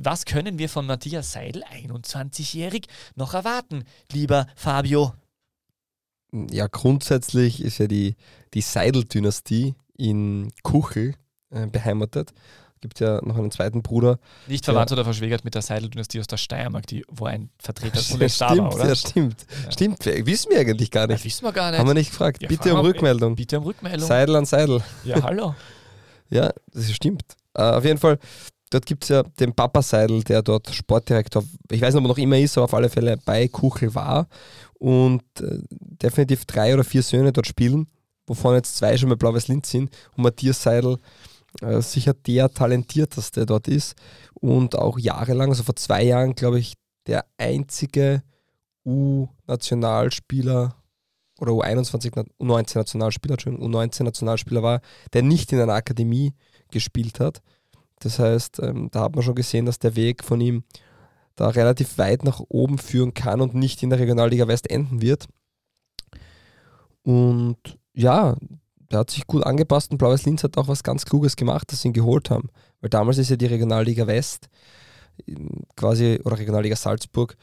Was 0.00 0.24
können 0.24 0.58
wir 0.58 0.68
von 0.68 0.86
Matthias 0.86 1.32
Seidel, 1.32 1.62
21-jährig, 1.64 2.86
noch 3.14 3.34
erwarten, 3.34 3.84
lieber 4.12 4.46
Fabio? 4.56 5.14
Ja, 6.32 6.66
grundsätzlich 6.68 7.62
ist 7.62 7.78
ja 7.78 7.86
die, 7.86 8.16
die 8.54 8.60
Seidel-Dynastie 8.60 9.74
in 9.96 10.52
Kuchel 10.62 11.14
äh, 11.50 11.66
beheimatet. 11.66 12.32
Gibt 12.80 12.98
ja 13.00 13.20
noch 13.22 13.36
einen 13.36 13.50
zweiten 13.50 13.82
Bruder. 13.82 14.18
Nicht 14.46 14.64
verwandt 14.64 14.90
oder 14.90 15.04
verschwägert 15.04 15.44
mit 15.44 15.54
der 15.54 15.60
Seidel-Dynastie 15.60 16.18
aus 16.20 16.26
der 16.28 16.38
Steiermark, 16.38 16.86
die, 16.86 17.04
wo 17.10 17.26
ein 17.26 17.50
Vertreter 17.58 18.00
Ja, 18.08 18.14
Ulle 18.14 18.28
Star 18.30 18.56
war, 18.56 18.74
oder? 18.74 18.88
ja, 18.88 18.94
stimmt. 18.94 19.44
Ja. 19.64 19.72
Stimmt, 19.72 20.06
wissen 20.06 20.50
wir 20.50 20.60
eigentlich 20.60 20.90
gar 20.90 21.02
Ja, 21.02 21.14
nicht. 21.14 21.24
wissen 21.24 21.44
wir 21.44 21.52
gar 21.52 21.70
nicht. 21.70 21.78
Haben 21.80 21.88
wir 21.88 21.94
nicht 21.94 22.10
gefragt. 22.10 22.40
Ja, 22.40 22.48
Bitte 22.48 22.72
um 22.74 22.80
Rückmeldung. 22.80 23.34
Bitte 23.36 23.58
um 23.58 23.64
Rückmeldung. 23.64 24.06
Seidel 24.06 24.36
an 24.36 24.46
Seidel. 24.46 24.82
Ja, 25.04 25.22
hallo. 25.22 25.54
Ja, 26.32 26.48
das 26.72 26.92
stimmt. 26.92 27.24
Äh, 27.54 27.62
auf 27.62 27.84
jeden 27.84 27.98
Fall, 27.98 28.16
dort 28.70 28.86
gibt 28.86 29.02
es 29.02 29.08
ja 29.08 29.24
den 29.24 29.52
Papa 29.52 29.82
Seidel, 29.82 30.22
der 30.22 30.42
dort 30.42 30.72
Sportdirektor, 30.72 31.42
ich 31.72 31.80
weiß 31.80 31.92
nicht, 31.92 31.98
ob 32.00 32.04
er 32.06 32.08
noch 32.08 32.18
immer 32.18 32.38
ist, 32.38 32.56
aber 32.56 32.66
auf 32.66 32.74
alle 32.74 32.88
Fälle 32.88 33.16
bei 33.24 33.48
Kuchel 33.48 33.92
war 33.96 34.28
und 34.80 35.22
äh, 35.40 35.58
definitiv 35.70 36.46
drei 36.46 36.74
oder 36.74 36.84
vier 36.84 37.02
Söhne 37.02 37.32
dort 37.32 37.46
spielen, 37.46 37.86
wovon 38.26 38.54
jetzt 38.54 38.76
zwei 38.76 38.96
schon 38.96 39.10
bei 39.10 39.14
Blau-Weiß 39.14 39.48
Linz 39.48 39.70
sind 39.70 39.94
und 40.16 40.24
Matthias 40.24 40.62
Seidel 40.62 40.96
äh, 41.60 41.80
sicher 41.82 42.14
der 42.14 42.52
talentierteste 42.52 43.44
dort 43.44 43.68
ist 43.68 43.94
und 44.34 44.76
auch 44.76 44.98
jahrelang, 44.98 45.50
also 45.50 45.62
vor 45.62 45.76
zwei 45.76 46.02
Jahren, 46.04 46.34
glaube 46.34 46.58
ich, 46.58 46.74
der 47.06 47.26
einzige 47.36 48.22
U-Nationalspieler 48.86 50.74
oder 51.40 51.52
U21, 51.52 52.12
Na- 52.14 52.24
U19-Nationalspieler, 52.40 53.34
Entschuldigung, 53.34 53.74
U19-Nationalspieler 53.74 54.62
war, 54.62 54.80
der 55.12 55.22
nicht 55.22 55.52
in 55.52 55.60
einer 55.60 55.74
Akademie 55.74 56.32
gespielt 56.70 57.20
hat. 57.20 57.42
Das 58.00 58.18
heißt, 58.18 58.60
ähm, 58.62 58.88
da 58.90 59.02
hat 59.02 59.14
man 59.14 59.22
schon 59.22 59.34
gesehen, 59.34 59.66
dass 59.66 59.78
der 59.78 59.96
Weg 59.96 60.24
von 60.24 60.40
ihm 60.40 60.64
da 61.36 61.48
relativ 61.48 61.98
weit 61.98 62.24
nach 62.24 62.40
oben 62.48 62.78
führen 62.78 63.14
kann 63.14 63.40
und 63.40 63.54
nicht 63.54 63.82
in 63.82 63.90
der 63.90 63.98
Regionalliga 63.98 64.48
West 64.48 64.70
enden 64.70 65.00
wird. 65.00 65.26
Und 67.02 67.56
ja, 67.94 68.36
der 68.90 69.00
hat 69.00 69.10
sich 69.10 69.26
gut 69.26 69.44
angepasst 69.44 69.90
und 69.90 69.98
Blaues 69.98 70.24
Linz 70.24 70.42
hat 70.42 70.58
auch 70.58 70.68
was 70.68 70.82
ganz 70.82 71.04
Kluges 71.04 71.36
gemacht, 71.36 71.70
dass 71.72 71.82
sie 71.82 71.88
ihn 71.88 71.94
geholt 71.94 72.30
haben. 72.30 72.48
Weil 72.80 72.90
damals 72.90 73.18
ist 73.18 73.30
ja 73.30 73.36
die 73.36 73.46
Regionalliga 73.46 74.06
West 74.06 74.48
ähm, 75.26 75.64
quasi, 75.76 76.20
oder 76.24 76.38
Regionalliga 76.38 76.76
Salzburg, 76.76 77.36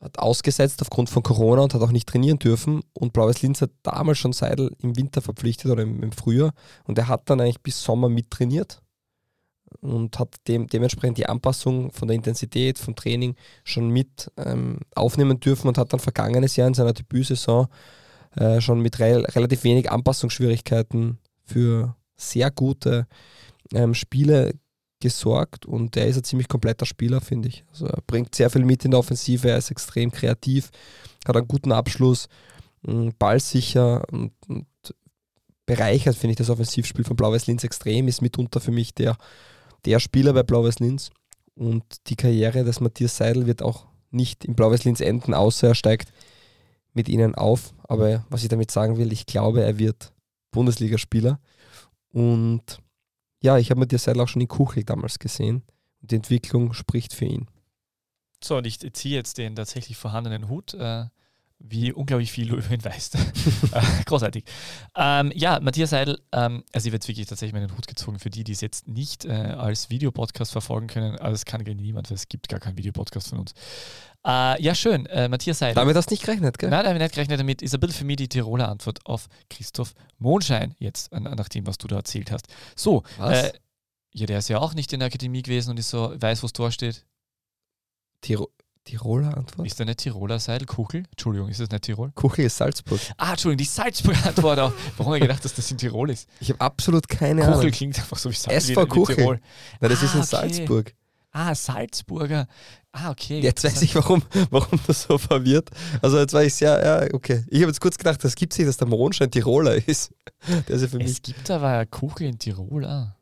hat 0.00 0.18
ausgesetzt 0.18 0.82
aufgrund 0.82 1.08
von 1.08 1.22
Corona 1.22 1.62
und 1.62 1.72
hat 1.72 1.80
auch 1.80 1.90
nicht 1.90 2.08
trainieren 2.08 2.38
dürfen. 2.38 2.82
Und 2.92 3.14
Blaues 3.14 3.40
Linz 3.40 3.62
hat 3.62 3.70
damals 3.82 4.18
schon 4.18 4.34
Seidel 4.34 4.70
im 4.82 4.96
Winter 4.96 5.22
verpflichtet 5.22 5.70
oder 5.70 5.82
im, 5.82 6.02
im 6.02 6.12
Frühjahr. 6.12 6.52
Und 6.84 6.98
er 6.98 7.08
hat 7.08 7.30
dann 7.30 7.40
eigentlich 7.40 7.62
bis 7.62 7.82
Sommer 7.82 8.10
mittrainiert 8.10 8.82
und 9.80 10.18
hat 10.18 10.34
dem, 10.48 10.66
dementsprechend 10.66 11.18
die 11.18 11.26
Anpassung 11.26 11.90
von 11.92 12.08
der 12.08 12.16
Intensität, 12.16 12.78
vom 12.78 12.94
Training 12.94 13.34
schon 13.64 13.90
mit 13.90 14.30
ähm, 14.36 14.80
aufnehmen 14.94 15.40
dürfen 15.40 15.68
und 15.68 15.78
hat 15.78 15.92
dann 15.92 16.00
vergangenes 16.00 16.56
Jahr 16.56 16.68
in 16.68 16.74
seiner 16.74 16.92
Debütsaison 16.92 17.68
äh, 18.36 18.60
schon 18.60 18.80
mit 18.80 18.98
rel 18.98 19.24
relativ 19.26 19.64
wenig 19.64 19.90
Anpassungsschwierigkeiten 19.90 21.18
für 21.44 21.96
sehr 22.16 22.50
gute 22.50 23.06
ähm, 23.72 23.94
Spiele 23.94 24.54
gesorgt 25.00 25.66
und 25.66 25.96
er 25.96 26.06
ist 26.06 26.16
ein 26.16 26.24
ziemlich 26.24 26.48
kompletter 26.48 26.86
Spieler, 26.86 27.20
finde 27.20 27.48
ich. 27.48 27.64
Also 27.70 27.86
er 27.86 28.00
bringt 28.06 28.34
sehr 28.34 28.48
viel 28.48 28.64
mit 28.64 28.84
in 28.84 28.92
der 28.92 29.00
Offensive, 29.00 29.50
er 29.50 29.58
ist 29.58 29.70
extrem 29.70 30.10
kreativ, 30.10 30.70
hat 31.26 31.36
einen 31.36 31.48
guten 31.48 31.72
Abschluss, 31.72 32.28
ballsicher 33.18 34.02
und, 34.10 34.32
und 34.48 34.66
bereichert, 35.66 36.16
finde 36.16 36.32
ich, 36.32 36.36
das 36.36 36.50
Offensivspiel 36.50 37.04
von 37.04 37.16
Blau-Weiß 37.16 37.46
Linz 37.46 37.64
extrem, 37.64 38.08
ist 38.08 38.22
mitunter 38.22 38.60
für 38.60 38.70
mich 38.70 38.94
der, 38.94 39.16
der 39.84 40.00
Spieler 40.00 40.32
bei 40.32 40.42
Blau-Weiß 40.42 40.80
Linz 40.80 41.10
und 41.54 41.84
die 42.08 42.16
Karriere 42.16 42.64
des 42.64 42.80
Matthias 42.80 43.16
Seidel 43.16 43.46
wird 43.46 43.62
auch 43.62 43.86
nicht 44.10 44.44
im 44.44 44.54
Blau-Weiß 44.54 44.84
Linz 44.84 45.00
enden, 45.00 45.34
außer 45.34 45.68
er 45.68 45.74
steigt 45.74 46.12
mit 46.92 47.08
ihnen 47.08 47.34
auf. 47.34 47.74
Aber 47.84 48.24
was 48.30 48.42
ich 48.42 48.48
damit 48.48 48.70
sagen 48.70 48.96
will, 48.96 49.12
ich 49.12 49.26
glaube, 49.26 49.62
er 49.62 49.78
wird 49.78 50.12
Bundesligaspieler 50.50 51.40
und 52.10 52.78
ja, 53.42 53.58
ich 53.58 53.70
habe 53.70 53.80
Matthias 53.80 54.04
Seidel 54.04 54.22
auch 54.22 54.28
schon 54.28 54.42
in 54.42 54.48
Kuchel 54.48 54.84
damals 54.84 55.18
gesehen 55.18 55.62
und 56.00 56.10
die 56.10 56.16
Entwicklung 56.16 56.72
spricht 56.72 57.12
für 57.12 57.26
ihn. 57.26 57.48
So, 58.42 58.56
und 58.56 58.66
ich 58.66 58.78
ziehe 58.78 59.16
jetzt 59.16 59.38
den 59.38 59.56
tatsächlich 59.56 59.96
vorhandenen 59.96 60.48
Hut, 60.48 60.74
äh, 60.74 61.06
wie 61.58 61.92
unglaublich 61.92 62.30
viel 62.30 62.48
du 62.48 62.56
über 62.58 62.70
ihn 62.70 62.84
weißt. 62.84 63.14
Äh, 63.14 63.80
Großartig. 64.06 64.44
Ähm, 64.96 65.32
ja, 65.34 65.60
Matthias 65.60 65.90
Seidel, 65.90 66.20
ähm, 66.32 66.64
also 66.72 66.86
ich 66.86 66.92
werde 66.92 66.96
jetzt 66.96 67.08
wirklich 67.08 67.26
tatsächlich 67.26 67.54
meinen 67.54 67.76
Hut 67.76 67.86
gezogen 67.86 68.18
für 68.18 68.30
die, 68.30 68.44
die 68.44 68.52
es 68.52 68.60
jetzt 68.60 68.86
nicht 68.86 69.24
äh, 69.24 69.32
als 69.32 69.90
Videopodcast 69.90 70.52
verfolgen 70.52 70.86
können. 70.86 71.18
Aber 71.18 71.30
das 71.30 71.44
kann 71.44 71.64
gar 71.64 71.74
niemand, 71.74 72.10
weil 72.10 72.16
es 72.16 72.28
gibt 72.28 72.48
gar 72.48 72.60
keinen 72.60 72.76
Videopodcast 72.76 73.28
von 73.28 73.40
uns. 73.40 73.54
Äh, 74.26 74.62
ja, 74.62 74.74
schön. 74.74 75.06
Äh, 75.06 75.28
Matthias 75.28 75.58
Seidel. 75.58 75.74
Damit 75.74 75.96
hast 75.96 76.10
du 76.10 76.14
nicht 76.14 76.24
gerechnet, 76.24 76.58
gell? 76.58 76.70
Nein, 76.70 76.82
da 76.82 76.88
habe 76.88 76.98
ich 76.98 77.02
nicht 77.02 77.14
gerechnet 77.14 77.40
damit. 77.40 77.62
Ist 77.62 77.74
ein 77.74 77.80
bisschen 77.80 77.96
für 77.96 78.04
mich 78.04 78.16
die 78.16 78.28
Tiroler 78.28 78.68
Antwort 78.68 79.00
auf 79.04 79.28
Christoph 79.50 79.94
Mondschein, 80.18 80.74
jetzt 80.78 81.12
nach 81.12 81.48
dem, 81.48 81.66
was 81.66 81.78
du 81.78 81.86
da 81.86 81.96
erzählt 81.96 82.30
hast. 82.30 82.46
So, 82.76 83.02
Was? 83.18 83.44
äh, 83.44 83.52
ja, 84.12 84.26
der 84.26 84.38
ist 84.38 84.48
ja 84.48 84.58
auch 84.58 84.74
nicht 84.74 84.92
in 84.92 85.00
der 85.00 85.08
Akademie 85.08 85.42
gewesen 85.42 85.70
und 85.70 85.78
ist 85.78 85.90
so, 85.90 86.14
weiß, 86.18 86.42
wo 86.42 86.46
das 86.46 86.52
Tor 86.52 86.70
steht. 86.70 87.04
Tiro 88.20 88.50
Tiroler 88.84 89.36
Antwort? 89.36 89.66
Ist 89.66 89.78
der 89.78 89.86
nicht 89.86 90.00
Tiroler 90.00 90.38
Seidel? 90.38 90.66
Kuchel? 90.66 91.04
Entschuldigung, 91.10 91.48
ist 91.48 91.58
das 91.60 91.70
nicht 91.70 91.84
Tirol? 91.84 92.12
Kuchel 92.14 92.44
ist 92.44 92.56
Salzburg. 92.58 93.00
Ah, 93.16 93.30
Entschuldigung, 93.30 93.58
die 93.58 93.64
Salzburger 93.70 94.26
Antwort 94.26 94.58
auch. 94.58 94.72
Warum 94.98 95.06
habe 95.12 95.18
ich 95.18 95.22
gedacht, 95.22 95.44
dass 95.44 95.54
das 95.54 95.70
in 95.70 95.78
Tirol 95.78 96.10
ist? 96.10 96.28
Ich 96.40 96.50
habe 96.50 96.60
absolut 96.60 97.08
keine 97.08 97.40
Kuchel 97.42 97.54
Ahnung. 97.60 97.70
klingt 97.70 97.98
einfach 97.98 98.18
so 98.18 98.30
wie, 98.30 98.34
Sa- 98.34 98.50
SV 98.50 98.86
Kuchel. 98.86 99.16
Tirol. 99.16 99.40
Nein, 99.80 99.90
das 99.90 100.02
ist 100.02 100.10
Ah, 100.10 100.14
in 100.16 100.20
okay. 100.20 100.28
Salzburg. 100.28 100.94
Ah, 101.32 101.54
Salzburger. 101.54 102.46
Ah, 102.92 103.10
okay. 103.10 103.40
Jetzt 103.40 103.64
weiß 103.64 103.82
ich, 103.82 103.94
warum, 103.96 104.22
warum 104.50 104.78
das 104.86 105.02
so 105.02 105.18
verwirrt. 105.18 105.70
Also 106.00 106.18
jetzt 106.18 106.32
war 106.34 106.44
ich 106.44 106.54
sehr, 106.54 106.84
ja, 107.08 107.14
okay. 107.14 107.44
Ich 107.48 107.60
habe 107.62 107.70
jetzt 107.70 107.80
kurz 107.80 107.96
gedacht, 107.98 108.22
das 108.22 108.36
gibt 108.36 108.52
sich, 108.52 108.66
dass 108.66 108.76
der 108.76 108.86
Mondschein 108.86 109.30
Tiroler 109.30 109.76
ist. 109.88 110.12
Der 110.68 110.76
ist 110.76 110.82
ja 110.82 110.88
für 110.88 110.98
mich. 110.98 111.10
Es 111.10 111.22
gibt 111.22 111.50
aber 111.50 111.72
ja 111.72 111.84
Kuchel 111.86 112.28
in 112.28 112.38
Tirol. 112.38 112.84
Ah. 112.84 113.16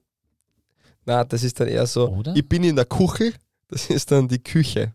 Na, 1.07 1.25
das 1.25 1.43
ist 1.45 1.59
dann 1.61 1.69
eher 1.69 1.87
so, 1.87 2.09
Oder? 2.11 2.35
ich 2.37 2.47
bin 2.49 2.65
in 2.65 2.77
der 2.77 2.85
Kuchel, 2.85 3.33
das 3.69 3.87
ist 3.87 4.11
dann 4.11 4.29
die 4.29 4.43
Küche. 4.43 4.93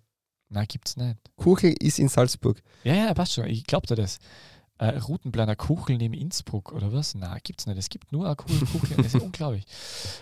Na, 0.50 0.66
gibt's 0.66 0.96
nicht. 0.96 1.18
Kuchel 1.36 1.74
ist 1.80 2.00
in 2.00 2.08
Salzburg. 2.08 2.62
Ja, 2.84 2.94
ja, 2.94 3.14
passt 3.14 3.34
schon. 3.34 3.48
Ich 3.48 3.66
glaubte 3.66 3.96
das. 3.96 4.20
Äh, 4.80 5.00
Routenplaner 5.00 5.56
Kuchel 5.56 5.98
neben 5.98 6.14
Innsbruck 6.14 6.72
oder 6.72 6.94
was? 6.94 7.16
Na, 7.16 7.38
gibt's 7.44 7.66
nicht. 7.66 7.78
Es 7.78 7.90
gibt 7.90 8.12
nur 8.12 8.28
eine 8.28 8.36
Kuchel. 8.36 8.60
Kuchel. 8.68 8.96
Das 8.98 9.08
ist 9.16 9.16
unglaublich. 9.22 9.66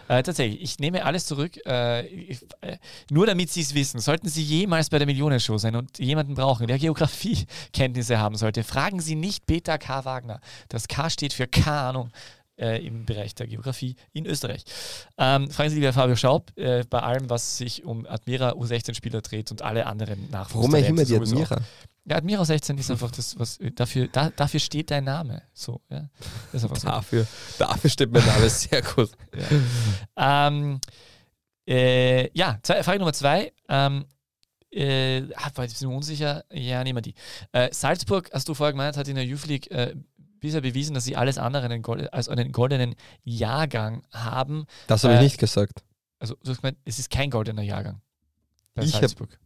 Äh, 0.08 0.24
tatsächlich, 0.24 0.62
ich 0.62 0.80
nehme 0.80 1.04
alles 1.04 1.26
zurück. 1.26 1.60
Äh, 1.66 2.08
ich, 2.08 2.42
äh, 2.62 2.78
nur 3.12 3.26
damit 3.26 3.52
Sie 3.52 3.62
es 3.62 3.74
wissen, 3.76 4.00
sollten 4.00 4.30
Sie 4.30 4.42
jemals 4.42 4.90
bei 4.90 4.98
der 4.98 5.08
Millionenshow 5.08 5.58
sein 5.58 5.76
und 5.76 6.00
jemanden 6.00 6.36
brauchen, 6.36 6.68
der 6.68 6.80
Geografiekenntnisse 6.80 8.18
haben 8.18 8.36
sollte, 8.36 8.64
fragen 8.64 9.02
Sie 9.02 9.16
nicht 9.16 9.46
Peter 9.46 9.78
K. 9.78 10.06
Wagner. 10.06 10.40
Das 10.70 10.88
K 10.88 11.10
steht 11.10 11.34
für 11.34 11.48
keine 11.48 11.80
Ahnung. 11.82 12.12
Äh, 12.58 12.86
im 12.86 13.06
Bereich 13.06 13.36
der 13.36 13.48
Geografie 13.48 13.98
in 14.14 14.26
Österreich. 14.26 14.64
Ähm, 15.18 15.52
fragen 15.52 15.70
Sie 15.72 15.76
lieber 15.76 15.92
Fabio 15.92 16.16
Schaub 16.16 16.58
äh, 16.58 16.86
bei 16.90 17.02
allem, 17.02 17.30
was 17.30 17.58
sich 17.58 17.84
um 17.84 18.06
Admira 18.06 18.52
U16-Spieler 18.52 19.22
dreht 19.22 19.52
und 19.52 19.62
alle 19.62 19.86
anderen 19.86 20.30
Nachwuchs. 20.30 20.72
Warum 20.72 20.76
immer 20.76 21.04
die 21.04 21.18
Admira? 21.18 21.58
Ja, 22.06 22.16
Admira 22.16 22.46
16 22.46 22.78
ist 22.78 22.90
einfach 22.92 23.12
das, 23.12 23.38
was 23.38 23.60
dafür, 23.76 24.08
da, 24.08 24.30
dafür 24.30 24.62
steht 24.62 24.90
dein 24.90 25.04
Name. 25.04 25.42
So, 25.54 25.82
ja. 25.90 26.08
So. 26.54 26.70
Dafür, 26.70 27.28
dafür 27.58 27.90
steht 27.90 28.12
mein 28.12 28.26
Name 28.26 28.50
sehr 28.50 28.82
gut. 28.82 29.10
Ja, 30.16 30.48
ähm, 30.48 30.80
äh, 31.68 32.30
ja 32.38 32.60
zwei, 32.62 32.84
Frage 32.84 33.00
Nummer 33.00 33.14
zwei. 33.14 33.52
Ähm, 33.68 34.06
äh, 34.72 35.24
ah, 35.36 35.50
war 35.56 35.64
jetzt 35.64 35.72
ein 35.72 35.74
bisschen 35.74 35.94
unsicher. 35.94 36.44
Ja, 36.52 36.84
nehmen 36.84 36.98
wir 36.98 37.02
die. 37.02 37.16
Äh, 37.52 37.70
Salzburg, 37.74 38.30
hast 38.34 38.48
du 38.48 38.54
vorher 38.54 38.74
gemeint, 38.74 38.98
hat 38.98 39.08
in 39.08 39.16
der 39.16 39.26
Youth 39.26 39.48
League 39.48 39.72
äh, 39.72 39.96
bisher 40.40 40.62
bewiesen, 40.62 40.94
dass 40.94 41.04
sie 41.06 41.16
alles 41.16 41.38
andere 41.38 41.66
einen 41.66 41.82
Gold, 41.82 42.12
als 42.14 42.30
einen 42.30 42.52
goldenen 42.52 42.96
Jahrgang 43.24 44.04
haben. 44.12 44.66
Das 44.88 45.04
habe 45.04 45.14
ich 45.16 45.20
Äh, 45.20 45.24
nicht 45.24 45.38
gesagt. 45.40 45.84
Also, 46.20 46.36
du 46.44 46.52
hast 46.52 46.62
gemeint, 46.62 46.78
es 46.86 47.00
ist 47.00 47.10
kein 47.10 47.30
goldener 47.30 47.62
Jahrgang 47.62 48.02
bei 48.74 48.84
Ich 48.84 48.94
hab- 48.94 49.02
Salzburg 49.02 49.38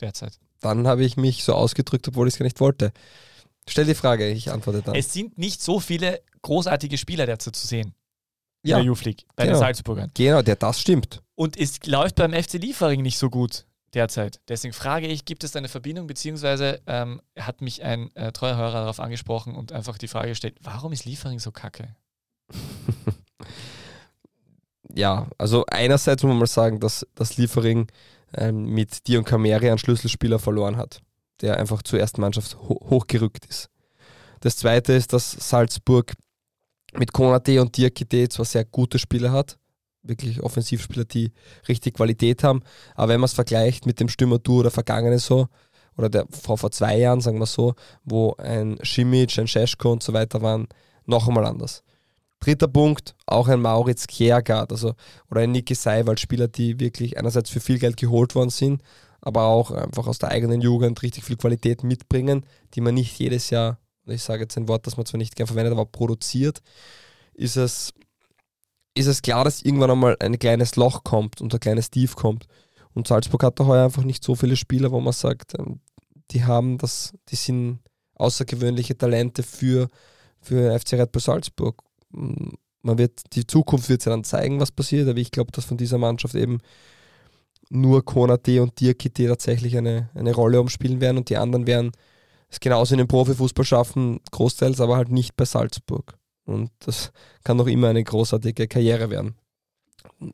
derzeit. 0.00 0.38
Dann 0.60 0.86
habe 0.86 1.04
ich 1.04 1.16
mich 1.16 1.44
so 1.44 1.54
ausgedrückt, 1.54 2.06
obwohl 2.08 2.28
ich 2.28 2.34
es 2.34 2.38
gar 2.38 2.44
nicht 2.44 2.60
wollte. 2.60 2.92
Stell 3.68 3.84
die 3.86 3.94
Frage, 3.94 4.28
ich 4.28 4.50
antworte 4.50 4.82
dann. 4.82 4.94
Es 4.94 5.12
sind 5.12 5.38
nicht 5.38 5.62
so 5.62 5.80
viele 5.80 6.20
großartige 6.42 6.98
Spieler 6.98 7.26
derzeit 7.26 7.54
zu 7.56 7.66
sehen 7.66 7.94
in 8.62 8.70
Ja, 8.70 8.76
der 8.76 8.86
Youth 8.86 9.04
League 9.04 9.24
bei 9.36 9.44
genau. 9.44 9.56
den 9.56 9.60
Salzburgern. 9.60 10.10
genau, 10.14 10.42
der, 10.42 10.56
das 10.56 10.80
stimmt. 10.80 11.22
Und 11.34 11.56
es 11.56 11.84
läuft 11.86 12.16
beim 12.16 12.32
FC 12.32 12.54
Liefering 12.54 13.02
nicht 13.02 13.18
so 13.18 13.30
gut 13.30 13.66
derzeit. 13.94 14.40
Deswegen 14.48 14.72
frage 14.72 15.06
ich, 15.06 15.24
gibt 15.24 15.44
es 15.44 15.56
eine 15.56 15.68
Verbindung, 15.68 16.06
beziehungsweise 16.06 16.80
ähm, 16.86 17.20
hat 17.38 17.60
mich 17.60 17.82
ein 17.82 18.14
äh, 18.16 18.32
treuer 18.32 18.56
Hörer 18.56 18.80
darauf 18.80 19.00
angesprochen 19.00 19.54
und 19.54 19.72
einfach 19.72 19.98
die 19.98 20.08
Frage 20.08 20.28
gestellt, 20.28 20.56
warum 20.62 20.92
ist 20.92 21.04
Liefering 21.04 21.38
so 21.38 21.50
kacke? 21.50 21.96
Ja, 24.94 25.28
also 25.38 25.64
einerseits 25.66 26.22
muss 26.22 26.30
man 26.30 26.38
mal 26.38 26.46
sagen, 26.46 26.80
dass 26.80 27.06
das 27.14 27.36
Liefering 27.36 27.88
ähm, 28.34 28.66
mit 28.66 29.06
Dion 29.06 29.24
Kameri 29.24 29.68
einen 29.68 29.78
Schlüsselspieler 29.78 30.38
verloren 30.38 30.76
hat, 30.76 31.00
der 31.40 31.58
einfach 31.58 31.82
zur 31.82 32.00
ersten 32.00 32.20
Mannschaft 32.20 32.56
ho 32.56 32.80
hochgerückt 32.88 33.46
ist. 33.46 33.68
Das 34.40 34.56
zweite 34.56 34.92
ist, 34.92 35.12
dass 35.12 35.30
Salzburg 35.30 36.14
mit 36.94 37.12
Konate 37.12 37.60
und 37.60 37.76
Diakite 37.76 38.28
zwar 38.28 38.46
sehr 38.46 38.64
gute 38.64 38.98
Spieler 38.98 39.32
hat, 39.32 39.58
wirklich 40.02 40.42
Offensivspieler, 40.42 41.04
die 41.04 41.32
richtig 41.68 41.94
Qualität 41.94 42.42
haben, 42.42 42.62
aber 42.94 43.12
wenn 43.12 43.20
man 43.20 43.26
es 43.26 43.34
vergleicht 43.34 43.86
mit 43.86 44.00
dem 44.00 44.08
Stürmertour 44.08 44.62
der 44.62 44.72
Vergangenen 44.72 45.18
so, 45.18 45.48
oder 45.96 46.08
der 46.08 46.26
vor, 46.30 46.56
vor 46.56 46.70
zwei 46.70 46.98
Jahren, 46.98 47.20
sagen 47.20 47.38
wir 47.38 47.46
so, 47.46 47.74
wo 48.04 48.34
ein 48.38 48.78
Schimic, 48.82 49.38
ein 49.38 49.46
Scheschko 49.46 49.92
und 49.92 50.02
so 50.02 50.12
weiter 50.12 50.40
waren, 50.40 50.68
noch 51.04 51.28
einmal 51.28 51.44
anders. 51.46 51.82
Dritter 52.38 52.68
Punkt, 52.68 53.14
auch 53.26 53.48
ein 53.48 53.60
Mauritz 53.60 54.06
Kjærgaard, 54.06 54.72
also 54.72 54.94
oder 55.30 55.42
ein 55.42 55.52
Niki 55.52 55.74
Seiwald, 55.74 56.20
Spieler, 56.20 56.48
die 56.48 56.80
wirklich 56.80 57.18
einerseits 57.18 57.50
für 57.50 57.60
viel 57.60 57.78
Geld 57.78 57.98
geholt 57.98 58.34
worden 58.34 58.48
sind, 58.48 58.82
aber 59.20 59.44
auch 59.44 59.70
einfach 59.70 60.06
aus 60.06 60.18
der 60.18 60.30
eigenen 60.30 60.62
Jugend 60.62 61.02
richtig 61.02 61.24
viel 61.24 61.36
Qualität 61.36 61.84
mitbringen, 61.84 62.46
die 62.72 62.80
man 62.80 62.94
nicht 62.94 63.18
jedes 63.18 63.50
Jahr, 63.50 63.78
ich 64.06 64.22
sage 64.22 64.42
jetzt 64.42 64.56
ein 64.56 64.68
Wort, 64.68 64.86
das 64.86 64.96
man 64.96 65.04
zwar 65.04 65.18
nicht 65.18 65.36
gern 65.36 65.46
verwendet, 65.46 65.72
aber 65.72 65.84
produziert, 65.84 66.62
ist 67.34 67.56
es, 67.56 67.92
ist 68.94 69.06
es 69.06 69.22
klar, 69.22 69.44
dass 69.44 69.62
irgendwann 69.62 69.90
einmal 69.90 70.16
ein 70.20 70.38
kleines 70.38 70.76
Loch 70.76 71.04
kommt 71.04 71.40
und 71.40 71.54
ein 71.54 71.60
kleines 71.60 71.90
Tief 71.90 72.16
kommt. 72.16 72.46
Und 72.92 73.06
Salzburg 73.06 73.42
hat 73.44 73.60
da 73.60 73.66
heuer 73.66 73.84
einfach 73.84 74.02
nicht 74.04 74.24
so 74.24 74.34
viele 74.34 74.56
Spieler, 74.56 74.90
wo 74.90 75.00
man 75.00 75.12
sagt, 75.12 75.58
ähm, 75.58 75.80
die 76.32 76.44
haben 76.44 76.78
das, 76.78 77.12
die 77.28 77.36
sind 77.36 77.80
außergewöhnliche 78.16 78.96
Talente 78.96 79.42
für, 79.42 79.88
für 80.40 80.78
FC 80.78 80.94
Red 80.94 81.12
Bull 81.12 81.22
Salzburg. 81.22 81.82
Mm, 82.10 82.50
Man 82.82 82.98
wird, 82.98 83.22
die 83.34 83.46
Zukunft 83.46 83.88
wird 83.88 84.04
ja 84.04 84.10
dann 84.10 84.24
zeigen, 84.24 84.60
was 84.60 84.72
passiert, 84.72 85.08
aber 85.08 85.18
ich 85.18 85.30
glaube, 85.30 85.52
dass 85.52 85.64
von 85.64 85.76
dieser 85.76 85.98
Mannschaft 85.98 86.34
eben 86.34 86.58
nur 87.70 88.04
Konate 88.04 88.62
und 88.62 88.80
Diakite 88.80 89.28
tatsächlich 89.28 89.76
eine, 89.76 90.10
eine 90.14 90.34
Rolle 90.34 90.60
umspielen 90.60 91.00
werden 91.00 91.18
und 91.18 91.28
die 91.30 91.36
anderen 91.36 91.66
werden 91.66 91.92
es 92.48 92.58
genauso 92.58 92.94
in 92.94 92.98
den 92.98 93.08
Profifußball 93.08 93.64
schaffen, 93.64 94.20
großteils, 94.32 94.80
aber 94.80 94.96
halt 94.96 95.10
nicht 95.10 95.36
bei 95.36 95.44
Salzburg. 95.44 96.18
Und 96.50 96.70
das 96.80 97.12
kann 97.44 97.56
noch 97.56 97.68
immer 97.68 97.88
eine 97.88 98.02
großartige 98.02 98.66
Karriere 98.66 99.08
werden. 99.10 99.36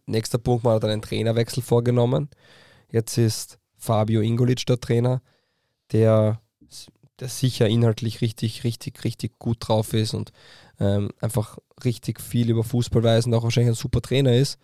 Nächster 0.06 0.38
Punkt, 0.38 0.64
man 0.64 0.74
hat 0.74 0.84
einen 0.84 1.02
Trainerwechsel 1.02 1.62
vorgenommen. 1.62 2.30
Jetzt 2.90 3.18
ist 3.18 3.58
Fabio 3.76 4.20
Ingolic 4.20 4.64
der 4.66 4.80
Trainer, 4.80 5.20
der, 5.92 6.40
der 7.20 7.28
sicher 7.28 7.68
inhaltlich 7.68 8.20
richtig, 8.22 8.64
richtig, 8.64 9.04
richtig 9.04 9.38
gut 9.38 9.58
drauf 9.60 9.92
ist 9.92 10.14
und 10.14 10.32
ähm, 10.80 11.10
einfach 11.20 11.58
richtig 11.84 12.20
viel 12.20 12.48
über 12.48 12.64
Fußball 12.64 13.02
weiß 13.02 13.26
und 13.26 13.34
auch 13.34 13.42
wahrscheinlich 13.42 13.72
ein 13.72 13.80
super 13.80 14.00
Trainer 14.00 14.34
ist. 14.34 14.58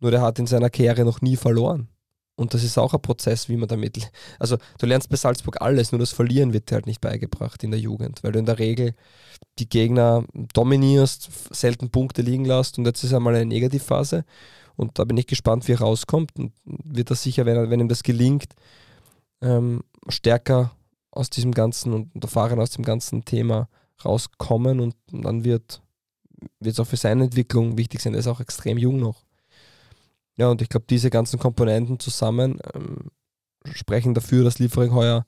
Nur 0.00 0.10
der 0.10 0.22
hat 0.22 0.38
in 0.38 0.46
seiner 0.46 0.70
Karriere 0.70 1.04
noch 1.04 1.20
nie 1.20 1.36
verloren. 1.36 1.88
Und 2.36 2.52
das 2.52 2.62
ist 2.62 2.76
auch 2.76 2.92
ein 2.92 3.00
Prozess, 3.00 3.48
wie 3.48 3.56
man 3.56 3.68
damit. 3.68 4.10
Also, 4.38 4.58
du 4.78 4.86
lernst 4.86 5.08
bei 5.08 5.16
Salzburg 5.16 5.60
alles, 5.60 5.90
nur 5.90 5.98
das 5.98 6.12
Verlieren 6.12 6.52
wird 6.52 6.70
dir 6.70 6.76
halt 6.76 6.86
nicht 6.86 7.00
beigebracht 7.00 7.64
in 7.64 7.70
der 7.70 7.80
Jugend, 7.80 8.22
weil 8.22 8.32
du 8.32 8.38
in 8.38 8.46
der 8.46 8.58
Regel 8.58 8.94
die 9.58 9.68
Gegner 9.68 10.24
dominierst, 10.52 11.54
selten 11.54 11.90
Punkte 11.90 12.22
liegen 12.22 12.44
lässt 12.44 12.78
und 12.78 12.86
jetzt 12.86 13.02
ist 13.02 13.14
einmal 13.14 13.34
eine 13.34 13.46
Negativphase. 13.46 14.24
Und 14.76 14.98
da 14.98 15.04
bin 15.04 15.16
ich 15.16 15.26
gespannt, 15.26 15.66
wie 15.66 15.72
er 15.72 15.80
rauskommt. 15.80 16.36
Und 16.36 16.52
wird 16.64 17.08
er 17.10 17.16
sicher, 17.16 17.46
wenn, 17.46 17.70
wenn 17.70 17.80
ihm 17.80 17.88
das 17.88 18.02
gelingt, 18.02 18.54
ähm, 19.40 19.82
stärker 20.08 20.72
aus 21.10 21.30
diesem 21.30 21.52
ganzen 21.52 21.94
und 21.94 22.22
erfahren 22.22 22.60
aus 22.60 22.70
dem 22.70 22.84
ganzen 22.84 23.24
Thema 23.24 23.68
rauskommen 24.04 24.80
und 24.80 24.94
dann 25.10 25.44
wird 25.44 25.80
es 26.60 26.78
auch 26.78 26.86
für 26.86 26.98
seine 26.98 27.24
Entwicklung 27.24 27.78
wichtig 27.78 28.02
sein. 28.02 28.12
Er 28.12 28.20
ist 28.20 28.26
auch 28.26 28.40
extrem 28.40 28.76
jung 28.76 28.98
noch. 28.98 29.25
Ja, 30.36 30.48
und 30.48 30.60
ich 30.62 30.68
glaube, 30.68 30.86
diese 30.88 31.10
ganzen 31.10 31.38
Komponenten 31.38 31.98
zusammen 31.98 32.60
ähm, 32.74 33.10
sprechen 33.72 34.14
dafür, 34.14 34.44
dass 34.44 34.58
Liefering 34.58 34.92
heuer 34.92 35.24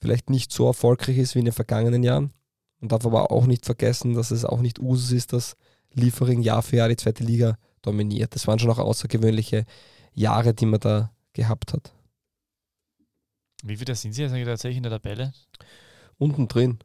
vielleicht 0.00 0.30
nicht 0.30 0.52
so 0.52 0.66
erfolgreich 0.66 1.18
ist 1.18 1.34
wie 1.34 1.40
in 1.40 1.44
den 1.46 1.54
vergangenen 1.54 2.02
Jahren. 2.02 2.32
Man 2.80 2.88
darf 2.88 3.04
aber 3.06 3.30
auch 3.30 3.46
nicht 3.46 3.64
vergessen, 3.64 4.14
dass 4.14 4.30
es 4.30 4.44
auch 4.44 4.60
nicht 4.60 4.78
Usus 4.78 5.12
ist, 5.12 5.32
dass 5.32 5.56
Liefering 5.92 6.42
Jahr 6.42 6.62
für 6.62 6.76
Jahr 6.76 6.88
die 6.88 6.96
zweite 6.96 7.24
Liga 7.24 7.56
dominiert. 7.82 8.34
Das 8.34 8.46
waren 8.46 8.58
schon 8.58 8.70
auch 8.70 8.78
außergewöhnliche 8.78 9.64
Jahre, 10.12 10.54
die 10.54 10.66
man 10.66 10.80
da 10.80 11.12
gehabt 11.32 11.72
hat. 11.72 11.92
Wie 13.62 13.76
viele 13.76 13.94
sind 13.94 14.12
sie 14.12 14.22
jetzt 14.22 14.32
eigentlich 14.32 14.46
tatsächlich 14.46 14.76
in 14.76 14.82
der 14.82 14.92
Tabelle? 14.92 15.32
Unten 16.18 16.48
drin, 16.48 16.78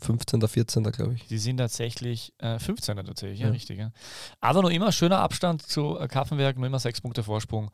15., 0.00 0.46
14., 0.46 0.82
glaube 0.84 1.14
ich. 1.14 1.26
Die 1.28 1.38
sind 1.38 1.58
tatsächlich 1.58 2.32
äh, 2.38 2.56
15er 2.56 3.04
tatsächlich, 3.04 3.40
ja, 3.40 3.46
Ja. 3.46 3.52
richtig. 3.52 3.78
Ja. 3.78 3.92
Aber 4.40 4.62
noch 4.62 4.70
immer 4.70 4.90
schöner 4.92 5.18
Abstand 5.20 5.62
zu 5.62 5.98
äh, 5.98 6.08
Kaffenberg, 6.08 6.58
noch 6.58 6.66
immer 6.66 6.78
sechs 6.80 7.00
Punkte 7.00 7.22
Vorsprung. 7.22 7.70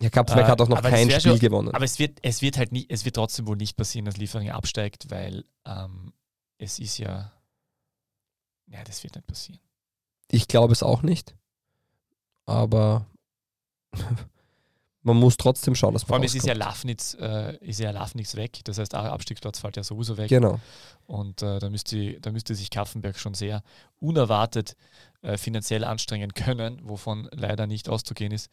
Ja, 0.00 0.08
Kapfenberg 0.08 0.48
Äh, 0.48 0.50
hat 0.52 0.60
auch 0.62 0.68
noch 0.68 0.80
kein 0.82 1.10
Spiel 1.10 1.20
schon- 1.20 1.38
gewonnen. 1.38 1.68
Aber 1.74 1.84
es 1.84 1.98
wird, 1.98 2.18
es 2.22 2.40
wird 2.40 2.56
halt 2.56 2.72
nie, 2.72 2.86
es 2.88 3.04
wird 3.04 3.16
trotzdem 3.16 3.46
wohl 3.46 3.56
nicht 3.58 3.76
passieren, 3.76 4.06
dass 4.06 4.16
Liefering 4.16 4.50
absteigt, 4.50 5.10
weil 5.10 5.44
ähm, 5.66 6.12
es 6.58 6.78
ist 6.78 6.96
ja. 6.98 7.32
Ja, 8.66 8.82
das 8.84 9.02
wird 9.02 9.14
nicht 9.16 9.26
passieren. 9.26 9.60
Ich 10.30 10.48
glaube 10.48 10.72
es 10.72 10.82
auch 10.82 11.02
nicht. 11.02 11.34
Aber 12.46 13.06
man 15.02 15.16
muss 15.16 15.36
trotzdem 15.36 15.74
schauen, 15.74 15.94
dass 15.94 16.02
man 16.02 16.08
Vor 16.08 16.16
allem 16.16 16.24
es 16.24 16.34
ist 16.34 16.46
ja 16.46 16.52
rauskommt. 16.52 16.68
Lafnitz, 16.68 17.16
äh, 17.18 17.56
ist 17.64 17.80
ja 17.80 17.90
Lafnitz 17.90 18.36
weg. 18.36 18.60
Das 18.64 18.78
heißt, 18.78 18.92
der 18.92 19.12
Abstiegsplatz 19.12 19.58
fällt 19.58 19.76
ja 19.76 19.82
sowieso 19.82 20.16
weg. 20.16 20.28
Genau. 20.28 20.60
Und 21.06 21.42
äh, 21.42 21.58
da, 21.58 21.70
müsste, 21.70 22.20
da 22.20 22.30
müsste 22.30 22.54
sich 22.54 22.70
Kaffenberg 22.70 23.18
schon 23.18 23.34
sehr 23.34 23.62
unerwartet 23.98 24.76
äh, 25.22 25.38
finanziell 25.38 25.84
anstrengen 25.84 26.34
können, 26.34 26.80
wovon 26.82 27.28
leider 27.32 27.66
nicht 27.66 27.88
auszugehen 27.88 28.32
ist, 28.32 28.50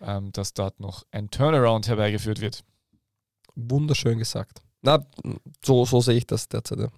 ähm, 0.00 0.32
dass 0.32 0.52
dort 0.52 0.80
noch 0.80 1.04
ein 1.10 1.30
Turnaround 1.30 1.88
herbeigeführt 1.88 2.40
wird. 2.40 2.62
Wunderschön 3.54 4.18
gesagt. 4.18 4.60
Na, 4.82 5.04
so, 5.64 5.84
so 5.86 6.00
sehe 6.00 6.16
ich 6.16 6.26
das 6.26 6.48
derzeit. 6.48 6.78
Ja. 6.78 6.88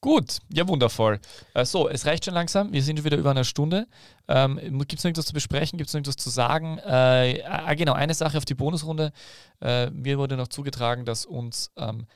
Gut, 0.00 0.38
ja 0.52 0.66
wundervoll. 0.66 1.20
Äh, 1.54 1.64
so, 1.64 1.88
es 1.88 2.06
reicht 2.06 2.24
schon 2.24 2.34
langsam. 2.34 2.72
Wir 2.72 2.82
sind 2.82 3.04
wieder 3.04 3.16
über 3.16 3.30
eine 3.30 3.44
Stunde. 3.44 3.86
Ähm, 4.28 4.58
Gibt 4.58 4.94
es 4.94 5.04
noch 5.04 5.08
irgendwas 5.08 5.26
zu 5.26 5.32
besprechen? 5.32 5.78
Gibt 5.78 5.88
es 5.88 5.94
noch 5.94 5.98
irgendwas 5.98 6.16
zu 6.16 6.30
sagen? 6.30 6.78
Äh, 6.78 7.42
ah, 7.46 7.72
genau, 7.74 7.92
eine 7.92 8.14
Sache 8.14 8.36
auf 8.36 8.44
die 8.44 8.54
Bonusrunde. 8.54 9.12
Äh, 9.60 9.90
mir 9.90 10.18
wurde 10.18 10.36
noch 10.36 10.48
zugetragen, 10.48 11.04
dass 11.04 11.24
uns 11.24 11.70
ähm, 11.76 12.06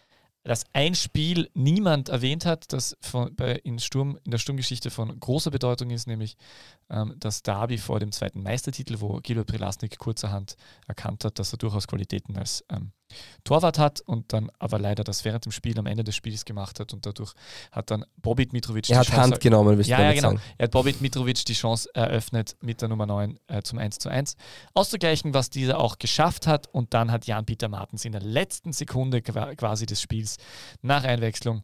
dass 0.46 0.64
ein 0.72 0.94
Spiel 0.94 1.50
niemand 1.54 2.08
erwähnt 2.08 2.46
hat, 2.46 2.72
das 2.72 2.96
von, 3.00 3.34
bei, 3.34 3.56
in, 3.64 3.80
Sturm, 3.80 4.18
in 4.24 4.30
der 4.30 4.38
Sturmgeschichte 4.38 4.90
von 4.90 5.18
großer 5.18 5.50
Bedeutung 5.50 5.90
ist, 5.90 6.06
nämlich 6.06 6.36
ähm, 6.88 7.16
das 7.18 7.42
Derby 7.42 7.78
vor 7.78 7.98
dem 7.98 8.12
zweiten 8.12 8.42
Meistertitel, 8.42 9.00
wo 9.00 9.18
Gilbert 9.20 9.48
Prilasnik 9.48 9.98
kurzerhand 9.98 10.56
erkannt 10.86 11.24
hat, 11.24 11.40
dass 11.40 11.52
er 11.52 11.58
durchaus 11.58 11.88
Qualitäten 11.88 12.36
als 12.36 12.64
ähm, 12.70 12.92
Torwart 13.44 13.78
hat 13.78 14.00
und 14.00 14.32
dann 14.32 14.50
aber 14.58 14.78
leider 14.78 15.04
das 15.04 15.24
während 15.24 15.44
dem 15.44 15.52
Spiel 15.52 15.78
am 15.78 15.86
Ende 15.86 16.04
des 16.04 16.16
Spiels 16.16 16.44
gemacht 16.44 16.80
hat 16.80 16.92
und 16.92 17.06
dadurch 17.06 17.32
hat 17.70 17.90
dann 17.90 18.04
Bobby 18.16 18.46
Dmitrovic 18.46 18.90
Er 18.90 18.98
hat 18.98 19.06
Chance 19.06 19.20
Hand 19.22 19.40
genommen, 19.40 19.76
willst 19.76 19.88
ja, 19.90 20.00
ja, 20.02 20.12
genau. 20.12 20.30
sagen. 20.30 20.40
Er 20.58 20.64
hat 20.64 20.70
Bobby 20.72 20.92
Dmitrovic 20.92 21.44
die 21.44 21.52
Chance 21.54 21.88
eröffnet, 21.94 22.56
mit 22.60 22.80
der 22.82 22.88
Nummer 22.88 23.06
9 23.06 23.38
äh, 23.46 23.62
zum 23.62 23.78
1 23.78 23.98
zu 23.98 24.08
1 24.08 24.36
auszugleichen, 24.74 25.34
was 25.34 25.50
dieser 25.50 25.78
auch 25.78 25.98
geschafft 25.98 26.46
hat. 26.46 26.66
Und 26.72 26.94
dann 26.94 27.12
hat 27.12 27.26
Jan-Peter 27.26 27.68
Martens 27.68 28.04
in 28.04 28.12
der 28.12 28.22
letzten 28.22 28.72
Sekunde 28.72 29.22
qua- 29.22 29.54
quasi 29.54 29.86
des 29.86 30.00
Spiels 30.00 30.36
nach 30.82 31.04
Einwechslung 31.04 31.62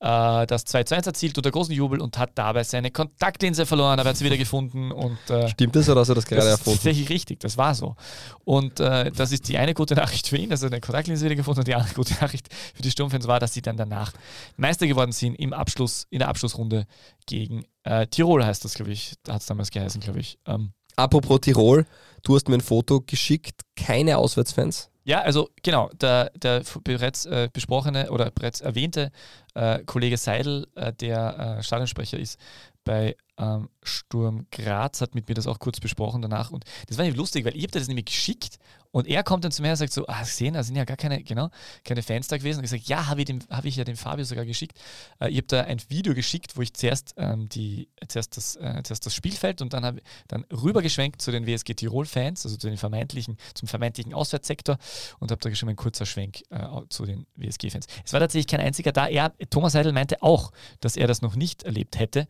äh, 0.00 0.46
das 0.46 0.64
2 0.64 0.84
zu 0.84 0.94
1 0.94 1.06
erzielt 1.06 1.38
unter 1.38 1.50
großen 1.50 1.72
Jubel 1.74 2.00
und 2.00 2.18
hat 2.18 2.32
dabei 2.34 2.64
seine 2.64 2.90
Kontaktlinse 2.90 3.64
verloren, 3.64 3.98
aber 3.98 4.08
er 4.08 4.10
hat 4.10 4.16
sie 4.16 4.24
wieder 4.24 4.36
gefunden 4.36 4.92
und 4.92 5.18
äh, 5.30 5.48
Stimmt 5.48 5.74
das 5.74 5.88
oder 5.88 6.00
hast 6.00 6.08
du 6.08 6.14
das 6.14 6.26
gerade 6.26 6.42
das 6.42 6.46
ist 6.54 6.58
erfunden? 6.60 6.78
tatsächlich 6.78 7.08
richtig, 7.08 7.40
das 7.40 7.56
war 7.56 7.74
so. 7.74 7.96
Und 8.44 8.78
äh, 8.80 9.10
das 9.12 9.32
ist 9.32 9.48
die 9.48 9.56
eine 9.56 9.72
gute 9.74 9.94
Nachricht 9.94 10.28
für 10.28 10.36
ihn, 10.36 10.50
dass 10.50 10.62
er 10.62 10.68
eine 10.70 10.80
Kontaktlinse 10.80 11.24
wieder 11.24 11.34
gefunden 11.34 11.60
hat. 11.60 11.66
Die 11.66 11.74
andere 11.74 11.94
gute 11.94 12.14
Nachricht 12.20 12.48
für 12.74 12.82
die 12.82 12.90
Sturmfans 12.90 13.26
war, 13.26 13.40
dass 13.40 13.54
sie 13.54 13.62
dann 13.62 13.76
danach 13.76 14.12
Meister 14.56 14.86
geworden 14.86 15.12
sind 15.12 15.34
im 15.36 15.52
Abschluss, 15.52 16.06
in 16.10 16.18
der 16.18 16.28
Abschlussrunde 16.28 16.86
gegen 17.26 17.64
äh, 17.84 18.06
Tirol, 18.06 18.44
heißt 18.44 18.64
das, 18.64 18.74
glaube 18.74 18.92
ich. 18.92 19.14
Da 19.22 19.34
hat 19.34 19.40
es 19.40 19.46
damals 19.46 19.70
geheißen, 19.70 20.00
glaube 20.00 20.20
ich. 20.20 20.38
Ähm, 20.46 20.72
Apropos 20.96 21.40
Tirol, 21.40 21.86
du 22.22 22.34
hast 22.34 22.48
mir 22.48 22.56
ein 22.56 22.60
Foto 22.60 23.00
geschickt, 23.00 23.62
keine 23.76 24.18
Auswärtsfans. 24.18 24.90
ja, 25.04 25.20
also 25.20 25.50
genau, 25.62 25.88
der, 26.00 26.30
der 26.34 26.62
bereits 26.82 27.26
äh, 27.26 27.48
besprochene 27.52 28.10
oder 28.10 28.30
bereits 28.30 28.60
erwähnte 28.60 29.12
äh, 29.54 29.84
Kollege 29.84 30.16
Seidel, 30.16 30.66
äh, 30.74 30.92
der 30.92 31.58
äh, 31.58 31.62
Stadionsprecher 31.62 32.18
ist 32.18 32.40
bei 32.84 33.16
ähm, 33.38 33.68
Sturm 33.82 34.46
Graz, 34.50 35.00
hat 35.00 35.14
mit 35.14 35.28
mir 35.28 35.34
das 35.34 35.46
auch 35.46 35.58
kurz 35.58 35.80
besprochen 35.80 36.22
danach. 36.22 36.50
Und 36.50 36.64
das 36.88 36.98
war 36.98 37.04
nämlich 37.04 37.18
lustig, 37.18 37.44
weil 37.44 37.56
ich 37.56 37.62
habe 37.62 37.72
das 37.72 37.88
nämlich 37.88 38.06
geschickt 38.06 38.58
und 38.96 39.06
er 39.06 39.22
kommt 39.22 39.44
dann 39.44 39.52
zu 39.52 39.60
mir 39.60 39.68
und 39.68 39.76
sagt 39.76 39.92
so, 39.92 40.06
ah, 40.06 40.22
gesehen, 40.22 40.54
da 40.54 40.62
sind 40.62 40.74
ja 40.74 40.86
gar 40.86 40.96
keine, 40.96 41.22
genau, 41.22 41.50
keine 41.84 42.02
Fans 42.02 42.28
da 42.28 42.38
gewesen. 42.38 42.60
Und 42.60 42.64
ich 42.64 42.70
sage, 42.70 42.82
ja, 42.86 43.08
habe 43.08 43.20
ich, 43.20 43.28
hab 43.50 43.66
ich 43.66 43.76
ja 43.76 43.84
dem 43.84 43.98
Fabio 43.98 44.24
sogar 44.24 44.46
geschickt. 44.46 44.78
Äh, 45.20 45.28
ich 45.28 45.36
habe 45.36 45.48
da 45.48 45.60
ein 45.64 45.82
Video 45.90 46.14
geschickt, 46.14 46.56
wo 46.56 46.62
ich 46.62 46.72
zuerst, 46.72 47.12
ähm, 47.18 47.46
die, 47.50 47.90
zuerst, 48.08 48.38
das, 48.38 48.56
äh, 48.56 48.80
zuerst 48.84 49.04
das 49.04 49.14
Spielfeld 49.14 49.60
und 49.60 49.74
dann 49.74 49.84
habe 49.84 50.00
dann 50.28 50.44
rübergeschwenkt 50.44 51.20
zu 51.20 51.30
den 51.30 51.46
WSG 51.46 51.74
Tirol-Fans, 51.74 52.46
also 52.46 52.56
zu 52.56 52.68
den 52.68 52.78
vermeintlichen, 52.78 53.36
zum 53.52 53.68
vermeintlichen 53.68 54.14
Auswärtssektor 54.14 54.78
und 55.18 55.30
habe 55.30 55.42
da 55.42 55.50
geschrieben 55.50 55.72
ein 55.72 55.76
kurzer 55.76 56.06
Schwenk 56.06 56.40
äh, 56.48 56.66
zu 56.88 57.04
den 57.04 57.26
WSG-Fans. 57.36 57.86
Es 58.02 58.14
war 58.14 58.20
tatsächlich 58.20 58.46
kein 58.46 58.60
einziger 58.60 58.92
da. 58.92 59.08
Er, 59.08 59.34
Thomas 59.50 59.74
Seidel 59.74 59.92
meinte 59.92 60.22
auch, 60.22 60.52
dass 60.80 60.96
er 60.96 61.06
das 61.06 61.20
noch 61.20 61.36
nicht 61.36 61.64
erlebt 61.64 61.98
hätte 61.98 62.28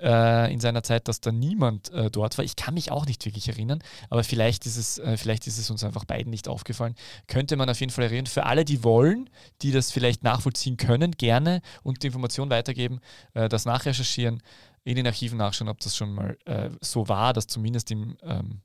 äh, 0.00 0.52
in 0.52 0.60
seiner 0.60 0.82
Zeit, 0.82 1.08
dass 1.08 1.20
da 1.20 1.32
niemand 1.32 1.90
äh, 1.92 2.10
dort 2.10 2.38
war. 2.38 2.44
Ich 2.44 2.56
kann 2.56 2.74
mich 2.74 2.90
auch 2.90 3.06
nicht 3.06 3.24
wirklich 3.24 3.48
erinnern, 3.48 3.80
aber 4.08 4.24
vielleicht 4.24 4.66
ist, 4.66 4.76
es, 4.76 4.98
äh, 4.98 5.16
vielleicht 5.16 5.46
ist 5.46 5.58
es 5.58 5.70
uns 5.70 5.84
einfach 5.84 6.04
beiden 6.04 6.30
nicht 6.30 6.48
aufgefallen. 6.48 6.94
Könnte 7.26 7.56
man 7.56 7.68
auf 7.68 7.80
jeden 7.80 7.92
Fall 7.92 8.04
erinnern. 8.04 8.26
Für 8.26 8.46
alle, 8.46 8.64
die 8.64 8.82
wollen, 8.84 9.30
die 9.62 9.72
das 9.72 9.92
vielleicht 9.92 10.22
nachvollziehen 10.22 10.76
können, 10.76 11.12
gerne 11.12 11.60
und 11.82 12.02
die 12.02 12.08
Information 12.08 12.50
weitergeben, 12.50 13.00
äh, 13.34 13.48
das 13.48 13.64
nachrecherchieren, 13.64 14.42
in 14.84 14.96
den 14.96 15.06
Archiven 15.06 15.38
nachschauen, 15.38 15.68
ob 15.68 15.78
das 15.80 15.96
schon 15.96 16.14
mal 16.14 16.38
äh, 16.46 16.70
so 16.80 17.08
war, 17.08 17.32
dass 17.32 17.46
zumindest 17.46 17.90
im 17.90 18.16
ähm, 18.22 18.62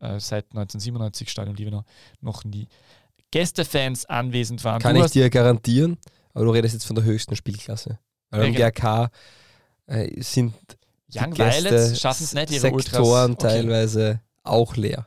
äh, 0.00 0.18
seit 0.18 0.46
1997 0.46 1.28
Stadion 1.28 1.56
Liebenau 1.56 1.84
noch 2.20 2.44
nie 2.44 2.68
Gästefans 3.30 4.06
anwesend 4.06 4.64
waren. 4.64 4.80
Kann 4.80 4.96
Du 4.96 5.04
ich 5.04 5.12
dir 5.12 5.30
garantieren, 5.30 5.98
aber 6.34 6.46
du 6.46 6.50
redest 6.50 6.74
jetzt 6.74 6.84
von 6.84 6.96
der 6.96 7.04
höchsten 7.04 7.36
Spielklasse. 7.36 7.98
Weil 8.30 8.46
im. 8.46 8.54
GRK 8.54 9.10
äh, 9.90 10.22
sind 10.22 10.54
die 11.08 11.18
Young 11.18 11.36
Violets 11.36 12.00
schaffen 12.00 12.24
es 12.24 12.34
nicht, 12.34 12.50
ihre 12.50 12.60
Sektoren 12.60 13.30
Ultras. 13.30 13.30
Okay. 13.30 13.48
teilweise 13.48 14.20
auch 14.42 14.76
leer. 14.76 15.06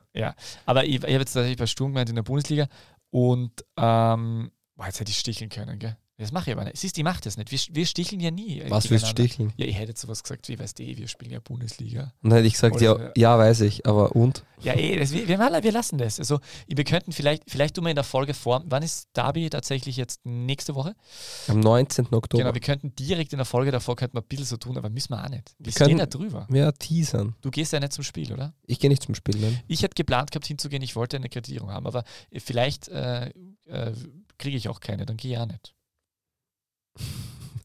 Aber 0.65 0.83
ich, 0.83 0.95
ich 0.95 1.01
habe 1.01 1.11
jetzt 1.11 1.33
tatsächlich 1.33 1.57
bei 1.57 1.65
Sturm 1.65 1.91
gemeint 1.91 2.09
in 2.09 2.15
der 2.15 2.23
Bundesliga 2.23 2.67
und 3.09 3.51
ähm, 3.77 4.51
boah, 4.75 4.85
jetzt 4.85 4.99
hätte 4.99 5.11
ich 5.11 5.19
sticheln 5.19 5.49
können, 5.49 5.79
gell? 5.79 5.97
Das 6.17 6.31
mache 6.31 6.51
ich 6.51 6.55
aber 6.55 6.65
nicht. 6.65 6.77
Siehst 6.77 6.95
du, 6.95 7.01
ich 7.01 7.05
mache 7.05 7.21
das 7.21 7.37
nicht. 7.37 7.51
Wir, 7.51 7.59
wir 7.75 7.85
sticheln 7.87 8.21
ja 8.21 8.29
nie. 8.29 8.63
Was 8.69 8.89
willst 8.91 9.05
du 9.05 9.09
sticheln? 9.09 9.51
Ja, 9.57 9.65
ich 9.65 9.77
hätte 9.77 9.99
sowas 9.99 10.21
gesagt 10.21 10.47
wie, 10.47 10.59
weißt 10.59 10.77
du, 10.77 10.83
eh, 10.83 10.95
wir 10.95 11.07
spielen 11.07 11.31
ja 11.31 11.39
Bundesliga. 11.39 12.13
Und 12.21 12.29
dann 12.29 12.37
hätte 12.37 12.47
ich 12.47 12.53
gesagt, 12.53 12.79
ja, 12.81 13.11
ja, 13.17 13.37
weiß 13.37 13.61
ich, 13.61 13.87
aber 13.87 14.15
und? 14.15 14.43
Ja, 14.61 14.75
eh, 14.75 14.99
das, 14.99 15.11
wir, 15.11 15.27
wir, 15.27 15.39
wir 15.39 15.71
lassen 15.71 15.97
das. 15.97 16.19
Also, 16.19 16.39
wir 16.67 16.83
könnten 16.83 17.11
vielleicht, 17.13 17.49
vielleicht 17.49 17.75
tun 17.75 17.85
wir 17.85 17.89
in 17.89 17.95
der 17.95 18.03
Folge 18.03 18.35
vor, 18.35 18.63
wann 18.67 18.83
ist 18.83 19.09
Derby 19.15 19.49
tatsächlich 19.49 19.97
jetzt 19.97 20.23
nächste 20.23 20.75
Woche? 20.75 20.95
Am 21.47 21.59
19. 21.59 22.05
Oktober. 22.13 22.43
Genau, 22.43 22.53
wir 22.53 22.61
könnten 22.61 22.95
direkt 22.95 23.33
in 23.33 23.37
der 23.37 23.45
Folge 23.45 23.71
davor 23.71 23.95
könnten 23.95 24.15
wir 24.15 24.21
ein 24.21 24.27
bisschen 24.27 24.45
so 24.45 24.57
tun, 24.57 24.77
aber 24.77 24.89
müssen 24.89 25.13
wir 25.13 25.23
auch 25.23 25.29
nicht. 25.29 25.55
Wir, 25.57 25.65
Wir 25.65 25.71
stehen 25.71 25.97
da 25.97 26.05
drüber. 26.05 26.47
ja, 26.51 26.71
teasern. 26.71 27.35
Du 27.41 27.49
gehst 27.49 27.73
ja 27.73 27.79
nicht 27.79 27.91
zum 27.93 28.03
Spiel, 28.03 28.31
oder? 28.31 28.53
Ich 28.67 28.79
gehe 28.79 28.89
nicht 28.89 29.01
zum 29.01 29.15
Spiel, 29.15 29.37
ne? 29.37 29.63
Ich 29.67 29.81
hätte 29.81 29.95
geplant 29.95 30.29
gehabt 30.29 30.45
hinzugehen, 30.45 30.83
ich 30.83 30.95
wollte 30.95 31.17
eine 31.17 31.29
Kreditierung 31.29 31.71
haben, 31.71 31.87
aber 31.87 32.03
vielleicht 32.37 32.87
äh, 32.89 33.31
äh, 33.65 33.93
kriege 34.37 34.57
ich 34.57 34.69
auch 34.69 34.79
keine, 34.79 35.07
dann 35.07 35.17
gehe 35.17 35.33
ich 35.33 35.37
auch 35.39 35.47
nicht. 35.47 35.73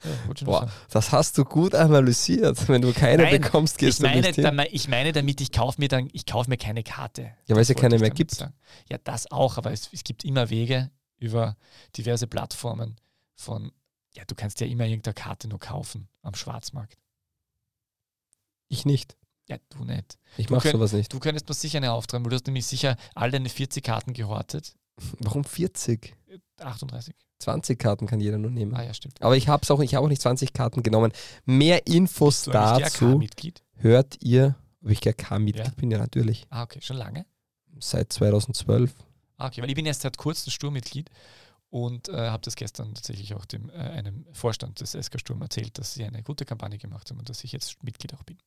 Ja, 0.04 0.32
ich 0.32 0.44
Boah. 0.44 0.70
Das 0.90 1.10
hast 1.12 1.36
du 1.38 1.44
gut 1.44 1.74
analysiert. 1.74 2.68
Wenn 2.68 2.82
du 2.82 2.92
keine 2.92 3.24
Nein, 3.24 3.40
bekommst, 3.40 3.74
ich 3.76 3.78
gehst 3.78 3.98
du 3.98 4.04
meine, 4.04 4.20
nicht 4.20 4.36
hin. 4.36 4.44
damit, 4.44 4.68
ich 4.72 4.88
meine 4.88 5.12
damit, 5.12 5.40
ich 5.40 5.50
kaufe 5.50 5.80
mir 5.80 5.88
dann, 5.88 6.08
ich 6.12 6.24
kaufe 6.24 6.48
mir 6.48 6.56
keine 6.56 6.82
Karte. 6.84 7.32
Ja, 7.46 7.56
weil 7.56 7.62
es 7.62 7.68
ja 7.68 7.74
keine 7.74 7.96
ich 7.96 8.00
mehr 8.00 8.10
gibt. 8.10 8.32
sagen. 8.32 8.54
Ja, 8.88 8.98
das 8.98 9.30
auch, 9.30 9.58
aber 9.58 9.72
es, 9.72 9.90
es 9.92 10.04
gibt 10.04 10.24
immer 10.24 10.50
Wege 10.50 10.90
über 11.18 11.56
diverse 11.96 12.28
Plattformen 12.28 12.96
von, 13.34 13.72
ja, 14.14 14.24
du 14.24 14.34
kannst 14.36 14.60
ja 14.60 14.66
immer 14.68 14.84
irgendeine 14.84 15.14
Karte 15.14 15.48
nur 15.48 15.58
kaufen 15.58 16.08
am 16.22 16.34
Schwarzmarkt. 16.34 16.96
Ich 18.68 18.84
nicht. 18.84 19.16
Ja, 19.48 19.56
du 19.70 19.84
nicht. 19.84 20.18
Ich 20.36 20.46
Du 20.46 20.54
mache 20.54 20.70
sowas 20.70 20.92
nicht. 20.92 21.12
Du 21.12 21.18
könntest 21.18 21.48
mir 21.48 21.54
sicher 21.54 21.78
eine 21.78 21.92
auftreiben, 21.92 22.24
weil 22.24 22.30
du 22.30 22.36
hast 22.36 22.46
nämlich 22.46 22.66
sicher 22.66 22.96
all 23.14 23.30
deine 23.30 23.48
40 23.48 23.82
Karten 23.82 24.12
gehortet. 24.12 24.76
Warum 25.20 25.44
40? 25.44 26.14
38. 26.60 27.14
20 27.38 27.78
Karten 27.78 28.06
kann 28.06 28.20
jeder 28.20 28.38
nur 28.38 28.50
nehmen. 28.50 28.74
Ah 28.74 28.82
ja, 28.82 28.92
stimmt. 28.94 29.22
Aber 29.22 29.36
ich 29.36 29.48
habe 29.48 29.64
auch, 29.72 29.80
ich 29.80 29.94
habe 29.94 30.04
auch 30.04 30.08
nicht 30.08 30.22
20 30.22 30.52
Karten 30.52 30.82
genommen. 30.82 31.12
Mehr 31.44 31.86
Infos 31.86 32.44
dazu 32.44 33.20
hört 33.76 34.16
ihr, 34.22 34.56
ob 34.82 34.90
ich 34.90 35.00
GRK-Mitglied 35.00 35.66
Ja. 35.66 35.72
bin. 35.76 35.90
Ja, 35.90 35.98
natürlich. 35.98 36.46
Ah, 36.50 36.62
okay, 36.64 36.80
schon 36.82 36.96
lange? 36.96 37.24
Seit 37.78 38.12
2012. 38.12 38.92
Ah, 39.36 39.46
okay, 39.46 39.62
weil 39.62 39.68
ich 39.68 39.76
bin 39.76 39.86
erst 39.86 40.02
seit 40.02 40.16
kurzem 40.16 40.50
Sturmmitglied 40.50 41.10
und 41.70 42.08
äh, 42.08 42.30
habe 42.30 42.42
das 42.42 42.56
gestern 42.56 42.94
tatsächlich 42.94 43.34
auch 43.34 43.44
dem, 43.44 43.70
äh, 43.70 43.74
einem 43.74 44.26
Vorstand 44.32 44.80
des 44.80 44.92
SK 45.00 45.20
Sturm 45.20 45.40
erzählt, 45.42 45.78
dass 45.78 45.94
sie 45.94 46.04
eine 46.04 46.22
gute 46.24 46.44
Kampagne 46.44 46.78
gemacht 46.78 47.08
haben 47.10 47.18
und 47.18 47.28
dass 47.28 47.44
ich 47.44 47.52
jetzt 47.52 47.82
Mitglied 47.84 48.14
auch 48.14 48.24
bin. 48.24 48.38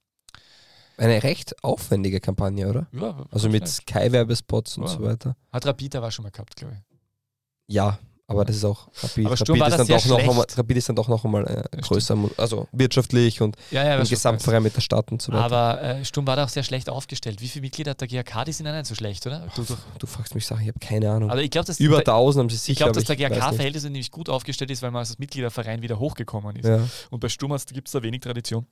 Eine 0.98 1.24
recht 1.24 1.64
aufwendige 1.64 2.20
Kampagne, 2.20 2.68
oder? 2.68 2.88
Ja, 2.92 3.26
Also 3.32 3.48
mit. 3.48 3.68
Sky-Werbespots 3.68 4.78
und 4.78 4.84
Ja. 4.84 4.90
so 4.90 5.02
weiter. 5.02 5.36
Hat 5.52 5.66
Rapid 5.66 5.96
aber 5.96 6.12
schon 6.12 6.24
mal 6.24 6.30
gehabt, 6.32 6.56
glaube 6.58 6.76
ich. 6.76 7.74
Ja, 7.74 7.98
aber 8.32 8.46
das 8.46 8.56
ist 8.56 8.66
auch 8.66 8.88
Rapid. 9.04 9.26
Aber 9.26 9.38
Sturm 9.38 9.60
Rapid, 9.60 9.62
war 9.62 9.68
ist 9.68 9.90
das 9.90 10.04
dann 10.08 10.18
doch 10.26 10.36
noch 10.36 10.58
Rapid 10.58 10.78
ist 10.78 10.90
dann 10.90 10.96
doch 10.96 11.08
noch 11.08 11.26
einmal 11.26 11.68
äh, 11.74 11.78
größer, 11.82 12.18
also 12.38 12.68
wirtschaftlich 12.72 13.42
und 13.42 13.56
Ja, 13.72 13.84
ja, 13.84 13.94
im 13.96 14.00
aber 14.02 14.10
Gesamtverein 14.10 14.64
mit 14.64 14.76
der 14.76 14.82
Stadt 14.82 15.12
und 15.12 15.22
so 15.22 15.32
weiter. 15.32 15.44
Aber 15.44 15.82
äh, 15.82 16.06
Sturm 16.06 16.26
war 16.28 16.36
da 16.36 16.46
auch 16.46 16.50
sehr 16.50 16.64
schlecht 16.64 16.90
aufgestellt. 16.90 17.42
Wie 17.42 17.48
viele 17.48 17.62
Mitglieder 17.62 17.92
hat 17.92 18.02
der 18.02 18.08
GAK? 18.08 18.46
Die 18.46 18.52
sind 18.54 18.66
ja 18.66 18.74
nicht 18.76 18.86
so 18.88 18.96
schlecht, 18.96 19.26
oder? 19.28 19.48
Du, 19.56 19.64
du, 19.64 19.76
Du 20.00 20.08
fragst 20.08 20.34
mich 20.36 20.46
Sachen, 20.46 20.62
ich 20.64 20.68
habe 20.70 20.80
keine 20.80 21.12
Ahnung. 21.12 21.30
also 21.30 21.42
ich 21.44 21.52
glaube, 21.52 21.66
dass, 21.68 21.80
Über 21.80 21.98
der- 22.02 22.14
1000 22.14 22.42
haben 22.44 22.50
sie 22.50 22.56
ich 22.56 22.62
sicher. 22.62 22.78
glaub, 22.86 22.90
aber 22.90 22.96
dass 23.00 23.06
der 23.06 23.20
ich. 23.20 23.40
GAK-Verhältnis 23.40 23.84
nämlich 23.84 24.12
gut 24.12 24.30
aufgestellt 24.30 24.72
ist, 24.72 24.82
weil 24.82 24.92
man 24.92 25.00
als 25.00 25.18
Mitgliederverein 25.20 25.82
wieder 25.82 26.00
hochgekommen 26.00 26.56
ist. 26.56 26.66
Ja. 26.68 26.80
Und 27.10 27.20
bei 27.20 27.30
Sturm 27.30 27.56
gibt 27.74 27.88
es 27.88 27.92
da 27.92 28.02
wenig 28.04 28.22
Tradition. 28.22 28.66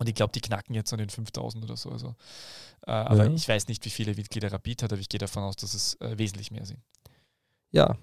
Und 0.00 0.08
ich 0.08 0.14
glaube, 0.16 0.32
die 0.32 0.40
knacken 0.40 0.74
jetzt 0.74 0.92
an 0.92 0.98
den 0.98 1.08
5000 1.08 1.62
oder 1.64 1.76
so. 1.76 1.90
Also, 1.90 2.16
äh, 2.86 2.90
aber 2.90 3.28
ich 3.30 3.48
weiß 3.48 3.68
nicht, 3.68 3.84
wie 3.84 3.90
viele 3.90 4.12
Mitglieder 4.14 4.50
Rapid 4.52 4.82
hat, 4.82 4.92
aber 4.92 5.00
ich 5.00 5.08
gehe 5.08 5.18
davon 5.20 5.44
aus, 5.44 5.54
dass 5.54 5.72
es 5.72 5.94
äh, 6.00 6.18
wesentlich 6.18 6.50
mehr 6.50 6.64
sind. 6.66 6.80
ja, 7.70 7.96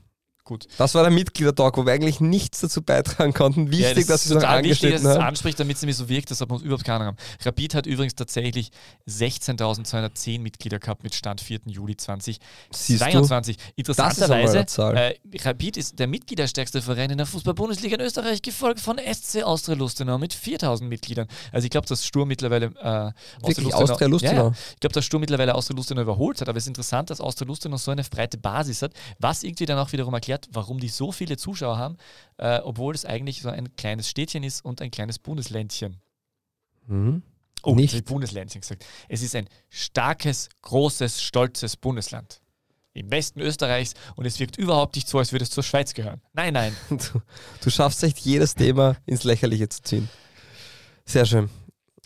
Gut. 0.51 0.67
das 0.77 0.93
war 0.95 1.03
der 1.03 1.11
Mitgliedertalk, 1.11 1.77
wo 1.77 1.85
wir 1.85 1.93
eigentlich 1.93 2.19
nichts 2.19 2.59
dazu 2.59 2.81
beitragen 2.81 3.33
konnten. 3.33 3.71
Wichtig, 3.71 3.99
ja, 3.99 4.03
dass 4.03 4.25
ist 4.25 4.31
es 4.31 4.33
total 4.33 4.61
wichtig, 4.65 4.91
dass 4.91 5.05
angeschnitten 5.05 5.11
es 5.11 5.17
anspricht, 5.17 5.59
damit 5.61 5.77
es 5.77 5.81
nämlich 5.81 5.95
so 5.95 6.09
wirkt, 6.09 6.29
ob 6.29 6.49
wir 6.49 6.55
uns 6.55 6.63
überhaupt 6.63 6.83
keine 6.83 6.95
Ahnung 6.95 7.07
haben. 7.07 7.17
Rapid 7.45 7.75
hat 7.75 7.85
übrigens 7.85 8.15
tatsächlich 8.15 8.69
16.210 9.07 10.41
Mitglieder 10.41 10.79
gehabt 10.79 11.03
mit 11.03 11.15
Stand 11.15 11.39
4. 11.39 11.59
Juli 11.67 11.95
Siehst 11.97 12.41
du? 12.69 12.97
2022. 12.97 13.55
Das 13.55 13.65
ist 13.65 13.77
Interessanterweise, 13.77 14.65
äh, 14.93 15.15
Rapid 15.41 15.77
ist 15.77 15.97
der 15.97 16.07
mitgliederstärkste 16.07 16.81
Verein 16.81 17.11
in 17.11 17.17
der 17.17 17.27
Fußball-Bundesliga 17.27 17.95
in 17.95 18.01
Österreich, 18.01 18.41
gefolgt 18.41 18.81
von 18.81 18.97
SC 18.97 19.43
Austria 19.43 19.77
Lustenau 19.77 20.17
mit 20.17 20.33
4.000 20.33 20.83
Mitgliedern. 20.83 21.29
Also 21.53 21.63
ich 21.63 21.71
glaube, 21.71 21.87
dass 21.87 22.05
Sturm 22.05 22.27
mittlerweile 22.27 22.65
äh, 22.65 23.47
Wirklich 23.47 23.73
Austria 23.73 24.09
Lustenau. 24.09 24.33
Ja, 24.33 24.43
ja. 24.47 24.53
Ich 24.73 24.79
glaube, 24.81 24.93
dass 24.95 25.05
Sturm 25.05 25.21
mittlerweile 25.21 25.55
Austria 25.55 25.77
Lustenau 25.77 26.01
überholt 26.01 26.41
hat, 26.41 26.49
aber 26.49 26.57
es 26.57 26.65
ist 26.65 26.67
interessant, 26.67 27.09
dass 27.09 27.21
Austria 27.21 27.47
Lustenau 27.47 27.77
so 27.77 27.91
eine 27.91 28.03
breite 28.03 28.37
Basis 28.37 28.81
hat, 28.81 28.91
was 29.17 29.43
irgendwie 29.43 29.65
dann 29.65 29.77
auch 29.77 29.93
wiederum 29.93 30.13
erklärt, 30.13 30.40
erklärt, 30.41 30.47
warum 30.51 30.79
die 30.79 30.89
so 30.89 31.11
viele 31.11 31.37
Zuschauer 31.37 31.77
haben, 31.77 31.97
äh, 32.37 32.59
obwohl 32.59 32.95
es 32.95 33.05
eigentlich 33.05 33.41
so 33.41 33.49
ein 33.49 33.75
kleines 33.75 34.09
Städtchen 34.09 34.43
ist 34.43 34.63
und 34.63 34.81
ein 34.81 34.91
kleines 34.91 35.19
Bundesländchen. 35.19 35.97
Mhm. 36.87 37.23
Oh, 37.63 37.75
Nicht. 37.75 38.05
Bundesländchen 38.05 38.61
gesagt. 38.61 38.85
Es 39.07 39.21
ist 39.21 39.35
ein 39.35 39.47
starkes, 39.69 40.49
großes, 40.63 41.21
stolzes 41.21 41.77
Bundesland. 41.77 42.41
Im 42.93 43.09
Westen 43.09 43.39
Österreichs 43.39 43.93
und 44.17 44.25
es 44.25 44.39
wirkt 44.39 44.57
überhaupt 44.57 44.95
nicht 44.95 45.07
so, 45.07 45.19
als 45.19 45.31
würde 45.31 45.43
es 45.43 45.51
zur 45.51 45.63
Schweiz 45.63 45.93
gehören. 45.93 46.21
Nein, 46.33 46.53
nein. 46.53 46.75
Du, 46.89 47.21
du 47.61 47.69
schaffst 47.69 48.03
echt 48.03 48.19
jedes 48.19 48.55
Thema 48.55 48.97
ins 49.05 49.23
Lächerliche 49.23 49.69
zu 49.69 49.81
ziehen. 49.81 50.09
Sehr 51.05 51.25
schön. 51.25 51.49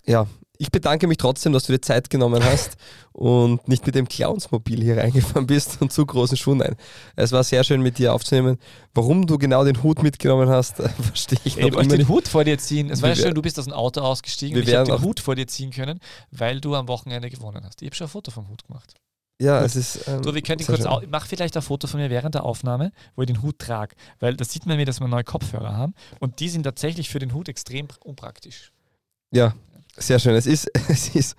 Ja, 0.05 0.27
ich 0.59 0.71
bedanke 0.71 1.07
mich 1.07 1.17
trotzdem, 1.17 1.53
dass 1.53 1.63
du 1.65 1.73
dir 1.73 1.81
Zeit 1.81 2.09
genommen 2.09 2.43
hast 2.43 2.77
und 3.11 3.67
nicht 3.67 3.85
mit 3.85 3.95
dem 3.95 4.07
Clownsmobil 4.07 4.81
hier 4.83 4.97
reingefahren 4.97 5.47
bist 5.47 5.81
und 5.81 5.91
zu 5.91 6.05
großen 6.05 6.37
Schuhen. 6.37 6.59
Nein, 6.59 6.75
es 7.15 7.31
war 7.31 7.43
sehr 7.43 7.63
schön 7.63 7.81
mit 7.81 7.97
dir 7.97 8.13
aufzunehmen. 8.13 8.57
Warum 8.93 9.25
du 9.27 9.37
genau 9.37 9.63
den 9.63 9.81
Hut 9.83 10.03
mitgenommen 10.03 10.49
hast, 10.49 10.77
verstehe 11.01 11.39
ich 11.43 11.57
noch 11.57 11.67
Ich 11.67 11.73
immer 11.73 11.83
den 11.83 11.97
nicht. 11.99 12.09
Hut 12.09 12.27
vor 12.27 12.43
dir 12.43 12.57
ziehen. 12.57 12.89
Es 12.89 13.01
war 13.01 13.09
ja 13.09 13.15
schön, 13.15 13.33
du 13.33 13.41
bist 13.41 13.57
aus 13.59 13.65
dem 13.65 13.73
Auto 13.73 14.01
ausgestiegen. 14.01 14.55
Wir 14.55 14.63
und 14.63 14.69
Ich 14.69 14.75
habe 14.75 14.91
den 14.91 15.01
Hut 15.01 15.19
vor 15.19 15.35
dir 15.35 15.47
ziehen 15.47 15.71
können, 15.71 15.99
weil 16.31 16.59
du 16.61 16.75
am 16.75 16.87
Wochenende 16.87 17.29
gewonnen 17.29 17.63
hast. 17.65 17.81
Ich 17.81 17.87
habe 17.87 17.95
schon 17.95 18.07
ein 18.07 18.11
Foto 18.11 18.31
vom 18.31 18.47
Hut 18.49 18.65
gemacht. 18.65 18.93
Ja, 19.41 19.57
Gut. 19.59 19.65
es 19.67 19.75
ist. 19.75 20.07
Ähm, 20.07 20.21
Du, 20.21 20.33
wir 20.33 20.41
können 20.41 20.65
kurz 20.65 20.85
au 20.85 21.01
mach 21.09 21.25
vielleicht 21.25 21.57
ein 21.57 21.61
Foto 21.61 21.87
von 21.87 21.99
mir 21.99 22.09
während 22.09 22.35
der 22.35 22.45
Aufnahme, 22.45 22.93
wo 23.17 23.21
ich 23.23 23.27
den 23.27 23.41
Hut 23.41 23.59
trage. 23.59 23.95
Weil 24.19 24.37
da 24.37 24.45
sieht 24.45 24.65
man 24.65 24.77
mir, 24.77 24.85
dass 24.85 25.01
wir 25.01 25.07
neue 25.09 25.25
Kopfhörer 25.25 25.75
haben 25.75 25.93
und 26.19 26.39
die 26.39 26.47
sind 26.47 26.63
tatsächlich 26.63 27.09
für 27.09 27.19
den 27.19 27.33
Hut 27.33 27.49
extrem 27.49 27.87
unpraktisch. 28.03 28.71
Ja, 29.31 29.53
sehr 29.97 30.19
schön. 30.19 30.35
Es 30.35 30.45
ist, 30.45 30.69
es 30.89 31.15
ist 31.15 31.35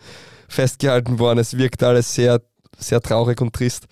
festgehalten 0.49 1.19
worden. 1.19 1.39
Es 1.39 1.57
wirkt 1.57 1.83
alles 1.83 2.15
sehr, 2.15 2.43
sehr 2.79 3.01
traurig 3.01 3.41
und 3.41 3.55
trist. 3.55 3.87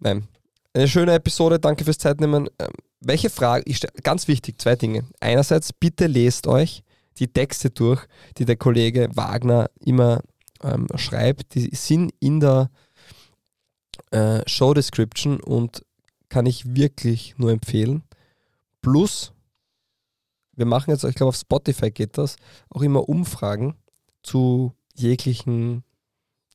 Nein. 0.00 0.28
Eine 0.74 0.88
schöne 0.88 1.14
Episode. 1.14 1.58
Danke 1.58 1.84
fürs 1.84 1.98
Zeitnehmen. 1.98 2.48
Ähm, 2.58 2.68
welche 3.00 3.30
Frage? 3.30 3.64
Ich 3.66 3.80
ganz 4.02 4.28
wichtig, 4.28 4.60
zwei 4.60 4.76
Dinge. 4.76 5.04
Einerseits, 5.20 5.72
bitte 5.72 6.06
lest 6.06 6.46
euch 6.46 6.82
die 7.18 7.28
Texte 7.28 7.70
durch, 7.70 8.06
die 8.36 8.44
der 8.44 8.56
Kollege 8.56 9.08
Wagner 9.14 9.70
immer 9.80 10.20
ähm, 10.62 10.86
schreibt. 10.96 11.54
Die 11.54 11.74
sind 11.74 12.12
in 12.20 12.40
der 12.40 12.70
äh, 14.10 14.42
Show 14.46 14.74
Description 14.74 15.40
und 15.40 15.82
kann 16.28 16.46
ich 16.46 16.74
wirklich 16.74 17.34
nur 17.38 17.52
empfehlen. 17.52 18.02
Plus, 18.82 19.32
wir 20.52 20.66
machen 20.66 20.90
jetzt, 20.90 21.04
ich 21.04 21.14
glaube 21.14 21.30
auf 21.30 21.36
Spotify 21.36 21.90
geht 21.90 22.18
das, 22.18 22.36
auch 22.68 22.82
immer 22.82 23.08
Umfragen 23.08 23.76
zu 24.26 24.74
jeglichen 24.94 25.84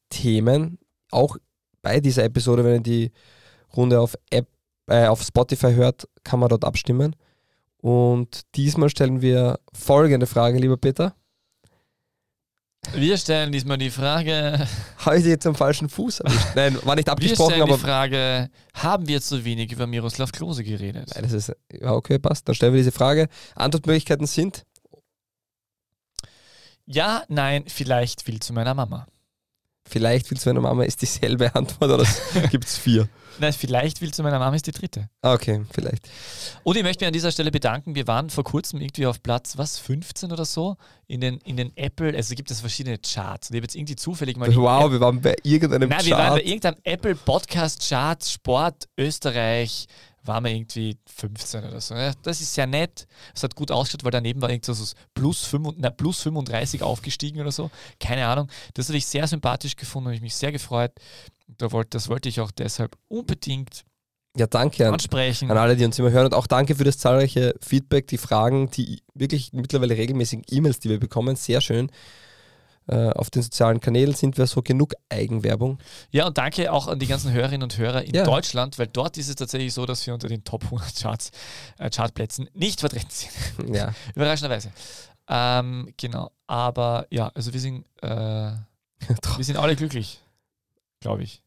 Themen. 0.10 0.78
Auch 1.10 1.38
bei 1.82 2.00
dieser 2.00 2.24
Episode, 2.24 2.64
wenn 2.64 2.76
ihr 2.76 2.82
die 2.82 3.12
Runde 3.76 4.00
auf, 4.00 4.16
App, 4.30 4.48
äh, 4.88 5.08
auf 5.08 5.22
Spotify 5.24 5.74
hört, 5.74 6.08
kann 6.24 6.40
man 6.40 6.50
dort 6.50 6.66
abstimmen. 6.66 7.16
Und 7.78 8.42
diesmal 8.56 8.90
stellen 8.90 9.22
wir 9.22 9.60
folgende 9.74 10.28
Frage, 10.28 10.60
lieber 10.60 10.78
Peter. 10.78 11.16
Wir 12.94 13.16
stellen 13.18 13.52
diesmal 13.52 13.78
die 13.78 13.92
Frage, 13.92 14.68
Habe 14.98 15.20
ich 15.20 15.26
jetzt 15.26 15.46
am 15.48 15.56
falschen 15.56 15.88
Fuß? 15.88 16.24
Nein, 16.56 16.78
war 16.84 16.96
nicht 16.96 17.08
wir 17.08 17.14
abgesprochen, 17.14 17.54
stellen 17.54 17.68
die. 17.68 17.78
Frage, 17.78 18.50
haben 18.74 19.08
wir 19.08 19.22
zu 19.22 19.46
wenig 19.46 19.72
über 19.72 19.88
Miroslav 19.88 20.32
Klose 20.32 20.64
geredet? 20.64 21.10
Nein, 21.14 21.24
das 21.24 21.34
ist. 21.34 21.56
Ja, 21.72 21.94
okay, 21.94 22.20
passt. 22.20 22.48
Dann 22.48 22.56
stellen 22.56 22.74
wir 22.74 22.80
diese 22.80 22.92
Frage. 22.92 23.28
Antwortmöglichkeiten 23.56 24.26
sind 24.26 24.66
Ja, 26.94 27.24
nein, 27.30 27.64
vielleicht 27.68 28.28
will 28.28 28.40
zu 28.40 28.54
meiner 28.54 28.74
Mama. 28.74 29.08
Vielleicht 29.90 30.30
will 30.30 30.38
zu 30.40 30.50
meiner 30.50 30.62
Mama 30.62 30.84
ist 30.84 31.02
dieselbe 31.02 31.54
Antwort 31.56 31.92
oder 31.92 32.06
gibt 32.50 32.66
es 32.66 32.78
vier? 32.78 33.08
Nein, 33.40 33.52
vielleicht 33.54 34.00
will 34.02 34.14
zu 34.14 34.24
meiner 34.24 34.40
Mama 34.40 34.56
ist 34.56 34.68
die 34.68 34.72
dritte. 34.72 35.10
Ah, 35.22 35.34
Okay, 35.34 35.64
vielleicht. 35.72 36.08
Und 36.64 36.78
ich 36.78 36.84
möchte 36.84 37.04
mich 37.04 37.08
an 37.08 37.14
dieser 37.14 37.32
Stelle 37.32 37.50
bedanken. 37.50 37.96
Wir 37.96 38.06
waren 38.08 38.30
vor 38.30 38.44
kurzem 38.44 38.80
irgendwie 38.82 39.06
auf 39.08 39.24
Platz, 39.24 39.58
was, 39.58 39.80
15 39.80 40.32
oder 40.32 40.46
so? 40.46 40.76
In 41.08 41.22
den, 41.22 41.38
in 41.40 41.58
den 41.58 41.76
Apple, 41.76 42.16
also 42.16 42.36
gibt 42.36 42.52
es 42.52 42.60
verschiedene 42.60 43.00
Charts. 43.00 43.50
Und 43.50 43.56
ich 43.56 43.60
habe 43.60 43.66
jetzt 43.66 43.76
irgendwie 43.76 43.96
zufällig 43.96 44.38
mal. 44.38 44.54
Wow, 44.56 44.92
wir 44.92 45.00
waren 45.00 45.22
bei 45.22 45.36
irgendeinem 45.44 45.90
Nein, 45.90 46.06
wir 46.06 46.12
waren 46.18 46.30
bei 46.34 46.40
Chart. 46.42 46.46
irgendeinem 46.46 46.78
Apple 46.84 47.16
Podcast 47.16 47.88
Chart 47.88 48.24
Sport 48.24 48.88
Österreich, 48.98 49.88
waren 50.24 50.44
wir 50.44 50.52
irgendwie 50.52 50.98
15 51.08 51.64
oder 51.66 51.82
so. 51.82 51.96
Ja, 51.96 52.14
das 52.24 52.42
ist 52.42 52.54
sehr 52.54 52.68
nett. 52.68 53.08
Es 53.34 53.44
hat 53.44 53.56
gut 53.56 53.72
ausgeschaut, 53.72 54.04
weil 54.04 54.12
daneben 54.12 54.42
war 54.42 54.50
irgendwie 54.50 54.74
so 54.74 54.86
plus, 55.14 55.44
5, 55.46 55.76
na, 55.78 55.90
plus 55.90 56.22
35 56.22 56.84
aufgestiegen 56.84 57.42
oder 57.42 57.52
so. 57.52 57.72
Keine 58.00 58.28
Ahnung. 58.28 58.48
Das 58.74 58.88
habe 58.88 58.98
ich 58.98 59.06
sehr 59.06 59.28
sympathisch 59.28 59.76
gefunden 59.76 60.10
und 60.10 60.14
ich 60.14 60.22
mich 60.22 60.36
sehr 60.36 60.52
gefreut. 60.52 60.92
Da 61.58 61.72
wollte, 61.72 61.90
das 61.92 62.08
wollte 62.08 62.30
ich 62.30 62.40
auch 62.40 62.52
deshalb 62.52 62.96
unbedingt 63.08 63.84
Ja, 64.38 64.48
danke 64.48 64.88
an, 64.88 64.96
an 64.96 65.58
alle, 65.58 65.76
die 65.76 65.86
uns 65.86 65.98
immer 66.00 66.12
hören. 66.12 66.26
Und 66.26 66.34
auch 66.34 66.48
danke 66.48 66.76
für 66.76 66.84
das 66.84 66.98
zahlreiche 66.98 67.56
Feedback, 67.62 68.08
die 68.08 68.18
Fragen, 68.18 68.70
die 68.72 69.02
wirklich 69.14 69.54
mittlerweile 69.54 69.98
regelmäßigen 69.98 70.46
E-Mails, 70.50 70.80
die 70.80 70.90
wir 70.90 71.00
bekommen. 71.00 71.36
Sehr 71.36 71.62
schön. 71.62 71.92
Äh, 72.88 73.10
auf 73.12 73.30
den 73.30 73.42
sozialen 73.44 73.80
Kanälen 73.80 74.14
sind 74.16 74.38
wir 74.38 74.48
so 74.48 74.62
genug 74.62 74.94
Eigenwerbung. 75.08 75.78
Ja, 76.10 76.28
und 76.28 76.38
danke 76.38 76.72
auch 76.74 76.88
an 76.88 76.98
die 77.00 77.06
ganzen 77.08 77.32
Hörerinnen 77.32 77.64
und 77.64 77.78
Hörer 77.78 78.04
in 78.04 78.14
Ja. 78.16 78.24
Deutschland, 78.24 78.80
weil 78.80 78.88
dort 78.88 79.18
ist 79.18 79.30
es 79.30 79.36
tatsächlich 79.36 79.74
so, 79.74 79.86
dass 79.86 80.06
wir 80.08 80.14
unter 80.14 80.28
den 80.28 80.44
Top 80.44 80.64
100 80.66 80.96
Charts, 81.00 81.32
äh, 81.78 81.90
Chartplätzen 81.90 82.50
nicht 82.54 82.80
vertreten 82.80 83.10
sind. 83.10 83.32
Ja, 83.76 83.94
Überraschenderweise. 84.16 84.72
Ähm, 85.30 85.94
genau. 85.98 86.32
Aber 86.48 87.06
ja, 87.12 87.28
also 87.36 87.54
wir 87.54 87.60
sind, 87.60 87.86
äh, 88.02 88.08
wir 88.10 89.44
sind 89.46 89.58
alle 89.58 89.76
glücklich, 89.76 90.20
glaube 91.00 91.24
ich. 91.24 91.44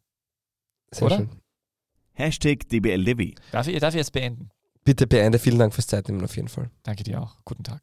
sehr 0.92 1.06
Oder? 1.06 1.16
schön. 1.16 1.30
Hashtag 2.12 2.68
DBLDevi. 2.68 3.34
Darf 3.50 3.66
ich, 3.66 3.78
darf 3.80 3.92
ich 3.92 3.98
jetzt 3.98 4.12
beenden? 4.12 4.50
Bitte 4.84 5.06
beende. 5.06 5.38
Vielen 5.40 5.58
Dank 5.58 5.74
fürs 5.74 5.88
Zeitnehmen 5.88 6.22
auf 6.22 6.36
jeden 6.36 6.48
Fall. 6.48 6.70
Danke 6.84 7.02
dir 7.02 7.20
auch. 7.20 7.34
Guten 7.44 7.64
Tag. 7.64 7.82